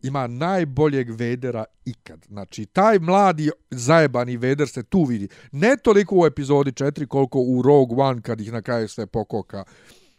ima 0.03 0.27
najboljeg 0.27 1.11
Vedera 1.11 1.65
ikad. 1.85 2.27
Znači, 2.29 2.67
taj 2.67 2.99
mladi 2.99 3.51
zajebani 3.71 4.37
Veder 4.37 4.69
se 4.69 4.83
tu 4.83 5.05
vidi. 5.05 5.29
Ne 5.53 5.77
toliko 5.77 6.17
u 6.19 6.27
epizodi 6.27 6.71
4 6.71 7.07
koliko 7.07 7.41
u 7.41 7.63
Rogue 7.63 8.05
One 8.05 8.23
kad 8.23 8.41
ih 8.41 8.53
na 8.53 8.63
kraju 8.63 8.89
sve 8.89 9.07
pokoka 9.07 9.65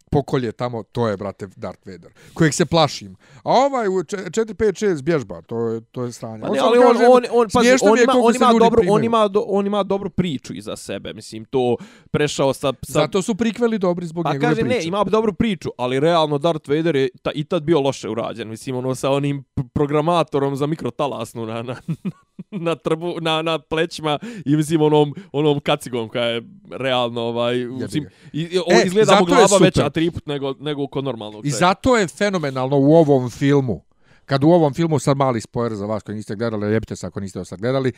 pokolje 0.09 0.51
tamo, 0.51 0.83
to 0.83 1.07
je, 1.07 1.17
brate, 1.17 1.47
Darth 1.55 1.87
Vader, 1.87 2.11
kojeg 2.33 2.53
se 2.53 2.65
plašim. 2.65 3.15
A 3.43 3.51
ovaj 3.51 3.87
u 3.87 3.91
4, 3.91 4.53
5, 4.53 4.85
6 4.85 5.01
bježba, 5.01 5.41
to 5.41 5.67
je, 5.67 5.81
to 5.81 6.03
je 6.03 6.11
stranje. 6.11 6.41
Pa 6.41 6.49
ne, 6.49 6.59
ali 6.59 6.77
on, 6.77 6.95
on, 6.97 7.23
on, 7.31 7.47
pazi, 7.53 7.69
on, 7.81 7.99
ima, 7.99 8.13
on, 8.23 8.35
ima 8.35 8.53
dobro, 8.59 8.81
on, 8.89 9.03
ima 9.03 9.27
do, 9.27 9.43
on 9.47 9.67
ima 9.67 9.83
dobru 9.83 10.09
priču 10.09 10.53
iza 10.53 10.75
sebe, 10.75 11.13
mislim, 11.13 11.45
to 11.45 11.77
prešao 12.11 12.53
sa... 12.53 12.73
sa... 12.81 12.99
Zato 12.99 13.21
su 13.21 13.35
prikveli 13.35 13.79
dobri 13.79 14.05
zbog 14.05 14.23
pa, 14.23 14.33
njegove 14.33 14.49
kaže, 14.49 14.61
priče. 14.61 14.77
ne, 14.77 14.85
ima 14.85 15.03
dobru 15.03 15.33
priču, 15.33 15.69
ali 15.77 15.99
realno 15.99 16.37
Darth 16.37 16.69
Vader 16.69 16.95
je 16.95 17.09
ta, 17.21 17.31
i 17.35 17.43
tad 17.43 17.63
bio 17.63 17.79
loše 17.79 18.09
urađen, 18.09 18.49
mislim, 18.49 18.75
ono 18.75 18.95
sa 18.95 19.11
onim 19.11 19.43
programatorom 19.73 20.55
za 20.55 20.67
mikrotalasnu 20.67 21.45
na, 21.45 21.61
na, 21.61 21.75
na, 22.67 22.75
trbu, 22.75 23.15
na, 23.21 23.41
na 23.41 23.59
plećima 23.59 24.19
i 24.45 24.55
mislim 24.55 24.81
onom, 24.81 25.13
onom 25.31 25.59
kacigom 25.59 26.09
koja 26.09 26.25
je 26.25 26.41
realno 26.71 27.21
ovaj, 27.21 27.55
mislim, 27.55 28.07
i, 28.33 28.41
i, 28.41 28.57
on 28.57 28.77
e, 28.77 28.83
izgleda 28.85 29.17
mu 29.19 29.25
glava 29.25 29.57
veća 29.61 29.89
triput 29.99 30.25
nego, 30.25 30.53
nego 30.59 30.87
kod 30.87 31.03
normalnog 31.03 31.45
I 31.45 31.51
zato 31.51 31.97
je 31.97 32.07
fenomenalno 32.07 32.77
u 32.77 32.95
ovom 32.95 33.29
filmu, 33.29 33.83
kad 34.25 34.43
u 34.43 34.49
ovom 34.49 34.73
filmu, 34.73 34.99
sad 34.99 35.17
mali 35.17 35.41
spoiler 35.41 35.75
za 35.75 35.85
vas 35.85 36.03
koji 36.03 36.15
niste 36.15 36.35
gledali, 36.35 36.73
jebite 36.73 36.95
se 36.95 37.07
ako 37.07 37.19
niste 37.19 37.45
sad 37.45 37.59
gledali, 37.59 37.91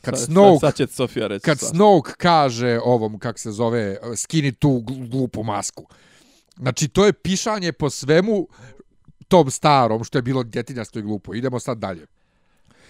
kad 0.00 0.18
Snoke, 0.18 0.60
sad, 0.60 0.76
sad 0.76 0.90
Sofia 0.90 1.26
reći 1.26 1.44
kad 1.44 1.60
Snoke 1.60 2.12
kaže 2.16 2.80
ovom, 2.84 3.18
kak 3.18 3.38
se 3.38 3.50
zove, 3.50 3.96
skini 4.16 4.52
tu 4.52 4.84
glupu 5.10 5.42
masku. 5.42 5.86
Znači, 6.56 6.88
to 6.88 7.06
je 7.06 7.12
pišanje 7.12 7.72
po 7.72 7.90
svemu 7.90 8.48
tom 9.28 9.50
starom, 9.50 10.04
što 10.04 10.18
je 10.18 10.22
bilo 10.22 10.42
djetinjasto 10.42 10.98
i 10.98 11.02
glupo. 11.02 11.34
Idemo 11.34 11.60
sad 11.60 11.78
dalje. 11.78 12.06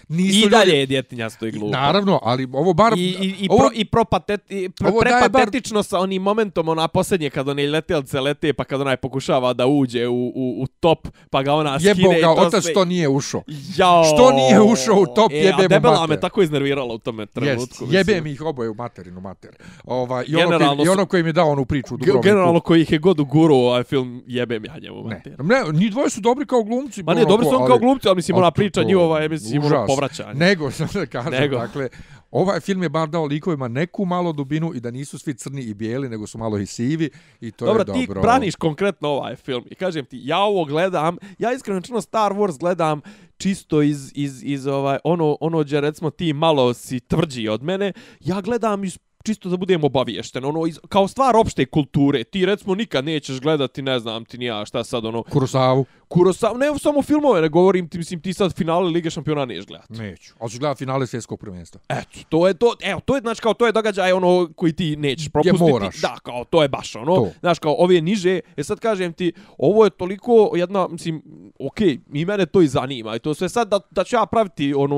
Nisu 0.07 0.47
I 0.47 0.49
dalje 0.49 0.65
ljudi... 0.65 0.79
je 0.79 0.85
djetinjasto 0.85 1.45
i 1.45 1.51
glupo. 1.51 1.77
Naravno, 1.77 2.19
ali 2.23 2.47
ovo 2.53 2.73
bar... 2.73 2.93
I, 2.97 3.01
i, 3.01 3.35
i, 3.39 3.47
ovo... 3.49 3.57
pro, 3.57 3.69
i 3.73 3.85
propatet, 3.85 4.51
i 4.51 4.69
pro, 4.69 4.91
prepatetično 4.99 5.77
bar... 5.77 5.83
sa 5.83 5.99
onim 5.99 6.21
momentom, 6.21 6.69
ona 6.69 6.87
posljednje 6.87 7.29
kad 7.29 7.49
one 7.49 7.67
letelce 7.67 8.19
lete, 8.19 8.53
pa 8.53 8.63
kad 8.63 8.81
onaj 8.81 8.97
pokušava 8.97 9.53
da 9.53 9.67
uđe 9.67 10.07
u, 10.07 10.31
u, 10.35 10.63
u 10.63 10.67
top, 10.67 11.07
pa 11.29 11.43
ga 11.43 11.53
ona 11.53 11.79
skine 11.79 11.95
Jebo 11.97 12.21
ga, 12.21 12.41
otac 12.41 12.63
sve... 12.63 12.71
što 12.71 12.85
nije 12.85 13.07
ušao. 13.09 13.43
Jao. 13.77 14.03
Što 14.03 14.31
nije 14.31 14.61
ušao 14.61 14.95
u 14.95 15.05
top, 15.15 15.31
e, 15.31 15.35
jebe 15.35 15.63
mu 15.63 15.67
debela 15.69 15.99
mater. 15.99 16.09
me 16.09 16.19
tako 16.19 16.41
iznervirala 16.41 16.93
u 16.93 16.97
tome 16.97 17.25
trenutku. 17.25 17.85
Yes, 17.85 17.93
jebe 17.93 18.21
mi 18.21 18.31
ih 18.31 18.41
oboje 18.41 18.69
u 18.69 18.73
materinu 18.73 19.21
mater. 19.21 19.55
Ova, 19.83 20.23
i, 20.27 20.35
ono 20.35 20.57
koji, 20.57 20.85
I 20.85 20.89
ono 20.89 21.05
koji 21.05 21.23
mi 21.23 21.33
dao 21.33 21.49
onu 21.51 21.65
priču 21.65 21.93
u 21.93 21.97
Dubrovniku. 21.97 22.23
Generalno 22.23 22.59
koji 22.59 22.81
ih 22.81 22.91
je 22.91 22.99
god 22.99 23.19
u 23.19 23.25
guru 23.25 23.55
ovaj 23.55 23.83
film, 23.83 24.23
jebe 24.27 24.59
mi 24.59 24.67
ja 24.67 24.79
njemu 24.81 25.03
mater. 25.03 25.43
Ne, 25.43 25.63
ne, 25.63 25.79
ni 25.79 25.89
dvoje 25.89 26.09
su 26.09 26.21
dobri 26.21 26.45
kao 26.45 26.63
glumci. 26.63 27.03
Ma 27.03 27.13
ne, 27.13 27.25
dobri 27.25 27.45
su 27.45 27.55
on 27.55 27.67
kao 27.67 27.77
glumci, 27.77 28.07
ali 28.07 28.15
mislim, 28.15 28.37
ona 28.37 28.51
priča 28.51 28.83
njihova 28.83 29.19
je, 29.19 29.29
mislim, 29.29 29.63
ono 29.63 29.94
povraćanje. 29.95 30.33
Nego, 30.33 30.71
sam 30.77 30.87
da 30.93 31.05
kažem, 31.05 31.31
nego. 31.31 31.57
dakle, 31.57 31.89
ovaj 32.31 32.59
film 32.59 32.83
je 32.83 32.89
bar 32.89 33.09
dao 33.09 33.25
likovima 33.25 33.67
neku 33.67 34.05
malo 34.05 34.31
dubinu 34.31 34.71
i 34.75 34.79
da 34.79 34.91
nisu 34.91 35.19
svi 35.19 35.33
crni 35.33 35.61
i 35.61 35.73
bijeli, 35.73 36.09
nego 36.09 36.27
su 36.27 36.37
malo 36.37 36.57
i 36.57 36.65
sivi 36.65 37.09
i 37.41 37.51
to 37.51 37.65
dobro, 37.65 37.81
je 37.81 37.85
dobro. 37.85 37.99
Dobro, 37.99 38.21
ti 38.21 38.25
braniš 38.25 38.55
konkretno 38.55 39.09
ovaj 39.09 39.35
film 39.35 39.63
i 39.69 39.75
kažem 39.75 40.05
ti, 40.05 40.19
ja 40.23 40.39
ovo 40.39 40.65
gledam, 40.65 41.17
ja 41.39 41.53
iskreno 41.53 41.81
čino 41.81 42.01
Star 42.01 42.31
Wars 42.31 42.59
gledam 42.59 43.01
čisto 43.37 43.81
iz, 43.81 44.11
iz, 44.15 44.43
iz 44.43 44.67
ovaj, 44.67 44.97
ono, 45.03 45.37
ono 45.41 45.63
gdje 45.63 45.81
recimo 45.81 46.09
ti 46.09 46.33
malo 46.33 46.73
si 46.73 46.99
tvrđi 46.99 47.47
od 47.47 47.63
mene, 47.63 47.93
ja 48.19 48.41
gledam 48.41 48.83
iz 48.83 48.97
čisto 49.25 49.49
da 49.49 49.57
budemo 49.57 49.85
obaviješten, 49.87 50.45
ono, 50.45 50.65
iz, 50.65 50.79
kao 50.89 51.07
stvar 51.07 51.35
opšte 51.35 51.65
kulture, 51.65 52.23
ti 52.23 52.45
recimo 52.45 52.75
nikad 52.75 53.05
nećeš 53.05 53.39
gledati, 53.39 53.81
ne 53.81 53.99
znam 53.99 54.25
ti 54.25 54.37
nija 54.37 54.65
šta 54.65 54.83
sad, 54.83 55.05
ono... 55.05 55.23
Kurosavu. 55.23 55.85
Kurosavu, 56.07 56.57
ne 56.57 56.79
samo 56.79 57.01
filmove, 57.01 57.41
ne 57.41 57.49
govorim 57.49 57.89
ti, 57.89 57.97
mislim, 57.97 58.21
ti 58.21 58.33
sad 58.33 58.55
finale 58.55 58.89
Lige 58.89 59.09
šampiona 59.09 59.45
neš 59.45 59.65
gledati. 59.65 59.93
Neću, 59.93 60.33
ali 60.39 60.51
ću 60.51 60.59
gledati 60.59 60.77
finale 60.77 61.07
svjetskog 61.07 61.39
prvenstva. 61.39 61.81
Eto, 61.89 62.19
to 62.29 62.47
je 62.47 62.53
to, 62.53 62.75
evo, 62.81 62.99
to 63.05 63.15
je, 63.15 63.21
znači, 63.21 63.41
kao, 63.41 63.53
to 63.53 63.65
je 63.65 63.71
događaj, 63.71 64.11
ono, 64.11 64.49
koji 64.55 64.73
ti 64.73 64.95
nećeš 64.95 65.29
propustiti. 65.29 65.63
Je 65.63 65.71
moraš. 65.71 66.01
Da, 66.01 66.17
kao, 66.23 66.43
to 66.43 66.61
je 66.61 66.67
baš, 66.67 66.95
ono, 66.95 67.15
to. 67.15 67.29
znaš, 67.39 67.59
kao, 67.59 67.75
ove 67.77 68.01
niže, 68.01 68.39
e 68.57 68.63
sad 68.63 68.79
kažem 68.79 69.13
ti, 69.13 69.33
ovo 69.57 69.83
je 69.83 69.89
toliko 69.89 70.51
jedna, 70.55 70.87
mislim, 70.87 71.21
okej, 71.59 71.87
okay, 71.87 71.99
i 72.13 72.25
mene 72.25 72.45
to 72.45 72.61
i 72.61 72.67
zanima, 72.67 73.15
i 73.15 73.19
to 73.19 73.33
sve 73.33 73.49
sad 73.49 73.67
da, 73.67 73.79
da 73.91 74.03
ću 74.03 74.15
ja 74.15 74.25
praviti, 74.25 74.73
ono, 74.73 74.95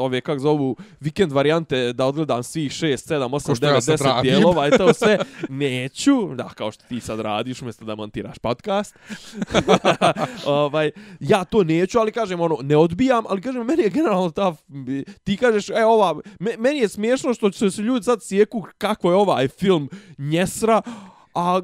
ove, 0.00 0.20
kak 0.20 0.38
zovu, 0.38 0.76
vikend 1.00 1.32
varijante, 1.32 1.92
da 1.92 2.06
odgledam 2.06 2.42
svih 2.42 2.72
6, 2.72 3.14
7, 3.14 3.28
8, 3.28 3.54
9, 3.60 3.96
10 3.96 4.22
dijelova 4.22 4.68
i 4.68 4.70
to 4.70 4.92
sve, 4.92 5.18
neću, 5.48 6.34
da, 6.34 6.48
kao 6.48 6.72
što 6.72 6.84
ti 6.88 7.00
sad 7.00 7.20
radiš, 7.20 7.62
umjesto 7.62 7.84
da 7.84 7.94
montiraš 7.94 8.38
podcast, 8.38 8.94
ovaj, 10.46 10.90
ja 11.20 11.44
to 11.44 11.64
neću, 11.64 11.98
ali 11.98 12.12
kažem, 12.12 12.40
ono, 12.40 12.56
ne 12.62 12.76
odbijam, 12.76 13.24
ali 13.28 13.40
kažem, 13.40 13.66
meni 13.66 13.82
je 13.82 13.90
generalno 13.90 14.30
ta, 14.30 14.54
ti 15.24 15.36
kažeš, 15.36 15.70
e, 15.70 15.84
ova, 15.84 16.20
meni 16.58 16.78
je 16.78 16.88
smiješno 16.88 17.34
što 17.34 17.52
se 17.52 17.82
ljudi 17.82 18.04
sad 18.04 18.22
sjeku 18.22 18.64
kako 18.78 19.10
je 19.10 19.16
ovaj 19.16 19.48
film 19.48 19.88
njesra, 20.18 20.82
a 21.34 21.60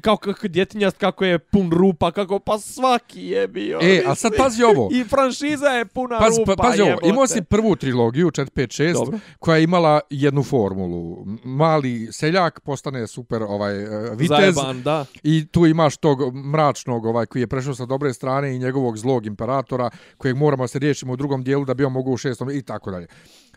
kao 0.00 0.16
kako 0.16 0.48
djetinjast, 0.48 0.96
kako 0.96 1.24
je 1.24 1.38
pun 1.38 1.70
rupa, 1.72 2.10
kako 2.10 2.38
pa 2.38 2.58
svaki 2.58 3.20
je 3.20 3.48
bio. 3.48 3.78
E, 3.82 4.02
a 4.06 4.14
sad 4.14 4.32
pazi 4.36 4.62
ovo. 4.62 4.88
I 4.92 5.04
franšiza 5.04 5.66
je 5.66 5.84
puna 5.84 6.18
Paz, 6.18 6.38
rupa. 6.38 6.56
Pa, 6.56 6.62
pazi 6.62 6.82
ovo, 6.82 6.98
imao 7.04 7.26
si 7.26 7.42
prvu 7.42 7.76
trilogiju, 7.76 8.30
4, 8.30 8.50
5, 8.50 8.82
6, 8.82 8.92
Dobro. 8.92 9.18
koja 9.38 9.56
je 9.56 9.64
imala 9.64 10.00
jednu 10.10 10.42
formulu. 10.42 11.26
Mali 11.44 12.08
seljak 12.12 12.60
postane 12.60 13.06
super 13.06 13.42
ovaj 13.42 13.84
uh, 13.84 13.90
vitez. 14.16 14.54
Zajeban, 14.54 14.82
da. 14.82 15.04
I 15.22 15.46
tu 15.46 15.66
imaš 15.66 15.96
tog 15.96 16.34
mračnog 16.34 17.04
ovaj 17.04 17.26
koji 17.26 17.42
je 17.42 17.46
prešao 17.46 17.74
sa 17.74 17.86
dobre 17.86 18.12
strane 18.12 18.56
i 18.56 18.58
njegovog 18.58 18.98
zlog 18.98 19.26
imperatora, 19.26 19.90
kojeg 20.16 20.36
moramo 20.36 20.68
se 20.68 20.78
riješiti 20.78 21.10
u 21.12 21.16
drugom 21.16 21.44
dijelu 21.44 21.64
da 21.64 21.74
bi 21.74 21.84
on 21.84 21.92
mogu 21.92 22.12
u 22.12 22.16
šestom 22.16 22.50
i 22.50 22.62
tako 22.62 22.90
dalje. 22.90 23.06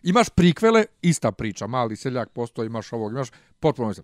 Imaš 0.04 0.30
prikvele, 0.30 0.86
ista 1.02 1.32
priča. 1.32 1.68
Mali 1.68 1.96
seljak 1.96 2.30
postoji, 2.30 2.66
imaš 2.66 2.94
ovog, 2.94 3.12
imaš 3.12 3.28
potpuno 3.60 3.92
isto. 3.92 4.04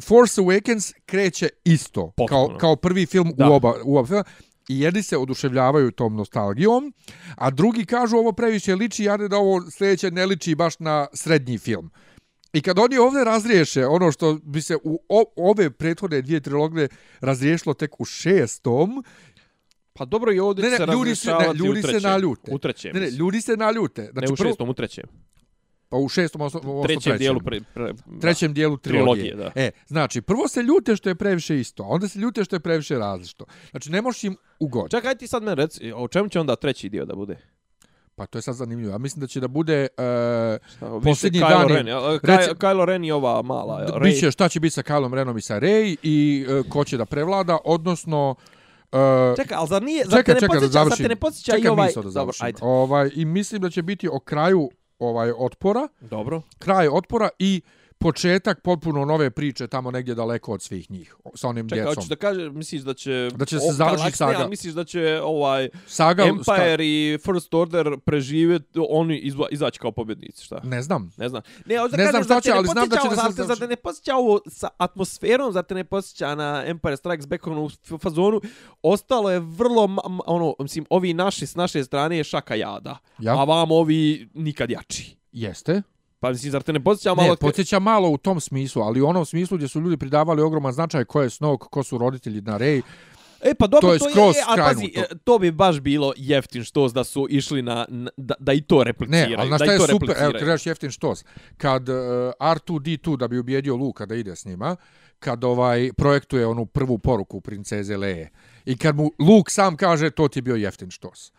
Force 0.00 0.40
Awakens 0.40 0.92
kreće 1.06 1.48
isto 1.64 2.12
kao, 2.28 2.56
kao 2.60 2.76
prvi 2.76 3.06
film 3.06 3.32
da. 3.36 3.50
u 3.50 3.52
oba, 3.52 3.74
u 3.84 3.96
oba 3.96 4.06
filma 4.06 4.24
i 4.68 4.80
jedni 4.80 5.02
se 5.02 5.18
oduševljavaju 5.18 5.90
tom 5.90 6.16
nostalgijom, 6.16 6.94
a 7.36 7.50
drugi 7.50 7.84
kažu 7.86 8.16
ovo 8.16 8.32
previše 8.32 8.74
liči, 8.74 9.04
ja 9.04 9.16
da 9.16 9.36
ovo 9.36 9.70
sljedeće 9.70 10.10
ne 10.10 10.26
liči 10.26 10.54
baš 10.54 10.78
na 10.78 11.06
srednji 11.12 11.58
film. 11.58 11.90
I 12.52 12.62
kad 12.62 12.78
oni 12.78 12.98
ovdje 12.98 13.24
razriješe 13.24 13.86
ono 13.86 14.12
što 14.12 14.38
bi 14.42 14.62
se 14.62 14.76
u 14.84 14.98
ove 15.36 15.70
prethodne 15.70 16.22
dvije 16.22 16.40
trilogije 16.40 16.88
razriješilo 17.20 17.74
tek 17.74 18.00
u 18.00 18.04
šestom, 18.04 19.04
Pa 19.96 20.04
dobro 20.04 20.32
i 20.32 20.38
ovdje 20.38 20.64
ne, 20.64 20.70
ne, 20.70 20.76
se 20.76 20.86
ljudi 20.92 21.14
se, 21.14 21.30
ne, 21.30 21.54
ljudi 21.54 21.82
se 21.82 22.00
naljute. 22.00 22.54
U 22.54 22.58
trećem. 22.58 22.90
Ne, 22.94 23.00
ne, 23.00 23.10
ljudi 23.10 23.40
se 23.40 23.56
naljute. 23.56 24.08
Znači, 24.12 24.26
ne 24.26 24.32
u 24.32 24.36
šestom, 24.36 24.56
prvo, 24.56 24.70
u 24.70 24.74
trećem. 24.74 25.04
Pa 25.94 25.98
u 25.98 26.08
šestom, 26.08 26.40
osno, 26.40 26.60
osno 26.60 26.82
trećem, 26.82 27.00
trećem 27.00 27.18
dijelu, 27.18 27.40
pre, 27.40 27.60
pre, 27.74 27.92
trećem 28.20 28.50
da. 28.50 28.54
dijelu 28.54 28.76
trilogije. 28.76 29.30
trilogije 29.30 29.50
da. 29.54 29.60
E, 29.60 29.70
znači, 29.86 30.20
prvo 30.20 30.48
se 30.48 30.62
ljute 30.62 30.96
što 30.96 31.08
je 31.08 31.14
previše 31.14 31.60
isto, 31.60 31.82
onda 31.82 32.08
se 32.08 32.18
ljute 32.18 32.44
što 32.44 32.56
je 32.56 32.60
previše 32.60 32.98
različito. 32.98 33.44
Znači, 33.70 33.90
ne 33.90 34.02
možeš 34.02 34.24
im 34.24 34.36
ugoditi. 34.60 34.96
Čekaj, 34.96 35.14
ti 35.14 35.26
sad 35.26 35.42
me 35.42 35.54
reci, 35.54 35.92
o 35.96 36.08
čemu 36.08 36.28
će 36.28 36.40
onda 36.40 36.56
treći 36.56 36.88
dio 36.88 37.04
da 37.04 37.14
bude? 37.14 37.36
Pa 38.14 38.26
to 38.26 38.38
je 38.38 38.42
sad 38.42 38.54
zanimljivo. 38.54 38.92
Ja 38.92 38.98
mislim 38.98 39.20
da 39.20 39.26
će 39.26 39.40
da 39.40 39.48
bude 39.48 39.86
uh, 40.82 41.02
posljednji 41.02 41.40
dan. 41.40 41.68
Ren, 41.68 41.86
reci, 42.22 42.50
Kylo 42.50 42.84
Ren 42.84 43.04
i 43.04 43.12
ova 43.12 43.42
mala. 43.42 43.86
Rey. 43.86 44.02
Biće 44.02 44.30
šta 44.30 44.48
će 44.48 44.60
biti 44.60 44.74
sa 44.74 44.82
Kylom 44.82 45.14
Renom 45.14 45.38
i 45.38 45.42
sa 45.42 45.60
Rey 45.60 45.96
i 46.02 46.46
uh, 46.48 46.66
ko 46.68 46.84
će 46.84 46.96
da 46.96 47.04
prevlada, 47.04 47.58
odnosno... 47.64 48.34
Uh, 48.92 49.36
čekaj, 49.36 49.56
ali 49.56 49.68
zar 49.68 49.82
nije... 49.82 50.04
Zar 50.04 50.18
čekaj, 50.18 50.34
te 50.34 50.34
ne 50.34 50.40
čekaj, 50.40 50.60
da 50.60 50.66
završim. 50.66 50.96
Zar 50.96 51.04
te 51.04 51.08
ne 51.08 51.16
podsjeća 51.16 51.56
i 51.56 51.68
ovaj... 51.68 51.92
Da 51.94 52.02
Dobro, 52.02 52.34
ajde. 52.40 52.58
Ovaj, 52.62 53.10
I 53.14 53.24
mislim 53.24 53.62
da 53.62 53.70
će 53.70 53.82
biti 53.82 54.08
o 54.08 54.18
kraju 54.18 54.70
ovaj 55.04 55.32
otpora. 55.36 55.88
Dobro. 56.00 56.42
Kraj 56.58 56.88
otpora 56.88 57.28
i 57.38 57.62
početak 58.04 58.60
potpuno 58.60 59.04
nove 59.04 59.30
priče 59.30 59.66
tamo 59.66 59.90
negdje 59.90 60.14
daleko 60.14 60.52
od 60.52 60.62
svih 60.62 60.90
njih 60.90 61.16
sa 61.34 61.48
onim 61.48 61.68
Čekaj, 61.68 61.84
djecom. 61.84 62.02
Čekaj, 62.02 62.08
da 62.08 62.16
kaže, 62.16 62.50
misliš 62.50 62.82
da 62.82 62.94
će 62.94 63.30
da 63.34 63.44
će 63.44 63.60
se 63.60 63.72
završiti 63.72 64.16
saga? 64.16 64.48
Misliš 64.48 64.74
da 64.74 64.84
će 64.84 65.20
ovaj 65.22 65.68
saga 65.86 66.22
Empire 66.22 66.74
ska... 66.74 66.82
i 66.82 67.18
First 67.24 67.54
Order 67.54 67.96
preživjeti, 68.04 68.80
oni 68.88 69.18
izva, 69.18 69.46
izaći 69.50 69.78
kao 69.78 69.92
pobjednici, 69.92 70.44
šta? 70.44 70.60
Ne 70.64 70.82
znam. 70.82 71.10
Ne 71.16 71.28
znam. 71.28 71.42
Ne, 71.66 71.74
ne 71.74 71.80
kažem, 71.96 72.10
znam 72.10 72.24
šta 72.24 72.40
će, 72.40 72.52
ali 72.52 72.68
znam 72.68 72.88
da 72.88 72.96
će 72.96 73.08
da 73.08 73.32
se 73.32 73.44
Zato 73.44 73.66
ne 73.66 73.76
posjeća 73.76 74.16
ovo 74.16 74.40
sa 74.46 74.68
atmosferom, 74.78 75.52
zato 75.52 75.74
ne 75.74 75.84
posjeća 75.84 76.34
na 76.34 76.64
Empire 76.66 76.96
Strikes 76.96 77.26
Back 77.26 77.46
u 77.46 77.98
fazonu. 77.98 78.40
Ostalo 78.82 79.30
je 79.30 79.38
vrlo 79.40 79.96
ono, 80.26 80.54
mislim, 80.58 80.86
ovi 80.90 81.14
naši 81.14 81.46
s 81.46 81.54
naše 81.54 81.84
strane 81.84 82.16
je 82.16 82.24
šaka 82.24 82.54
jada. 82.54 82.98
Ja? 83.18 83.32
A 83.40 83.44
vam 83.44 83.70
ovi 83.70 84.28
nikad 84.34 84.70
jači. 84.70 85.16
Jeste. 85.32 85.82
Pa 86.24 86.30
mislim, 86.30 86.52
zar 86.52 86.62
te 86.62 86.72
ne 86.72 86.84
podsjeća 86.84 87.14
malo... 87.14 87.28
Ne, 87.28 87.36
podsjeća 87.36 87.78
malo 87.78 88.08
u 88.08 88.16
tom 88.16 88.40
smislu, 88.40 88.82
ali 88.82 89.00
u 89.00 89.06
onom 89.06 89.24
smislu 89.24 89.56
gdje 89.56 89.68
su 89.68 89.80
ljudi 89.80 89.96
pridavali 89.96 90.42
ogroman 90.42 90.72
značaj 90.72 91.04
ko 91.04 91.22
je 91.22 91.30
Snoke, 91.30 91.66
ko 91.70 91.82
su 91.82 91.98
roditelji 91.98 92.40
na 92.40 92.58
Rey. 92.58 92.82
E 93.42 93.54
pa 93.54 93.66
dobro, 93.66 93.88
to 93.88 93.92
je, 93.94 93.98
to 94.14 94.28
je, 94.28 94.38
e, 94.38 94.42
a 94.48 94.56
pazi, 94.56 94.92
to. 94.94 95.00
E, 95.00 95.04
to 95.24 95.38
bi 95.38 95.50
baš 95.50 95.80
bilo 95.80 96.12
jeftin 96.16 96.64
štos 96.64 96.92
da 96.92 97.04
su 97.04 97.26
išli 97.30 97.62
na, 97.62 97.86
na 97.88 98.10
da, 98.16 98.34
da 98.38 98.52
i 98.52 98.60
to 98.60 98.84
repliciraju. 98.84 99.28
Ne, 99.28 99.36
ali 99.38 99.48
znaš 99.48 99.60
šta 99.60 99.72
je 99.72 99.78
super, 99.78 100.16
evo 100.18 100.32
ti 100.32 100.68
jeftin 100.68 100.90
štos, 100.90 101.24
kad 101.56 101.88
uh, 101.88 101.96
R2-D2 102.40 103.16
da 103.16 103.28
bi 103.28 103.38
ubijedio 103.38 103.76
Luka 103.76 104.06
da 104.06 104.14
ide 104.14 104.36
s 104.36 104.44
njima, 104.44 104.76
kad 105.18 105.44
ovaj 105.44 105.92
projektuje 105.96 106.46
onu 106.46 106.66
prvu 106.66 106.98
poruku 106.98 107.40
princeze 107.40 107.96
Leje, 107.96 108.30
i 108.64 108.76
kad 108.76 108.96
mu 108.96 109.10
Luke 109.18 109.50
sam 109.50 109.76
kaže 109.76 110.10
to 110.10 110.28
ti 110.28 110.38
je 110.38 110.42
bio 110.42 110.56
jeftin 110.56 110.90
štos. 110.90 111.32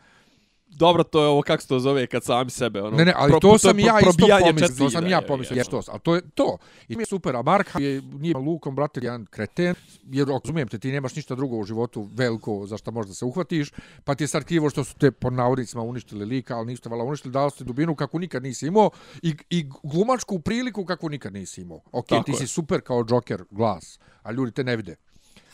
Dobro, 0.76 1.04
to 1.04 1.22
je 1.22 1.28
ovo, 1.28 1.42
kako 1.42 1.62
se 1.62 1.68
to 1.68 1.80
zove, 1.80 2.08
kad 2.08 2.24
sami 2.24 2.50
sebe, 2.50 2.82
ono... 2.82 2.98
Ne, 2.98 3.06
ne, 3.06 3.14
ali 3.16 3.32
pro- 3.32 3.40
to 3.40 3.58
sam 3.58 3.80
ja 3.80 4.00
isto 4.00 4.12
pomislio, 4.18 4.78
to 4.78 4.90
sam 4.90 5.08
ja 5.08 5.22
pomislio, 5.22 5.56
je. 5.56 5.60
jer 5.60 5.68
to, 5.68 5.82
ali 5.88 6.00
to 6.00 6.16
je 6.16 6.22
to. 6.34 6.58
I 6.88 6.96
mi 6.96 7.02
je 7.02 7.06
super, 7.06 7.36
a 7.36 7.42
Mark 7.42 7.68
je, 7.80 8.02
nije 8.02 8.38
Lukom, 8.38 8.76
brate, 8.76 9.00
jedan 9.04 9.26
kreten, 9.26 9.76
jer 10.04 10.28
razumijem 10.28 10.68
te, 10.68 10.80
ti 10.80 10.92
nemaš 10.92 11.16
ništa 11.16 11.36
drugo 11.36 11.58
u 11.58 11.64
životu 11.64 12.10
veliko 12.14 12.66
za 12.68 12.78
što 12.78 12.92
možda 12.92 13.14
se 13.14 13.26
uhvatiš, 13.26 13.72
pa 14.04 14.16
ti 14.16 14.24
je 14.24 14.28
sad 14.28 14.44
krivo 14.44 14.70
što 14.70 14.84
su 14.84 14.96
te 14.96 15.12
po 15.12 15.30
navodnicima 15.30 15.84
uništili 15.84 16.26
lika, 16.26 16.58
ali 16.58 16.66
nisu 16.66 16.82
te 16.82 16.90
vala 16.90 17.04
uništili, 17.04 17.32
dali 17.32 17.52
su 17.52 17.58
ti 17.58 17.64
dubinu 17.64 17.96
kako 17.96 18.20
nikad 18.20 18.44
nisi 18.44 18.68
imao 18.68 18.90
i, 19.22 19.36
i 19.50 19.70
glumačku 19.84 20.40
priliku 20.40 20.86
kako 20.86 21.10
nikad 21.10 21.34
nisi 21.34 21.62
imao. 21.62 21.82
Ok, 21.92 22.08
Tako 22.08 22.24
ti 22.24 22.32
je. 22.32 22.38
si 22.38 22.48
super 22.48 22.82
kao 22.82 23.06
Joker 23.10 23.44
glas, 23.52 24.00
a 24.24 24.32
ljudi 24.32 24.52
te 24.52 24.64
ne 24.64 24.76
vide. 24.76 24.96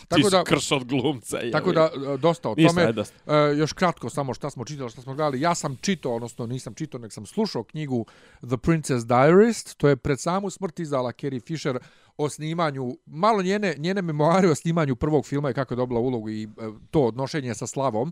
Ti 0.09 0.23
si 0.23 0.35
krš 0.45 0.71
od 0.71 0.83
glumca. 0.85 1.37
je, 1.37 1.51
Tako 1.51 1.71
da, 1.71 1.89
e, 2.13 2.17
dosta 2.17 2.49
o 2.49 2.55
tome. 2.55 2.91
dosta. 2.91 3.15
E, 3.33 3.55
još 3.57 3.73
kratko 3.73 4.09
samo 4.09 4.33
šta 4.33 4.49
smo 4.49 4.65
čitali, 4.65 4.89
šta 4.89 5.01
smo 5.01 5.13
gledali. 5.13 5.41
Ja 5.41 5.55
sam 5.55 5.77
čitao, 5.81 6.15
odnosno 6.15 6.45
nisam 6.47 6.73
čitao, 6.73 6.99
nek 6.99 7.13
sam 7.13 7.25
slušao 7.25 7.63
knjigu 7.63 8.05
The 8.47 8.57
Princess 8.57 9.05
Diarist. 9.05 9.77
To 9.77 9.87
je 9.89 9.95
pred 9.95 10.19
samu 10.19 10.49
smrt 10.49 10.79
izdala 10.79 11.11
Carrie 11.11 11.39
Fisher 11.39 11.79
o 12.17 12.29
snimanju, 12.29 12.97
malo 13.05 13.41
njene, 13.41 13.75
njene 13.77 14.01
memoare 14.01 14.49
o 14.49 14.55
snimanju 14.55 14.95
prvog 14.95 15.25
filma 15.25 15.49
i 15.49 15.53
kako 15.53 15.73
je 15.73 15.75
dobila 15.75 15.99
ulogu 15.99 16.29
i 16.29 16.43
e, 16.43 16.47
to 16.91 17.01
odnošenje 17.01 17.53
sa 17.55 17.67
slavom. 17.67 18.11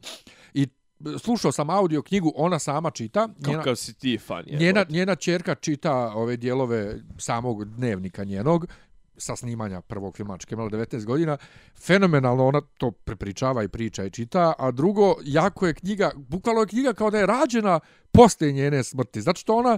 I 0.53 0.63
e, 0.63 0.67
slušao 1.19 1.51
sam 1.51 1.69
audio 1.69 2.01
knjigu, 2.01 2.31
ona 2.35 2.59
sama 2.59 2.91
čita. 2.91 3.29
Njena, 3.47 3.57
Kakav 3.59 3.75
si 3.75 3.93
ti 3.93 4.17
fan, 4.17 4.43
je. 4.47 4.57
njena, 4.59 4.85
njena 4.89 5.15
čerka 5.15 5.55
čita 5.55 5.93
ove 5.95 6.37
dijelove 6.37 6.99
samog 7.17 7.65
dnevnika 7.65 8.23
njenog 8.23 8.67
sa 9.19 9.35
snimanja 9.35 9.81
prvog 9.81 10.15
filma, 10.15 10.37
čekaj, 10.37 10.55
imala 10.55 10.69
19 10.69 11.05
godina, 11.05 11.37
fenomenalno 11.77 12.47
ona 12.47 12.61
to 12.77 12.91
prepričava 12.91 13.63
i 13.63 13.67
priča 13.67 14.03
i 14.03 14.09
čita, 14.09 14.53
a 14.57 14.71
drugo, 14.71 15.15
jako 15.23 15.67
je 15.67 15.73
knjiga, 15.73 16.11
bukvalno 16.15 16.61
je 16.61 16.67
knjiga 16.67 16.93
kao 16.93 17.11
da 17.11 17.19
je 17.19 17.25
rađena 17.25 17.79
posle 18.11 18.51
njene 18.51 18.83
smrti, 18.83 19.21
zato 19.21 19.39
što 19.39 19.55
ona 19.55 19.77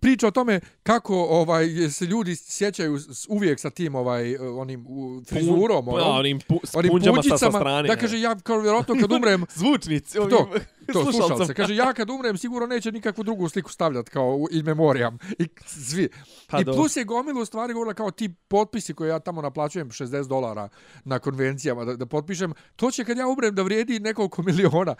priča 0.00 0.26
o 0.26 0.30
tome 0.30 0.60
kako 0.82 1.14
ovaj 1.24 1.66
se 1.90 2.04
ljudi 2.04 2.36
sjećaju 2.36 2.98
uvijek 3.28 3.60
sa 3.60 3.70
tim 3.70 3.94
ovaj 3.94 4.36
onim 4.36 4.86
u, 4.88 5.22
frizurom, 5.28 5.86
Pa, 5.86 5.90
onom, 5.90 6.16
onim, 6.16 6.40
pu, 6.48 6.60
onim 6.74 6.90
punđama 6.90 7.22
sa, 7.22 7.36
strane. 7.36 7.88
da 7.88 7.96
kaže 7.96 8.20
ja 8.20 8.36
kao 8.36 8.60
vjerojatno 8.60 8.94
kad 9.00 9.12
umrem 9.12 9.44
Zvučnici, 9.54 10.18
to, 10.30 10.50
to 10.92 11.12
slušalce. 11.12 11.54
Kaže, 11.54 11.76
ja 11.76 11.92
kad 11.92 12.10
umrem 12.10 12.36
sigurno 12.36 12.66
neće 12.66 12.92
nikakvu 12.92 13.24
drugu 13.24 13.48
sliku 13.48 13.72
stavljati 13.72 14.10
kao 14.10 14.36
u 14.36 14.48
in 14.50 14.64
memoriam. 14.64 15.18
I 15.38 15.48
svi. 15.66 16.08
Pa 16.46 16.60
I 16.60 16.64
plus 16.64 16.96
je 16.96 17.04
gomilu 17.04 17.44
stvari 17.44 17.72
govorila 17.72 17.94
kao 17.94 18.10
ti 18.10 18.34
potpisi 18.48 18.94
koje 18.94 19.08
ja 19.08 19.18
tamo 19.18 19.42
naplaćujem 19.42 19.90
60 19.90 20.28
dolara 20.28 20.68
na 21.04 21.18
konvencijama 21.18 21.84
da, 21.84 21.96
da 21.96 22.06
potpišem, 22.06 22.52
to 22.76 22.90
će 22.90 23.04
kad 23.04 23.16
ja 23.16 23.28
umrem 23.28 23.54
da 23.54 23.62
vrijedi 23.62 24.00
nekoliko 24.00 24.42
miliona. 24.42 24.94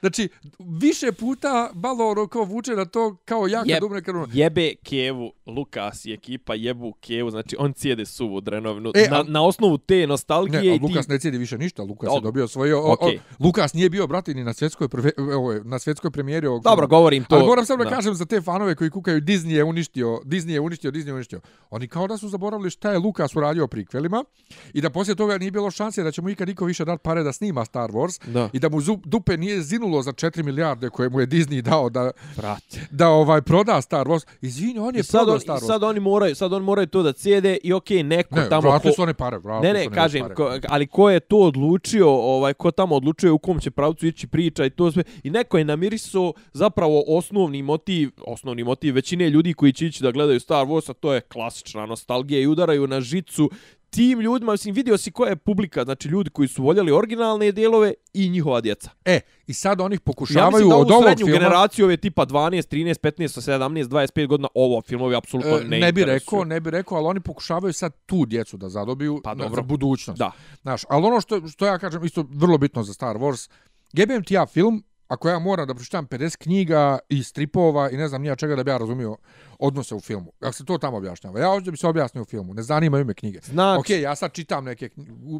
Znači, 0.00 0.28
više 0.58 1.12
puta 1.12 1.70
malo 1.74 2.08
ono 2.10 2.26
kao 2.26 2.44
vuče 2.44 2.72
na 2.72 2.84
to 2.84 3.16
kao 3.24 3.46
ja 3.46 3.58
kad 3.58 3.68
Jeb- 3.68 3.86
umrem 3.86 4.04
kad 4.04 4.14
umrem. 4.14 4.30
Jebe 4.32 4.74
Kevu, 4.82 5.32
Lukas 5.46 6.04
i 6.04 6.12
ekipa 6.12 6.54
jebu 6.54 6.92
Kevu, 6.92 7.30
znači 7.30 7.56
on 7.58 7.72
cijede 7.72 8.06
suvu 8.06 8.40
drenovinu. 8.40 8.92
E, 8.94 9.08
na, 9.10 9.24
na 9.28 9.44
osnovu 9.44 9.78
te 9.78 10.06
nostalgije 10.06 10.62
Ne, 10.62 10.70
a 10.70 10.74
i 10.74 10.78
ti... 10.78 10.84
Lukas 10.84 11.08
ne 11.08 11.18
cijedi 11.18 11.38
više 11.38 11.58
ništa. 11.58 11.82
Lukas 11.82 12.10
O, 12.12 12.14
je 12.14 12.20
dobio 12.20 12.48
svoje... 12.48 12.74
O, 12.76 12.80
o, 12.80 12.92
okej. 12.92 13.20
Lukas 13.38 13.74
nije 13.74 13.90
bio, 13.90 14.06
brati, 14.06 14.34
ni 14.34 14.44
na 14.44 14.52
svjetskoj, 14.52 14.88
prve, 14.88 15.10
je, 15.30 15.64
na 15.64 15.78
svjetskoj 15.78 16.10
premijeri 16.10 16.46
ovog 16.46 16.62
Dobro, 16.62 16.86
govorim 16.86 17.24
to. 17.24 17.36
Ali 17.36 17.46
moram 17.46 17.66
samo 17.66 17.84
da, 17.84 17.90
kažem 17.90 18.14
za 18.14 18.24
te 18.24 18.40
fanove 18.40 18.74
koji 18.74 18.90
kukaju 18.90 19.20
Disney 19.20 19.50
je 19.50 19.64
uništio, 19.64 20.20
Disney 20.24 20.50
je 20.50 20.60
uništio, 20.60 20.90
Disney 20.90 21.06
je 21.06 21.14
uništio. 21.14 21.40
Oni 21.70 21.88
kao 21.88 22.06
da 22.06 22.16
su 22.16 22.28
zaboravili 22.28 22.70
šta 22.70 22.90
je 22.92 22.98
Lucas 22.98 23.36
uradio 23.36 23.66
prikvelima 23.66 24.24
i 24.72 24.80
da 24.80 24.90
poslije 24.90 25.14
toga 25.14 25.38
nije 25.38 25.50
bilo 25.50 25.70
šanse 25.70 26.02
da 26.02 26.10
će 26.10 26.22
mu 26.22 26.28
ikad 26.30 26.48
niko 26.48 26.64
više 26.64 26.84
dati 26.84 27.02
pare 27.02 27.22
da 27.22 27.32
snima 27.32 27.64
Star 27.64 27.90
Wars 27.90 28.32
Da. 28.32 28.48
i 28.52 28.58
da 28.58 28.68
mu 28.68 28.80
zup, 28.80 29.06
dupe 29.06 29.36
nije 29.36 29.62
zinulo 29.62 30.02
za 30.02 30.12
4 30.12 30.42
milijarde 30.42 30.90
koje 30.90 31.08
mu 31.08 31.20
je 31.20 31.26
Disney 31.26 31.60
dao 31.60 31.90
da, 31.90 32.10
Brate. 32.36 32.80
da 32.90 33.08
ovaj 33.08 33.42
proda 33.42 33.80
Star 33.80 34.06
Wars. 34.06 34.26
Izvini, 34.40 34.78
on 34.78 34.94
je 34.96 35.02
sad, 35.02 35.18
prodao 35.18 35.34
on, 35.34 35.40
Star 35.40 35.56
Wars. 35.56 35.66
sad 35.66 35.82
oni 35.82 36.00
moraju, 36.00 36.34
sad 36.34 36.52
oni 36.52 36.64
moraju 36.64 36.86
to 36.86 37.02
da 37.02 37.12
cijede 37.12 37.58
i 37.62 37.72
okej, 37.72 38.02
neko 38.02 38.36
ne, 38.36 38.48
tamo 38.48 38.70
vratili 38.70 38.92
ko, 38.92 38.96
su 38.96 39.02
one 39.02 39.14
pare, 39.14 39.38
vratili 39.38 39.72
Ne, 39.72 39.78
ne, 39.80 39.94
kažem, 39.94 40.22
pare. 40.22 40.34
ko, 40.34 40.58
ali 40.68 40.86
ko 40.86 41.10
je 41.10 41.20
to 41.20 41.36
odlučio, 41.36 42.08
ovaj, 42.10 42.54
ko 42.54 42.70
tamo 42.70 42.96
odlučuje 42.96 43.30
u 43.32 43.38
kom 43.38 43.60
će 43.60 43.70
pravcu 43.70 44.06
ići 44.06 44.26
priča 44.26 44.64
i 44.64 44.70
to 44.70 44.92
sve. 44.92 45.02
I 45.22 45.30
neko 45.30 45.58
je 45.58 45.64
namirisao 45.64 46.32
zapravo 46.52 47.04
osnovni 47.06 47.62
motiv, 47.62 48.10
osnovni 48.26 48.64
motiv 48.64 48.94
većine 48.94 49.30
ljudi 49.30 49.54
koji 49.54 49.72
će 49.72 49.86
ići 49.86 50.02
da 50.02 50.10
gledaju 50.10 50.40
Star 50.40 50.66
Wars, 50.66 50.90
a 50.90 50.92
to 50.92 51.14
je 51.14 51.20
klasična 51.20 51.86
nostalgija 51.86 52.40
i 52.40 52.46
udaraju 52.46 52.86
na 52.86 53.00
žicu 53.00 53.50
tim 53.94 54.20
ljudima, 54.20 54.52
mislim, 54.52 54.74
vidio 54.74 54.98
si 54.98 55.12
koja 55.12 55.30
je 55.30 55.36
publika, 55.36 55.84
znači 55.84 56.08
ljudi 56.08 56.30
koji 56.30 56.48
su 56.48 56.62
voljeli 56.62 56.92
originalne 56.92 57.52
dijelove 57.52 57.94
i 58.12 58.28
njihova 58.28 58.60
djeca. 58.60 58.90
E, 59.04 59.20
i 59.46 59.54
sad 59.54 59.80
oni 59.80 59.94
Ja 59.94 60.00
pokušavaju 60.00 60.50
mislim 60.50 60.68
da 60.68 60.76
od 60.76 60.90
ovu 60.90 61.02
ovog 61.02 61.18
filma... 61.18 61.32
generaciju 61.32 61.84
ove 61.84 61.96
tipa 61.96 62.26
12, 62.26 62.74
13, 62.74 62.94
15, 63.00 63.58
17, 63.58 63.84
25 63.84 64.26
godina, 64.26 64.48
ovo 64.54 64.82
filmovi 64.82 65.16
apsolutno 65.16 65.58
E, 65.58 65.64
ne, 65.64 65.78
ne 65.78 65.92
bi 65.92 66.04
rekao, 66.04 66.44
ne 66.44 66.60
bi 66.60 66.70
rekao, 66.70 66.98
ali 66.98 67.06
oni 67.06 67.20
pokušavaju 67.20 67.72
sad 67.72 67.92
tu 68.06 68.26
djecu 68.26 68.56
da 68.56 68.68
zadobiju 68.68 69.20
Pa 69.24 69.34
dobro. 69.34 69.54
za 69.54 69.62
budućnost. 69.62 70.18
Da. 70.18 70.30
Znaš, 70.62 70.82
ali 70.88 71.06
ono 71.06 71.20
što, 71.20 71.48
što 71.48 71.66
ja 71.66 71.78
kažem 71.78 72.04
isto 72.04 72.26
vrlo 72.30 72.58
bitno 72.58 72.82
za 72.82 72.92
Star 72.92 73.16
Wars, 73.16 73.50
jebem 73.92 74.24
ti 74.24 74.34
ja 74.34 74.46
film, 74.46 74.82
ako 75.08 75.28
ja 75.28 75.38
moram 75.38 75.66
da 75.66 75.74
pročitam 75.74 76.06
50 76.06 76.36
knjiga 76.36 76.98
i 77.08 77.22
stripova 77.22 77.90
i 77.90 77.96
ne 77.96 78.08
znam 78.08 78.22
nija 78.22 78.36
čega 78.36 78.56
da 78.56 78.64
bi 78.64 78.70
ja 78.70 78.76
razumio 78.76 79.16
odnose 79.58 79.94
u 79.94 80.00
filmu. 80.00 80.32
Ako 80.40 80.52
se 80.52 80.64
to 80.64 80.78
tamo 80.78 80.96
objašnjava. 80.96 81.40
Ja 81.40 81.48
hoću 81.48 81.64
da 81.64 81.70
bi 81.70 81.76
se 81.76 81.86
objasnio 81.86 82.22
u 82.22 82.24
filmu. 82.24 82.54
Ne 82.54 82.62
zanimaju 82.62 83.04
me 83.04 83.14
knjige. 83.14 83.40
Znači, 83.42 83.80
Okej, 83.80 84.00
ja 84.00 84.14
sad 84.14 84.32
čitam 84.32 84.64
neke, 84.64 84.88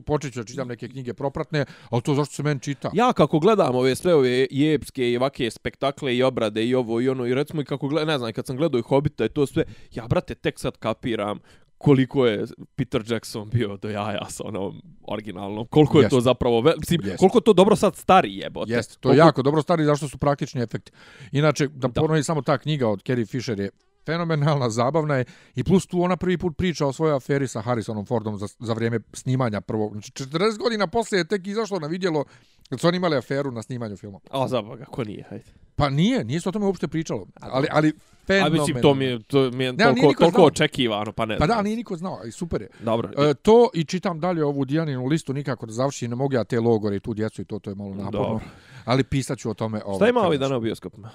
počet 0.06 0.32
ću 0.32 0.40
da 0.40 0.46
čitam 0.46 0.68
neke 0.68 0.88
knjige 0.88 1.14
propratne, 1.14 1.64
ali 1.90 2.02
to 2.02 2.14
zašto 2.14 2.34
se 2.34 2.42
meni 2.42 2.60
čita? 2.60 2.90
Ja 2.92 3.12
kako 3.12 3.38
gledam 3.38 3.74
ove 3.74 3.96
sve 3.96 4.14
ove 4.14 4.46
jepske 4.50 5.10
i 5.10 5.16
ovake 5.16 5.50
spektakle 5.50 6.16
i 6.16 6.22
obrade 6.22 6.64
i 6.64 6.74
ovo 6.74 7.00
i 7.00 7.08
ono 7.08 7.26
i 7.26 7.34
recimo 7.34 7.62
i 7.62 7.64
kako 7.64 7.88
gledam, 7.88 8.08
ne 8.08 8.18
znam, 8.18 8.32
kad 8.32 8.46
sam 8.46 8.56
gledao 8.56 8.78
i 8.78 8.82
Hobita 8.82 9.24
i 9.24 9.28
to 9.28 9.46
sve, 9.46 9.64
ja 9.92 10.06
brate 10.06 10.34
tek 10.34 10.60
sad 10.60 10.76
kapiram 10.76 11.38
koliko 11.84 12.26
je 12.26 12.44
Peter 12.76 13.02
Jackson 13.06 13.50
bio 13.50 13.76
do 13.76 13.90
jaja 13.90 14.26
sa 14.28 14.42
onom 14.44 14.82
originalnom. 15.02 15.66
Koliko 15.66 15.98
je 15.98 16.02
Jeste. 16.02 16.16
to 16.16 16.20
zapravo, 16.22 16.60
ve, 16.60 16.74
mislim, 16.78 17.00
Jeste. 17.02 17.16
koliko 17.16 17.40
to 17.40 17.52
dobro 17.52 17.76
sad 17.76 17.96
stari 17.96 18.36
jebote. 18.36 18.72
Jeste, 18.72 18.94
to 18.94 19.08
je 19.08 19.10
Koliko- 19.10 19.26
jako 19.26 19.42
dobro 19.42 19.62
stari 19.62 19.84
zašto 19.84 20.08
su 20.08 20.18
praktični 20.18 20.62
efekti. 20.62 20.92
Inače, 21.32 21.68
da, 21.68 21.88
Da. 21.88 22.00
ponovim 22.00 22.24
samo 22.24 22.42
ta 22.42 22.58
knjiga 22.58 22.88
od 22.88 23.02
Carrie 23.02 23.26
Fisher 23.26 23.60
je 23.60 23.70
fenomenalna, 24.06 24.70
zabavna 24.70 25.14
je 25.14 25.24
i 25.54 25.64
plus 25.64 25.86
tu 25.86 26.02
ona 26.02 26.16
prvi 26.16 26.38
put 26.38 26.56
priča 26.56 26.86
o 26.86 26.92
svojoj 26.92 27.16
aferi 27.16 27.48
sa 27.48 27.60
Harrisonom 27.60 28.06
Fordom 28.06 28.38
za, 28.38 28.46
za 28.58 28.72
vrijeme 28.72 29.00
snimanja 29.12 29.60
prvog. 29.60 29.92
Znači 29.92 30.12
40 30.12 30.58
godina 30.58 30.86
poslije 30.86 31.20
je 31.20 31.24
tek 31.24 31.46
izašlo 31.46 31.78
na 31.78 31.86
vidjelo 31.86 32.24
da 32.70 32.78
su 32.78 32.88
oni 32.88 32.96
imali 32.96 33.16
aferu 33.16 33.50
na 33.50 33.62
snimanju 33.62 33.96
filma. 33.96 34.18
A 34.30 34.48
zabaga, 34.48 34.84
kako 34.84 35.04
nije, 35.04 35.24
hajde. 35.24 35.44
Pa 35.76 35.88
nije, 35.88 36.24
nije 36.24 36.40
se 36.40 36.48
o 36.48 36.52
tome 36.52 36.66
uopšte 36.66 36.88
pričalo. 36.88 37.26
Ali, 37.40 37.66
ali 37.70 37.88
A 37.88 37.92
fenomenalno. 38.26 38.58
mislim, 38.58 38.82
to 38.82 38.94
mi 38.94 39.04
je, 39.04 39.22
to 39.22 39.50
mi 39.50 39.64
je 39.64 39.72
Ne, 39.72 39.84
toliko, 39.84 40.00
toliko 40.14 40.30
znao. 40.30 40.46
očekivano, 40.46 41.12
pa 41.12 41.24
ne 41.26 41.38
Pa 41.38 41.46
da, 41.46 41.62
nije 41.62 41.76
niko 41.76 41.96
znao, 41.96 42.18
i 42.24 42.32
super 42.32 42.62
je. 42.62 42.68
Dobro. 42.80 43.10
E, 43.20 43.34
to 43.34 43.68
i 43.74 43.84
čitam 43.84 44.20
dalje 44.20 44.44
ovu 44.44 44.64
Dijaninu 44.64 45.06
listu 45.06 45.32
nikako 45.32 45.66
da 45.66 45.72
završi, 45.72 46.08
ne 46.08 46.16
mogu 46.16 46.34
ja 46.34 46.44
te 46.44 46.60
logore 46.60 46.96
i 46.96 47.00
tu 47.00 47.14
djecu 47.14 47.42
i 47.42 47.44
to, 47.44 47.58
to 47.58 47.70
je 47.70 47.76
malo 47.76 47.90
naporno. 47.90 48.10
Dobro. 48.10 48.40
Ali 48.84 49.04
pisat 49.04 49.38
ću 49.38 49.50
o 49.50 49.54
tome. 49.54 49.78
Šta 49.78 49.88
ovaj, 49.88 50.10
ima 50.10 50.20
ovih 50.20 50.30
dođe. 50.30 50.48
dana 50.48 50.56
u 50.56 50.60
bioskopima? 50.60 51.10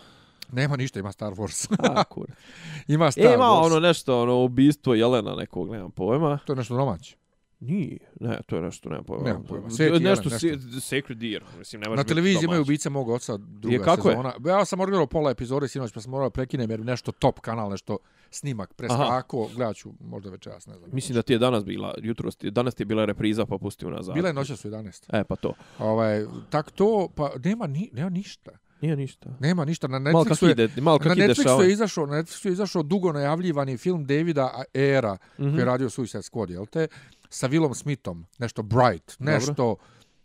Nema 0.52 0.76
ništa, 0.76 1.00
ima 1.00 1.12
Star 1.12 1.34
Wars. 1.34 1.76
A, 1.80 2.04
kur. 2.04 2.28
ima 2.88 3.12
Star 3.12 3.26
E, 3.26 3.34
ima 3.34 3.44
Wars. 3.44 3.66
ono 3.66 3.80
nešto, 3.80 4.22
ono, 4.22 4.36
ubistvo 4.36 4.94
Jelena 4.96 5.36
nekog, 5.36 5.72
nemam 5.72 5.92
pojma. 5.92 6.40
To 6.46 6.54
je 6.54 6.58
nešto 6.58 6.76
domaće. 6.76 7.16
Nije, 7.62 7.98
ne, 8.20 8.40
to 8.46 8.56
je 8.56 8.62
nešto, 8.62 8.90
nemam 8.90 9.04
pojma. 9.06 9.24
Nemam 9.24 9.44
pojma. 9.44 9.70
Sveti 9.70 9.84
Jelen, 9.84 10.04
nešto, 10.04 10.30
nešto. 10.30 10.48
nešto. 10.48 10.80
Sacred 10.82 11.18
Deer, 11.18 11.44
mislim, 11.58 11.82
ne 11.82 11.90
može 11.90 11.98
Na 11.98 12.04
televiziji 12.04 12.44
imaju 12.44 12.62
ubice 12.62 12.90
mog 12.90 13.10
oca 13.10 13.38
druga 13.38 13.76
Je, 13.76 13.82
kako 13.82 14.10
je? 14.10 14.16
sezona. 14.16 14.34
Ja 14.48 14.66
sam 14.66 14.80
odgledao 14.80 15.08
pola 15.08 15.32
epizode 15.32 15.68
sinoć 15.68 15.92
pa 15.92 16.02
sam 16.02 16.12
morao 16.12 16.30
prekinem 16.30 16.70
jer 16.70 16.80
nešto 16.80 17.12
top 17.12 17.40
kanal, 17.40 17.70
nešto 17.70 17.98
snimak 18.30 18.74
preskako. 18.74 19.50
Gledat 19.56 19.76
ću 19.76 19.90
možda 20.02 20.30
večeras, 20.30 20.68
ne 20.68 20.78
znam. 20.78 20.90
Mislim 20.94 21.16
da 21.16 21.22
ti 21.22 21.34
je 21.34 21.40
danas 21.40 21.66
bila, 21.66 21.94
jutro, 21.98 22.30
danas 22.42 22.76
ti 22.76 22.82
je 22.82 22.86
bila 22.86 23.06
repriza, 23.06 23.46
pa 23.46 23.58
pusti 23.58 23.86
u 23.86 23.90
nazad. 23.90 24.16
Bila 24.16 24.28
je 24.28 24.34
noća 24.34 24.56
su 24.56 24.70
11. 24.70 25.04
E, 25.12 25.24
pa 25.24 25.36
to. 25.36 25.54
Ovaj, 25.80 26.26
tak 26.50 26.72
to, 26.72 27.10
pa 27.16 27.32
nema, 27.44 27.68
ni, 27.68 27.90
nema 27.94 28.10
ništa. 28.10 28.52
Nije 28.82 28.96
ništa. 28.96 29.30
Nema 29.40 29.66
ništa. 29.66 29.88
Na 29.88 30.00
Netflixu 30.00 30.46
je, 30.46 30.52
ide, 30.52 30.68
na 30.76 30.92
Netflixu 30.92 31.62
je 31.62 31.72
izašao, 31.72 32.06
na 32.06 32.16
Netflixu 32.16 32.48
je 32.48 32.54
izašao 32.54 32.84
dugo 32.84 33.12
najavljivani 33.12 33.78
film 33.78 34.06
Davida 34.06 34.64
Era, 34.74 35.18
Mhm. 35.40 35.50
koji 35.50 35.60
je 35.60 35.66
radio 35.66 35.90
Suicide 35.90 36.22
Squad, 36.22 36.52
jel 36.52 36.66
te? 36.66 36.88
Sa 37.30 37.48
Willom 37.48 37.74
Smithom, 37.74 38.26
nešto 38.40 38.62
Bright, 38.62 39.16
nešto... 39.20 39.76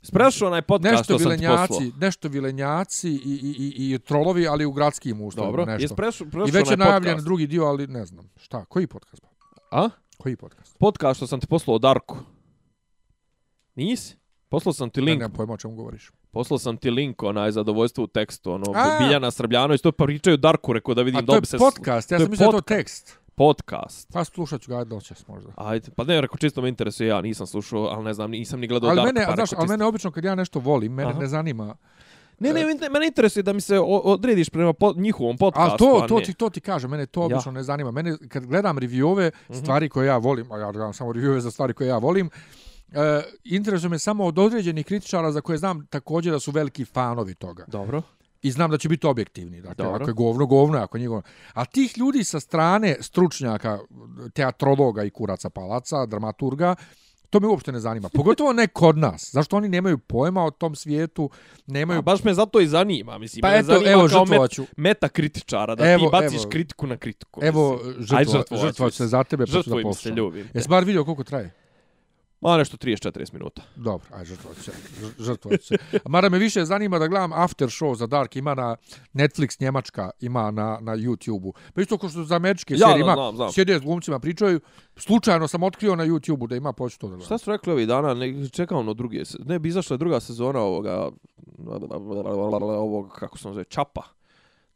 Sprešao 0.03 0.49
onaj 0.49 0.63
podcast 0.63 0.93
Nešto 0.93 1.05
što 1.05 1.19
sam 1.19 1.31
ti 1.31 1.47
poslao. 1.47 1.67
vilenjaci, 1.79 1.99
nešto 2.01 2.29
vilenjaci 2.29 3.11
i, 3.11 3.15
i, 3.15 3.55
i, 3.59 3.95
i 3.95 3.99
trolovi, 3.99 4.47
ali 4.49 4.65
u 4.65 4.73
gradskim 4.73 5.21
uslovima, 5.21 5.47
Dobro, 5.49 5.63
je 5.63 5.79
nešto. 5.79 5.89
sprešao, 5.89 6.25
I 6.25 6.29
sprešao 6.29 6.47
već 6.53 6.71
je 6.71 6.77
najavljen 6.77 7.13
podcast. 7.13 7.25
drugi 7.25 7.47
dio, 7.47 7.65
ali 7.65 7.87
ne 7.87 8.07
znam. 8.07 8.31
Šta? 8.37 8.65
Koji 8.65 8.87
podcast? 8.87 9.23
pa? 9.23 9.79
A? 9.79 9.91
Koji 10.19 10.37
podcast? 10.37 10.79
Podcast 10.79 11.17
što 11.17 11.27
sam 11.27 11.41
ti 11.41 11.47
poslao 11.47 11.75
o 11.75 11.79
Darku. 11.79 12.17
Nisi? 13.75 14.17
Poslao 14.49 14.73
sam 14.73 14.91
ti 14.91 15.01
Ne, 15.01 15.05
link. 15.05 15.19
nemam 15.19 15.33
pojma 15.33 15.53
o 15.53 15.57
čemu 15.57 15.75
govoriš. 15.75 16.11
Poslao 16.31 16.59
sam 16.59 16.77
ti 16.77 16.91
link, 16.91 17.23
onaj 17.23 17.51
zadovoljstvo 17.53 18.05
u 18.05 18.07
tekstu, 18.07 18.53
ono, 18.53 18.65
A! 18.75 18.99
Biljana 18.99 19.31
Srbljanović, 19.31 19.81
to 19.81 19.93
pa 19.93 20.05
pričaju 20.05 20.37
Darku, 20.37 20.73
rekao 20.73 20.95
da 20.95 21.03
vidim 21.03 21.19
A 21.19 21.23
da 21.23 21.27
to 21.27 21.35
je 21.35 21.41
bi 21.41 21.47
se... 21.47 21.59
podcast, 21.59 22.11
ja 22.13 22.19
to 22.19 22.23
je 22.23 22.25
sam 22.25 22.31
mislio 22.31 22.51
da 22.51 22.57
je 22.57 22.61
to 22.63 22.67
tekst. 22.67 23.19
Podcast. 23.35 24.09
Pa 24.13 24.25
slušat 24.25 24.61
ću 24.61 24.71
ga 24.71 24.85
noćas 24.85 25.29
možda. 25.29 25.51
Ajde, 25.57 25.91
pa 25.97 26.05
ne, 26.05 26.21
rekao, 26.21 26.37
čisto 26.37 26.63
me 26.63 26.69
interesuje, 26.69 27.09
ja 27.09 27.21
nisam 27.21 27.47
slušao, 27.47 27.83
ali 27.83 28.05
ne 28.05 28.15
znam, 28.15 28.31
nisam 28.31 28.61
ni 28.61 28.67
gledao 28.67 28.91
Ali 28.91 28.97
Dark, 28.97 29.07
mene, 29.07 29.27
pa 29.27 29.35
znaš, 29.35 29.51
rekao, 29.51 29.61
ali 29.61 29.67
čisto- 29.67 29.73
mene 29.73 29.85
obično 29.85 30.11
kad 30.11 30.25
ja 30.25 30.35
nešto 30.35 30.59
volim, 30.61 30.93
mene 30.93 31.11
Aha. 31.11 31.19
ne 31.21 31.27
zanima. 31.27 31.77
Ne, 32.39 32.53
Ne, 32.53 32.65
ne, 32.65 32.75
ne, 32.75 32.89
mene 32.89 33.07
interesuje 33.07 33.43
da 33.43 33.53
mi 33.53 33.61
se 33.61 33.79
odrediš 34.05 34.49
prema 34.49 34.73
po, 34.73 34.93
njihovom 34.97 35.37
podcastu. 35.39 35.75
A 35.75 35.79
to, 35.79 36.01
a 36.05 36.09
to 36.09 36.21
ti, 36.21 36.35
to 36.35 36.51
ti 36.51 36.61
kaže, 36.61 36.89
mene 36.89 37.07
to 37.07 37.21
Ja. 37.21 37.27
obično 37.27 37.53
ne 37.53 37.63
zanima. 37.63 37.91
Mene, 37.91 38.17
kad 38.29 38.47
gledam 38.47 38.79
reviewove, 38.79 39.31
stvari 39.53 39.89
koje 39.89 40.07
ja 40.07 40.17
volim, 40.17 40.53
a 40.53 40.59
ja 40.59 40.73
gledam 40.73 40.93
samo 40.93 41.13
reviewove 41.13 41.39
za 41.39 41.51
stvari 41.51 41.75
koje 41.75 41.89
ja 41.89 41.99
volim, 41.99 42.31
e, 42.93 43.23
interesuje 43.45 43.91
me 43.91 43.99
samo 43.99 44.25
od 44.25 44.39
određenih 44.39 44.87
kritičara 44.87 45.33
za 45.33 45.41
koje 45.41 45.59
znam 45.59 45.87
također 45.87 46.33
da 46.33 46.41
su 46.41 46.51
veliki 46.51 46.85
fanovi 46.85 47.35
toga. 47.35 47.65
Dobro. 47.69 48.03
I 48.45 48.51
znam 48.51 48.71
da 48.71 48.79
će 48.79 48.89
biti 48.89 49.07
objektivni. 49.07 49.61
Dakle, 49.61 49.85
Dobro. 49.85 50.03
ako 50.03 50.11
je 50.11 50.15
govno, 50.15 50.47
govno, 50.47 50.79
ako 50.79 50.99
nije 50.99 51.09
govno. 51.09 51.23
A 51.53 51.65
tih 51.65 51.99
ljudi 51.99 52.25
sa 52.25 52.41
strane 52.41 52.97
stručnjaka, 53.01 53.79
teatrologa 54.33 55.05
i 55.05 55.11
kuraca 55.11 55.51
palaca, 55.51 56.07
dramaturga, 56.07 56.75
to 57.31 57.41
me 57.41 57.49
uopšte 57.49 57.73
ne 57.73 57.81
zanima. 57.81 58.09
Pogotovo 58.09 58.53
ne 58.53 58.67
kod 58.67 58.99
nas. 58.99 59.31
Zašto 59.33 59.57
oni 59.57 59.69
nemaju 59.69 59.99
pojma 59.99 60.45
o 60.45 60.51
tom 60.51 60.75
svijetu, 60.75 61.31
nemaju... 61.67 61.99
A 61.99 62.03
baš 62.03 62.25
me 62.25 62.35
zato 62.35 62.61
i 62.61 62.67
zanima, 62.67 63.19
mislim. 63.19 63.41
Pa 63.41 63.49
mene 63.49 63.61
eto, 63.61 63.73
zanima 63.73 63.91
evo, 63.91 64.09
kao 64.09 64.21
met, 64.21 64.29
žrtvovaću. 64.29 64.65
meta 64.77 65.09
kritičara, 65.09 65.75
da 65.75 65.91
Evo, 65.91 66.07
ti 66.07 66.09
baciš 66.13 66.43
evo. 66.43 66.51
kritiku 66.51 66.87
na 66.87 66.97
kritiku. 66.97 67.41
Evo, 67.43 67.81
mislim. 67.99 68.19
Aj, 68.19 68.25
žrtvo, 68.25 68.41
žrtvovat 68.41 68.67
žrtvo 68.67 68.91
ću 68.91 68.97
se 68.97 69.07
za 69.07 69.25
tebe, 69.25 69.47
pa 69.47 69.47
ću 69.47 69.53
da 69.53 69.63
Žrtvuj 69.63 69.85
mi 69.85 69.95
se, 69.95 70.11
ljubim. 70.11 70.49
Jesi 70.55 70.69
bar 70.69 70.85
vidio 70.85 71.05
koliko 71.05 71.25
traje? 71.25 71.64
Ma 72.45 72.57
nešto 72.57 72.77
30-40 72.77 73.33
minuta. 73.33 73.63
Dobro, 73.77 74.07
aj 74.13 74.25
žrtvovat 74.25 74.57
ću 74.57 74.63
se. 74.63 74.73
Žr- 75.01 75.23
Žrtvovat 75.25 75.61
ću 75.61 75.67
se. 75.67 75.77
Mada 76.05 76.29
me 76.29 76.39
više 76.39 76.65
zanima 76.65 76.99
da 76.99 77.07
gledam 77.07 77.33
after 77.33 77.69
show 77.69 77.95
za 77.95 78.07
Dark, 78.07 78.37
ima 78.37 78.55
na 78.55 78.77
Netflix 79.15 79.61
Njemačka, 79.61 80.11
ima 80.21 80.51
na, 80.51 80.79
na 80.81 80.93
YouTube-u. 80.93 81.53
Pa 81.75 81.81
isto 81.81 81.99
kao 81.99 82.09
što 82.11 82.25
za 82.25 82.37
američke 82.37 82.75
Ja, 82.75 82.79
serije 82.79 83.01
ima, 83.01 83.13
znam, 83.15 83.37
znam. 83.37 83.53
sjede 83.53 83.79
s 83.79 83.83
glumcima, 83.83 84.19
pričaju. 84.19 84.61
Slučajno 84.97 85.49
sam 85.49 85.63
otkrio 85.63 85.97
na 85.97 86.07
YouTube-u 86.07 86.47
da 86.47 86.57
ima, 86.57 86.73
počeo 86.73 86.99
to 86.99 87.07
da 87.07 87.11
gledam. 87.11 87.27
Šta 87.27 87.39
su 87.39 87.51
rekli 87.51 87.73
ovih 87.73 87.89
dana? 87.89 88.15
Ne, 88.15 88.49
čekam 88.49 88.87
na 88.87 88.93
druge. 88.95 89.23
Ne, 89.39 89.59
bi 89.59 89.69
izašla 89.69 89.97
druga 89.97 90.21
sezona 90.21 90.61
ovoga... 90.61 91.11
Ovog, 92.79 93.13
kako 93.19 93.39
se 93.39 93.43
zove, 93.43 93.65
Čapa. 93.65 94.03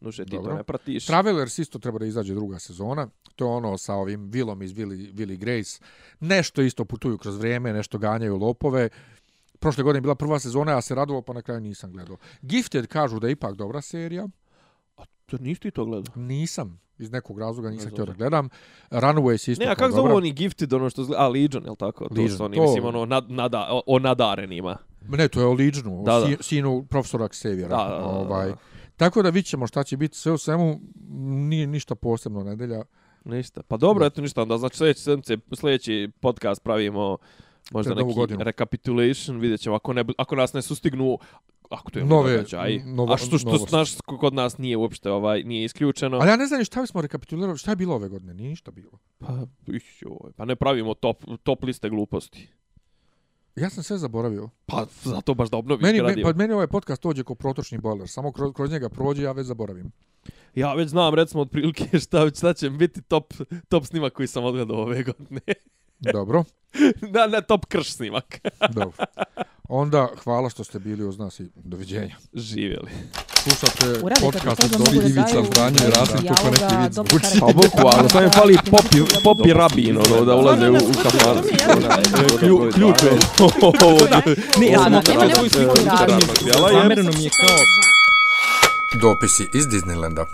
Duže, 0.01 0.25
ti 0.25 0.31
Dobro. 0.31 0.51
to 0.51 0.57
ne 0.57 0.63
pratiš. 0.63 1.07
Travelers 1.07 1.59
isto 1.59 1.79
treba 1.79 1.99
da 1.99 2.07
izađe 2.07 2.35
druga 2.35 2.59
sezona. 2.59 3.09
To 3.37 3.45
je 3.45 3.51
ono 3.51 3.79
sa 3.79 3.95
ovim 3.95 4.31
vilom 4.31 4.63
iz 4.63 4.73
Willy, 4.73 5.15
Willy 5.15 5.37
Grace. 5.37 5.81
Nešto 6.21 6.63
isto 6.63 6.85
putuju 6.85 7.19
kroz 7.19 7.39
vrijeme, 7.39 7.73
nešto 7.73 7.99
ganjaju 7.99 8.37
lopove. 8.37 8.89
Prošle 9.59 9.85
godine 9.85 10.01
bila 10.01 10.15
prva 10.15 10.39
sezona, 10.39 10.73
ja 10.73 10.81
se 10.81 10.95
radovao, 10.95 11.23
pa 11.23 11.33
na 11.33 11.43
kraju 11.43 11.61
nisam 11.61 11.93
gledao. 11.93 12.17
Gifted 12.43 12.87
kažu 12.87 13.19
da 13.19 13.27
je 13.27 13.33
ipak 13.33 13.55
dobra 13.55 13.81
serija. 13.81 14.29
To 15.27 15.39
nisi 15.39 15.61
ti 15.61 15.71
to 15.71 15.85
gledao? 15.85 16.13
Nisam. 16.17 16.81
Iz 16.99 17.11
nekog 17.11 17.39
razloga 17.39 17.71
nisam 17.71 17.85
Ne 17.85 17.91
htio 17.91 18.05
da 18.05 18.13
gledam. 18.13 18.49
Runaways 18.91 19.51
isto 19.51 19.65
Ne, 19.65 19.71
a 19.71 19.75
kako 19.75 19.91
zovu 19.91 20.03
dobra. 20.03 20.17
oni 20.17 20.33
Gifted, 20.33 20.73
ono 20.73 20.91
što 20.91 21.05
zgleda, 21.05 21.23
a 21.23 21.29
Legion, 21.29 21.65
je 21.65 21.71
li 21.71 21.77
tako? 21.77 22.09
To 22.09 22.15
Legion, 22.15 22.37
su 22.37 22.45
oni, 22.45 22.57
to- 22.57 22.63
mislim, 22.63 22.85
ono, 22.85 23.05
nad, 23.05 23.31
nada, 23.31 23.69
o, 23.71 23.83
o 23.87 23.99
nadarenima. 23.99 24.77
Ne, 25.09 25.29
to 25.29 25.41
je 25.41 25.47
o 25.47 25.53
Legionu, 25.53 26.03
Da, 26.05 26.13
da, 26.13 26.21
da. 26.21 26.27
si, 26.27 26.37
sinu 26.43 26.87
profesora 26.91 27.29
Xaviera. 27.29 27.69
Da, 27.69 27.77
da, 27.77 27.85
da, 27.85 27.99
da, 27.99 28.05
Ovaj. 28.05 28.49
da. 28.49 28.57
Tako 28.99 29.23
da 29.23 29.29
vidit 29.29 29.47
ćemo 29.47 29.67
šta 29.67 29.85
će 29.85 29.97
biti. 29.97 30.17
Sve 30.17 30.33
u 30.33 30.39
svemu 30.39 30.81
nije 31.41 31.67
ništa 31.67 31.95
posebno 31.95 32.43
nedelja. 32.43 32.83
Ništa. 33.25 33.63
Pa 33.63 33.77
dobro, 33.77 34.01
Da. 34.01 34.07
eto 34.07 34.21
ništa, 34.21 34.43
onda 34.43 34.59
znači 34.59 34.77
sljedeći, 34.77 35.01
sedmice, 35.01 35.37
sljedeći 35.53 36.09
podcast 36.21 36.63
pravimo 36.63 37.17
možda 37.73 37.95
neki 37.95 38.15
godinu. 38.15 38.43
recapitulation, 38.43 39.41
vidjet 39.41 39.61
ćemo 39.61 39.77
ako, 39.77 39.93
ne, 39.93 40.05
ako 40.19 40.37
nas 40.37 40.53
ne 40.53 40.63
sustignu 40.63 41.19
ako 41.71 41.91
to 41.91 41.99
je 41.99 42.05
Nove- 42.05 42.33
događaj. 42.33 42.79
novo- 42.79 43.13
A 43.13 43.17
što, 43.17 43.39
što 43.39 43.67
naš, 43.73 43.91
kod 43.99 44.35
nas 44.35 44.59
nije 44.59 44.77
uopšte 44.77 45.11
ovaj, 45.11 45.43
nije 45.43 45.65
isključeno. 45.65 46.17
Ali 46.17 46.31
ja 46.31 46.37
ne 46.37 46.47
znam 46.47 46.65
šta 46.65 46.87
smo 46.87 47.01
rekapitulirali, 47.01 47.59
šta 47.59 47.71
je 47.71 47.77
bilo 47.77 47.95
ove 47.95 48.09
godine, 48.09 48.35
nije 48.35 48.51
ništa 48.51 48.71
bilo. 48.71 48.91
Pa, 49.19 49.33
joj, 49.67 50.33
pa 50.37 50.45
ne 50.45 50.57
pravimo 50.57 50.95
top, 50.95 51.25
top 51.43 51.65
liste 51.65 51.89
gluposti. 51.89 52.49
Ja 53.61 53.71
sam 53.71 53.83
sve 53.83 53.99
zaboravio. 53.99 54.49
Pa 54.67 54.87
zato 55.05 55.35
baš 55.35 55.51
da 55.51 55.57
obnovim 55.57 55.83
Meni, 55.83 55.99
me, 55.99 56.05
gradivo. 56.05 56.33
pa 56.33 56.37
meni 56.39 56.55
ovaj 56.55 56.67
podcast 56.67 57.03
dođe 57.03 57.25
kao 57.25 57.35
protočni 57.35 57.79
bojler, 57.79 58.09
samo 58.09 58.33
kroz, 58.33 58.53
kroz 58.55 58.71
njega 58.71 58.89
prođe, 58.89 59.23
ja 59.23 59.33
već 59.33 59.47
zaboravim. 59.47 59.93
Ja 60.55 60.75
već 60.75 60.89
znam 60.89 61.15
recimo 61.15 61.43
otprilike 61.43 61.99
šta, 62.05 62.31
šta 62.31 62.55
će 62.55 62.71
biti 62.71 63.03
top, 63.03 63.35
top 63.69 63.85
snimak 63.87 64.13
koji 64.13 64.27
sam 64.29 64.45
odgledao 64.45 64.77
ove 64.77 65.03
godine. 65.03 65.41
Dobro, 66.13 66.45
da, 67.13 67.27
ne, 67.27 67.43
top 67.43 67.67
krš 67.67 67.93
snimak. 67.93 68.41
dobro. 68.71 69.05
Onda 69.69 70.09
hvala 70.25 70.51
što 70.51 70.65
ste 70.65 70.79
bili 70.79 71.05
uz 71.05 71.19
nas 71.19 71.41
i 71.41 71.49
doviđenja. 71.55 72.17
Živjeli. 72.33 72.91
Slušate 73.49 74.01
podcast 74.21 74.65
od 74.65 74.71
Dobri 74.71 74.99
Ivica 74.99 75.43
Zdanje 75.45 75.79
i 75.79 75.91
Rasim 75.91 76.17
neki 76.51 76.77
vid 76.77 76.93
dobro 76.93 77.19
zvuči. 77.19 77.41
Pa 77.41 77.47
bukvalno, 77.47 78.09
sam 78.09 78.23
je 78.23 78.31
fali 78.31 78.59
popi, 78.71 78.99
popi 79.25 79.53
rabin, 79.53 79.99
ono, 79.99 80.25
da 80.25 80.35
ulaze 80.35 80.71
u, 80.71 80.75
u 80.75 80.93
kafanu. 81.03 81.43
Klju- 82.41 82.73
Ključ 82.73 83.03
je. 83.03 83.11
Ne, 84.59 84.67
ja 84.67 84.79
sam 84.79 84.93
nema 84.93 85.25
eh, 85.25 85.39
Zamereno 86.73 87.11
mi 87.13 87.25
je 87.25 87.31
kao 87.31 87.57
Dopisi 89.03 89.49
iz 89.53 89.67
Disneylanda. 89.67 90.25